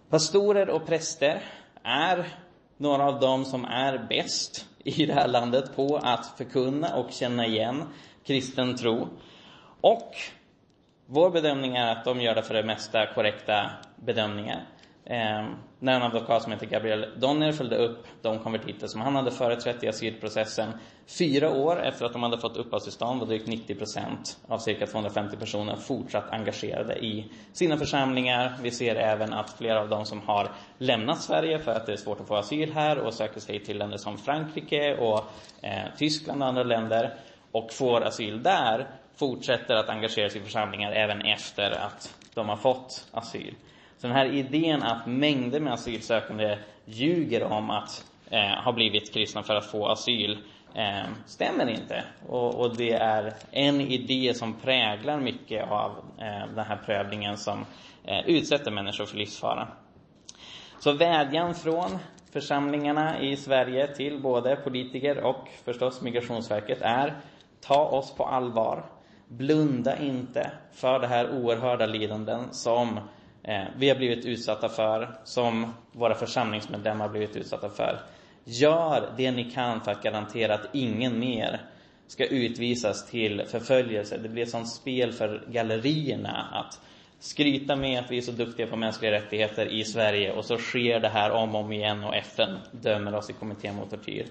Pastorer 0.09 0.69
och 0.69 0.85
präster 0.85 1.41
är 1.83 2.27
några 2.77 3.03
av 3.03 3.19
dem 3.19 3.45
som 3.45 3.65
är 3.65 4.05
bäst 4.09 4.65
i 4.83 5.05
det 5.05 5.13
här 5.13 5.27
landet 5.27 5.75
på 5.75 5.99
att 6.03 6.37
förkunna 6.37 6.95
och 6.95 7.11
känna 7.11 7.47
igen 7.47 7.83
kristen 8.25 8.77
tro. 8.77 9.07
Och 9.81 10.15
vår 11.11 11.29
bedömning 11.29 11.75
är 11.75 11.91
att 11.91 12.05
de 12.05 12.21
gör 12.21 12.35
det 12.35 12.43
för 12.43 12.53
det 12.53 12.63
mesta 12.63 13.13
korrekta 13.13 13.71
bedömningar. 13.95 14.65
Eh, 15.05 15.45
när 15.79 15.95
en 15.95 16.03
advokat 16.03 16.43
som 16.43 16.51
heter 16.51 16.65
Gabriel 16.65 17.05
Donner 17.17 17.51
följde 17.51 17.75
upp 17.75 18.05
de 18.21 18.39
konvertiter 18.39 18.87
som 18.87 19.01
han 19.01 19.15
hade 19.15 19.31
företrätt 19.31 19.83
i 19.83 19.87
asylprocessen 19.87 20.71
fyra 21.07 21.49
år 21.49 21.83
efter 21.83 22.05
att 22.05 22.13
de 22.13 22.23
hade 22.23 22.37
fått 22.37 22.57
uppehållstillstånd 22.57 23.19
var 23.19 23.27
drygt 23.27 23.47
90 23.47 23.75
procent 23.75 24.39
av 24.47 24.57
cirka 24.57 24.87
250 24.87 25.37
personer 25.37 25.75
fortsatt 25.75 26.29
engagerade 26.31 27.05
i 27.05 27.31
sina 27.53 27.77
församlingar. 27.77 28.57
Vi 28.61 28.71
ser 28.71 28.95
även 28.95 29.33
att 29.33 29.49
flera 29.57 29.81
av 29.81 29.89
de 29.89 30.05
som 30.05 30.21
har 30.21 30.51
lämnat 30.77 31.21
Sverige 31.21 31.59
för 31.59 31.71
att 31.71 31.85
det 31.85 31.91
är 31.91 31.97
svårt 31.97 32.19
att 32.19 32.27
få 32.27 32.35
asyl 32.35 32.73
här 32.73 32.97
och 32.97 33.13
söker 33.13 33.39
sig 33.39 33.59
till 33.59 33.77
länder 33.77 33.97
som 33.97 34.17
Frankrike 34.17 34.95
och 34.95 35.23
eh, 35.61 35.95
Tyskland 35.97 36.41
och 36.41 36.47
andra 36.47 36.63
länder 36.63 37.13
och 37.51 37.73
får 37.73 38.01
asyl 38.01 38.43
där 38.43 38.87
fortsätter 39.19 39.75
att 39.75 39.89
engagera 39.89 40.29
sig 40.29 40.41
i 40.41 40.43
församlingar 40.43 40.91
även 40.91 41.21
efter 41.21 41.71
att 41.71 42.15
de 42.33 42.49
har 42.49 42.55
fått 42.55 43.07
asyl. 43.11 43.55
Så 43.97 44.07
den 44.07 44.15
här 44.15 44.25
idén 44.25 44.83
att 44.83 45.07
mängder 45.07 45.59
med 45.59 45.73
asylsökande 45.73 46.57
ljuger 46.85 47.43
om 47.43 47.69
att 47.69 48.05
eh, 48.29 48.63
ha 48.63 48.71
blivit 48.71 49.13
kristna 49.13 49.43
för 49.43 49.55
att 49.55 49.65
få 49.65 49.87
asyl 49.87 50.37
eh, 50.73 51.09
stämmer 51.25 51.69
inte. 51.69 52.03
Och, 52.27 52.55
och, 52.55 52.77
det 52.77 52.93
är 52.93 53.33
en 53.51 53.81
idé 53.81 54.33
som 54.33 54.53
präglar 54.53 55.19
mycket 55.19 55.71
av 55.71 55.91
eh, 56.17 56.53
den 56.55 56.65
här 56.65 56.79
prövningen 56.85 57.37
som 57.37 57.65
eh, 58.03 58.29
utsätter 58.29 58.71
människor 58.71 59.05
för 59.05 59.17
livsfara. 59.17 59.67
Så 60.79 60.91
vädjan 60.91 61.55
från 61.55 61.97
församlingarna 62.31 63.21
i 63.21 63.37
Sverige 63.37 63.95
till 63.95 64.21
både 64.21 64.55
politiker 64.55 65.23
och 65.23 65.49
förstås 65.65 66.01
Migrationsverket 66.01 66.81
är 66.81 67.13
ta 67.61 67.85
oss 67.85 68.15
på 68.15 68.25
allvar. 68.25 68.83
Blunda 69.31 69.97
inte 69.97 70.51
för 70.71 70.99
det 70.99 71.07
här 71.07 71.29
oerhörda 71.31 71.85
lidanden 71.85 72.53
som 72.53 72.97
eh, 73.43 73.63
vi 73.77 73.89
har 73.89 73.95
blivit 73.95 74.25
utsatta 74.25 74.69
för, 74.69 75.19
som 75.23 75.73
våra 75.91 76.15
församlingsmedlemmar 76.15 77.05
har 77.05 77.11
blivit 77.11 77.35
utsatta 77.35 77.69
för. 77.69 77.99
Gör 78.43 79.13
det 79.17 79.31
ni 79.31 79.51
kan 79.51 79.81
för 79.81 79.91
att 79.91 80.03
garantera 80.03 80.53
att 80.53 80.69
ingen 80.73 81.19
mer 81.19 81.61
ska 82.07 82.25
utvisas 82.25 83.09
till 83.09 83.43
förföljelse. 83.47 84.17
Det 84.17 84.29
blir 84.29 84.43
ett 84.43 84.49
sånt 84.49 84.69
spel 84.69 85.11
för 85.11 85.43
gallerierna 85.47 86.47
att 86.51 86.79
skryta 87.19 87.75
med 87.75 87.99
att 87.99 88.11
vi 88.11 88.17
är 88.17 88.21
så 88.21 88.31
duktiga 88.31 88.67
på 88.67 88.75
mänskliga 88.75 89.11
rättigheter 89.11 89.65
i 89.65 89.83
Sverige 89.83 90.31
och 90.31 90.45
så 90.45 90.57
sker 90.57 90.99
det 90.99 91.09
här 91.09 91.31
om 91.31 91.55
och 91.55 91.61
om 91.61 91.71
igen 91.71 92.03
och 92.03 92.15
FN 92.15 92.57
dömer 92.71 93.15
oss 93.15 93.29
i 93.29 93.33
kommittén 93.33 93.75
mot 93.75 93.89
tortyr. 93.89 94.25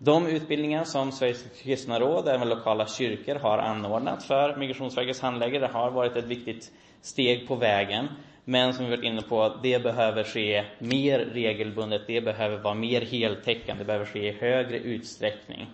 De 0.00 0.26
utbildningar 0.26 0.84
som 0.84 1.12
Sveriges 1.12 1.44
kristna 1.62 2.00
råd, 2.00 2.28
även 2.28 2.48
lokala 2.48 2.86
kyrkor, 2.86 3.34
har 3.34 3.58
anordnat 3.58 4.24
för 4.24 4.56
Migrationsverkets 4.56 5.20
handläggare 5.20 5.66
har 5.72 5.90
varit 5.90 6.16
ett 6.16 6.24
viktigt 6.24 6.72
steg 7.00 7.48
på 7.48 7.54
vägen. 7.54 8.08
Men 8.44 8.74
som 8.74 8.84
vi 8.84 8.90
varit 8.90 9.04
inne 9.04 9.22
på, 9.22 9.56
det 9.62 9.82
behöver 9.82 10.24
ske 10.24 10.64
mer 10.78 11.18
regelbundet, 11.18 12.02
det 12.06 12.20
behöver 12.20 12.58
vara 12.58 12.74
mer 12.74 13.00
heltäckande, 13.00 13.82
det 13.82 13.86
behöver 13.86 14.06
ske 14.06 14.28
i 14.28 14.32
högre 14.32 14.78
utsträckning. 14.78 15.66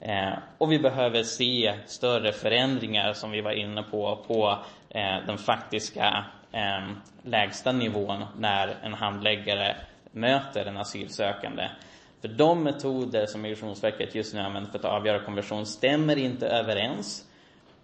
Eh, 0.00 0.32
och 0.58 0.72
vi 0.72 0.78
behöver 0.78 1.22
se 1.22 1.74
större 1.86 2.32
förändringar, 2.32 3.12
som 3.12 3.30
vi 3.30 3.40
var 3.40 3.52
inne 3.52 3.82
på, 3.82 4.24
på 4.26 4.58
eh, 4.88 5.26
den 5.26 5.38
faktiska 5.38 6.24
eh, 6.52 6.88
lägsta 7.22 7.72
nivån 7.72 8.24
när 8.38 8.76
en 8.82 8.94
handläggare 8.94 9.76
möter 10.12 10.66
en 10.66 10.76
asylsökande. 10.76 11.68
För 12.20 12.28
de 12.28 12.62
metoder 12.62 13.26
som 13.26 13.42
Migrationsverket 13.42 14.14
just 14.14 14.34
nu 14.34 14.40
använder 14.40 14.70
för 14.70 14.78
att 14.78 14.84
avgöra 14.84 15.24
konversion 15.24 15.66
stämmer 15.66 16.16
inte 16.18 16.46
överens 16.46 17.24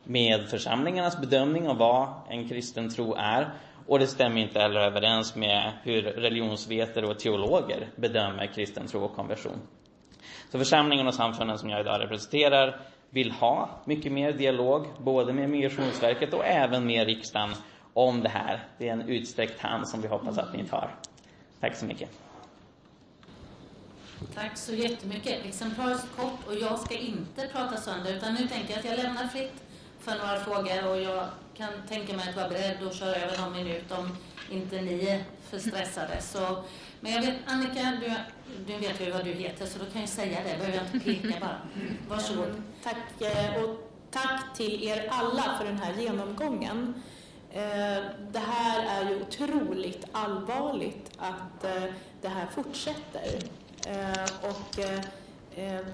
med 0.05 0.49
församlingarnas 0.49 1.21
bedömning 1.21 1.69
av 1.69 1.77
vad 1.77 2.09
en 2.29 2.49
kristen 2.49 2.91
tro 2.91 3.15
är. 3.15 3.53
Och 3.87 3.99
det 3.99 4.07
stämmer 4.07 4.41
inte 4.41 4.61
heller 4.61 4.81
överens 4.81 5.37
med 5.37 5.73
hur 5.83 6.03
religionsvetare 6.03 7.07
och 7.07 7.19
teologer 7.19 7.89
bedömer 7.97 8.47
kristen 8.47 8.87
tro 8.87 9.05
och 9.05 9.17
konversion. 9.17 9.61
Så 10.53 10.59
församlingen 10.59 11.07
och 11.07 11.15
samfunden 11.15 11.59
som 11.59 11.71
jag 11.71 11.81
idag 11.81 12.01
representerar 12.01 12.81
vill 13.11 13.31
ha 13.31 13.71
mycket 13.85 14.13
mer 14.13 14.33
dialog, 14.33 14.87
både 14.99 15.33
med 15.33 15.51
Migrationsverket 15.51 16.35
och 16.35 16.47
även 16.47 16.87
med 16.87 17.07
riksdagen 17.07 17.51
om 17.95 18.23
det 18.23 18.29
här. 18.29 18.65
Det 18.79 18.89
är 18.89 18.93
en 18.93 19.09
utsträckt 19.09 19.61
hand 19.61 19.89
som 19.89 20.03
vi 20.03 20.09
hoppas 20.09 20.39
att 20.39 20.53
ni 20.57 20.65
tar. 20.65 20.95
Tack 21.61 21.77
så 21.77 21.87
mycket. 21.87 22.22
Tack 24.35 24.59
så 24.59 24.75
jättemycket. 24.75 25.45
Liksom, 25.45 25.49
Exemplariskt 25.49 26.17
kort 26.17 26.47
och 26.47 26.55
jag 26.55 26.79
ska 26.79 26.95
inte 26.95 27.49
prata 27.53 27.77
sönder 27.77 28.17
utan 28.17 28.35
nu 28.35 28.49
tänker 28.49 28.71
jag 28.71 28.79
att 28.79 28.85
jag 28.85 28.99
lämnar 28.99 29.29
fritt 29.29 29.63
för 30.01 30.13
några 30.13 30.41
frågor 30.41 30.91
och 30.91 31.01
jag 31.01 31.27
kan 31.55 31.69
tänka 31.89 32.17
mig 32.17 32.29
att 32.29 32.37
vara 32.37 32.49
beredd 32.49 32.87
att 32.87 32.95
köra 32.95 33.17
över 33.17 33.39
någon 33.39 33.53
minut 33.53 33.93
om 33.93 34.17
inte 34.51 34.81
ni 34.81 35.07
är 35.07 35.25
för 35.51 35.59
stressade. 35.59 36.23
Så, 36.23 36.65
men 37.01 37.13
jag 37.13 37.23
vet, 37.23 37.35
Annika, 37.47 37.99
du, 38.01 38.13
du 38.67 38.79
vet 38.79 39.01
ju 39.01 39.11
vad 39.11 39.25
du 39.25 39.33
heter 39.33 39.67
så 39.67 39.79
då 39.79 39.85
kan 39.85 40.01
jag 40.01 40.11
säga 40.11 40.39
det, 40.45 40.59
behöver 40.59 40.77
jag 40.77 40.87
inte 40.87 41.29
peka 41.29 41.41
bara. 41.41 41.59
Varsågod. 42.09 42.63
Tack 42.83 43.21
eh, 43.21 43.65
och 43.65 43.91
tack 44.11 44.57
till 44.57 44.85
er 44.89 45.09
alla 45.11 45.57
för 45.59 45.65
den 45.65 45.79
här 45.79 45.95
genomgången. 45.95 47.03
Eh, 47.53 48.05
det 48.33 48.43
här 48.47 49.03
är 49.03 49.11
ju 49.11 49.23
otroligt 49.23 50.05
allvarligt 50.13 51.11
att 51.19 51.65
eh, 51.65 51.85
det 52.21 52.29
här 52.29 52.47
fortsätter. 52.55 53.39
Eh, 53.87 54.51
och 54.51 54.79
eh, 54.79 55.01
eh, 55.57 55.87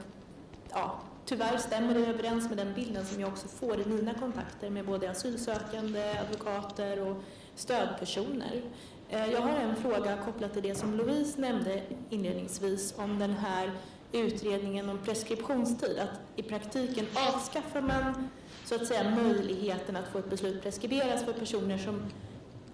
ja, 0.70 1.00
tyvärr 1.24 1.56
stämmer 1.56 1.94
det 1.94 2.06
överens 2.06 2.48
med 2.48 2.58
den 2.58 2.74
bilden 2.74 3.06
som 3.06 3.20
jag 3.20 3.28
också 3.28 3.48
får 3.48 3.80
i 3.80 3.84
mina 3.84 4.14
kontakter 4.14 4.70
med 4.70 4.86
både 4.86 5.10
asylsökande, 5.10 6.18
advokater 6.18 7.08
och 7.08 7.16
stödpersoner. 7.54 8.62
Jag 9.10 9.40
har 9.40 9.56
en 9.56 9.76
fråga 9.76 10.18
kopplat 10.24 10.52
till 10.52 10.62
det 10.62 10.74
som 10.74 10.94
Louise 10.94 11.40
nämnde 11.40 11.82
inledningsvis 12.10 12.94
om 12.98 13.18
den 13.18 13.32
här 13.32 13.70
utredningen 14.12 14.88
om 14.88 14.98
preskriptionstid. 14.98 15.98
Att 15.98 16.20
i 16.36 16.42
praktiken 16.42 17.06
avskaffar 17.14 17.80
man 17.80 18.28
så 18.64 18.74
att 18.74 18.86
säga 18.86 19.10
möjligheten 19.10 19.96
att 19.96 20.08
få 20.08 20.18
ett 20.18 20.30
beslut 20.30 20.62
preskriberas 20.62 21.24
för 21.24 21.32
personer 21.32 21.78
som 21.78 22.02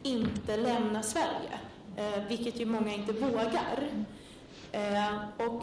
inte 0.02 0.56
lämnar 0.56 1.02
Sverige, 1.02 1.58
eh, 1.96 2.28
vilket 2.28 2.60
ju 2.60 2.66
många 2.66 2.94
inte 2.94 3.12
vågar. 3.12 3.88
Eh, 4.74 5.46
och 5.46 5.62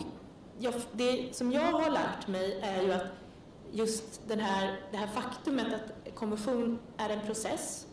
jag, 0.59 0.73
det 0.91 1.35
som 1.35 1.51
jag 1.51 1.71
har 1.71 1.89
lärt 1.89 2.27
mig 2.27 2.59
är 2.61 2.81
ju 2.81 2.91
att 2.93 3.05
just 3.71 4.27
den 4.27 4.39
här, 4.39 4.79
det 4.91 4.97
här 4.97 5.07
faktumet 5.07 5.67
att 5.73 6.15
konversion 6.15 6.79
är 6.97 7.09
en 7.09 7.21
process. 7.25 7.87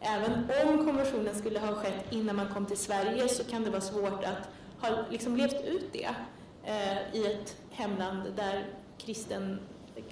Även 0.00 0.32
om 0.68 0.86
konversionen 0.86 1.34
skulle 1.34 1.58
ha 1.58 1.74
skett 1.74 2.04
innan 2.10 2.36
man 2.36 2.48
kom 2.48 2.66
till 2.66 2.76
Sverige 2.76 3.28
så 3.28 3.44
kan 3.44 3.62
det 3.62 3.70
vara 3.70 3.80
svårt 3.80 4.24
att 4.24 4.48
ha 4.80 5.04
liksom 5.10 5.36
levt 5.36 5.64
ut 5.64 5.92
det 5.92 6.08
eh, 6.64 7.14
i 7.14 7.26
ett 7.26 7.56
hemland 7.70 8.22
där 8.36 8.66
kristen 8.98 9.60
eh, 9.96 10.02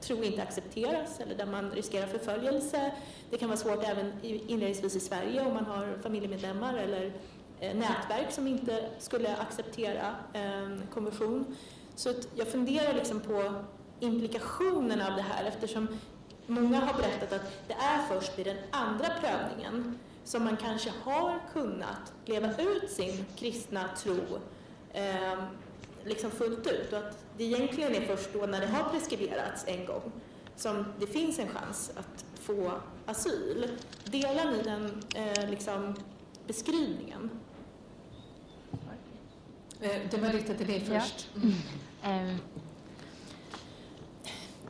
tro 0.00 0.24
inte 0.24 0.42
accepteras 0.42 1.20
eller 1.20 1.34
där 1.34 1.46
man 1.46 1.70
riskerar 1.70 2.06
förföljelse. 2.06 2.92
Det 3.30 3.38
kan 3.38 3.48
vara 3.48 3.58
svårt 3.58 3.84
även 3.84 4.12
inledningsvis 4.22 4.96
i 4.96 5.00
Sverige 5.00 5.46
om 5.46 5.54
man 5.54 5.64
har 5.64 5.98
familjemedlemmar 6.02 6.74
eller 6.74 7.12
Eh, 7.60 7.76
nätverk 7.76 8.32
som 8.32 8.46
inte 8.46 8.90
skulle 8.98 9.36
acceptera 9.36 10.14
en 10.32 10.82
konvention. 10.94 11.56
Så 11.94 12.12
jag 12.34 12.48
funderar 12.48 12.94
liksom 12.94 13.20
på 13.20 13.54
implikationerna 14.00 15.06
av 15.06 15.16
det 15.16 15.22
här 15.22 15.44
eftersom 15.44 15.88
många 16.46 16.80
har 16.80 16.94
berättat 16.94 17.32
att 17.32 17.68
det 17.68 17.74
är 17.74 18.06
först 18.08 18.38
vid 18.38 18.46
den 18.46 18.56
andra 18.70 19.06
prövningen 19.20 19.98
som 20.24 20.44
man 20.44 20.56
kanske 20.56 20.92
har 21.02 21.40
kunnat 21.52 22.12
leva 22.24 22.62
ut 22.62 22.90
sin 22.90 23.24
kristna 23.36 23.88
tro 23.96 24.20
eh, 24.92 25.38
liksom 26.04 26.30
fullt 26.30 26.66
ut 26.66 26.92
och 26.92 26.98
att 26.98 27.24
det 27.36 27.44
egentligen 27.44 27.94
är 27.94 28.06
först 28.06 28.32
då 28.32 28.46
när 28.46 28.60
det 28.60 28.66
har 28.66 28.90
preskriberats 28.90 29.64
en 29.66 29.86
gång 29.86 30.12
som 30.56 30.84
det 31.00 31.06
finns 31.06 31.38
en 31.38 31.48
chans 31.48 31.90
att 31.96 32.24
få 32.40 32.72
asyl. 33.06 33.68
Delar 34.04 34.52
ni 34.52 34.62
den 34.62 35.02
eh, 35.14 35.50
liksom, 35.50 35.94
beskrivningen? 36.46 37.30
Eh, 39.80 39.90
det 40.10 40.16
var 40.16 40.28
riktat 40.28 40.58
till 40.58 40.66
dig 40.66 40.80
först. 40.80 41.28
Ja. 41.34 41.40
Mm. 42.10 42.28
Um. 42.30 42.38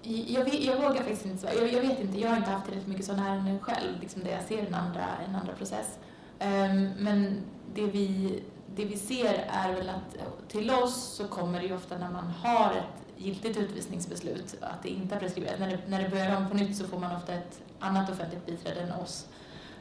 Jag, 0.02 0.44
vet, 0.44 0.64
jag, 0.64 0.76
vågar 0.76 0.94
faktiskt 0.94 1.26
inte 1.26 1.38
svara. 1.38 1.54
Jag, 1.54 1.72
jag, 1.72 1.80
vet 1.80 2.00
inte, 2.00 2.20
jag 2.20 2.30
har 2.30 2.36
inte 2.36 2.50
haft 2.50 2.64
tillräckligt 2.64 2.88
mycket 2.88 3.06
sådana 3.06 3.28
ärenden 3.28 3.58
själv, 3.60 4.00
liksom 4.00 4.24
där 4.24 4.30
jag 4.30 4.44
ser 4.44 4.66
en 4.66 4.74
andra, 4.74 5.06
en 5.28 5.34
andra 5.34 5.52
process. 5.52 5.98
Um, 6.40 6.90
men 6.98 7.42
det 7.74 7.86
vi 7.86 8.40
det 8.78 8.84
vi 8.84 8.96
ser 8.96 9.46
är 9.48 9.72
väl 9.72 9.88
att 9.88 10.16
till 10.48 10.70
oss 10.70 11.04
så 11.04 11.28
kommer 11.28 11.60
det 11.60 11.66
ju 11.66 11.74
ofta 11.74 11.98
när 11.98 12.10
man 12.10 12.26
har 12.26 12.72
ett 12.72 13.22
giltigt 13.24 13.56
utvisningsbeslut 13.56 14.56
att 14.60 14.82
det 14.82 14.88
inte 14.88 15.14
är 15.14 15.18
preskriberat. 15.18 15.60
När 15.60 15.68
det, 15.68 15.78
när 15.88 16.02
det 16.02 16.08
börjar 16.08 16.36
om 16.36 16.48
på 16.48 16.54
nytt 16.54 16.76
så 16.76 16.84
får 16.84 16.98
man 16.98 17.16
ofta 17.16 17.34
ett 17.34 17.60
annat 17.78 18.10
offentligt 18.10 18.46
biträde 18.46 18.80
än 18.80 18.92
oss. 18.92 19.26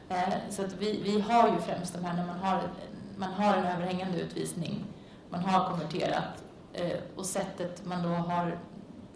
Eh, 0.08 0.34
så 0.50 0.62
att 0.64 0.74
vi, 0.78 1.00
vi 1.02 1.20
har 1.20 1.48
ju 1.48 1.60
främst 1.60 1.94
de 1.94 2.04
här 2.04 2.16
när 2.16 2.26
man 2.26 2.38
har, 2.38 2.62
man 3.16 3.32
har 3.32 3.56
en 3.56 3.64
överhängande 3.64 4.20
utvisning, 4.20 4.84
man 5.30 5.40
har 5.40 5.70
konverterat 5.70 6.44
eh, 6.72 6.98
och 7.16 7.26
sättet 7.26 7.86
man 7.86 8.02
då 8.02 8.08
har 8.08 8.58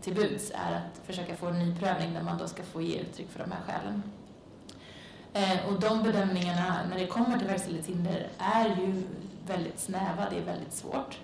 till 0.00 0.14
buds 0.14 0.52
är 0.54 0.76
att 0.76 1.06
försöka 1.06 1.36
få 1.36 1.46
en 1.46 1.58
ny 1.58 1.76
prövning 1.76 2.14
där 2.14 2.22
man 2.22 2.38
då 2.38 2.48
ska 2.48 2.62
få 2.62 2.82
ge 2.82 2.98
uttryck 2.98 3.30
för 3.30 3.38
de 3.38 3.52
här 3.52 3.60
skälen. 3.66 4.02
Eh, 5.32 5.66
och 5.68 5.80
de 5.80 6.02
bedömningarna 6.02 6.80
när 6.90 6.98
det 6.98 7.06
kommer 7.06 7.38
till 7.38 7.48
verkställighetshinder 7.48 8.28
är 8.38 8.68
ju 8.68 9.02
väldigt 9.46 9.80
snäva, 9.80 10.30
det 10.30 10.38
är 10.38 10.44
väldigt 10.44 10.72
svårt. 10.72 11.18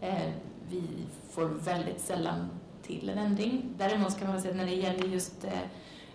Eh, 0.00 0.30
vi 0.70 0.82
får 1.30 1.44
väldigt 1.44 2.00
sällan 2.00 2.50
till 2.82 3.08
en 3.08 3.18
ändring. 3.18 3.74
Däremot 3.78 4.18
kan 4.18 4.28
man 4.28 4.40
säga 4.40 4.50
att 4.50 4.56
när 4.56 4.66
det 4.66 4.74
gäller 4.74 5.08
just 5.08 5.44
eh, 5.44 5.52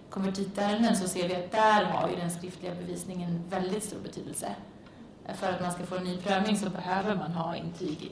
konvertitärenden 0.10 0.96
så 0.96 1.08
ser 1.08 1.28
vi 1.28 1.36
att 1.36 1.52
där 1.52 1.86
har 1.86 2.10
ju 2.10 2.16
den 2.16 2.32
skriftliga 2.32 2.76
bevisningen 2.76 3.44
väldigt 3.50 3.84
stor 3.84 4.00
betydelse. 4.00 4.56
För 5.36 5.52
att 5.52 5.62
man 5.62 5.72
ska 5.72 5.86
få 5.86 5.96
en 5.96 6.04
ny 6.04 6.18
prövning 6.18 6.58
så 6.58 6.70
behöver 6.70 7.16
man 7.16 7.32
ha 7.32 7.56
intyg. 7.56 8.12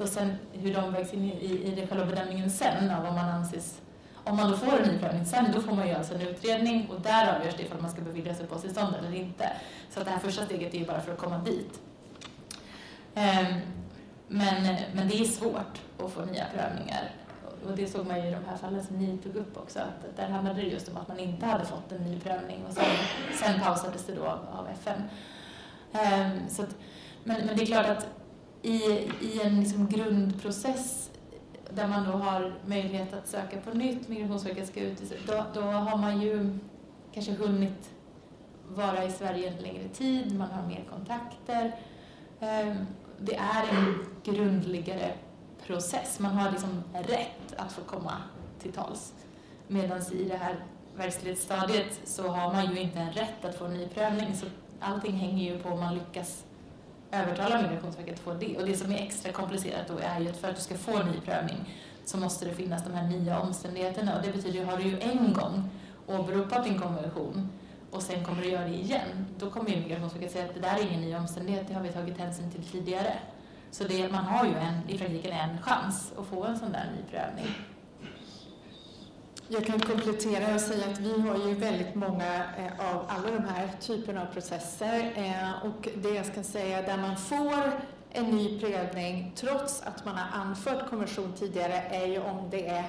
Och 0.00 0.08
sen 0.08 0.36
hur 0.52 0.74
de 0.74 0.92
vägs 0.92 1.14
in 1.14 1.24
i, 1.24 1.82
i 1.82 1.86
själva 1.86 2.04
bedömningen 2.04 2.50
sen 2.50 2.90
av 2.90 3.02
vad 3.02 3.14
man 3.14 3.28
anses 3.28 3.80
om 4.24 4.36
man 4.36 4.50
då 4.50 4.56
får 4.56 4.80
en 4.80 4.88
ny 4.88 4.98
prövning 4.98 5.26
sen, 5.26 5.52
då 5.52 5.60
får 5.60 5.72
man 5.72 5.88
göra 5.88 5.98
alltså 5.98 6.14
en 6.14 6.20
utredning 6.20 6.90
och 6.90 7.00
där 7.00 7.36
avgörs 7.36 7.54
det 7.56 7.62
ifall 7.62 7.80
man 7.80 7.90
ska 7.90 8.00
beviljas 8.00 8.40
uppehållstillstånd 8.40 8.94
eller 8.98 9.14
inte. 9.14 9.52
Så 9.90 10.00
att 10.00 10.06
det 10.06 10.12
här 10.12 10.18
första 10.18 10.44
steget 10.44 10.74
är 10.74 10.78
ju 10.78 10.86
bara 10.86 11.00
för 11.00 11.12
att 11.12 11.18
komma 11.18 11.38
dit. 11.38 11.80
Ehm, 13.14 13.60
men, 14.28 14.76
men 14.94 15.08
det 15.08 15.20
är 15.20 15.24
svårt 15.24 15.80
att 15.98 16.12
få 16.12 16.24
nya 16.24 16.44
prövningar. 16.54 17.10
Och 17.66 17.76
det 17.76 17.86
såg 17.86 18.06
man 18.06 18.20
ju 18.20 18.28
i 18.28 18.30
de 18.30 18.44
här 18.48 18.56
fallen 18.56 18.84
som 18.84 18.96
ni 18.96 19.18
tog 19.18 19.36
upp 19.36 19.56
också, 19.56 19.78
att 19.78 20.16
där 20.16 20.28
handlade 20.28 20.60
det 20.60 20.66
just 20.66 20.88
om 20.88 20.96
att 20.96 21.08
man 21.08 21.18
inte 21.18 21.46
hade 21.46 21.64
fått 21.64 21.92
en 21.92 22.04
ny 22.04 22.20
prövning 22.20 22.64
och 22.68 22.74
sen, 22.74 22.84
sen 23.34 23.60
pausades 23.60 24.06
det 24.06 24.14
då 24.14 24.24
av, 24.24 24.38
av 24.52 24.68
FN. 24.68 25.02
Um, 25.92 26.48
så 26.48 26.62
att, 26.62 26.76
men, 27.24 27.46
men 27.46 27.56
det 27.56 27.62
är 27.62 27.66
klart 27.66 27.86
att 27.86 28.06
i, 28.62 28.82
i 29.20 29.40
en 29.44 29.60
liksom 29.60 29.88
grundprocess 29.88 31.10
där 31.70 31.88
man 31.88 32.04
då 32.04 32.12
har 32.12 32.54
möjlighet 32.64 33.14
att 33.14 33.28
söka 33.28 33.60
på 33.60 33.70
nytt, 33.70 34.08
Migrationsverket 34.08 34.68
ska 34.68 34.80
ut, 34.80 35.02
då, 35.26 35.44
då 35.54 35.60
har 35.60 35.96
man 35.96 36.20
ju 36.20 36.58
kanske 37.14 37.32
hunnit 37.32 37.90
vara 38.68 39.04
i 39.04 39.10
Sverige 39.10 39.48
en 39.48 39.62
längre 39.62 39.88
tid, 39.88 40.38
man 40.38 40.50
har 40.50 40.66
mer 40.66 40.84
kontakter. 40.90 41.76
Um, 42.40 42.86
det 43.18 43.34
är 43.34 43.68
en 43.70 44.06
grundligare 44.24 45.12
process. 45.66 46.18
Man 46.18 46.32
har 46.32 46.50
liksom 46.50 46.82
rätt 46.94 47.54
att 47.56 47.72
få 47.72 47.80
komma 47.80 48.16
till 48.62 48.72
tals. 48.72 49.14
Medan 49.68 50.00
i 50.12 50.24
det 50.24 50.36
här 50.36 50.64
verkställighetsstadiet 50.96 52.00
så 52.04 52.28
har 52.28 52.52
man 52.52 52.74
ju 52.74 52.80
inte 52.80 52.98
en 52.98 53.12
rätt 53.12 53.44
att 53.44 53.54
få 53.54 53.64
en 53.64 53.74
ny 53.74 53.88
prövning. 53.88 54.36
Så 54.36 54.46
allting 54.80 55.12
hänger 55.12 55.52
ju 55.52 55.58
på 55.58 55.68
om 55.68 55.80
man 55.80 55.94
lyckas 55.94 56.44
övertala 57.12 57.62
Migrationsverket 57.62 58.14
att 58.14 58.20
få 58.20 58.34
det. 58.34 58.56
Och 58.56 58.66
det 58.66 58.76
som 58.76 58.92
är 58.92 58.98
extra 58.98 59.32
komplicerat 59.32 59.88
då 59.88 59.98
är 59.98 60.20
ju 60.20 60.28
att 60.28 60.36
för 60.36 60.48
att 60.48 60.56
du 60.56 60.62
ska 60.62 60.74
få 60.74 60.98
en 60.98 61.06
ny 61.06 61.20
prövning 61.20 61.74
så 62.04 62.18
måste 62.18 62.44
det 62.44 62.54
finnas 62.54 62.84
de 62.84 62.94
här 62.94 63.08
nya 63.08 63.40
omständigheterna. 63.40 64.16
Och 64.16 64.22
det 64.22 64.32
betyder, 64.32 64.58
ju, 64.58 64.64
har 64.64 64.76
du 64.76 64.82
ju 64.82 65.00
en 65.00 65.32
gång 65.32 65.70
åberopat 66.06 66.64
din 66.64 66.78
konvention 66.78 67.48
och 67.90 68.02
sen 68.02 68.24
kommer 68.24 68.42
du 68.42 68.48
göra 68.48 68.68
det 68.68 68.74
igen, 68.74 69.26
då 69.38 69.50
kommer 69.50 69.70
ju 69.70 69.76
Migrationsverket 69.76 70.32
säga 70.32 70.44
att 70.44 70.54
det 70.54 70.60
där 70.60 70.78
är 70.78 70.88
ingen 70.88 71.00
ny 71.00 71.16
omständighet, 71.16 71.68
det 71.68 71.74
har 71.74 71.82
vi 71.82 71.92
tagit 71.92 72.18
hänsyn 72.18 72.50
till 72.50 72.64
tidigare. 72.64 73.12
Så 73.70 73.84
det, 73.84 74.12
man 74.12 74.24
har 74.24 74.44
ju 74.44 74.54
en, 74.54 74.80
i 74.88 74.98
praktiken 74.98 75.32
en 75.32 75.62
chans 75.62 76.12
att 76.18 76.26
få 76.26 76.44
en 76.44 76.58
sån 76.58 76.72
där 76.72 76.90
ny 76.96 77.10
prövning. 77.10 77.54
Jag 79.52 79.66
kan 79.66 79.80
komplettera 79.80 80.54
och 80.54 80.60
säga 80.60 80.86
att 80.86 80.98
vi 80.98 81.20
har 81.20 81.48
ju 81.48 81.54
väldigt 81.54 81.94
många 81.94 82.44
eh, 82.58 82.94
av 82.94 83.04
alla 83.08 83.30
de 83.30 83.44
här 83.44 83.68
typerna 83.80 84.22
av 84.22 84.26
processer 84.26 85.12
eh, 85.16 85.66
och 85.66 85.88
det 85.94 86.08
jag 86.08 86.26
ska 86.26 86.42
säga 86.42 86.82
där 86.82 86.96
man 86.96 87.16
får 87.16 87.80
en 88.10 88.24
ny 88.24 88.60
prövning 88.60 89.32
trots 89.36 89.82
att 89.82 90.04
man 90.04 90.16
har 90.16 90.40
anfört 90.40 90.90
konvention 90.90 91.32
tidigare 91.38 91.82
är 91.90 92.06
ju 92.06 92.20
om 92.20 92.50
det 92.50 92.68
är 92.68 92.84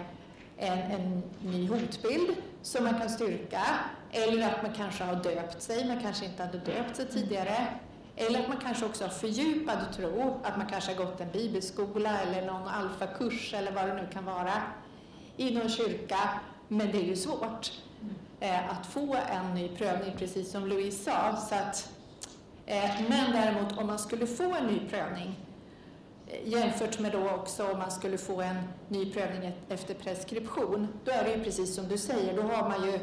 en, 0.57 0.79
en 0.79 1.23
ny 1.39 1.67
hotbild 1.67 2.35
som 2.61 2.83
man 2.83 2.99
kan 2.99 3.09
styrka 3.09 3.61
eller 4.11 4.47
att 4.47 4.63
man 4.63 4.73
kanske 4.73 5.03
har 5.03 5.15
döpt 5.15 5.61
sig, 5.61 5.87
man 5.87 6.01
kanske 6.01 6.25
inte 6.25 6.43
hade 6.43 6.57
döpt 6.57 6.95
sig 6.95 7.07
tidigare. 7.07 7.67
Eller 8.15 8.39
att 8.39 8.47
man 8.47 8.57
kanske 8.57 8.85
också 8.85 9.03
har 9.03 9.09
fördjupad 9.09 9.77
tro, 9.95 10.39
att 10.43 10.57
man 10.57 10.67
kanske 10.67 10.93
har 10.93 11.05
gått 11.05 11.21
en 11.21 11.31
bibelskola 11.31 12.21
eller 12.21 12.45
någon 12.45 12.67
alfakurs 12.67 13.53
eller 13.53 13.71
vad 13.71 13.87
det 13.87 13.93
nu 13.93 14.07
kan 14.13 14.25
vara 14.25 14.53
i 15.37 15.53
någon 15.53 15.69
kyrka. 15.69 16.39
Men 16.67 16.91
det 16.91 16.97
är 16.97 17.03
ju 17.03 17.15
svårt 17.15 17.71
eh, 18.39 18.69
att 18.69 18.85
få 18.85 19.15
en 19.31 19.55
ny 19.55 19.67
prövning, 19.67 20.15
precis 20.17 20.51
som 20.51 20.67
Louise 20.67 21.03
sa. 21.03 21.35
Så 21.35 21.55
att, 21.55 21.89
eh, 22.65 22.91
men 23.09 23.31
däremot 23.31 23.77
om 23.77 23.87
man 23.87 23.99
skulle 23.99 24.27
få 24.27 24.55
en 24.55 24.67
ny 24.67 24.89
prövning 24.89 25.39
eh, 26.27 26.49
jämfört 26.49 26.99
med 26.99 27.11
då 27.11 27.29
också 27.29 27.71
om 27.71 27.79
man 27.79 27.91
skulle 27.91 28.17
få 28.17 28.41
en 28.41 28.57
ny 28.87 29.13
prövning 29.13 29.51
efter 29.69 29.93
preskription, 29.93 30.87
då 31.05 31.11
är 31.11 31.23
det 31.23 31.33
ju 31.35 31.43
precis 31.43 31.75
som 31.75 31.87
du 31.87 31.97
säger, 31.97 32.35
då 32.35 32.41
har 32.41 32.69
man 32.69 32.91
ju 32.91 32.99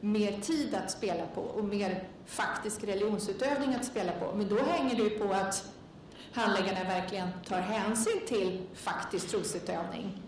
mer 0.00 0.32
tid 0.40 0.74
att 0.74 0.90
spela 0.90 1.26
på 1.34 1.40
och 1.40 1.64
mer 1.64 2.08
faktisk 2.26 2.84
religionsutövning 2.84 3.74
att 3.74 3.84
spela 3.84 4.12
på. 4.12 4.36
Men 4.36 4.48
då 4.48 4.56
hänger 4.56 4.96
det 4.96 5.02
ju 5.02 5.10
på 5.10 5.32
att 5.32 5.64
handläggarna 6.32 6.84
verkligen 6.84 7.28
tar 7.48 7.60
hänsyn 7.60 8.20
till 8.26 8.66
faktisk 8.74 9.28
trosutövning. 9.28 10.23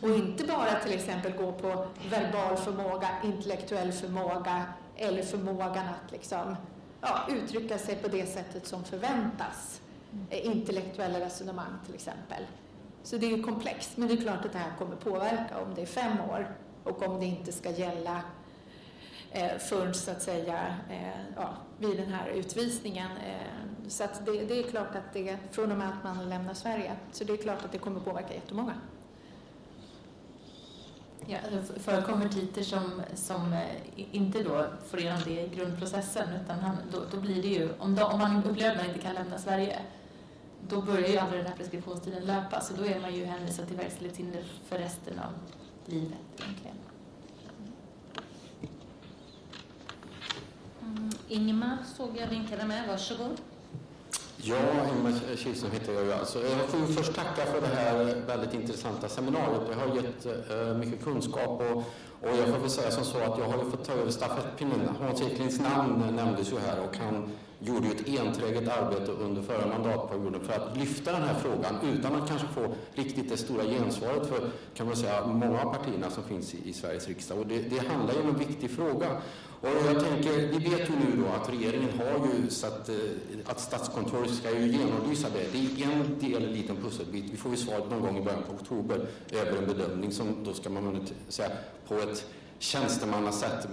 Och 0.00 0.10
inte 0.10 0.44
bara 0.44 0.74
till 0.74 0.92
exempel 0.92 1.32
gå 1.32 1.52
på 1.52 1.86
verbal 2.10 2.56
förmåga, 2.56 3.08
intellektuell 3.24 3.92
förmåga 3.92 4.64
eller 4.96 5.22
förmågan 5.22 5.88
att 5.88 6.12
liksom, 6.12 6.56
ja, 7.00 7.20
uttrycka 7.28 7.78
sig 7.78 7.96
på 7.96 8.08
det 8.08 8.26
sättet 8.26 8.66
som 8.66 8.84
förväntas. 8.84 9.80
Eh, 10.30 10.46
intellektuella 10.46 11.20
resonemang 11.20 11.78
till 11.86 11.94
exempel. 11.94 12.46
Så 13.02 13.16
det 13.16 13.26
är 13.26 13.36
ju 13.36 13.42
komplext, 13.42 13.96
men 13.96 14.08
det 14.08 14.14
är 14.14 14.22
klart 14.22 14.44
att 14.44 14.52
det 14.52 14.58
här 14.58 14.76
kommer 14.78 14.96
påverka 14.96 15.60
om 15.62 15.74
det 15.74 15.82
är 15.82 15.86
fem 15.86 16.20
år 16.20 16.54
och 16.84 17.02
om 17.02 17.20
det 17.20 17.26
inte 17.26 17.52
ska 17.52 17.70
gälla 17.70 18.22
eh, 19.30 19.58
förrän 19.58 19.94
så 19.94 20.10
att 20.10 20.22
säga 20.22 20.76
eh, 20.90 21.20
ja, 21.36 21.48
vid 21.78 21.96
den 21.96 22.12
här 22.12 22.28
utvisningen. 22.28 23.10
Eh, 23.10 23.88
så 23.88 24.04
att 24.04 24.26
det, 24.26 24.44
det, 24.44 24.58
är 24.58 24.62
klart 24.62 24.94
att 24.94 25.12
det, 25.12 25.36
från 25.50 25.72
och 25.72 25.78
med 25.78 25.88
att 25.88 26.04
man 26.04 26.28
lämnar 26.28 26.54
Sverige, 26.54 26.96
så 27.12 27.24
det 27.24 27.32
är 27.32 27.36
klart 27.36 27.64
att 27.64 27.72
det 27.72 27.78
kommer 27.78 28.00
påverka 28.00 28.34
jättemånga. 28.34 28.74
Ja, 31.26 31.38
alltså, 31.56 31.80
för 31.80 32.02
konvertiter 32.02 32.62
som, 32.62 33.02
som 33.14 33.52
eh, 33.52 33.66
inte 33.94 34.42
då 34.42 34.66
får 34.86 35.00
igenom 35.00 35.20
det 35.24 35.40
i 35.40 35.48
grundprocessen, 35.48 36.28
utan 36.44 36.58
han, 36.58 36.76
då, 36.92 36.98
då 37.10 37.20
blir 37.20 37.42
det 37.42 37.48
ju, 37.48 37.68
om, 37.78 37.94
de, 37.94 38.02
om 38.02 38.18
man 38.18 38.44
upplever 38.44 38.70
att 38.70 38.76
man 38.76 38.86
inte 38.86 38.98
kan 38.98 39.14
lämna 39.14 39.38
Sverige, 39.38 39.78
då 40.68 40.82
börjar 40.82 41.08
ju 41.08 41.18
aldrig 41.18 41.40
den 41.40 41.50
här 41.50 41.56
preskriptionstiden 41.56 42.24
löpa, 42.24 42.60
så 42.60 42.74
då 42.74 42.84
är 42.84 43.00
man 43.00 43.14
ju 43.14 43.24
hänvisad 43.24 43.68
till 43.68 43.76
verkställighetshinder 43.76 44.44
för 44.68 44.78
resten 44.78 45.18
av 45.18 45.32
livet 45.86 46.18
egentligen. 46.38 46.76
Mm, 51.30 51.76
såg 51.96 52.16
jag 52.16 52.26
vinkade 52.26 52.66
med, 52.66 52.88
varsågod. 52.88 53.40
Ja, 54.42 54.56
Ingmar 54.96 55.36
Kihlström 55.36 55.70
heter 55.72 55.92
jag. 55.92 56.12
Alltså, 56.12 56.38
jag 56.38 56.68
får 56.68 56.92
först 56.92 57.14
tacka 57.14 57.46
för 57.46 57.60
det 57.60 57.66
här 57.66 58.22
väldigt 58.26 58.54
intressanta 58.54 59.08
seminariet. 59.08 59.62
Det 59.68 59.74
har 59.74 59.96
gett 59.96 60.26
uh, 60.26 60.76
mycket 60.76 61.04
kunskap 61.04 61.60
och, 61.60 61.76
och 62.20 62.36
jag 62.38 62.48
får 62.48 62.58
väl 62.58 62.70
säga 62.70 62.90
som 62.90 63.04
så 63.04 63.18
att 63.18 63.38
jag 63.38 63.44
har 63.44 63.70
fått 63.70 63.84
ta 63.84 63.92
över 63.92 64.10
stafettpinnen. 64.10 64.88
Hans 65.00 65.22
Eklinds 65.22 65.60
namn 65.60 66.16
nämndes 66.16 66.52
ju 66.52 66.58
här 66.58 66.80
och 66.88 66.96
han 66.96 67.30
gjorde 67.58 67.86
ju 67.86 67.92
ett 67.92 68.20
enträget 68.20 68.68
arbete 68.68 69.12
under 69.12 69.42
förra 69.42 69.66
mandatperioden 69.66 70.40
för 70.40 70.52
att 70.52 70.76
lyfta 70.76 71.12
den 71.12 71.22
här 71.22 71.34
frågan 71.34 71.76
utan 71.94 72.14
att 72.14 72.28
kanske 72.28 72.46
få 72.46 72.74
riktigt 72.94 73.30
det 73.30 73.36
stora 73.36 73.64
gensvaret 73.64 74.26
för 74.26 74.50
kan 74.74 74.86
man 74.86 74.96
säga, 74.96 75.26
många 75.26 75.60
av 75.60 75.74
partierna 75.74 76.10
som 76.10 76.24
finns 76.24 76.54
i, 76.54 76.68
i 76.68 76.72
Sveriges 76.72 77.08
riksdag. 77.08 77.38
Och 77.38 77.46
det, 77.46 77.58
det 77.58 77.78
handlar 77.88 78.14
ju 78.14 78.20
om 78.20 78.28
en 78.28 78.38
viktig 78.38 78.70
fråga. 78.70 79.22
Och 79.60 79.68
jag 79.86 80.04
tänker, 80.04 80.36
vi 80.38 80.70
vet 80.70 80.88
ju 80.90 80.92
nu 80.94 81.22
då 81.22 81.28
att 81.42 81.50
regeringen 81.50 81.88
har 81.98 82.26
ju 82.26 82.50
satt 82.50 82.88
eh, 82.88 82.94
att 83.46 83.60
Statskontoret 83.60 84.34
ska 84.34 84.58
ju 84.58 84.66
genomlysa 84.66 85.28
det. 85.28 85.52
Det 85.52 85.82
är 85.82 85.90
en 85.92 86.18
del, 86.18 86.44
en 86.44 86.52
liten 86.52 86.76
pusselbit. 86.76 87.24
Vi 87.32 87.36
får 87.36 87.50
ju 87.50 87.56
svaret 87.56 87.90
någon 87.90 88.00
gång 88.00 88.18
i 88.18 88.20
början 88.20 88.42
på 88.42 88.52
oktober 88.52 89.06
över 89.32 89.58
en 89.58 89.66
bedömning 89.66 90.12
som 90.12 90.44
då 90.44 90.52
ska 90.52 90.70
man 90.70 91.06
säga 91.28 91.50
på 91.88 91.94
ett 91.94 92.26
tjänstemannasätt 92.58 93.68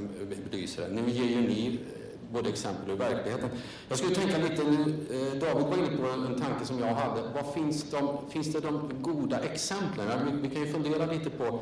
belysa 0.52 0.82
det. 0.82 0.94
Nu 0.94 1.10
ger 1.10 1.30
ju 1.30 1.42
ni 1.48 1.68
eh, 1.68 2.34
både 2.34 2.50
exempel 2.50 2.92
ur 2.92 2.98
verkligheten. 2.98 3.50
Jag 3.90 3.98
skulle 3.98 4.16
tänka 4.16 4.38
lite 4.38 4.64
nu, 4.64 4.82
eh, 5.12 5.40
David 5.40 5.66
var 5.66 5.78
inne 5.78 5.98
på 5.98 6.08
en 6.08 6.42
tanke 6.42 6.66
som 6.66 6.80
jag 6.80 6.94
hade. 6.94 7.22
Vad 7.34 7.54
finns, 7.54 7.92
de, 7.92 8.30
finns 8.30 8.54
det 8.54 8.60
de 8.60 8.92
goda 9.02 9.40
exemplen? 9.40 10.08
Vi, 10.26 10.48
vi 10.48 10.56
kan 10.56 10.66
ju 10.66 10.74
fundera 10.74 11.06
lite 11.06 11.30
på 11.30 11.62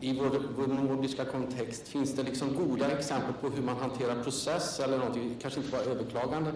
i 0.00 0.12
vår, 0.12 0.42
vår 0.56 0.66
nordiska 0.66 1.24
kontext, 1.24 1.88
finns 1.88 2.14
det 2.14 2.22
liksom 2.22 2.54
goda 2.54 2.90
exempel 2.90 3.34
på 3.40 3.48
hur 3.48 3.62
man 3.62 3.76
hanterar 3.76 4.22
process 4.22 4.80
eller 4.80 4.98
någonting, 4.98 5.36
kanske 5.42 5.60
inte 5.60 5.72
bara 5.72 5.82
överklagande? 5.82 6.52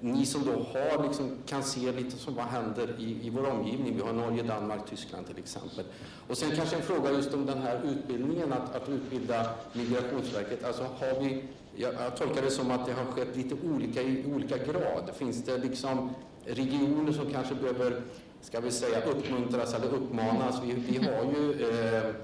Ni 0.00 0.26
som 0.26 0.44
då 0.44 0.52
har, 0.52 1.02
liksom, 1.02 1.36
kan 1.46 1.62
se 1.62 1.92
lite 1.92 2.16
som 2.16 2.34
vad 2.34 2.44
händer 2.44 2.96
i, 2.98 3.26
i 3.26 3.30
vår 3.30 3.50
omgivning. 3.50 3.96
Vi 3.96 4.02
har 4.02 4.12
Norge, 4.12 4.42
Danmark, 4.42 4.90
Tyskland 4.90 5.26
till 5.26 5.38
exempel. 5.38 5.84
Och 6.28 6.38
sen 6.38 6.50
kanske 6.56 6.76
en 6.76 6.82
fråga 6.82 7.10
just 7.10 7.34
om 7.34 7.46
den 7.46 7.58
här 7.58 7.80
utbildningen, 7.84 8.52
att, 8.52 8.76
att 8.76 8.88
utbilda 8.88 9.50
Migrationsverket. 9.72 10.64
Alltså 10.64 10.82
har 10.82 11.20
vi, 11.20 11.44
jag, 11.76 11.94
jag 11.94 12.16
tolkar 12.16 12.42
det 12.42 12.50
som 12.50 12.70
att 12.70 12.86
det 12.86 12.92
har 12.92 13.04
skett 13.04 13.36
lite 13.36 13.54
olika 13.54 14.02
i 14.02 14.24
olika 14.34 14.58
grad. 14.58 15.10
Finns 15.14 15.44
det 15.44 15.58
liksom 15.58 16.10
regioner 16.44 17.12
som 17.12 17.32
kanske 17.32 17.54
behöver, 17.54 18.02
ska 18.42 18.60
vi 18.60 18.70
säga, 18.70 19.02
uppmuntras 19.02 19.74
eller 19.74 19.94
uppmanas? 19.94 20.60
Vi, 20.64 20.72
vi 20.72 21.06
har 21.06 21.24
ju 21.24 21.70
eh, 21.70 22.14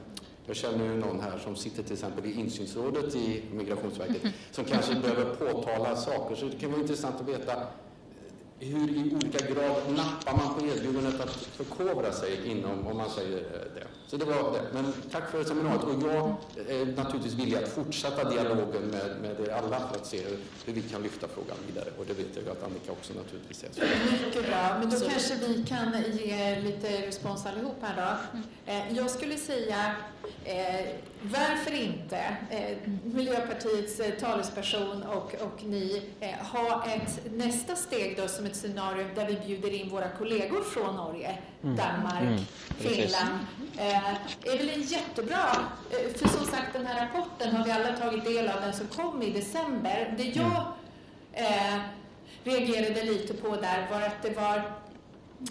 jag 0.46 0.56
känner 0.56 0.84
ju 0.84 0.96
någon 0.96 1.20
här 1.20 1.38
som 1.38 1.56
sitter 1.56 1.82
till 1.82 1.92
exempel 1.92 2.26
i 2.26 2.32
insynsrådet 2.32 3.14
i 3.14 3.42
Migrationsverket 3.52 4.22
som 4.50 4.64
kanske 4.64 4.94
behöver 4.94 5.34
påtala 5.34 5.96
saker. 5.96 6.34
Så 6.34 6.46
det 6.46 6.58
kan 6.58 6.70
vara 6.70 6.80
intressant 6.80 7.20
att 7.20 7.28
veta 7.28 7.52
hur 8.60 8.90
i 8.90 9.14
olika 9.14 9.46
grad 9.46 9.82
nappar 9.96 10.36
man 10.36 10.58
på 10.58 10.66
erbjudandet 10.66 11.20
att 11.20 11.30
förkovra 11.30 12.12
sig 12.12 12.46
inom, 12.50 12.86
om 12.86 12.96
man 12.96 13.10
säger 13.10 13.36
det. 13.74 13.86
Så 14.06 14.16
det 14.16 14.24
var 14.24 14.52
det. 14.52 14.62
Men 14.72 14.92
tack 15.10 15.30
för 15.30 15.44
seminariet. 15.44 15.82
Och 15.82 16.02
jag 16.02 16.36
är 16.68 16.86
naturligtvis 16.86 17.34
villig 17.34 17.56
att 17.56 17.68
fortsätta 17.68 18.30
dialogen 18.30 18.82
med, 18.82 19.16
med 19.22 19.40
er 19.40 19.52
alla 19.52 19.78
för 19.78 19.96
att 19.96 20.06
se 20.06 20.20
hur, 20.22 20.38
hur, 20.64 20.72
vi 20.72 20.82
kan 20.82 21.02
lyfta 21.02 21.28
frågan 21.28 21.56
vidare. 21.66 21.90
Och 21.98 22.04
det 22.06 22.14
vet 22.14 22.36
jag 22.36 22.48
att 22.48 22.62
Annika 22.62 22.92
också 22.92 23.12
naturligtvis 23.14 23.64
är. 23.64 23.68
Mycket 24.12 24.46
bra. 24.46 24.76
Men 24.78 24.90
då 24.90 24.96
Så. 24.96 25.08
kanske 25.08 25.34
vi 25.34 25.64
kan 25.64 26.02
ge 26.12 26.60
lite 26.60 27.06
respons 27.06 27.46
allihop 27.46 27.76
här 27.82 27.96
då. 27.96 28.38
Mm. 28.72 28.96
Jag 28.96 29.10
skulle 29.10 29.36
säga 29.36 29.96
Eh, 30.44 30.86
varför 31.32 31.74
inte 31.74 32.36
eh, 32.50 32.76
Miljöpartiets 33.04 34.00
eh, 34.00 34.14
talesperson 34.14 35.02
och, 35.02 35.34
och 35.34 35.64
ni 35.64 36.02
eh, 36.20 36.46
ha 36.46 36.84
ett 36.86 37.20
nästa 37.32 37.76
steg 37.76 38.16
då 38.16 38.28
som 38.28 38.46
ett 38.46 38.56
scenario 38.56 39.06
där 39.14 39.26
vi 39.26 39.36
bjuder 39.46 39.74
in 39.74 39.88
våra 39.88 40.08
kollegor 40.08 40.62
från 40.62 40.96
Norge, 40.96 41.38
mm. 41.62 41.76
Danmark, 41.76 42.22
mm. 42.22 42.44
Finland. 42.78 43.38
Eh, 43.78 44.14
är 44.52 44.58
väl 44.58 44.68
en 44.68 44.82
jättebra, 44.82 45.46
eh, 45.90 46.18
för 46.18 46.28
som 46.28 46.46
sagt 46.46 46.72
den 46.72 46.86
här 46.86 47.06
rapporten 47.06 47.56
har 47.56 47.64
vi 47.64 47.70
alla 47.70 47.96
tagit 47.96 48.24
del 48.24 48.48
av, 48.48 48.60
den 48.60 48.72
som 48.72 48.86
kom 48.86 49.22
i 49.22 49.30
december. 49.30 50.14
Det 50.16 50.24
jag 50.24 50.62
mm. 51.32 51.80
reagerade 52.44 53.02
lite 53.04 53.34
på 53.34 53.56
där 53.56 53.88
var 53.90 54.00
att 54.00 54.22
det 54.22 54.30
var 54.30 54.62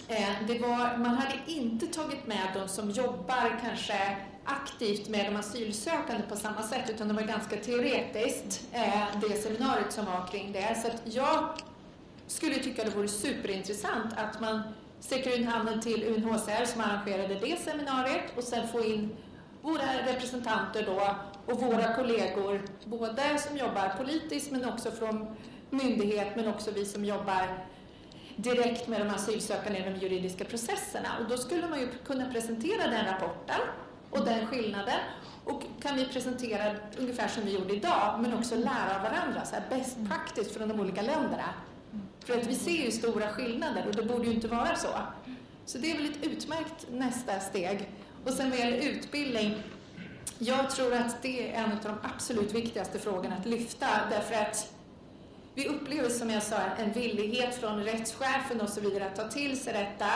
Eh, 0.08 0.48
det 0.48 0.60
var, 0.60 0.98
man 0.98 1.16
hade 1.16 1.36
inte 1.48 1.88
tagit 1.88 2.28
med 2.28 2.48
de 2.54 2.68
som 2.68 2.90
jobbar 2.90 3.60
kanske 3.62 4.18
aktivt 4.44 5.10
med 5.10 5.26
de 5.26 5.36
asylsökande 5.36 6.24
på 6.30 6.36
samma 6.36 6.64
sätt 6.64 6.90
utan 6.90 7.08
det 7.08 7.14
var 7.14 7.22
ganska 7.22 7.56
teoretiskt, 7.56 8.68
eh, 8.72 9.20
det 9.22 9.36
seminariet 9.36 9.92
som 9.92 10.06
var 10.06 10.28
kring 10.32 10.52
det. 10.52 10.78
Så 10.82 10.88
att 10.88 11.16
jag 11.16 11.50
skulle 12.28 12.56
tycka 12.56 12.84
det 12.84 12.90
vore 12.90 13.08
superintressant 13.08 14.14
att 14.18 14.42
man 14.42 14.62
sträcker 15.00 15.40
ut 15.40 15.46
handen 15.46 15.82
till 15.82 16.04
UNHCR 16.04 16.66
som 16.66 16.82
arrangerade 16.82 17.36
det 17.36 17.60
seminariet 17.60 18.38
och 18.38 18.44
sen 18.44 18.68
få 18.68 18.84
in 18.84 19.18
våra 19.62 20.06
representanter 20.08 20.86
då 20.86 21.16
och 21.54 21.62
våra 21.62 21.96
kollegor, 21.96 22.62
både 22.86 23.40
som 23.40 23.58
jobbar 23.58 23.94
politiskt 23.98 24.52
men 24.52 24.66
också 24.66 24.92
från 24.92 25.36
myndighet 25.70 26.28
men 26.36 26.48
också 26.48 26.72
vi 26.72 26.86
som 26.86 27.06
jobbar 27.06 27.66
direkt 28.36 28.88
med 28.88 29.02
de 29.02 29.10
asylsökande 29.10 29.80
i 29.80 29.84
de 29.84 30.00
juridiska 30.00 30.46
processerna. 30.46 31.10
Och 31.20 31.30
då 31.30 31.38
skulle 31.38 31.68
man 31.68 31.80
ju 31.80 31.88
kunna 32.06 32.32
presentera 32.32 32.88
den 32.88 33.06
rapporten 33.06 33.60
och 34.10 34.26
den 34.26 34.48
skillnaden. 34.48 35.00
Och 35.46 35.64
kan 35.82 35.96
vi 35.96 36.06
presentera 36.06 36.76
ungefär 36.98 37.28
som 37.28 37.46
vi 37.46 37.54
gjorde 37.54 37.76
idag, 37.76 38.20
men 38.22 38.34
också 38.34 38.56
lära 38.56 38.96
av 38.96 39.02
varandra, 39.02 39.46
så 39.46 39.56
här 39.56 39.64
best 39.70 39.98
practice 40.10 40.54
från 40.54 40.70
de 40.70 40.80
olika 40.80 41.02
länderna. 41.02 41.54
För 42.26 42.38
att 42.38 42.48
vi 42.48 42.56
ser 42.56 42.86
ju 42.86 42.92
stora 42.92 43.30
skillnader 43.30 43.86
och 43.88 43.96
det 43.96 44.04
borde 44.04 44.26
ju 44.26 44.34
inte 44.34 44.48
vara 44.48 44.76
så. 44.76 44.88
Så 45.66 45.78
det 45.78 45.92
är 45.92 45.98
väl 45.98 46.06
ett 46.06 46.24
utmärkt 46.24 46.88
nästa 46.92 47.40
steg. 47.40 47.90
Och 48.26 48.32
sen 48.32 48.50
vad 48.50 48.60
gäller 48.60 48.78
utbildning, 48.78 49.64
jag 50.40 50.70
tror 50.70 50.94
att 50.94 51.22
det 51.22 51.52
är 51.52 51.64
en 51.64 51.72
av 51.72 51.78
de 51.84 51.98
absolut 52.14 52.54
viktigaste 52.54 53.00
frågorna 53.00 53.36
att 53.36 53.46
lyfta, 53.46 53.88
därför 54.10 54.36
att 54.36 54.75
vi 55.56 55.68
upplever, 55.68 56.10
som 56.10 56.30
jag 56.30 56.44
sa, 56.44 56.56
en 56.78 56.92
villighet 56.92 57.56
från 57.56 57.84
rättschefen 57.84 58.62
och 58.62 58.70
så 58.70 58.82
vidare 58.82 59.06
att 59.06 59.16
ta 59.16 59.28
till 59.28 59.60
sig 59.60 59.74
detta. 59.74 60.10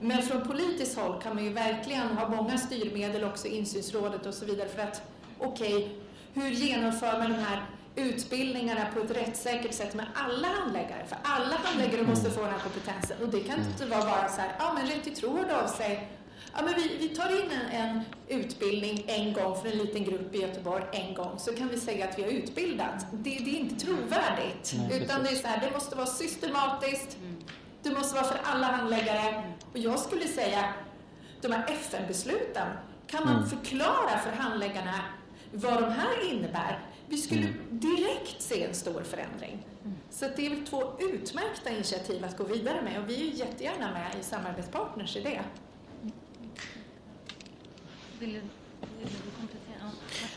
Men 0.00 0.22
från 0.22 0.42
politiskt 0.42 0.98
håll 0.98 1.22
kan 1.22 1.34
man 1.34 1.44
ju 1.44 1.52
verkligen 1.52 2.08
ha 2.08 2.28
många 2.28 2.58
styrmedel, 2.58 3.24
också 3.24 3.48
insynsrådet 3.48 4.26
och 4.26 4.34
så 4.34 4.44
vidare, 4.44 4.68
för 4.68 4.82
att 4.82 5.02
okej, 5.38 5.76
okay, 5.76 5.88
hur 6.34 6.50
genomför 6.50 7.18
man 7.18 7.30
de 7.30 7.38
här 7.38 7.66
utbildningarna 7.96 8.86
på 8.94 9.00
ett 9.00 9.16
rättssäkert 9.16 9.74
sätt 9.74 9.94
med 9.94 10.06
alla 10.14 10.48
handläggare? 10.48 11.06
För 11.06 11.18
alla 11.22 11.56
handläggare 11.56 12.02
måste 12.02 12.30
få 12.30 12.40
den 12.40 12.50
här 12.50 12.58
kompetensen 12.58 13.16
och 13.22 13.28
det 13.28 13.40
kan 13.40 13.60
inte 13.60 13.86
vara 13.86 14.04
bara 14.04 14.28
så 14.28 14.40
här, 14.40 14.52
ja 14.58 14.72
men 14.72 14.86
Rätt 14.86 15.04
till 15.04 15.16
tro 15.16 15.36
hörde 15.36 15.62
av 15.62 15.66
sig 15.66 16.08
Ja, 16.54 16.62
men 16.64 16.74
vi, 16.74 16.96
vi 16.96 17.08
tar 17.08 17.30
in 17.40 17.50
en, 17.50 17.80
en, 17.80 18.00
utbildning 18.28 19.04
en 19.06 19.32
gång 19.32 19.56
för 19.62 19.68
en 19.68 19.78
liten 19.78 20.04
grupp 20.04 20.34
i 20.34 20.40
Göteborg 20.40 20.84
en 20.92 21.14
gång 21.14 21.38
så 21.38 21.56
kan 21.56 21.68
vi 21.68 21.80
säga 21.80 22.08
att 22.08 22.18
vi 22.18 22.22
har 22.22 22.30
utbildat. 22.30 23.06
Det, 23.12 23.30
det 23.30 23.50
är 23.50 23.60
inte 23.60 23.86
trovärdigt. 23.86 24.74
Nej, 24.76 25.02
utan 25.02 25.22
det 25.22 25.28
är 25.30 25.34
så 25.34 25.46
här, 25.46 25.60
det 25.60 25.70
måste 25.70 25.96
vara 25.96 26.06
systematiskt. 26.06 27.18
Det 27.82 27.90
måste 27.90 28.14
vara 28.14 28.24
för 28.24 28.40
alla 28.44 28.66
handläggare. 28.66 29.52
Och 29.72 29.78
jag 29.78 29.98
skulle 29.98 30.28
säga, 30.28 30.74
de 31.40 31.52
här 31.52 31.64
FN-besluten, 31.68 32.68
kan 33.06 33.24
man 33.24 33.36
mm. 33.36 33.48
förklara 33.48 34.18
för 34.18 34.30
handläggarna 34.30 35.00
vad 35.52 35.82
de 35.82 35.90
här 35.92 36.30
innebär? 36.30 36.78
Vi 37.06 37.16
skulle 37.16 37.40
mm. 37.40 37.54
direkt 37.70 38.42
se 38.42 38.64
en 38.64 38.74
stor 38.74 39.02
förändring. 39.02 39.66
Mm. 39.84 39.96
Så 40.10 40.26
det 40.36 40.46
är 40.46 40.50
väl 40.50 40.66
två 40.66 40.82
utmärkta 41.00 41.70
initiativ 41.70 42.24
att 42.24 42.38
gå 42.38 42.44
vidare 42.44 42.82
med 42.82 43.02
och 43.02 43.08
vi 43.08 43.30
är 43.30 43.34
jättegärna 43.34 43.92
med 43.92 44.20
i 44.20 44.22
samarbetspartners 44.22 45.16
i 45.16 45.20
det. 45.20 45.40
Vill 48.22 48.32
du, 48.32 48.40
vill 48.98 49.08
du 49.24 49.30
komplettera? 49.38 49.90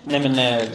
Nej, 0.04 0.20
men 0.20 0.40
eh, 0.40 0.70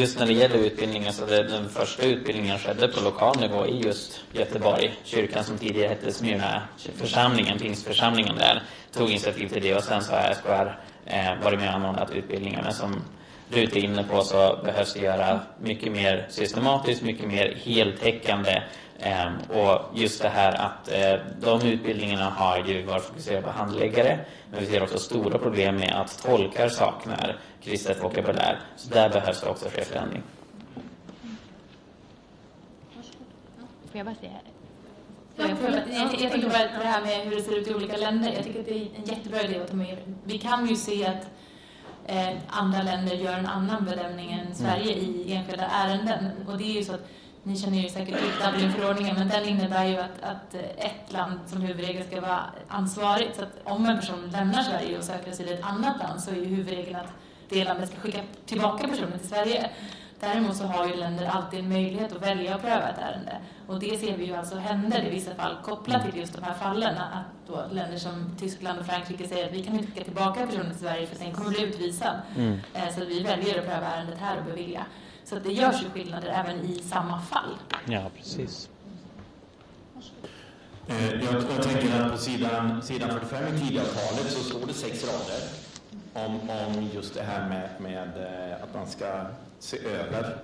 just 0.00 0.18
när 0.18 0.26
det 0.26 0.32
gäller 0.32 0.56
utbildningen 0.56 1.12
så 1.12 1.26
det, 1.26 1.42
den 1.42 1.68
första 1.68 2.02
utbildningen 2.02 2.58
skedde 2.58 2.88
på 2.88 3.00
lokal 3.00 3.40
nivå 3.40 3.66
i 3.66 3.80
just 3.80 4.20
Göteborg. 4.32 4.94
Kyrkan 5.04 5.44
som 5.44 5.58
tidigare 5.58 5.88
hette 5.88 6.12
Smyrna 6.12 6.62
församlingen, 6.96 7.58
pingstförsamlingen 7.58 8.36
där, 8.36 8.62
tog 8.92 9.10
initiativ 9.10 9.48
till 9.48 9.62
det 9.62 9.74
och 9.74 9.84
sen 9.84 10.02
så 10.02 10.12
har 10.12 10.34
SKR 10.34 10.78
eh, 11.06 11.42
varit 11.44 11.60
med 11.60 11.68
och 11.68 11.74
anordnat 11.74 12.10
utbildningar. 12.10 12.62
Men 12.62 12.72
som 12.72 13.02
Rut 13.50 13.76
är 13.76 13.84
inne 13.84 14.04
på 14.04 14.22
så 14.22 14.58
behövs 14.64 14.94
det 14.94 15.00
göra 15.00 15.40
mycket 15.60 15.92
mer 15.92 16.26
systematiskt, 16.30 17.02
mycket 17.02 17.28
mer 17.28 17.54
heltäckande 17.64 18.62
och 19.48 19.98
just 19.98 20.22
det 20.22 20.28
här 20.28 20.54
att 20.54 20.92
eh, 20.92 21.14
de 21.40 21.66
utbildningarna 21.66 22.30
har 22.30 22.64
ju 22.64 22.82
varit 22.82 23.02
fokuserade 23.02 23.42
på 23.42 23.50
handläggare, 23.50 24.18
men 24.50 24.60
vi 24.60 24.66
ser 24.66 24.82
också 24.82 24.98
stora 24.98 25.38
problem 25.38 25.76
med 25.76 25.92
att 25.94 26.22
tolkar 26.22 26.68
saknar 26.68 27.38
kristet 27.62 28.02
vokabulär. 28.02 28.60
Så 28.76 28.94
där 28.94 29.08
behövs 29.08 29.40
det 29.40 29.48
också 29.48 29.68
ske 29.68 29.84
förändring. 29.84 30.22
Får 33.90 33.98
jag 33.98 34.06
bara 34.06 34.14
säga 34.14 34.32
jag, 35.36 35.50
jag, 35.50 36.20
jag 36.20 36.32
tänker 36.32 36.48
bara 36.48 36.82
det 36.82 36.88
här 36.88 37.02
med 37.02 37.20
hur 37.20 37.36
det 37.36 37.42
ser 37.42 37.56
ut 37.56 37.68
i 37.68 37.74
olika 37.74 37.96
länder. 37.96 38.32
Jag 38.32 38.44
tycker 38.44 38.60
att 38.60 38.66
det 38.66 38.74
är 38.74 38.88
en 38.96 39.04
jättebra 39.04 39.42
idé 39.42 39.60
att 39.60 39.68
ta 39.68 39.76
med. 39.76 39.98
Vi 40.24 40.38
kan 40.38 40.66
ju 40.66 40.76
se 40.76 41.06
att 41.06 41.26
eh, 42.06 42.36
andra 42.48 42.82
länder 42.82 43.14
gör 43.14 43.32
en 43.32 43.46
annan 43.46 43.84
bedömning 43.84 44.32
än 44.32 44.54
Sverige 44.54 44.94
i 44.94 45.32
enskilda 45.34 45.66
ärenden. 45.66 46.30
Och 46.48 46.58
det 46.58 46.64
är 46.64 46.74
ju 46.74 46.84
så 46.84 46.94
att 46.94 47.08
ni 47.44 47.56
känner 47.56 47.78
ju 47.78 47.88
säkert 47.88 48.18
till 48.18 48.46
Dublinförordningen, 48.46 49.16
men 49.16 49.28
den 49.28 49.44
innebär 49.44 49.84
ju 49.84 49.96
att, 49.96 50.22
att 50.22 50.54
ett 50.76 51.12
land 51.12 51.40
som 51.46 51.60
huvudregel 51.60 52.06
ska 52.06 52.20
vara 52.20 52.40
ansvarigt. 52.68 53.36
Så 53.36 53.42
att 53.42 53.60
om 53.64 53.86
en 53.86 53.98
person 54.00 54.30
lämnar 54.30 54.62
Sverige 54.62 54.98
och 54.98 55.04
söker 55.04 55.30
asyl 55.30 55.48
i 55.48 55.52
ett 55.52 55.64
annat 55.64 55.98
land 55.98 56.20
så 56.20 56.30
är 56.30 56.34
ju 56.34 56.44
huvudregeln 56.44 56.96
att 56.96 57.12
det 57.48 57.64
landet 57.64 57.88
ska 57.88 58.00
skicka 58.00 58.20
tillbaka 58.46 58.88
personen 58.88 59.18
till 59.18 59.28
Sverige. 59.28 59.70
Däremot 60.20 60.56
så 60.56 60.64
har 60.64 60.86
ju 60.88 60.94
länder 60.94 61.26
alltid 61.26 61.60
en 61.60 61.68
möjlighet 61.68 62.12
att 62.12 62.22
välja 62.22 62.54
att 62.54 62.62
pröva 62.62 62.88
ett 62.88 62.98
ärende. 62.98 63.38
Och 63.66 63.80
det 63.80 64.00
ser 64.00 64.16
vi 64.16 64.24
ju 64.24 64.34
alltså 64.34 64.56
händer 64.56 65.06
i 65.06 65.10
vissa 65.10 65.34
fall 65.34 65.56
kopplat 65.62 66.04
till 66.04 66.20
just 66.20 66.34
de 66.34 66.42
här 66.42 66.54
fallen. 66.54 66.96
Att 66.98 67.72
länder 67.72 67.98
som 67.98 68.36
Tyskland 68.40 68.78
och 68.78 68.86
Frankrike 68.86 69.28
säger 69.28 69.46
att 69.46 69.52
vi 69.52 69.62
kan 69.62 69.74
inte 69.74 69.86
skicka 69.86 70.04
tillbaka 70.04 70.46
personen 70.46 70.70
till 70.70 70.80
Sverige 70.80 71.06
för 71.06 71.16
sen 71.16 71.32
kommer 71.32 71.50
bli 71.50 71.62
utvisad. 71.62 72.16
Mm. 72.36 72.58
Eh, 72.74 72.88
så 72.94 73.04
vi 73.04 73.22
väljer 73.22 73.58
att 73.58 73.66
pröva 73.66 73.86
ärendet 73.86 74.18
här 74.18 74.38
och 74.38 74.44
bevilja. 74.44 74.86
Så 75.24 75.38
det 75.38 75.52
görs 75.52 75.82
ju 75.82 75.90
skillnader 75.90 76.28
även 76.28 76.64
i 76.64 76.78
samma 76.78 77.20
fall. 77.20 77.56
Ja, 77.86 78.10
precis. 78.16 78.68
Eh, 80.86 81.14
jag, 81.14 81.34
jag 81.34 81.62
tänker 81.62 82.00
att 82.00 82.12
på 82.12 82.18
sidan, 82.18 82.82
sidan 82.82 83.10
45 83.10 83.54
i 83.54 83.60
Tidöavtalet 83.60 84.32
så 84.32 84.44
står 84.44 84.66
det 84.66 84.72
sex 84.72 85.04
rader 85.04 85.42
om, 86.26 86.50
om 86.50 86.88
just 86.94 87.14
det 87.14 87.22
här 87.22 87.48
med, 87.48 87.68
med 87.78 88.08
eh, 88.08 88.62
att 88.62 88.74
man 88.74 88.86
ska 88.86 89.24
se 89.58 89.78
över, 89.78 90.36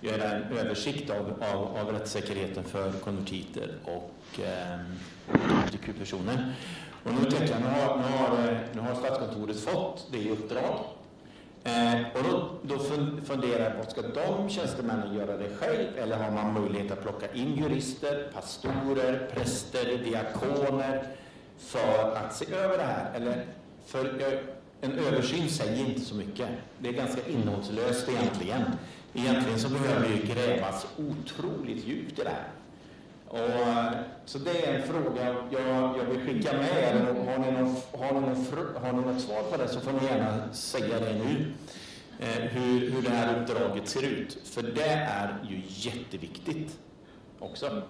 göra 0.00 0.32
en 0.32 0.42
översikt 0.42 1.10
av, 1.10 1.42
av, 1.52 1.76
av 1.76 1.92
rättssäkerheten 1.92 2.64
för 2.64 2.92
konvertiter 2.92 3.70
och 3.84 4.40
eh, 4.40 4.78
hbtq-personer. 5.32 6.54
Och 7.04 7.12
nu 7.14 7.30
tänker 7.30 7.50
jag, 7.50 7.60
nu 7.60 7.66
har, 7.66 7.96
nu, 7.96 8.02
har, 8.02 8.58
nu 8.74 8.80
har 8.80 8.94
Statskontoret 8.94 9.60
fått 9.60 10.08
det 10.12 10.18
i 10.18 10.30
uppdrag 10.30 10.84
Eh, 11.64 12.00
och 12.14 12.22
då, 12.30 12.50
då 12.62 12.78
funderar 13.24 13.64
jag 13.64 13.84
på, 13.84 13.90
ska 13.90 14.02
de 14.02 14.48
tjänstemännen 14.48 15.14
göra 15.14 15.36
det 15.36 15.48
själv 15.60 15.98
eller 15.98 16.16
har 16.16 16.30
man 16.30 16.62
möjlighet 16.62 16.92
att 16.92 17.02
plocka 17.02 17.32
in 17.32 17.54
jurister, 17.54 18.30
pastorer, 18.34 19.30
präster, 19.34 19.98
diakoner 20.04 21.06
för 21.58 22.16
att 22.16 22.36
se 22.36 22.54
över 22.54 22.78
det 22.78 22.84
här? 22.84 23.12
Eller, 23.14 23.46
för 23.86 24.22
en 24.80 24.98
översyn 24.98 25.48
säger 25.48 25.88
inte 25.88 26.00
så 26.00 26.14
mycket. 26.14 26.48
Det 26.78 26.88
är 26.88 26.92
ganska 26.92 27.20
innehållslöst 27.28 28.08
egentligen. 28.08 28.62
Egentligen 29.14 29.58
så 29.58 29.68
behöver 29.68 30.08
det 30.08 30.14
ju 30.14 30.34
grävas 30.34 30.86
otroligt 30.96 31.86
djupt 31.86 32.18
i 32.18 32.22
det 32.22 32.28
här. 32.28 32.48
Och, 33.32 33.38
eh, 33.38 33.92
så 34.24 34.38
det 34.38 34.66
är 34.66 34.74
en 34.74 34.82
fråga 34.82 35.36
jag, 35.50 35.98
jag 35.98 36.04
vill 36.04 36.26
skicka 36.26 36.52
med 36.52 36.68
er. 36.78 36.94
Har 36.94 37.38
ni, 37.38 37.50
någon, 37.50 37.76
har, 37.98 38.14
ni 38.14 38.20
någon, 38.20 38.82
har 38.82 38.92
ni 38.92 39.12
något 39.12 39.20
svar 39.20 39.42
på 39.42 39.56
det 39.56 39.68
så 39.68 39.80
får 39.80 39.92
ni 39.92 40.06
gärna 40.06 40.52
säga 40.52 41.00
det 41.00 41.12
nu. 41.12 41.52
Eh, 42.20 42.42
hur, 42.42 42.90
hur 42.90 43.02
det 43.02 43.10
här 43.10 43.40
uppdraget 43.40 43.88
ser 43.88 44.02
ut. 44.02 44.38
För 44.44 44.62
det 44.62 44.92
är 44.92 45.38
ju 45.48 45.62
jätteviktigt 45.66 46.78
också. 47.38 47.82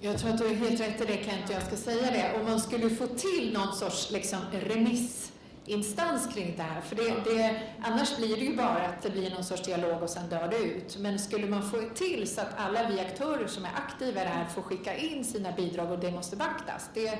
Jag 0.00 0.18
tror 0.18 0.30
att 0.30 0.38
du 0.38 0.46
är 0.46 0.54
helt 0.54 0.80
rätt 0.80 1.00
i 1.00 1.04
det 1.04 1.24
Kent, 1.24 1.50
jag 1.50 1.62
ska 1.62 1.76
säga 1.76 2.10
det. 2.10 2.40
Om 2.40 2.46
man 2.46 2.60
skulle 2.60 2.90
få 2.90 3.06
till 3.06 3.52
någon 3.52 3.74
sorts 3.74 4.10
liksom, 4.10 4.38
remiss 4.52 5.32
instans 5.66 6.34
kring 6.34 6.54
det 6.56 6.62
här. 6.62 6.80
För 6.80 6.96
det, 6.96 7.14
det, 7.24 7.60
annars 7.82 8.16
blir 8.16 8.36
det 8.36 8.44
ju 8.44 8.56
bara 8.56 8.86
att 8.86 9.02
det 9.02 9.10
blir 9.10 9.30
någon 9.30 9.44
sorts 9.44 9.62
dialog 9.62 10.02
och 10.02 10.10
sen 10.10 10.28
dör 10.28 10.48
det 10.48 10.58
ut. 10.58 10.96
Men 10.98 11.18
skulle 11.18 11.46
man 11.46 11.62
få 11.62 11.82
till 11.94 12.28
så 12.28 12.40
att 12.40 12.54
alla 12.56 12.88
vi 12.88 13.00
aktörer 13.00 13.46
som 13.46 13.64
är 13.64 13.70
aktiva 13.74 14.20
i 14.20 14.24
det 14.24 14.30
här 14.30 14.44
får 14.44 14.62
skicka 14.62 14.96
in 14.96 15.24
sina 15.24 15.52
bidrag 15.52 15.90
och 15.90 15.98
det 15.98 16.10
måste 16.10 16.36
beaktas. 16.36 16.90
Det, 16.94 17.18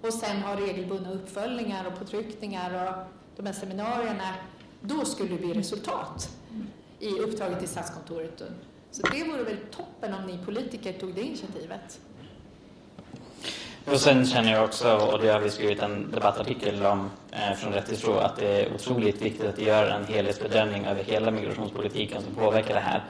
och 0.00 0.12
sen 0.12 0.42
ha 0.42 0.60
regelbundna 0.60 1.12
uppföljningar 1.12 1.86
och 1.86 1.98
påtryckningar 1.98 2.88
och 2.88 3.06
de 3.36 3.46
här 3.46 3.52
seminarierna. 3.52 4.34
Då 4.80 5.04
skulle 5.04 5.28
det 5.28 5.38
bli 5.38 5.52
resultat 5.52 6.28
i 6.98 7.08
uppdraget 7.08 7.58
till 7.58 7.68
Statskontoret. 7.68 8.42
Så 8.90 9.06
det 9.06 9.24
vore 9.24 9.44
väl 9.44 9.56
toppen 9.70 10.14
om 10.14 10.26
ni 10.26 10.44
politiker 10.44 10.92
tog 10.92 11.14
det 11.14 11.22
initiativet. 11.22 12.00
Och 13.86 14.00
sen 14.00 14.26
känner 14.26 14.52
jag 14.52 14.64
också, 14.64 14.96
och 14.96 15.18
det 15.22 15.28
har 15.28 15.40
vi 15.40 15.50
skrivit 15.50 15.82
en 15.82 16.10
debattartikel 16.10 16.86
om 16.86 17.10
eh, 17.32 17.56
från 17.56 17.72
Rätt 17.72 17.86
till 17.86 18.10
att 18.10 18.36
det 18.36 18.62
är 18.62 18.74
otroligt 18.74 19.22
viktigt 19.22 19.48
att 19.48 19.58
göra 19.58 19.94
en 19.94 20.04
helhetsbedömning 20.04 20.84
över 20.84 21.04
hela 21.04 21.30
migrationspolitiken 21.30 22.22
som 22.22 22.34
påverkar 22.34 22.74
det 22.74 22.80
här. 22.80 23.04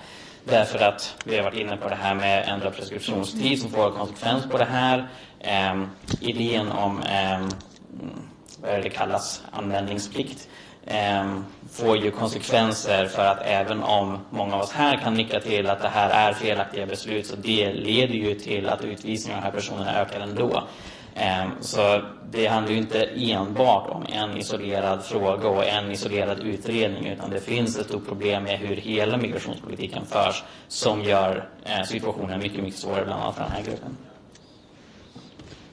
Därför 0.44 0.78
att 0.78 1.16
vi 1.24 1.36
har 1.36 1.44
varit 1.44 1.59
inne 1.59 1.76
på 1.76 1.88
det 1.88 1.94
här 1.94 2.14
med 2.14 2.48
ändrad 2.48 2.74
preskriptionstid 2.76 3.60
som 3.60 3.70
får 3.70 3.90
konsekvens 3.90 4.46
på 4.51 4.59
det 4.59 4.64
här. 4.64 5.09
Eh, 5.40 5.82
idén 6.20 6.72
om, 6.72 7.02
eh, 7.02 7.46
vad 8.62 8.70
är 8.70 8.82
det 8.82 8.90
kallas, 8.90 9.42
användningsplikt. 9.52 10.48
eh, 10.86 11.38
får 11.74 11.96
ju 11.96 12.10
konsekvenser 12.10 13.06
för 13.06 13.24
att 13.24 13.38
även 13.42 13.82
om 13.82 14.18
många 14.30 14.55
av 14.55 14.60
oss 14.60 14.72
här 14.72 14.96
kan 14.96 15.14
nicka 15.14 15.40
till 15.40 15.70
att 15.70 15.82
det 15.82 15.88
här 15.88 16.28
är 16.28 16.32
felaktiga 16.32 16.86
beslut 16.86 17.26
så 17.26 17.36
det 17.36 17.72
leder 17.72 18.14
ju 18.14 18.34
till 18.34 18.68
att 18.68 18.84
utvisningen 18.84 19.38
av 19.38 19.42
de 19.42 19.46
här 19.46 19.56
personerna 19.56 20.01
ökar 20.01 20.20
ändå. 20.20 20.62
Ehm, 21.14 21.51
så 21.60 22.02
det 22.30 22.46
handlar 22.46 22.72
ju 22.72 22.78
inte 22.78 23.02
enbart 23.16 23.90
om 23.90 24.06
en 24.09 24.36
isolerad 24.36 25.05
fråga 25.05 25.48
och 25.48 25.64
en 25.64 25.90
isolerad 25.90 26.40
utredning 26.40 27.06
utan 27.06 27.30
det 27.30 27.40
finns 27.40 27.78
ett 27.78 27.86
stort 27.86 28.09
problem 28.09 28.42
med 28.42 28.59
hur 28.59 28.76
hela 28.76 29.16
migrationspolitiken 29.16 30.06
förs 30.06 30.42
som 30.68 31.02
gör 31.02 31.48
eh, 31.64 31.82
situationen 31.82 32.40
mycket, 32.40 32.62
mycket 32.62 32.80
svårare 32.80 33.05
bland 33.05 33.22
annat 33.22 33.34
för 33.34 33.42
den 33.42 33.52
här 33.52 33.62
gruppen. 33.62 33.96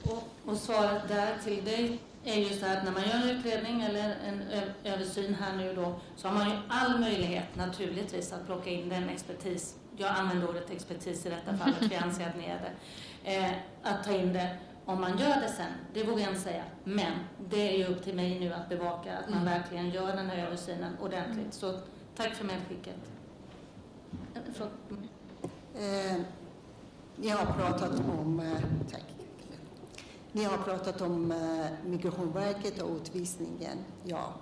Och, 0.03 0.51
och 0.51 0.57
svaret 0.57 1.01
där 1.07 1.33
till 1.43 1.65
dig 1.65 1.99
är 2.23 2.39
ju 2.39 2.49
så 2.49 2.65
att 2.65 2.83
när 2.83 2.91
man 2.91 3.01
gör 3.01 3.15
en 3.15 3.37
utredning 3.37 3.81
eller 3.81 4.15
en 4.27 4.43
översyn 4.83 5.33
här 5.33 5.57
nu 5.57 5.73
då 5.73 5.99
så 6.15 6.27
har 6.27 6.35
man 6.35 6.49
ju 6.49 6.55
all 6.67 6.99
möjlighet 6.99 7.55
naturligtvis 7.55 8.33
att 8.33 8.45
plocka 8.45 8.69
in 8.69 8.89
den 8.89 9.09
expertis, 9.09 9.75
jag 9.97 10.09
använder 10.09 10.49
ordet 10.49 10.71
expertis 10.71 11.25
i 11.25 11.29
detta 11.29 11.57
fallet 11.57 11.77
för 11.77 11.91
jag 11.91 12.03
anser 12.03 12.27
att 12.27 12.37
ni 12.37 12.45
är 12.45 12.59
det, 12.61 13.35
eh, 13.35 13.51
att 13.83 14.03
ta 14.03 14.11
in 14.11 14.33
det 14.33 14.57
om 14.85 15.01
man 15.01 15.17
gör 15.17 15.41
det 15.41 15.49
sen, 15.49 15.71
det 15.93 16.03
vågar 16.03 16.19
jag 16.19 16.29
inte 16.29 16.41
säga. 16.41 16.63
Men 16.83 17.11
det 17.49 17.73
är 17.73 17.77
ju 17.77 17.85
upp 17.85 18.03
till 18.03 18.15
mig 18.15 18.39
nu 18.39 18.53
att 18.53 18.69
bevaka 18.69 19.17
att 19.17 19.29
man 19.29 19.41
mm. 19.41 19.53
verkligen 19.53 19.89
gör 19.89 20.15
den 20.15 20.29
här 20.29 20.47
översynen 20.47 20.97
ordentligt. 21.01 21.53
Så 21.53 21.79
tack 22.15 22.35
för 22.35 22.45
medskicket. 22.45 22.95
Eh, 25.75 26.17
jag 27.15 27.37
har 27.37 27.53
pratat 27.53 27.99
om, 28.19 28.39
eh, 28.39 28.91
tack. 28.91 29.10
Ni 30.33 30.43
har 30.43 30.57
pratat 30.57 31.01
om 31.01 31.31
eh, 31.31 31.89
Migrationsverket 31.89 32.81
och 32.81 32.95
utvisningen. 32.95 33.77
Ja. 34.03 34.33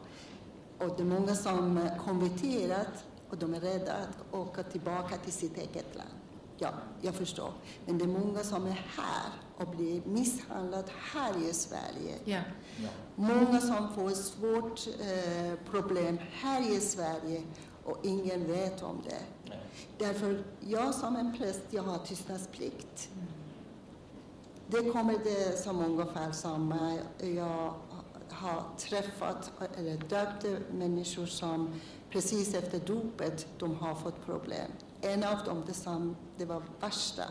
Och 0.78 0.90
det 0.98 1.04
är 1.04 1.06
många 1.06 1.36
som 1.36 1.90
konverterat 2.06 3.06
och 3.30 3.38
de 3.38 3.54
är 3.54 3.60
rädda 3.60 3.94
att 3.94 4.34
åka 4.34 4.64
tillbaka 4.64 5.18
till 5.18 5.34
sitt 5.34 5.58
eget 5.58 5.96
land. 5.96 6.10
Ja, 6.58 6.70
jag 7.02 7.16
förstår. 7.16 7.52
Men 7.86 7.98
det 7.98 8.04
är 8.04 8.08
många 8.08 8.40
som 8.40 8.66
är 8.66 8.86
här 8.98 9.32
och 9.58 9.68
blir 9.68 10.02
misshandlade 10.06 10.92
här 11.14 11.50
i 11.50 11.54
Sverige. 11.54 12.16
Ja. 12.26 12.40
Många 13.16 13.62
som 13.62 13.94
får 13.96 14.10
svårt 14.10 14.88
eh, 14.88 15.72
problem 15.72 16.20
här 16.32 16.72
i 16.72 16.80
Sverige 16.80 17.44
och 17.84 17.98
ingen 18.04 18.48
vet 18.48 18.84
om 18.84 19.02
det. 19.10 19.52
Därför, 19.98 20.44
jag 20.60 20.96
som 20.96 21.16
en 21.16 21.38
präst, 21.38 21.62
jag 21.70 21.84
har 21.84 21.98
tystnadsplikt. 21.98 23.10
Det 24.72 24.92
kommer 24.92 25.14
det 25.24 25.60
så 25.60 25.74
många 25.74 26.06
fall 26.06 26.34
som 26.34 26.72
eh, 26.72 27.36
jag 27.36 27.74
har 28.30 28.64
träffat 28.78 29.52
eller 29.78 29.98
döpt 29.98 30.46
människor 30.74 31.26
som 31.26 31.70
precis 32.10 32.54
efter 32.54 32.80
dopet, 32.80 33.48
de 33.58 33.76
har 33.76 33.96
fått 33.96 34.26
problem. 34.26 34.72
En 35.02 35.24
av 35.24 35.38
dem, 35.46 35.64
det, 35.68 35.74
som, 35.74 36.16
det 36.38 36.46
var 36.46 36.64
värsta, 36.80 37.24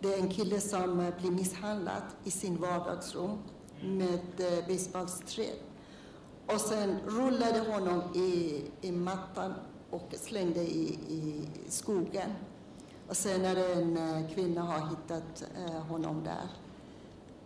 det 0.00 0.14
är 0.14 0.18
en 0.18 0.28
kille 0.28 0.60
som 0.60 1.00
eh, 1.00 1.16
blir 1.20 1.30
misshandlad 1.30 2.02
i 2.24 2.30
sin 2.30 2.60
vardagsrum 2.60 3.38
med 3.82 4.20
eh. 4.68 5.54
Och 6.54 6.60
sen 6.60 6.98
rullade 7.06 7.60
honom 7.60 8.02
i, 8.14 8.62
i 8.80 8.92
mattan 8.92 9.54
och 9.90 10.14
slängde 10.16 10.60
i, 10.60 10.98
i 11.08 11.48
skogen. 11.68 12.30
Och 13.10 13.16
sen 13.16 13.44
är 13.44 13.54
det 13.54 13.72
en 13.72 13.96
eh, 13.96 14.34
kvinna 14.34 14.62
har 14.62 14.88
hittat 14.88 15.42
eh, 15.56 15.82
honom 15.82 16.24
där. 16.24 16.48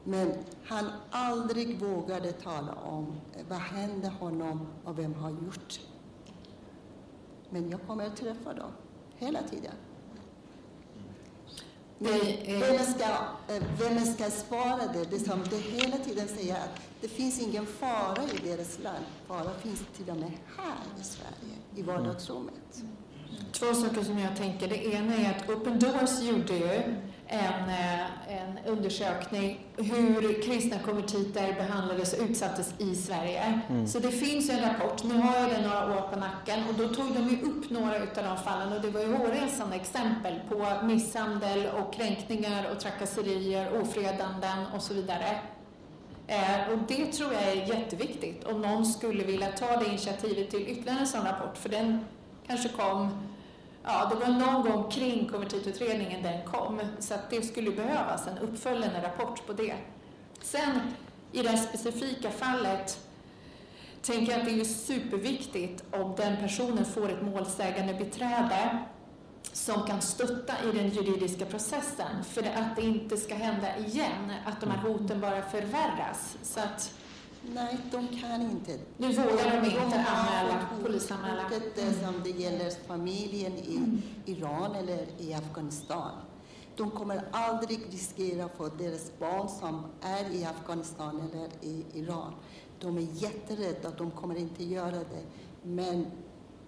Men 0.05 0.33
han 0.65 0.87
aldrig 1.11 1.79
vågade 1.79 2.33
tala 2.33 2.73
om 2.73 3.21
eh, 3.37 3.47
vad 3.49 3.59
hände 3.59 4.09
honom 4.09 4.67
och 4.85 4.99
vem 4.99 5.15
har 5.15 5.31
gjort. 5.31 5.81
Men 7.51 7.71
jag 7.71 7.81
kommer 7.87 8.07
att 8.07 8.17
träffa 8.17 8.55
dem 8.55 8.71
hela 9.17 9.43
tiden. 9.43 9.73
Men 11.99 12.21
vem 12.61 12.79
ska, 12.79 13.07
vem 13.79 14.05
ska 14.05 14.31
svara 14.31 14.93
det? 14.93 15.11
Det 15.11 15.19
som 15.19 15.41
det 15.51 15.57
hela 15.57 15.99
tiden 15.99 16.29
säger 16.29 16.55
att 16.55 16.81
det 17.01 17.09
finns 17.09 17.41
ingen 17.41 17.67
fara 17.67 18.23
i 18.25 18.49
deras 18.49 18.79
land. 18.79 19.05
Fara 19.27 19.55
finns 19.55 19.83
till 19.97 20.11
och 20.11 20.17
med 20.17 20.33
här 20.57 21.01
i 21.01 21.05
Sverige, 21.05 21.57
i 21.75 21.83
vardagsrummet. 21.83 22.85
Två 23.53 23.75
saker 23.75 24.03
som 24.03 24.19
jag 24.19 24.37
tänker. 24.37 24.69
Det 24.69 24.87
ena 24.87 25.15
är 25.15 25.31
att 25.31 25.51
Open 25.51 25.79
Doors 25.79 26.23
gjorde 26.23 26.53
ju 26.53 26.83
en, 27.27 27.69
eh, 27.69 28.37
en 28.39 28.59
undersökning 28.67 29.67
hur 29.77 30.43
kristna 30.43 30.79
konvertiter 30.79 31.53
behandlades 31.53 32.13
och 32.13 32.25
utsattes 32.31 32.75
i 32.79 32.95
Sverige. 32.95 33.61
Mm. 33.69 33.87
Så 33.87 33.99
det 33.99 34.11
finns 34.11 34.51
en 34.51 34.61
rapport. 34.61 35.05
Nu 35.05 35.15
har 35.15 35.41
jag 35.41 35.51
den 35.51 35.63
några 35.63 35.99
år 35.99 36.09
på 36.09 36.19
nacken 36.19 36.65
och 36.69 36.75
då 36.75 36.95
tog 36.95 37.15
de 37.15 37.29
ju 37.29 37.43
upp 37.43 37.71
några 37.71 37.95
av 37.95 38.01
de 38.15 38.37
fallen 38.45 38.73
och 38.73 38.81
det 38.81 38.91
var 38.91 39.01
ju 39.01 39.15
hårresande 39.15 39.77
exempel 39.77 40.41
på 40.49 40.87
misshandel 40.87 41.67
och 41.67 41.95
kränkningar 41.95 42.71
och 42.73 42.81
trakasserier, 42.81 43.81
ofredanden 43.83 44.67
och 44.77 44.83
så 44.83 44.95
vidare. 44.95 45.41
Eh, 46.27 46.73
och 46.73 46.79
det 46.89 47.07
tror 47.07 47.33
jag 47.33 47.43
är 47.43 47.55
jätteviktigt 47.55 48.45
om 48.45 48.63
någon 48.63 48.87
skulle 48.87 49.25
vilja 49.25 49.53
ta 49.53 49.77
det 49.77 49.87
initiativet 49.87 50.51
till 50.51 50.69
ytterligare 50.69 50.99
en 50.99 51.07
sån 51.07 51.25
rapport, 51.25 51.57
för 51.57 51.69
den 51.69 52.05
kanske 52.47 52.69
kom 52.69 53.11
Ja, 53.87 54.11
det 54.11 54.27
var 54.27 54.33
någon 54.33 54.63
gång 54.63 54.91
kring 54.91 55.29
konvertitutredningen 55.29 56.23
den 56.23 56.45
kom, 56.45 56.81
så 56.99 57.15
att 57.15 57.31
det 57.31 57.43
skulle 57.43 57.71
behövas 57.71 58.27
en 58.27 58.39
uppföljande 58.39 59.03
rapport 59.03 59.47
på 59.47 59.53
det. 59.53 59.75
Sen 60.43 60.81
i 61.33 61.43
det 61.43 61.49
här 61.49 61.57
specifika 61.57 62.31
fallet 62.31 62.99
tänker 64.03 64.33
jag 64.33 64.41
att 64.41 64.47
det 64.47 64.61
är 64.61 64.65
superviktigt 64.65 65.85
om 65.91 66.15
den 66.17 66.37
personen 66.37 66.85
får 66.85 67.09
ett 67.11 67.23
målsägande 67.23 67.95
beträde 67.95 68.79
som 69.53 69.87
kan 69.87 70.03
stötta 70.03 70.53
i 70.65 70.77
den 70.77 70.89
juridiska 70.89 71.47
processen 71.47 72.25
för 72.25 72.43
att 72.43 72.77
det 72.77 72.83
inte 72.83 73.17
ska 73.17 73.35
hända 73.35 73.79
igen, 73.79 74.33
att 74.47 74.61
de 74.61 74.71
här 74.71 74.79
hoten 74.79 75.21
bara 75.21 75.43
förvärras. 75.43 76.37
Så 76.43 76.61
att, 76.61 76.95
Nej, 77.49 77.79
de 77.91 78.09
kan 78.09 78.43
inte. 78.43 78.79
Nu 78.97 79.09
vågar 79.13 79.61
de 79.63 79.67
inte 79.69 80.05
anmäla, 80.05 80.67
polisanmäla. 80.83 81.43
hotet, 81.43 81.79
eh, 81.79 81.93
som 82.07 82.15
det 82.25 82.31
gäller 82.31 82.71
familjen 82.87 83.53
i 83.53 84.03
Iran 84.27 84.75
eller 84.75 85.07
i 85.19 85.35
Afghanistan. 85.35 86.11
De 86.77 86.91
kommer 86.91 87.25
aldrig 87.31 87.81
riskera 87.93 88.49
för 88.49 88.71
deras 88.79 89.13
barn 89.19 89.49
som 89.49 89.85
är 90.01 90.31
i 90.35 90.45
Afghanistan 90.45 91.21
eller 91.33 91.49
i 91.63 91.85
Iran. 91.95 92.33
De 92.81 92.97
är 92.99 93.01
jätterädda, 93.13 93.91
de 93.91 94.11
kommer 94.11 94.35
inte 94.37 94.65
göra 94.65 94.91
det. 94.91 95.25
Men 95.63 96.07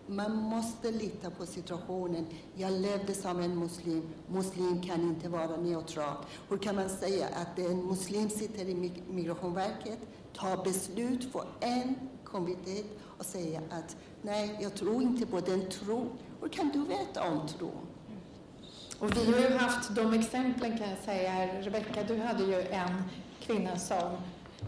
man 0.06 0.36
måste 0.36 0.90
lita 0.90 1.30
på 1.30 1.46
situationen. 1.46 2.26
Jag 2.54 2.72
levde 2.72 3.14
som 3.14 3.40
en 3.40 3.58
muslim. 3.58 4.02
Muslim 4.28 4.82
kan 4.82 5.00
inte 5.00 5.28
vara 5.28 5.56
neutral. 5.56 6.16
Hur 6.48 6.58
kan 6.58 6.76
man 6.76 6.88
säga 6.88 7.26
att 7.26 7.58
en 7.58 7.86
muslim 7.86 8.30
sitter 8.30 8.68
i 8.68 8.74
Mig- 8.74 9.02
Migrationsverket, 9.10 9.98
Ta 10.36 10.56
beslut 10.56 11.32
för 11.32 11.44
en 11.60 11.94
kommitté 12.24 12.82
och 13.18 13.26
säga 13.26 13.60
att 13.70 13.96
nej, 14.22 14.58
jag 14.60 14.74
tror 14.74 15.02
inte 15.02 15.26
på 15.26 15.40
den 15.40 15.70
tron. 15.70 16.10
Hur 16.40 16.48
kan 16.48 16.68
du 16.68 16.84
veta 16.84 17.30
om 17.30 17.48
tron? 17.48 17.86
Och 18.98 19.16
vi 19.16 19.32
har 19.32 19.50
ju 19.50 19.56
haft 19.56 19.94
de 19.94 20.14
exemplen 20.14 20.78
kan 20.78 20.90
jag 20.90 20.98
säga. 20.98 21.62
Rebecka, 21.62 22.02
du 22.08 22.20
hade 22.20 22.44
ju 22.44 22.60
en 22.60 23.02
kvinna 23.40 23.78
som 23.78 24.16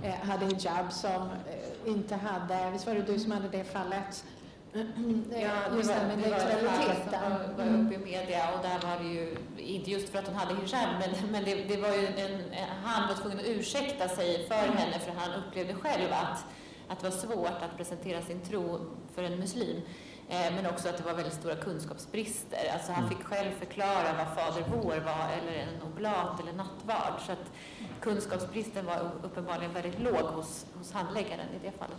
eh, 0.03 0.15
hade 0.15 0.47
hijab 0.47 0.93
som 0.93 1.23
eh, 1.23 1.93
inte 1.93 2.15
hade, 2.15 2.70
visst 2.70 2.86
var 2.86 2.95
det 2.95 3.03
du 3.03 3.19
som 3.19 3.32
hade 3.32 3.49
det 3.49 3.65
fallet? 3.65 4.24
Ja, 4.73 5.77
just 5.77 5.89
det 5.89 5.95
var, 5.95 6.01
här 6.01 6.07
med 6.07 6.19
neutraliteten. 6.19 7.31
var, 7.57 7.65
var 7.65 7.86
uppe 7.86 7.95
i 7.95 7.99
media 7.99 8.53
och 8.55 8.62
där 8.62 8.89
var 8.89 9.05
det 9.05 9.09
ju, 9.09 9.36
inte 9.57 9.90
just 9.90 10.09
för 10.09 10.19
att 10.19 10.27
hon 10.27 10.36
hade 10.36 10.55
hijab, 10.55 10.89
men, 11.01 11.32
men 11.32 11.45
det, 11.45 11.55
det 11.55 11.77
var 11.77 11.95
ju 11.95 12.07
en, 12.07 12.43
han 12.85 13.09
var 13.09 13.15
tvungen 13.15 13.39
att 13.39 13.47
ursäkta 13.47 14.09
sig 14.09 14.49
för 14.49 14.55
henne 14.55 14.99
för 14.99 15.12
han 15.12 15.31
upplevde 15.35 15.74
själv 15.74 16.12
att, 16.12 16.45
att 16.89 17.01
det 17.01 17.11
var 17.11 17.16
svårt 17.16 17.62
att 17.62 17.77
presentera 17.77 18.23
sin 18.23 18.40
tro 18.40 18.81
för 19.15 19.23
en 19.23 19.39
muslim. 19.39 19.82
Eh, 20.31 20.55
men 20.55 20.66
också 20.66 20.89
att 20.89 20.97
det 20.97 21.05
var 21.05 21.15
väldigt 21.15 21.35
stora 21.35 21.57
kunskapsbrister. 21.57 22.73
Alltså 22.73 22.93
han 22.93 23.09
fick 23.09 23.23
själv 23.23 23.51
förklara 23.59 24.12
vad 24.19 24.27
Fader 24.36 24.65
vår 24.74 25.01
var, 25.01 25.28
eller 25.43 25.53
en 25.53 25.82
oblat 25.93 26.40
eller 26.40 26.53
nattvard. 26.53 27.20
Så 27.27 27.32
att 27.32 27.53
kunskapsbristen 28.01 28.86
var 28.86 29.11
uppenbarligen 29.23 29.73
väldigt 29.73 30.01
låg 30.01 30.24
hos, 30.27 30.66
hos 30.74 30.93
handläggaren 30.93 31.47
i 31.55 31.66
det 31.66 31.73
fallet. 31.78 31.99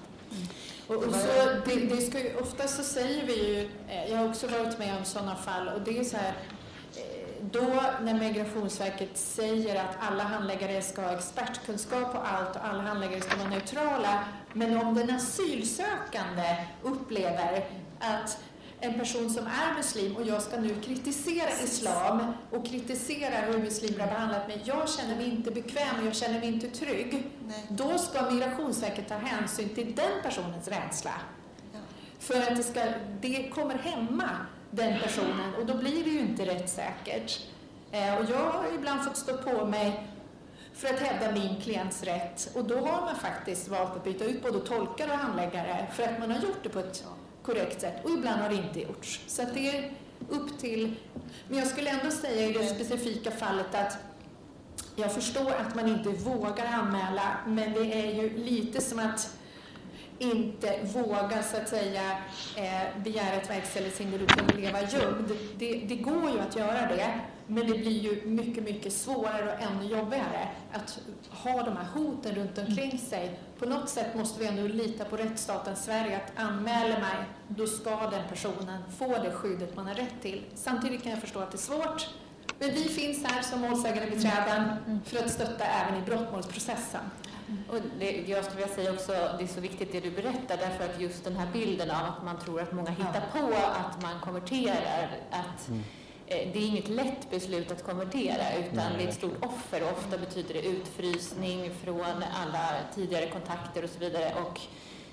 Och, 0.90 0.96
och 0.96 1.14
så, 1.14 1.28
det, 1.66 1.76
det 1.76 2.02
ska 2.02 2.20
oftast 2.20 2.42
ofta 2.42 2.68
så 2.68 2.84
säger 2.84 3.26
vi 3.26 3.48
ju, 3.48 3.70
eh, 3.90 4.12
jag 4.12 4.18
har 4.18 4.30
också 4.30 4.48
varit 4.48 4.80
med 4.80 4.98
om 4.98 5.06
sådana 5.06 5.36
fall, 5.36 5.68
och 5.68 5.82
det 5.82 6.00
är 6.00 6.04
så 6.04 6.18
här, 6.18 6.34
eh, 6.96 7.44
då 7.52 7.84
när 8.02 8.14
Migrationsverket 8.14 9.18
säger 9.18 9.76
att 9.84 9.98
alla 10.00 10.24
handläggare 10.24 10.82
ska 10.82 11.02
ha 11.02 11.12
expertkunskap 11.12 12.14
på 12.14 12.18
allt 12.18 12.56
och 12.56 12.66
alla 12.66 12.84
handläggare 12.84 13.22
ska 13.22 13.38
vara 13.38 13.50
neutrala, 13.50 14.24
men 14.54 14.78
om 14.78 14.96
den 14.96 15.10
asylsökande 15.10 16.66
upplever 16.84 17.66
att 18.00 18.40
en 18.82 19.00
person 19.00 19.30
som 19.30 19.48
är 19.48 19.76
muslim 19.78 20.16
och 20.16 20.28
jag 20.28 20.42
ska 20.42 20.60
nu 20.60 20.76
kritisera 20.82 21.50
islam 21.64 22.34
och 22.52 22.66
kritisera 22.66 23.36
hur 23.36 23.60
muslimer 23.60 24.00
har 24.00 24.08
behandlat 24.08 24.48
mig. 24.48 24.62
Jag 24.66 24.90
känner 24.90 25.16
mig 25.16 25.30
inte 25.30 25.52
bekväm, 25.52 26.06
jag 26.06 26.16
känner 26.16 26.40
mig 26.40 26.48
inte 26.48 26.68
trygg. 26.70 27.24
Då 27.70 27.98
ska 27.98 28.32
Migrationsverket 28.32 29.08
ta 29.08 29.16
hänsyn 29.16 29.70
till 29.70 29.96
den 29.96 30.12
personens 30.24 30.68
rädsla. 30.68 31.14
För 32.20 32.42
att 32.42 32.56
det, 32.56 32.64
ska, 32.64 32.86
det 33.22 33.50
kommer 33.50 33.76
hämma 33.78 34.30
den 34.72 35.00
personen 35.00 35.56
och 35.60 35.66
då 35.66 35.74
blir 35.74 36.04
det 36.04 36.10
ju 36.10 36.20
inte 36.20 36.46
rättssäkert. 36.46 37.40
Eh, 37.92 38.16
och 38.16 38.26
jag 38.30 38.52
har 38.52 38.76
ibland 38.76 39.04
fått 39.04 39.18
stå 39.18 39.38
på 39.38 39.66
mig 39.66 40.08
för 40.74 40.88
att 40.88 41.00
hävda 41.00 41.32
min 41.32 41.62
klients 41.62 42.04
rätt 42.04 42.52
och 42.56 42.66
då 42.66 42.76
har 42.76 43.02
man 43.02 43.16
faktiskt 43.16 43.68
valt 43.68 43.96
att 43.96 44.04
byta 44.04 44.26
ut 44.26 44.42
både 44.44 44.60
tolkar 44.60 45.10
och 45.10 45.18
handläggare 45.18 45.88
för 45.94 46.04
att 46.04 46.20
man 46.20 46.32
har 46.32 46.40
gjort 46.40 46.64
det 46.64 46.70
på 46.70 46.80
ett 46.80 46.94
korrekt 47.50 47.82
sätt 47.82 48.06
och 48.06 48.10
ibland 48.10 48.42
har 48.42 48.50
det 48.50 48.56
inte 48.56 48.82
gjorts. 48.82 49.22
Så 49.28 49.42
att 49.42 49.54
det 49.54 49.70
är 49.70 49.92
upp 50.30 50.60
till... 50.60 50.96
Men 51.48 51.58
jag 51.58 51.68
skulle 51.68 51.90
ändå 51.90 52.12
säga 52.12 52.50
i 52.50 52.54
det 52.54 52.66
specifika 52.66 53.32
fallet 53.32 53.76
att 53.76 53.98
jag 54.96 55.14
förstår 55.14 55.52
att 55.52 55.76
man 55.76 55.88
inte 55.88 56.10
vågar 56.10 56.66
anmäla 56.66 57.38
men 57.48 57.74
det 57.74 57.94
är 57.94 58.14
ju 58.14 58.38
lite 58.38 58.82
som 58.82 59.00
att 59.00 59.36
inte 60.20 60.80
våga 60.84 61.44
så 61.44 61.58
att 61.58 61.70
säga 61.70 62.18
eh, 62.56 63.04
begära 63.04 63.34
ett 63.34 63.50
verkställighetshinder 63.50 64.20
utan 64.20 64.62
leva 64.62 64.82
gömd. 64.82 65.32
Det, 65.58 65.76
det 65.76 65.96
går 65.96 66.32
ju 66.32 66.40
att 66.40 66.56
göra 66.56 66.88
det, 66.88 67.20
men 67.50 67.68
det 67.68 67.78
blir 67.78 68.00
ju 68.00 68.26
mycket, 68.26 68.64
mycket 68.64 68.94
svårare 68.94 69.54
och 69.54 69.62
ännu 69.62 69.92
jobbigare 69.92 70.50
att 70.74 71.00
ha 71.30 71.64
de 71.64 71.78
här 71.78 71.86
hoten 71.94 72.36
runt 72.36 72.58
omkring 72.58 72.98
sig. 72.98 73.40
På 73.60 73.66
något 73.66 73.90
sätt 73.90 74.16
måste 74.16 74.40
vi 74.40 74.48
ändå 74.48 74.68
lita 74.68 75.06
på 75.06 75.18
rättsstaten 75.18 75.76
Sverige 75.76 76.18
att 76.18 76.44
anmäler 76.44 77.00
mig, 77.00 77.26
då 77.48 77.68
ska 77.68 78.10
den 78.10 78.28
personen 78.30 78.84
få 78.98 79.08
det 79.08 79.32
skyddet 79.32 79.76
man 79.76 79.88
har 79.88 79.96
rätt 79.96 80.22
till. 80.22 80.44
Samtidigt 80.56 81.04
kan 81.04 81.12
jag 81.12 81.22
förstå 81.22 81.40
att 81.40 81.52
det 81.52 81.56
är 81.56 81.60
svårt 81.60 82.10
Men 82.60 82.70
vi 82.70 82.84
finns 82.84 83.26
här 83.26 83.42
som 83.42 83.62
målsägandebiträden 83.62 84.76
för 85.06 85.18
att 85.18 85.32
stötta 85.32 85.64
även 85.66 86.00
i 86.00 86.06
brottmålsprocessen. 86.06 87.02
Och 87.70 87.78
det, 88.00 88.12
jag 88.28 88.46
skulle 88.46 88.62
vilja 88.62 88.76
säga 88.76 88.94
också, 88.94 89.12
det 89.12 89.44
är 89.44 89.48
så 89.48 89.62
viktigt 89.62 89.92
det 89.92 90.00
du 90.00 90.12
berättar, 90.12 90.58
därför 90.58 90.86
att 90.86 91.02
just 91.02 91.24
den 91.24 91.36
här 91.36 91.48
bilden 91.54 91.92
av 91.92 92.06
att 92.06 92.24
man 92.26 92.40
tror 92.40 92.62
att 92.62 92.72
många 92.72 92.90
hittar 92.90 93.24
på 93.32 93.56
att 93.56 94.02
man 94.02 94.20
konverterar, 94.22 95.18
att 95.32 95.70
eh, 95.70 95.76
det 96.30 96.60
är 96.60 96.68
inget 96.68 96.90
lätt 96.90 97.30
beslut 97.32 97.72
att 97.72 97.84
konvertera, 97.84 98.56
utan 98.60 98.76
Nej, 98.76 98.94
det 98.98 99.04
är 99.04 99.08
ett 99.08 99.16
stort 99.16 99.46
offer 99.46 99.84
och 99.84 99.98
ofta 99.98 100.18
betyder 100.18 100.54
det 100.54 100.62
utfrysning 100.62 101.72
från 101.84 102.24
alla 102.44 102.70
tidigare 102.96 103.30
kontakter 103.30 103.84
och 103.84 103.90
så 103.90 104.00
vidare. 104.00 104.34
Och 104.44 104.60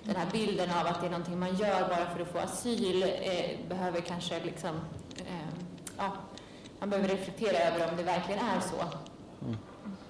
den 0.05 0.17
här 0.17 0.27
bilden 0.33 0.71
av 0.71 0.87
att 0.87 1.01
det 1.01 1.07
är 1.07 1.11
någonting 1.11 1.39
man 1.39 1.57
gör 1.57 1.89
bara 1.89 2.11
för 2.11 2.21
att 2.21 2.29
få 2.33 2.39
asyl 2.39 3.03
eh, 3.03 3.69
behöver 3.69 4.01
kanske 4.01 4.45
liksom, 4.45 4.81
eh, 5.17 5.49
ja, 5.97 6.13
man 6.79 6.91
behöver 6.91 7.09
reflektera 7.09 7.59
över 7.59 7.91
om 7.91 7.97
det 7.97 8.03
verkligen 8.03 8.41
är 8.41 8.61
så. 8.61 8.85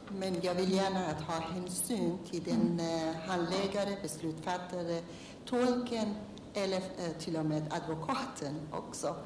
Men 0.09 0.41
jag 0.43 0.55
vill 0.55 0.73
gärna 0.73 1.07
att 1.07 1.21
ha 1.21 1.41
hänsyn 1.41 2.19
till 2.31 2.43
den 2.45 2.81
eh, 2.81 3.17
handläggare, 3.29 3.97
beslutsfattare, 4.03 5.03
tolken 5.45 6.15
eller 6.55 6.77
eh, 6.77 7.13
till 7.19 7.37
och 7.37 7.47
med 7.47 7.63
advokaten 7.71 8.61
också. 8.73 9.17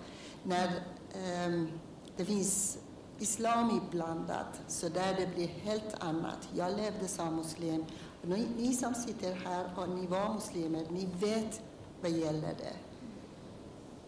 När 0.43 0.71
Ehm, 1.15 1.69
det 2.17 2.25
finns 2.25 2.79
islam 3.19 3.81
iblandat, 3.85 4.61
så 4.67 4.89
där 4.89 5.15
det 5.15 5.27
blir 5.35 5.49
helt 5.49 5.95
annat. 6.03 6.49
Jag 6.55 6.77
levde 6.77 7.09
som 7.09 7.37
muslim. 7.37 7.85
Ni, 8.23 8.47
ni 8.57 8.75
som 8.75 8.95
sitter 8.95 9.35
här 9.35 9.71
och 9.77 9.89
ni 9.89 10.07
var 10.07 10.35
muslimer, 10.35 10.87
ni 10.91 11.09
vet 11.21 11.63
vad 12.01 12.11
gäller 12.11 12.55
det. 12.59 12.77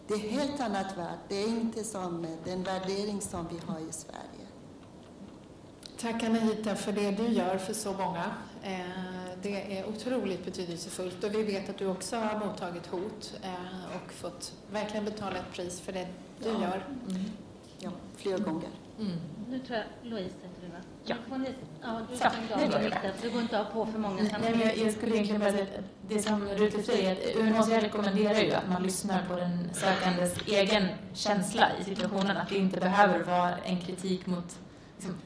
Det 0.07 0.13
är 0.13 0.29
helt 0.29 0.59
annat 0.59 0.97
värld. 0.97 1.17
Det 1.27 1.43
är 1.43 1.47
inte 1.47 1.83
som 1.83 2.25
eh, 2.25 2.31
den 2.43 2.63
värdering 2.63 3.21
som 3.21 3.47
vi 3.47 3.59
har 3.67 3.79
i 3.79 3.91
Sverige. 3.91 4.47
Tack 5.99 6.23
Anahita 6.23 6.75
för 6.75 6.91
det 6.91 7.11
du 7.11 7.27
gör 7.27 7.57
för 7.57 7.73
så 7.73 7.93
många. 7.93 8.31
Eh, 8.63 8.79
Det 9.41 9.77
är 9.79 9.85
otroligt 9.89 10.45
betydelsefullt 10.45 11.23
och 11.23 11.33
vi 11.35 11.43
vet 11.43 11.69
att 11.69 11.77
du 11.77 11.87
också 11.87 12.15
har 12.15 12.39
mottagit 12.45 12.87
hot 12.87 13.33
eh, 13.43 13.95
och 13.95 14.13
fått 14.13 14.53
verkligen 14.71 15.05
betala 15.05 15.35
ett 15.35 15.51
pris 15.53 15.79
för 15.81 15.91
det 15.93 16.07
du 16.43 16.49
Ja. 16.49 16.61
gör. 16.61 16.85
Ja, 17.79 17.89
flera 18.17 18.37
gånger. 18.37 18.69
Nu 19.49 19.59
tror 19.59 19.77
jag 19.79 19.85
Louise 20.11 20.35
heter 20.43 20.61
du 20.61 20.67
va? 20.67 20.77
Ja. 21.05 21.15
Nu 21.29 21.37
ni, 21.37 21.49
ja 21.81 22.01
du 22.09 22.15
det 22.69 22.73
jag. 22.73 22.85
riktigt. 22.85 23.21
Det 23.21 23.29
går 23.29 23.41
inte 23.41 23.59
att 23.59 23.65
ha 23.67 23.85
på 23.85 23.91
för 23.91 23.99
många 23.99 24.15
Nej, 24.23 24.51
men 24.51 24.59
jag, 24.59 24.77
jag 24.77 24.93
skulle 24.93 25.13
egentligen 25.15 25.41
bara 25.41 25.51
säga 25.51 25.63
att 25.63 25.85
det 26.09 26.19
som 26.21 26.47
Rut 26.47 26.85
säger, 26.85 27.11
att 27.11 27.35
UNHCR 27.35 27.81
rekommenderar 27.81 28.39
ju 28.41 28.51
att 28.53 28.69
man 28.69 28.83
lyssnar 28.83 29.23
på 29.29 29.35
den 29.35 29.69
sökandes 29.73 30.37
egen 30.47 30.87
känsla 31.13 31.67
i 31.81 31.83
situationen, 31.83 32.37
att 32.37 32.49
det 32.49 32.57
inte 32.57 32.79
behöver 32.79 33.23
vara 33.23 33.57
en 33.57 33.81
kritik 33.81 34.25
mot 34.25 34.59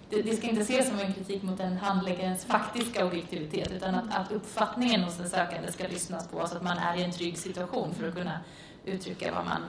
det, 0.10 0.22
det 0.22 0.36
ska 0.38 0.48
inte 0.48 0.62
ses 0.62 0.88
som 0.88 1.00
en 1.00 1.14
kritik 1.14 1.44
mot 1.44 1.60
en 1.60 1.78
handläggarens 1.78 2.46
faktiska 2.46 3.06
objektivitet, 3.06 3.72
utan 3.72 3.96
att, 3.96 4.16
att 4.16 4.32
uppfattningen 4.32 5.04
hos 5.04 5.18
den 5.18 5.30
sökande 5.30 5.72
ska 5.72 5.88
lyssnas 5.88 6.28
på 6.28 6.48
så 6.48 6.56
att 6.58 6.64
man 6.64 6.78
är 6.78 6.98
i 6.98 7.04
en 7.04 7.12
trygg 7.12 7.38
situation 7.38 7.94
för 7.94 8.08
att 8.08 8.16
kunna 8.16 8.40
uttrycka 8.86 9.32
vad 9.36 9.46
man, 9.46 9.62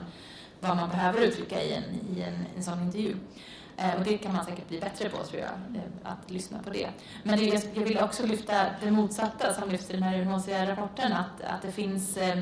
vad 0.59 0.75
man 0.77 0.89
behöver 0.89 1.21
uttrycka 1.21 1.61
i 1.63 1.73
en, 1.73 1.83
i 2.17 2.21
en, 2.21 2.45
en 2.57 2.63
sån 2.63 2.81
intervju. 2.83 3.15
Eh, 3.77 3.95
Och 3.97 4.03
det 4.03 4.17
kan 4.17 4.33
man 4.35 4.45
säkert 4.45 4.67
bli 4.67 4.79
bättre 4.79 5.09
på, 5.09 5.17
tror 5.23 5.41
jag, 5.41 5.49
eh, 5.75 5.81
att 6.03 6.31
lyssna 6.31 6.59
på 6.63 6.69
det. 6.69 6.89
Men 7.23 7.39
det, 7.39 7.45
jag- 7.45 7.63
jag 7.73 7.83
vill 7.83 7.99
också 7.99 8.25
lyfta 8.25 8.65
det 8.83 8.91
motsatta 8.91 9.53
som 9.53 9.69
lyfts 9.69 9.89
i 9.89 9.93
den 9.93 10.03
här 10.03 10.19
UNHCR-rapporten, 10.21 11.13
att, 11.13 11.41
att 11.41 11.61
det 11.61 11.71
finns 11.71 12.17
eh, 12.17 12.39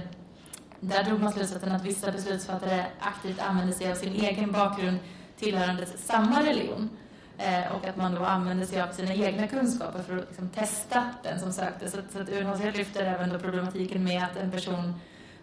där 0.80 1.04
drog 1.04 1.22
man 1.22 1.32
slutsatsen 1.34 1.72
att 1.72 1.84
vissa 1.84 2.12
beslutsfattare 2.12 2.86
aktivt 3.00 3.40
använder 3.40 3.74
sig 3.74 3.92
av 3.92 3.96
sin 3.96 4.14
egen 4.14 4.52
bakgrund 4.52 4.98
tillhörandes 5.38 6.06
samma 6.06 6.44
religion. 6.44 6.90
Eh, 7.38 7.76
och 7.76 7.88
att 7.88 7.98
man 7.98 8.16
då 8.16 8.24
använder 8.26 8.66
sig 8.66 8.82
av 8.82 8.88
sina 8.92 9.14
egna 9.14 9.48
kunskaper 9.48 10.04
för 10.04 10.18
att 10.18 10.28
liksom, 10.28 10.50
testa 10.50 11.10
den 11.24 11.40
som 11.40 11.54
sökte. 11.54 11.92
Så, 11.92 11.98
så 12.14 12.22
att 12.22 12.30
UNHCR 12.30 12.78
lyfter 12.78 13.06
även 13.06 13.30
då 13.30 13.40
problematiken 13.40 14.04
med 14.04 14.24
att 14.24 14.38
en 14.38 14.52
person 14.52 14.94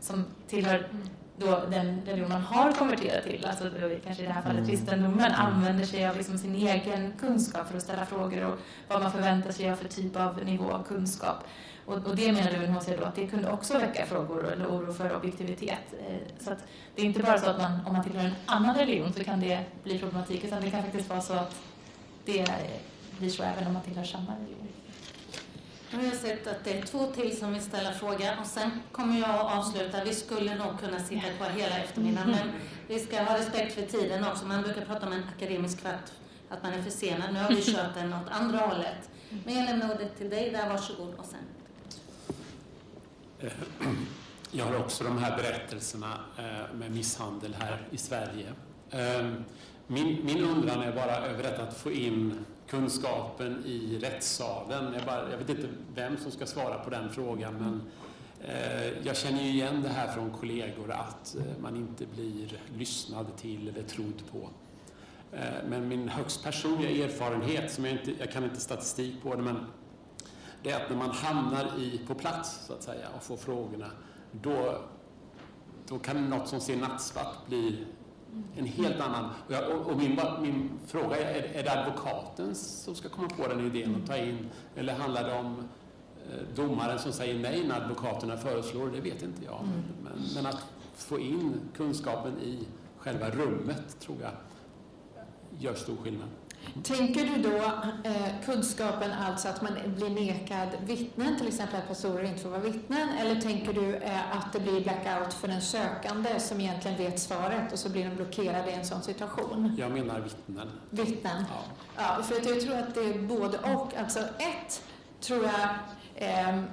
som 0.01 0.25
tillhör 0.49 0.89
då 1.37 1.63
den 1.71 2.03
religion 2.07 2.29
man 2.29 2.43
har 2.43 2.73
konverterat 2.73 3.25
till, 3.25 3.47
alltså 3.47 3.65
då, 3.65 3.91
kanske 4.05 4.23
i 4.23 4.27
det 4.27 4.33
här 4.33 4.43
fallet 4.43 4.69
kristendomen, 4.69 5.33
använder 5.33 5.85
sig 5.85 6.09
av 6.09 6.17
liksom 6.17 6.39
sin 6.39 6.55
egen 6.55 7.13
kunskap 7.21 7.69
för 7.69 7.77
att 7.77 7.83
ställa 7.83 8.07
frågor 8.07 8.45
och 8.45 8.59
vad 8.89 9.03
man 9.03 9.13
förväntar 9.13 9.53
sig 9.53 9.71
av 9.71 9.77
för 9.77 9.89
typ 9.89 10.17
av 10.17 10.45
nivå 10.45 10.71
av 10.71 10.83
kunskap. 10.83 11.45
Och, 11.87 12.07
och 12.07 12.17
det 12.17 12.33
menar 12.33 12.65
UNHCR 12.65 12.97
då 13.01 13.05
att 13.05 13.15
det 13.15 13.27
kunde 13.27 13.51
också 13.51 13.79
väcka 13.79 14.07
frågor 14.07 14.53
eller 14.53 14.67
oro 14.67 14.93
för 14.93 15.17
objektivitet. 15.17 15.95
Eh, 16.09 16.17
Så 16.45 16.51
det 16.95 17.03
är 17.03 17.07
inte 17.07 17.23
bara 17.23 17.39
så 17.39 17.51
att 17.51 17.59
man, 17.59 17.81
om 17.87 17.93
man 17.93 18.05
tillhör 18.05 18.25
en 18.25 18.35
annan 18.47 18.75
religion 18.77 19.13
så 19.13 19.25
kan 19.25 19.41
det 19.41 19.61
bli 19.83 19.99
problematik, 19.99 20.45
utan 20.45 20.63
det 20.63 20.71
kan 20.71 20.83
faktiskt 20.83 21.09
vara 21.11 21.21
så 21.21 21.33
att 21.33 21.57
det 22.25 22.47
blir 23.19 23.31
så 23.31 23.43
även 23.43 23.67
om 23.67 23.73
man 23.73 23.83
tillhör 23.83 24.05
samma 24.05 24.37
religion. 24.37 24.69
Nu 25.91 25.99
har 25.99 26.07
jag 26.07 26.17
sett 26.17 26.47
att 26.47 26.65
det 26.65 26.79
är 26.79 26.83
två 26.83 27.07
till 27.07 27.37
som 27.39 27.53
vill 27.53 27.63
ställa 27.63 27.93
fråga 27.93 28.39
och 28.41 28.47
sen 28.47 28.71
kommer 28.93 29.21
jag 29.21 29.31
att 29.31 29.59
avsluta. 29.59 30.05
Vi 30.05 30.15
skulle 30.15 30.55
nog 30.55 30.81
kunna 30.81 30.99
sitta 30.99 31.29
kvar 31.29 31.51
hela 31.51 31.79
eftermiddagen 31.79 32.31
men 32.31 32.53
vi 32.89 32.99
ska 32.99 33.23
ha 33.23 33.39
respekt 33.39 33.75
för 33.75 33.83
tiden 33.83 34.25
också. 34.25 34.47
Man 34.47 34.63
brukar 34.63 34.85
prata 34.85 35.07
om 35.07 35.13
en 35.13 35.25
akademisk 35.37 35.81
kvart, 35.81 36.11
att 36.49 36.63
man 36.63 36.73
är 36.73 36.83
försenad. 36.83 37.33
Nu 37.33 37.41
har 37.41 37.49
vi 37.49 37.63
kört 37.63 37.95
den 37.95 38.15
åt 38.15 38.29
andra 38.31 38.59
hållet. 38.59 39.11
Men 39.45 39.55
jag 39.55 39.65
lämnar 39.65 39.95
ordet 39.95 40.19
till 40.19 40.31
dig 40.31 40.51
där, 40.51 40.69
varsågod 40.69 41.15
och 41.15 41.25
sen. 41.25 41.41
Eh, 43.41 43.53
Jag 44.51 44.65
har 44.65 44.77
också 44.77 45.05
de 45.05 45.19
här 45.19 45.37
berättelserna 45.37 46.19
eh, 46.39 46.75
med 46.75 46.91
misshandel 46.91 47.57
här 47.61 47.89
i 47.91 47.97
Sverige. 47.99 48.53
Min, 49.87 50.25
min 50.25 50.45
undran 50.45 50.81
är 50.83 50.93
bara 50.93 51.17
över 51.17 51.43
detta 51.43 51.63
att 51.63 51.77
få 51.77 51.93
in 51.93 52.45
kunskapen 52.67 53.63
i 53.67 53.99
rättssalen. 53.99 54.95
Jag, 54.95 55.05
bara, 55.05 55.31
jag 55.31 55.39
vet 55.39 55.49
inte 55.49 55.69
vem 55.95 56.17
som 56.17 56.31
ska 56.31 56.47
svara 56.47 56.79
på 56.79 56.91
den 56.91 57.11
frågan, 57.11 57.55
men 57.55 57.83
eh, 58.41 59.07
jag 59.07 59.17
känner 59.17 59.43
ju 59.43 59.49
igen 59.49 59.83
det 59.83 59.89
här 59.89 60.13
från 60.13 60.31
kollegor 60.31 60.91
att 60.91 61.37
eh, 61.37 61.43
man 61.63 61.77
inte 61.77 62.07
blir 62.07 62.61
lyssnad 62.79 63.37
till 63.37 63.69
eller 63.69 63.83
trodd 63.83 64.23
på. 64.33 64.49
Eh, 65.37 65.69
Men 65.69 65.89
min 65.89 66.09
högst 66.09 66.45
personliga 66.45 67.05
erfarenhet, 67.05 67.73
som 67.73 67.85
jag, 67.85 67.93
inte, 67.95 68.13
jag 68.19 68.33
kan 68.33 68.45
inte 68.45 68.61
statistik 68.61 69.23
på 69.23 69.35
det, 69.35 69.43
men 69.43 69.67
det 70.63 70.71
är 70.71 70.85
att 70.85 70.91
när 70.91 70.97
man 70.97 71.11
hamnar 71.11 71.79
i, 71.79 72.01
på 72.07 72.15
plats 72.15 72.67
så 72.67 72.73
att 72.73 72.83
säga 72.83 73.09
och 73.17 73.23
får 73.23 73.37
frågorna, 73.37 73.91
då, 74.33 74.79
då 75.89 75.99
kan 75.99 76.31
något 76.31 76.49
som 76.49 76.61
ser 76.61 76.77
nattsvart 76.77 77.47
bli 77.47 77.87
en 78.57 78.67
helt 78.67 79.01
annan. 79.01 79.25
Och, 79.47 79.53
jag, 79.53 79.71
och, 79.71 79.87
och 79.87 79.97
min, 79.97 80.21
min 80.43 80.71
fråga 80.87 81.17
är, 81.17 81.43
är 81.43 81.63
det 81.63 81.81
advokaten 81.81 82.55
som 82.55 82.95
ska 82.95 83.09
komma 83.09 83.29
på 83.29 83.49
den 83.49 83.67
idén 83.67 83.95
och 84.03 84.07
ta 84.09 84.17
in, 84.17 84.49
eller 84.77 84.95
handlar 84.95 85.25
det 85.25 85.39
om 85.39 85.69
eh, 86.31 86.57
domaren 86.57 86.99
som 86.99 87.13
säger 87.13 87.39
nej 87.39 87.65
när 87.69 87.81
advokaterna 87.81 88.37
föreslår? 88.37 88.91
Det 88.91 89.01
vet 89.01 89.23
inte 89.23 89.45
jag. 89.45 89.69
Men, 90.05 90.13
men 90.35 90.47
att 90.47 90.67
få 90.95 91.19
in 91.19 91.61
kunskapen 91.77 92.39
i 92.39 92.67
själva 92.99 93.31
rummet 93.31 94.01
tror 94.01 94.17
jag 94.23 94.33
gör 95.59 95.75
stor 95.75 95.97
skillnad. 95.97 96.29
Tänker 96.83 97.25
du 97.25 97.43
då 97.43 97.57
eh, 98.11 98.27
kunskapen 98.45 99.13
alltså 99.13 99.49
att 99.49 99.63
man 99.63 99.73
blir 99.97 100.11
nekad 100.11 100.69
vittnen, 100.87 101.39
till 101.39 101.49
exempel 101.49 101.77
att 101.81 101.89
pastorer 101.89 102.25
inte 102.25 102.41
får 102.43 102.51
vara 102.51 102.61
vittnen, 102.61 103.09
eller 103.21 103.41
tänker 103.41 103.73
du 103.73 103.97
eh, 103.97 104.37
att 104.37 104.53
det 104.53 104.61
blir 104.61 104.81
blackout 104.81 105.35
för 105.35 105.49
den 105.49 105.61
sökande 105.61 106.41
som 106.41 106.61
egentligen 106.61 106.97
vet 106.97 107.21
svaret 107.21 107.73
och 107.73 107.79
så 107.79 107.89
blir 107.89 108.05
de 108.05 108.17
blockerade 108.17 108.71
i 108.71 108.75
en 108.75 108.85
sån 108.85 109.03
situation? 109.03 109.77
Jag 109.79 109.91
menar 109.91 110.21
vittnen. 110.21 110.71
Vittnen? 110.91 111.45
Ja, 111.97 112.23
för 112.23 112.37
att 112.37 112.47
jag 112.47 112.61
tror 112.61 112.77
att 112.77 112.95
det 112.95 113.01
är 113.01 113.19
både 113.19 113.59
och. 113.59 113.95
Alltså 113.99 114.19
ett, 114.19 114.83
tror 115.21 115.45
jag, 115.45 115.69
ehm, 116.17 116.65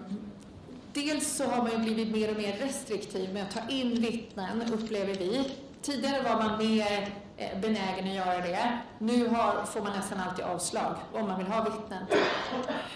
dels 0.93 1.35
så 1.35 1.43
har 1.45 1.57
man 1.57 1.71
ju 1.71 1.77
blivit 1.77 2.11
mer 2.11 2.31
och 2.31 2.37
mer 2.37 2.57
restriktiv 2.57 3.33
med 3.33 3.43
att 3.43 3.51
ta 3.51 3.69
in 3.69 4.01
vittnen, 4.01 4.73
upplever 4.73 5.13
vi. 5.13 5.51
Tidigare 5.81 6.23
var 6.23 6.35
man 6.35 6.57
mer 6.57 6.91
eh, 7.01 7.07
Eh, 7.41 7.59
benägen 7.59 8.07
att 8.07 8.13
göra 8.13 8.41
det. 8.41 8.79
Nu 8.99 9.27
har, 9.27 9.65
får 9.65 9.81
man 9.81 9.93
nästan 9.93 10.19
alltid 10.19 10.45
avslag 10.45 10.95
om 11.13 11.27
man 11.27 11.37
vill 11.37 11.47
ha 11.47 11.63
vittnen. 11.63 12.05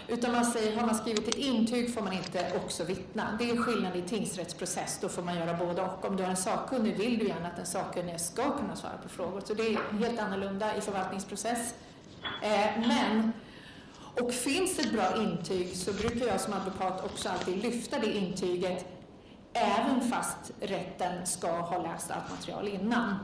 Utan 0.08 0.32
man 0.32 0.44
säger, 0.44 0.76
har 0.76 0.86
man 0.86 0.94
skrivit 0.94 1.28
ett 1.28 1.34
intyg 1.34 1.94
får 1.94 2.02
man 2.02 2.12
inte 2.12 2.52
också 2.64 2.84
vittna. 2.84 3.36
Det 3.38 3.50
är 3.50 3.56
skillnad 3.56 3.96
i 3.96 4.02
tingsrättsprocess, 4.02 4.98
då 5.00 5.08
får 5.08 5.22
man 5.22 5.36
göra 5.36 5.54
både 5.54 5.82
och. 5.82 6.04
Om 6.04 6.16
du 6.16 6.22
har 6.22 6.30
en 6.30 6.36
sakkunnig 6.36 6.96
vill 6.96 7.18
du 7.18 7.28
gärna 7.28 7.46
att 7.46 7.56
den 7.56 7.66
sakkunnige 7.66 8.18
ska 8.18 8.58
kunna 8.58 8.76
svara 8.76 8.92
på 9.02 9.08
frågor. 9.08 9.42
Så 9.44 9.54
det 9.54 9.62
är 9.62 9.98
helt 9.98 10.20
annorlunda 10.20 10.76
i 10.76 10.80
förvaltningsprocess. 10.80 11.74
Eh, 12.42 12.80
men 12.88 13.32
och 14.20 14.32
finns 14.32 14.78
ett 14.78 14.92
bra 14.92 15.16
intyg 15.16 15.76
så 15.76 15.92
brukar 15.92 16.26
jag 16.26 16.40
som 16.40 16.52
advokat 16.52 17.04
också 17.04 17.28
alltid 17.28 17.62
lyfta 17.62 17.98
det 17.98 18.16
intyget 18.16 18.86
även 19.52 20.10
fast 20.10 20.52
rätten 20.60 21.26
ska 21.26 21.60
ha 21.60 21.82
läst 21.82 22.10
allt 22.10 22.30
material 22.30 22.68
innan. 22.68 23.18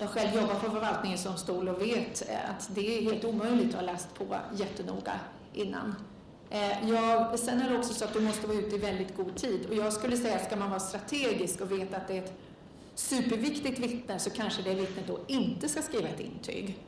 Jag 0.00 0.08
själv 0.08 0.34
jobbar 0.34 0.54
på 0.54 0.70
förvaltningsdomstol 0.70 1.68
och 1.68 1.82
vet 1.82 2.28
eh, 2.30 2.50
att 2.50 2.68
det 2.74 2.98
är 2.98 3.02
helt 3.02 3.24
omöjligt 3.24 3.68
att 3.74 3.80
ha 3.80 3.92
läst 3.92 4.14
på 4.14 4.36
jättenoga 4.54 5.20
innan. 5.54 5.94
Eh, 6.50 6.90
Jag, 6.90 7.38
sen 7.38 7.62
är 7.62 7.70
det 7.70 7.78
också 7.78 7.94
så 7.94 8.04
att 8.04 8.12
du 8.12 8.20
måste 8.20 8.46
vara 8.46 8.58
ute 8.58 8.76
i 8.76 8.78
väldigt 8.78 9.16
god 9.16 9.36
tid 9.36 9.66
och 9.70 9.74
jag 9.74 9.92
skulle 9.92 10.16
säga 10.16 10.38
ska 10.38 10.56
man 10.56 10.70
vara 10.70 10.80
strategisk 10.80 11.60
och 11.60 11.72
veta 11.72 11.96
att 11.96 12.08
det 12.08 12.18
är 12.18 12.22
ett 12.22 12.32
superviktigt 12.94 13.78
vittne 13.78 14.18
så 14.18 14.30
kanske 14.30 14.62
det 14.62 14.74
vittnet 14.74 15.06
då 15.06 15.18
inte 15.26 15.68
ska 15.68 15.82
skriva 15.82 16.08
ett 16.08 16.20
intyg. 16.20 16.78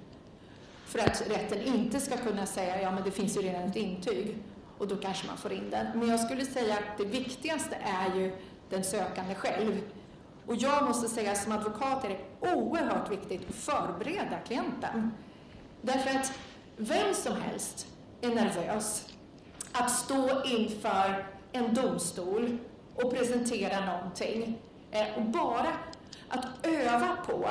för 0.86 0.98
att 0.98 1.22
rätten 1.30 1.60
inte 1.62 2.00
ska 2.00 2.16
kunna 2.16 2.46
säga 2.46 2.82
ja 2.82 2.90
men 2.90 3.04
det 3.04 3.10
finns 3.10 3.36
ju 3.36 3.42
redan 3.42 3.62
ett 3.62 3.76
intyg 3.76 4.36
och 4.78 4.88
då 4.88 4.96
kanske 4.96 5.26
man 5.26 5.36
får 5.36 5.52
in 5.52 5.70
den. 5.70 5.86
Men 5.98 6.08
jag 6.08 6.20
skulle 6.20 6.44
säga 6.44 6.74
att 6.74 6.98
det 6.98 7.04
viktigaste 7.04 7.76
är 7.82 8.16
ju 8.16 8.32
den 8.70 8.84
sökande 8.84 9.34
själv. 9.34 9.80
Och 10.46 10.56
jag 10.56 10.84
måste 10.84 11.08
säga 11.08 11.34
som 11.34 11.52
advokat 11.52 12.04
är 12.04 12.08
det 12.08 12.54
oerhört 12.54 13.10
viktigt 13.10 13.48
att 13.48 13.54
förbereda 13.54 14.38
klienten. 14.46 15.12
Därför 15.82 16.18
att 16.18 16.32
vem 16.76 17.14
som 17.14 17.36
helst 17.42 17.86
är 18.20 18.28
nervös 18.28 19.08
att 19.72 19.90
stå 19.90 20.44
inför 20.44 21.26
en 21.52 21.74
domstol 21.74 22.58
och 22.94 23.14
presentera 23.14 23.86
någonting. 23.86 24.58
Eh, 24.90 25.16
och 25.16 25.22
bara 25.22 25.72
att 26.28 26.66
öva 26.66 27.16
på. 27.26 27.48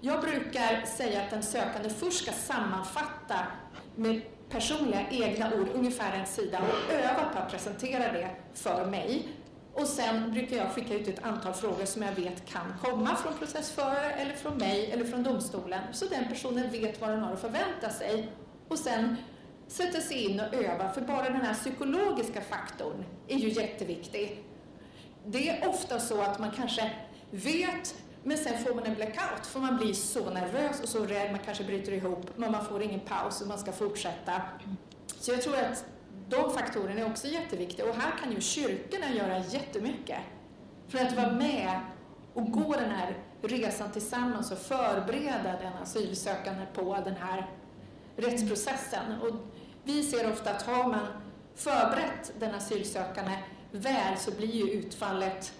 Jag 0.00 0.20
brukar 0.20 0.86
säga 0.96 1.22
att 1.22 1.30
den 1.30 1.42
sökande 1.42 1.90
först 1.90 2.22
ska 2.22 2.32
sammanfatta 2.32 3.46
med 3.94 4.22
personliga 4.48 5.06
egna 5.10 5.54
ord, 5.54 5.68
ungefär 5.74 6.12
en 6.12 6.26
sida, 6.26 6.58
och 6.58 6.94
öva 6.94 7.24
på 7.32 7.38
att 7.38 7.50
presentera 7.50 8.12
det 8.12 8.30
för 8.54 8.86
mig. 8.86 9.28
Och 9.74 9.86
sen 9.86 10.32
brukar 10.32 10.56
jag 10.56 10.70
skicka 10.70 10.94
ut 10.94 11.08
ett 11.08 11.24
antal 11.24 11.52
frågor 11.52 11.84
som 11.84 12.02
jag 12.02 12.12
vet 12.12 12.46
kan 12.46 12.74
komma 12.82 13.16
från 13.16 13.34
processförare 13.38 14.10
eller 14.12 14.34
från 14.34 14.56
mig 14.56 14.90
eller 14.90 15.04
från 15.04 15.22
domstolen, 15.22 15.80
så 15.92 16.06
den 16.06 16.28
personen 16.28 16.70
vet 16.70 17.00
vad 17.00 17.10
den 17.10 17.20
har 17.20 17.32
att 17.32 17.40
förvänta 17.40 17.90
sig. 17.90 18.32
Och 18.68 18.78
sen 18.78 19.16
sätta 19.68 20.00
sig 20.00 20.24
in 20.24 20.40
och 20.40 20.54
öva, 20.54 20.92
för 20.92 21.00
bara 21.00 21.22
den 21.22 21.40
här 21.40 21.54
psykologiska 21.54 22.40
faktorn 22.40 23.04
är 23.28 23.36
ju 23.36 23.48
jätteviktig. 23.48 24.44
Det 25.26 25.48
är 25.48 25.68
ofta 25.68 26.00
så 26.00 26.20
att 26.20 26.38
man 26.38 26.50
kanske 26.50 26.92
vet, 27.30 27.94
men 28.22 28.38
sen 28.38 28.58
får 28.64 28.74
man 28.74 28.84
en 28.84 28.94
blackout, 28.94 29.46
för 29.46 29.60
man 29.60 29.76
blir 29.76 29.94
så 29.94 30.30
nervös 30.30 30.80
och 30.82 30.88
så 30.88 31.06
rädd, 31.06 31.30
man 31.30 31.40
kanske 31.44 31.64
bryter 31.64 31.92
ihop, 31.92 32.30
men 32.36 32.52
man 32.52 32.64
får 32.64 32.82
ingen 32.82 33.00
paus 33.00 33.40
och 33.40 33.48
man 33.48 33.58
ska 33.58 33.72
fortsätta. 33.72 34.42
Så 35.20 35.32
jag 35.32 35.42
tror 35.42 35.56
att 35.56 35.84
de 36.28 36.52
faktorerna 36.52 37.00
är 37.00 37.06
också 37.06 37.26
jätteviktiga 37.26 37.86
och 37.86 37.94
här 37.94 38.18
kan 38.18 38.32
ju 38.32 38.40
kyrkorna 38.40 39.10
göra 39.14 39.38
jättemycket 39.38 40.18
för 40.88 40.98
att 40.98 41.16
vara 41.16 41.32
med 41.32 41.80
och 42.34 42.50
gå 42.50 42.72
den 42.72 42.90
här 42.90 43.18
resan 43.42 43.92
tillsammans 43.92 44.52
och 44.52 44.58
förbereda 44.58 45.58
den 45.60 45.72
asylsökande 45.82 46.66
på 46.74 46.98
den 47.04 47.16
här 47.16 47.50
rättsprocessen. 48.16 49.20
Och 49.22 49.34
vi 49.84 50.02
ser 50.02 50.32
ofta 50.32 50.50
att 50.50 50.62
har 50.62 50.88
man 50.88 51.06
förberett 51.54 52.32
den 52.38 52.54
asylsökande 52.54 53.38
väl 53.70 54.18
så 54.18 54.30
blir 54.30 54.54
ju 54.54 54.70
utfallet 54.70 55.52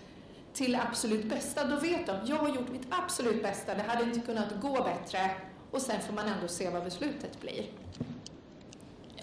till 0.52 0.74
absolut 0.88 1.24
bästa. 1.24 1.64
Då 1.64 1.76
vet 1.76 2.06
de, 2.06 2.16
jag 2.24 2.36
har 2.36 2.48
gjort 2.48 2.68
mitt 2.68 2.86
absolut 2.90 3.42
bästa, 3.42 3.74
det 3.74 3.82
hade 3.82 4.04
inte 4.04 4.20
kunnat 4.20 4.60
gå 4.60 4.82
bättre. 4.82 5.30
Och 5.70 5.82
sen 5.82 6.00
får 6.00 6.14
man 6.14 6.26
ändå 6.26 6.48
se 6.48 6.70
vad 6.70 6.84
beslutet 6.84 7.40
blir. 7.40 7.64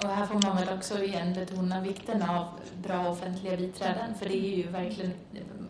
Och 0.03 0.10
här 0.10 0.26
får 0.26 0.48
man 0.48 0.57
väl 0.57 0.78
också 0.78 1.03
igen 1.03 1.34
betona 1.34 1.82
vikten 1.82 2.22
av 2.22 2.45
bra 2.84 3.10
offentliga 3.10 3.57
biträden, 3.57 4.15
för 4.19 4.26
det 4.26 4.36
är 4.36 4.56
ju 4.57 4.68
verkligen, 4.68 5.14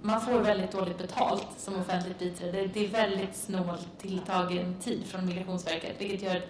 man 0.02 0.22
får 0.22 0.40
väldigt 0.40 0.72
dåligt 0.72 0.98
betalt 0.98 1.48
som 1.58 1.76
offentligt 1.76 2.20
biträde. 2.20 2.68
Det 2.68 2.86
är 2.86 2.90
väldigt 2.90 3.36
snålt 3.36 3.88
tilltagen 3.98 4.76
tid 4.82 5.06
från 5.06 5.26
Migrationsverket, 5.26 5.96
vilket 5.98 6.22
gör 6.22 6.36
att 6.36 6.48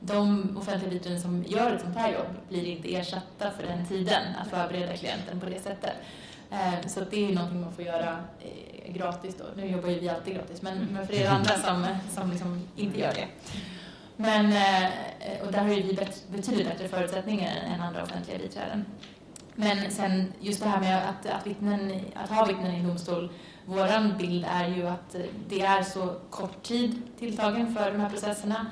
de 0.00 0.56
offentliga 0.56 0.90
biträden 0.90 1.20
som 1.20 1.44
gör 1.48 1.72
ett 1.72 1.82
sånt 1.82 1.96
här 1.96 2.12
jobb 2.12 2.34
blir 2.48 2.66
inte 2.66 2.96
ersatta 2.96 3.50
för 3.50 3.66
den 3.66 3.86
tiden 3.86 4.22
att 4.42 4.50
förbereda 4.50 4.96
klienten 4.96 5.40
på 5.40 5.46
det 5.46 5.60
sättet. 5.60 5.94
Eh, 6.50 6.86
så 6.86 7.00
det 7.00 7.16
är 7.16 7.28
ju 7.28 7.34
någonting 7.34 7.60
man 7.60 7.72
får 7.72 7.84
göra 7.84 8.24
eh, 8.40 8.92
gratis 8.92 9.36
då. 9.38 9.44
Nu 9.56 9.66
jobbar 9.66 9.88
ju 9.88 9.98
vi 9.98 10.08
alltid 10.08 10.34
gratis, 10.34 10.62
men, 10.62 10.78
men 10.90 11.06
för 11.06 11.14
er 11.14 11.28
andra 11.28 11.54
som, 11.54 11.86
som 12.10 12.30
liksom 12.30 12.68
inte 12.76 13.00
gör 13.00 13.14
det. 13.14 13.26
Men, 14.20 14.52
eh, 14.52 15.46
och 15.46 15.52
där 15.52 15.58
har 15.58 15.68
ju 15.68 15.82
vi 15.82 15.98
betydligt 16.32 16.68
bättre 16.68 16.88
förutsättningar 16.88 17.56
än 17.74 17.80
andra 17.80 18.02
offentliga 18.02 18.38
biträden. 18.38 18.84
Men 19.54 19.90
sen 19.90 20.32
just 20.40 20.62
det 20.62 20.68
här 20.68 20.80
med 20.80 21.08
att, 21.08 21.26
att, 21.26 21.46
vittnen, 21.46 22.00
att 22.14 22.30
ha 22.30 22.44
vittnen 22.44 22.74
i 22.74 22.82
domstol. 22.82 23.32
Vår 23.64 24.18
bild 24.18 24.46
är 24.50 24.68
ju 24.68 24.86
att 24.86 25.16
det 25.48 25.60
är 25.60 25.82
så 25.82 26.16
kort 26.30 26.62
tid 26.62 27.02
tilltagen 27.18 27.74
för 27.74 27.92
de 27.92 28.00
här 28.00 28.10
processerna. 28.10 28.66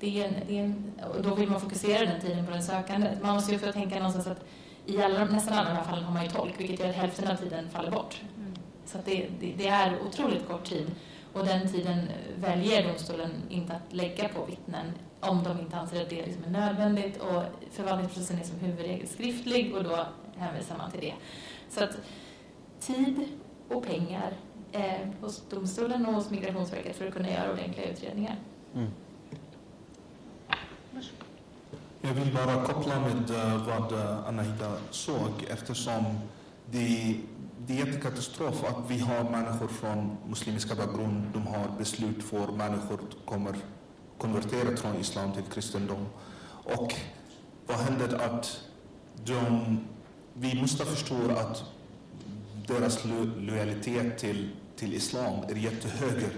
Det 0.00 0.22
är 0.22 0.28
en, 0.28 0.34
det 0.48 0.58
är 0.58 0.64
en, 0.64 0.92
och 1.16 1.22
då 1.22 1.34
vill 1.34 1.50
man 1.50 1.60
fokusera 1.60 2.06
den 2.06 2.20
tiden 2.20 2.46
på 2.46 2.50
den 2.50 2.62
sökande. 2.62 3.08
Man 3.22 3.34
måste 3.34 3.52
ju 3.52 3.58
få 3.58 3.72
tänka 3.72 3.96
någonstans 3.96 4.26
att 4.26 4.44
i 4.86 5.02
alla, 5.02 5.24
nästan 5.24 5.58
alla 5.58 5.68
de 5.68 5.76
här 5.76 5.84
fallen 5.84 6.04
har 6.04 6.14
man 6.14 6.24
ju 6.24 6.30
tolk, 6.30 6.60
vilket 6.60 6.80
gör 6.80 6.88
att 6.88 6.94
hälften 6.94 7.30
av 7.30 7.36
tiden 7.36 7.70
faller 7.70 7.90
bort. 7.90 8.20
Mm. 8.36 8.54
Så 8.86 8.98
det, 9.04 9.28
det, 9.40 9.52
det, 9.58 9.68
är 9.68 9.98
otroligt 10.06 10.48
kort 10.48 10.64
tid. 10.64 10.90
Och 11.32 11.46
den 11.46 11.68
tiden 11.68 12.08
väljer 12.40 12.88
domstolen 12.88 13.30
inte 13.48 13.72
att 13.72 13.92
lägga 13.92 14.28
på 14.28 14.44
vittnen 14.44 14.92
om 15.20 15.42
de 15.42 15.60
inte 15.60 15.76
anser 15.76 16.02
att 16.02 16.10
det 16.10 16.26
liksom 16.26 16.44
är 16.44 16.50
nödvändigt. 16.50 17.16
Och 17.16 17.42
förvaltningsprocessen 17.70 18.38
är 18.38 18.44
som 18.44 18.58
huvudregel 18.58 19.08
skriftlig 19.08 19.74
och 19.74 19.84
då 19.84 20.06
hänvisar 20.36 20.76
man 20.78 20.90
till 20.90 21.00
det. 21.00 21.14
Så 21.70 21.84
att 21.84 21.98
tid 22.80 23.28
och 23.68 23.86
pengar 23.86 24.32
eh, 24.72 25.08
hos 25.20 25.42
domstolen 25.50 26.06
och 26.06 26.14
hos 26.14 26.30
Migrationsverket 26.30 26.96
för 26.96 27.06
att 27.06 27.14
kunna 27.14 27.30
göra 27.30 27.52
ordentliga 27.52 27.88
utredningar. 27.88 28.36
Mm. 28.74 28.90
Jag 32.04 32.14
vill 32.14 32.34
bara 32.34 32.64
koppla 32.64 33.00
med 33.00 33.30
uh, 33.30 33.66
vad 33.66 33.92
uh, 33.92 34.28
Anahita 34.28 34.72
såg 34.90 35.30
eftersom 35.50 36.04
det, 36.70 37.16
det 37.66 37.72
är 37.80 37.86
jättekatastrof 37.86 38.64
att 38.64 38.90
vi 38.90 38.98
har 38.98 39.30
människor 39.30 39.68
från 39.68 40.16
muslimiska 40.26 40.74
bakgrund, 40.74 41.24
de 41.32 41.46
har 41.46 41.78
beslut 41.78 42.24
för 42.24 42.46
människor 42.46 43.00
kommer 43.24 43.56
konvertera 44.18 44.76
från 44.76 44.96
islam 44.96 45.32
till 45.32 45.42
kristendom. 45.42 46.06
Och 46.64 46.94
vad 47.66 47.76
händer 47.76 48.14
att 48.14 48.60
de, 49.24 49.78
vi 50.34 50.60
måste 50.60 50.84
förstå 50.84 51.30
att 51.30 51.64
deras 52.66 53.04
lo 53.04 53.24
lojalitet 53.24 54.18
till, 54.18 54.50
till 54.76 54.94
islam 54.94 55.44
är 55.48 55.54
jättehögre 55.54 56.30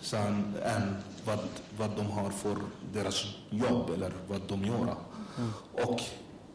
sen, 0.00 0.54
än 0.64 0.96
vad, 1.24 1.38
vad 1.78 1.90
de 1.96 2.06
har 2.06 2.30
för 2.30 2.56
deras 2.92 3.24
jobb 3.50 3.90
eller 3.94 4.12
vad 4.28 4.40
de 4.48 4.64
gör. 4.64 4.94
Mm. 5.38 5.52
Och 5.72 6.00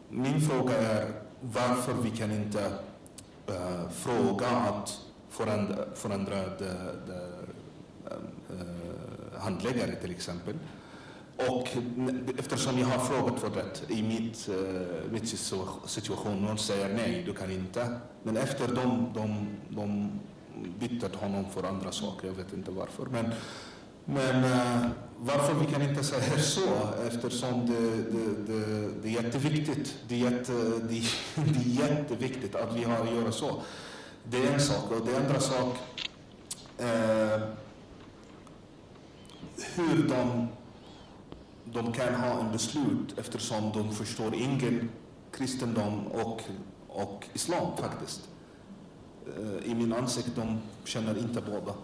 min 0.08 0.40
fråga 0.40 0.76
är 0.76 1.12
varför 1.40 1.94
vi 2.02 2.10
kan 2.10 2.32
inte 2.32 2.72
uh, 3.50 3.88
fråga 3.90 4.46
att 4.48 5.00
förändra, 5.30 5.84
förändra 5.94 6.36
de, 6.36 6.64
de, 7.06 7.12
uh, 7.12 7.20
eh, 8.06 8.60
eh, 8.60 9.40
handläggare 9.40 9.94
till 9.94 10.10
exempel. 10.10 10.54
Och 11.36 11.68
eftersom 12.38 12.78
jag 12.78 12.86
har 12.86 13.04
frågat 13.04 13.40
för 13.40 13.50
det 13.50 13.94
i 13.94 14.02
mitt, 14.02 14.48
uh, 14.48 15.12
mitt 15.12 15.28
situation, 15.86 16.42
någon 16.42 16.58
säger 16.58 16.94
nej, 16.94 17.22
du 17.26 17.34
kan 17.34 17.50
inte. 17.50 18.00
Men 18.22 18.36
efter 18.36 18.68
de, 18.68 19.12
de, 19.14 19.48
de 19.68 20.10
bytte 20.78 21.16
honom 21.16 21.44
för 21.50 21.62
andra 21.62 21.92
saker, 21.92 22.28
jag 22.28 22.34
vet 22.34 22.52
inte 22.52 22.70
varför. 22.70 23.06
Men, 23.06 23.32
men 24.04 24.44
uh, 24.44 24.86
varför 25.18 25.54
vi 25.54 25.66
kan 25.66 25.82
inte 25.82 26.04
säga 26.04 26.38
så? 26.38 26.88
Eftersom 27.06 27.66
det, 27.66 27.96
det, 27.96 28.52
det, 28.52 28.88
det 29.02 29.08
är 29.08 29.22
jätteviktigt. 29.22 29.94
Det 30.08 30.14
är, 30.14 30.30
jätte, 30.30 30.52
det, 30.52 31.02
det 31.34 31.82
är 31.82 31.88
jätteviktigt 31.88 32.54
att 32.54 32.76
vi 32.76 32.84
har 32.84 32.96
att 32.96 33.14
göra 33.14 33.32
så. 33.32 33.62
Det 34.24 34.46
är 34.46 34.52
en 34.52 34.60
sak. 34.60 34.90
Och 34.90 35.06
det 35.06 35.16
andra 35.16 35.40
sak, 35.40 35.76
uh, 36.80 37.48
hur 39.74 40.08
de, 40.08 40.48
de 41.64 41.92
kan 41.92 42.14
ha 42.14 42.40
en 42.40 42.52
beslut 42.52 43.18
eftersom 43.18 43.72
de 43.72 43.94
förstår 43.94 44.34
ingen 44.34 44.90
kristendom 45.32 46.06
och, 46.06 46.42
och 46.88 47.26
islam 47.32 47.76
faktiskt. 47.76 48.28
Uh, 49.38 49.70
I 49.70 49.74
min 49.74 49.92
ansikt, 49.92 50.30
de 50.36 50.58
känner 50.84 51.18
inte 51.18 51.40
båda. 51.40 51.74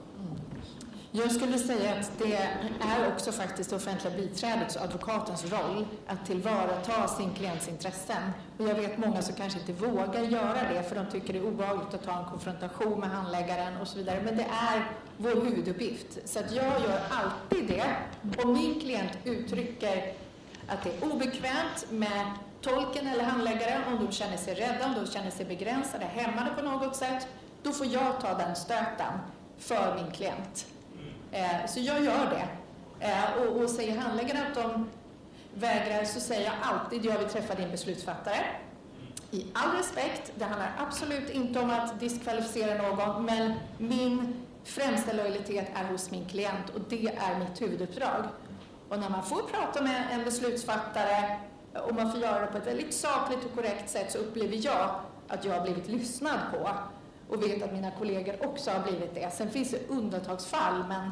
Jag 1.12 1.32
skulle 1.32 1.58
säga 1.58 1.92
att 1.92 2.12
det 2.18 2.36
är 2.80 3.12
också 3.12 3.32
faktiskt 3.32 3.70
det 3.70 3.76
offentliga 3.76 4.16
biträdets 4.16 4.76
och 4.76 4.82
advokatens 4.82 5.44
roll 5.52 5.86
att 6.06 6.26
tillvarata 6.26 7.08
sin 7.08 7.34
klients 7.34 7.68
intressen. 7.68 8.22
Och 8.58 8.68
jag 8.68 8.74
vet 8.74 8.98
många 8.98 9.22
som 9.22 9.34
kanske 9.34 9.60
inte 9.60 9.72
vågar 9.72 10.22
göra 10.22 10.72
det 10.74 10.82
för 10.82 10.96
de 10.96 11.06
tycker 11.06 11.32
det 11.32 11.38
är 11.38 11.46
obehagligt 11.46 11.94
att 11.94 12.04
ta 12.04 12.18
en 12.18 12.24
konfrontation 12.24 13.00
med 13.00 13.10
handläggaren 13.10 13.76
och 13.76 13.88
så 13.88 13.98
vidare. 13.98 14.22
Men 14.24 14.36
det 14.36 14.46
är 14.72 14.90
vår 15.16 15.30
huvuduppgift. 15.30 16.18
Så 16.24 16.38
att 16.38 16.52
jag 16.52 16.64
gör 16.64 17.00
alltid 17.10 17.68
det. 17.68 17.96
Om 18.44 18.52
min 18.52 18.80
klient 18.80 19.12
uttrycker 19.24 20.12
att 20.68 20.84
det 20.84 20.90
är 20.90 21.12
obekvämt 21.12 21.86
med 21.90 22.30
tolken 22.60 23.06
eller 23.06 23.24
handläggaren, 23.24 23.82
om 23.92 24.06
de 24.06 24.12
känner 24.12 24.36
sig 24.36 24.54
rädda, 24.54 24.86
om 24.86 24.94
de 25.04 25.10
känner 25.10 25.30
sig 25.30 25.46
begränsade, 25.46 26.04
hämmade 26.04 26.50
på 26.50 26.62
något 26.62 26.96
sätt, 26.96 27.26
då 27.62 27.72
får 27.72 27.86
jag 27.86 28.20
ta 28.20 28.34
den 28.34 28.56
stöten 28.56 29.12
för 29.58 29.94
min 29.94 30.12
klient. 30.12 30.66
Eh, 31.32 31.66
så 31.68 31.80
jag 31.80 32.04
gör 32.04 32.30
det. 32.30 32.48
Eh, 33.06 33.42
och, 33.42 33.62
och 33.62 33.70
säger 33.70 33.98
handläggaren 33.98 34.46
att 34.46 34.54
de 34.54 34.90
vägrar 35.54 36.04
så 36.04 36.20
säger 36.20 36.44
jag 36.44 36.54
alltid 36.62 37.04
jag 37.04 37.18
vill 37.18 37.28
träffa 37.28 37.54
din 37.54 37.70
beslutsfattare. 37.70 38.44
I 39.30 39.46
all 39.52 39.76
respekt, 39.76 40.32
det 40.34 40.44
handlar 40.44 40.72
absolut 40.78 41.30
inte 41.30 41.60
om 41.60 41.70
att 41.70 42.00
diskvalificera 42.00 42.82
någon, 42.82 43.24
men 43.24 43.54
min 43.78 44.34
främsta 44.64 45.12
lojalitet 45.12 45.68
är 45.74 45.84
hos 45.84 46.10
min 46.10 46.28
klient 46.28 46.70
och 46.74 46.80
det 46.88 47.06
är 47.06 47.38
mitt 47.38 47.62
huvuduppdrag. 47.62 48.24
Och 48.88 48.98
när 48.98 49.08
man 49.08 49.22
får 49.22 49.42
prata 49.42 49.82
med 49.82 50.04
en 50.12 50.24
beslutsfattare 50.24 51.36
och 51.74 51.94
man 51.94 52.12
får 52.12 52.20
göra 52.20 52.40
det 52.40 52.46
på 52.46 52.58
ett 52.58 52.66
väldigt 52.66 52.94
sakligt 52.94 53.44
och 53.44 53.54
korrekt 53.54 53.90
sätt 53.90 54.12
så 54.12 54.18
upplever 54.18 54.66
jag 54.66 54.90
att 55.28 55.44
jag 55.44 55.54
har 55.54 55.60
blivit 55.60 55.88
lyssnad 55.88 56.38
på 56.52 56.70
och 57.30 57.42
vet 57.42 57.62
att 57.62 57.72
mina 57.72 57.90
kollegor 57.90 58.46
också 58.46 58.70
har 58.70 58.80
blivit 58.80 59.14
det. 59.14 59.30
Sen 59.32 59.50
finns 59.50 59.70
det 59.70 59.88
undantagsfall, 59.88 60.84
men... 60.88 61.10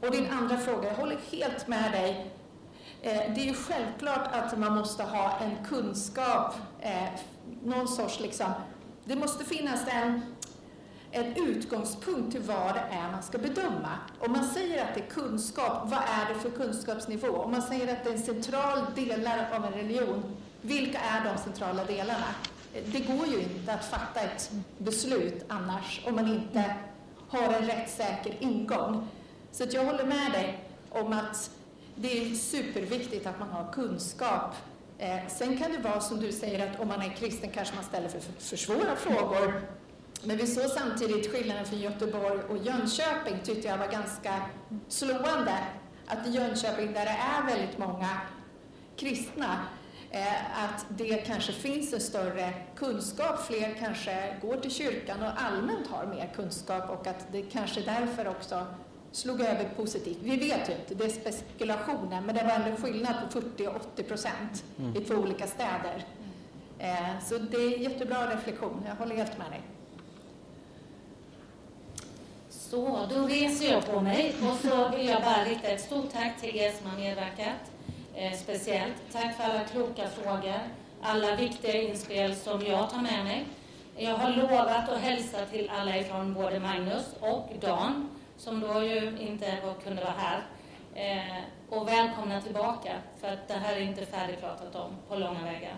Och 0.00 0.10
din 0.10 0.26
andra 0.30 0.56
fråga, 0.58 0.88
jag 0.88 0.94
håller 0.94 1.18
helt 1.30 1.68
med 1.68 1.92
dig. 1.92 2.30
Eh, 3.02 3.34
det 3.34 3.40
är 3.40 3.44
ju 3.44 3.54
självklart 3.54 4.28
att 4.32 4.58
man 4.58 4.74
måste 4.74 5.02
ha 5.02 5.38
en 5.38 5.64
kunskap, 5.64 6.54
eh, 6.80 7.08
någon 7.64 7.88
sorts 7.88 8.20
liksom... 8.20 8.52
Det 9.04 9.16
måste 9.16 9.44
finnas 9.44 9.80
en, 9.88 10.22
en 11.10 11.48
utgångspunkt 11.48 12.32
till 12.32 12.42
vad 12.42 12.74
det 12.74 12.84
är 12.90 13.10
man 13.12 13.22
ska 13.22 13.38
bedöma. 13.38 13.98
Om 14.20 14.32
man 14.32 14.44
säger 14.44 14.84
att 14.84 14.94
det 14.94 15.00
är 15.00 15.10
kunskap, 15.10 15.82
vad 15.84 15.98
är 15.98 16.34
det 16.34 16.40
för 16.40 16.50
kunskapsnivå? 16.50 17.28
Om 17.28 17.50
man 17.50 17.62
säger 17.62 17.92
att 17.92 18.04
det 18.04 18.10
är 18.10 18.14
en 18.14 18.22
central 18.22 18.78
del 18.94 19.28
av 19.52 19.64
en 19.64 19.72
religion, 19.72 20.36
vilka 20.60 20.98
är 20.98 21.24
de 21.24 21.38
centrala 21.42 21.84
delarna? 21.84 22.34
Det 22.72 23.00
går 23.00 23.26
ju 23.26 23.40
inte 23.40 23.72
att 23.72 23.84
fatta 23.84 24.20
ett 24.20 24.50
beslut 24.78 25.44
annars 25.48 26.00
om 26.06 26.14
man 26.14 26.28
inte 26.28 26.74
har 27.28 27.52
en 27.52 27.66
rättssäker 27.66 28.36
ingång. 28.40 29.08
Så 29.52 29.64
att 29.64 29.72
jag 29.72 29.84
håller 29.84 30.04
med 30.04 30.32
dig 30.32 30.64
om 30.90 31.12
att 31.12 31.50
det 31.94 32.22
är 32.22 32.34
superviktigt 32.34 33.26
att 33.26 33.38
man 33.38 33.48
har 33.48 33.72
kunskap. 33.72 34.54
Eh, 34.98 35.26
sen 35.28 35.58
kan 35.58 35.72
det 35.72 35.78
vara 35.78 36.00
som 36.00 36.20
du 36.20 36.32
säger 36.32 36.70
att 36.70 36.80
om 36.80 36.88
man 36.88 37.02
är 37.02 37.10
kristen 37.10 37.50
kanske 37.50 37.74
man 37.74 37.84
ställer 37.84 38.08
för, 38.08 38.20
för 38.38 38.56
svåra 38.56 38.96
frågor. 38.96 39.62
Men 40.24 40.36
vi 40.36 40.46
såg 40.46 40.70
samtidigt 40.70 41.32
skillnaden 41.32 41.64
från 41.64 41.80
Göteborg 41.80 42.40
och 42.40 42.56
Jönköping 42.56 43.38
tyckte 43.44 43.68
jag 43.68 43.78
var 43.78 43.88
ganska 43.88 44.42
slående. 44.88 45.58
Att 46.06 46.26
i 46.26 46.30
Jönköping 46.30 46.92
där 46.92 47.04
det 47.04 47.18
är 47.36 47.46
väldigt 47.46 47.78
många 47.78 48.20
kristna 48.96 49.58
att 50.54 50.86
det 50.88 51.16
kanske 51.16 51.52
finns 51.52 51.92
en 51.92 52.00
större 52.00 52.52
kunskap, 52.76 53.46
fler 53.46 53.74
kanske 53.78 54.36
går 54.42 54.56
till 54.56 54.70
kyrkan 54.70 55.22
och 55.22 55.42
allmänt 55.42 55.86
har 55.86 56.06
mer 56.06 56.30
kunskap 56.36 56.90
och 56.90 57.06
att 57.06 57.26
det 57.32 57.42
kanske 57.42 57.80
därför 57.80 58.28
också 58.28 58.66
slog 59.12 59.40
över 59.40 59.68
positivt. 59.76 60.18
Vi 60.22 60.36
vet 60.36 60.68
ju 60.68 60.72
inte, 60.72 60.94
det 60.94 61.26
är 61.26 61.32
spekulationer, 61.32 62.20
men 62.20 62.34
det 62.34 62.42
var 62.44 62.50
ändå 62.50 62.76
skillnad 62.82 63.14
på 63.32 63.40
40 63.40 63.66
och 63.66 63.76
80 63.76 64.02
procent 64.02 64.64
mm. 64.78 64.96
i 64.96 65.04
två 65.04 65.14
olika 65.14 65.46
städer. 65.46 66.04
Eh, 66.78 67.24
så 67.24 67.38
det 67.38 67.56
är 67.56 67.78
jättebra 67.78 68.34
reflektion, 68.34 68.84
jag 68.88 68.94
håller 68.94 69.16
helt 69.16 69.38
med 69.38 69.50
dig. 69.50 69.60
Så, 72.48 73.06
då 73.10 73.26
reser 73.26 73.72
jag 73.72 73.86
på 73.86 74.00
mig 74.00 74.34
och 74.42 74.56
så 74.68 74.88
vill 74.88 75.08
jag 75.08 75.22
bara 75.22 75.44
rikta 75.44 75.68
ett 75.68 75.80
stort 75.80 76.12
tack 76.12 76.40
till 76.40 76.56
er 76.56 76.72
som 76.72 76.90
har 76.90 76.98
medverkat 76.98 77.70
eh, 78.14 78.32
speciellt. 78.32 78.94
Tack 79.12 79.36
för 79.36 79.44
alla 79.44 79.64
kloka 79.64 80.08
frågor, 80.08 80.60
alla 81.02 81.36
viktiga 81.36 81.82
inspel 81.82 82.36
som 82.36 82.66
jag 82.66 82.90
tar 82.90 83.02
med 83.02 83.24
mig. 83.24 83.46
Jag 83.96 84.16
har 84.16 84.30
lovat 84.30 84.88
att 84.88 85.00
hälsa 85.00 85.46
till 85.46 85.70
alla 85.78 85.96
ifrån 85.96 86.34
både 86.34 86.60
Magnus 86.60 87.14
och 87.20 87.50
Dan, 87.60 88.08
som 88.36 88.60
då 88.60 88.82
ju 88.82 89.18
inte 89.20 89.58
kunde 89.84 90.02
vara 90.02 90.14
här. 90.16 90.42
Eh, 90.94 91.42
och 91.68 91.88
välkomna 91.88 92.40
tillbaka, 92.40 92.92
för 93.20 93.28
att 93.28 93.48
det 93.48 93.54
här 93.54 93.76
är 93.76 93.80
inte 93.80 94.06
färdigpratat 94.06 94.74
om 94.74 94.96
på 95.08 95.16
långa 95.16 95.42
vägar. 95.44 95.76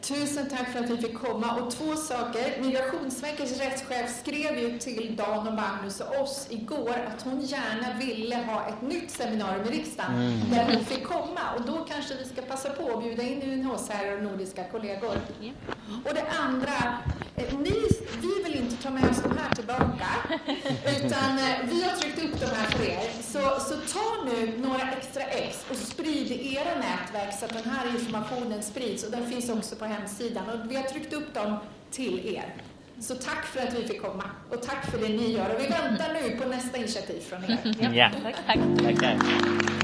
Tusen 0.00 0.48
tack 0.50 0.72
för 0.72 0.80
att 0.80 0.90
vi 0.90 0.96
fick 0.96 1.14
komma. 1.18 1.60
Och 1.60 1.70
två 1.70 1.96
saker. 1.96 2.60
Migrationsverkets 2.60 3.60
rättschef 3.60 4.20
skrev 4.20 4.58
ju 4.58 4.78
till 4.78 5.16
Dan 5.16 5.48
och 5.48 5.54
Magnus 5.54 6.00
och 6.00 6.22
oss 6.22 6.46
igår 6.50 6.94
att 7.14 7.22
hon 7.22 7.40
gärna 7.40 7.98
ville 8.00 8.36
ha 8.36 8.66
ett 8.66 8.82
nytt 8.82 9.10
seminarium 9.10 9.66
i 9.66 9.70
riksdagen 9.70 10.14
mm. 10.14 10.50
där 10.50 10.74
hon 10.74 10.84
fick 10.84 11.04
komma. 11.04 11.40
Och 11.56 11.62
då 11.66 11.86
kanske 11.88 12.14
vi 12.14 12.24
ska 12.24 12.42
passa 12.42 12.70
på 12.70 12.96
att 12.96 13.04
bjuda 13.04 13.22
in 13.22 13.42
UNHCR 13.42 14.16
och 14.16 14.22
nordiska 14.22 14.64
kollegor. 14.64 15.20
Och 16.04 16.14
det 16.14 16.24
andra, 16.38 16.98
eh, 17.36 17.58
ni, 17.58 17.82
vi 18.20 18.42
vill 18.44 18.54
inte 18.54 18.82
ta 18.82 18.90
med 18.90 19.10
oss 19.10 19.22
de 19.22 19.38
här 19.38 19.54
tillbaka, 19.54 20.08
utan 20.96 21.38
eh, 21.38 21.56
vi 21.64 21.82
har 21.82 21.96
tryckt 21.96 22.24
upp 22.24 22.40
de 22.40 22.46
här 22.46 22.66
för 22.70 22.84
er. 22.84 23.10
Så, 23.22 23.60
så 23.60 23.74
ta 23.98 24.24
nu 24.24 24.58
några 24.58 24.90
extra 24.92 25.22
ex 25.22 25.64
och 25.70 25.76
sprid 25.76 26.30
i 26.30 26.56
era 26.56 26.74
nätverk 26.74 27.38
så 27.38 27.44
att 27.44 27.52
den 27.52 27.72
här 27.72 27.86
informationen 27.98 28.62
sprids. 28.62 29.04
Och 29.04 29.10
den 29.10 29.30
finns 29.30 29.50
också 29.50 29.73
på 29.74 29.84
hemsidan 29.84 30.44
och 30.50 30.70
vi 30.70 30.76
har 30.76 30.82
tryckt 30.82 31.12
upp 31.12 31.34
dem 31.34 31.56
till 31.90 32.36
er. 32.36 32.54
Så 33.00 33.14
tack 33.14 33.44
för 33.44 33.60
att 33.60 33.78
vi 33.78 33.88
fick 33.88 34.02
komma 34.02 34.24
och 34.50 34.62
tack 34.62 34.90
för 34.90 34.98
det 34.98 35.08
ni 35.08 35.32
gör. 35.32 35.54
Och 35.54 35.60
vi 35.60 35.66
väntar 35.68 36.14
nu 36.14 36.38
på 36.38 36.48
nästa 36.48 36.78
initiativ 36.78 37.20
från 37.20 37.44
er. 37.44 37.94
Ja, 37.94 38.10
tack. 38.22 38.36
tack. 38.46 38.58
Tackar. 38.82 39.83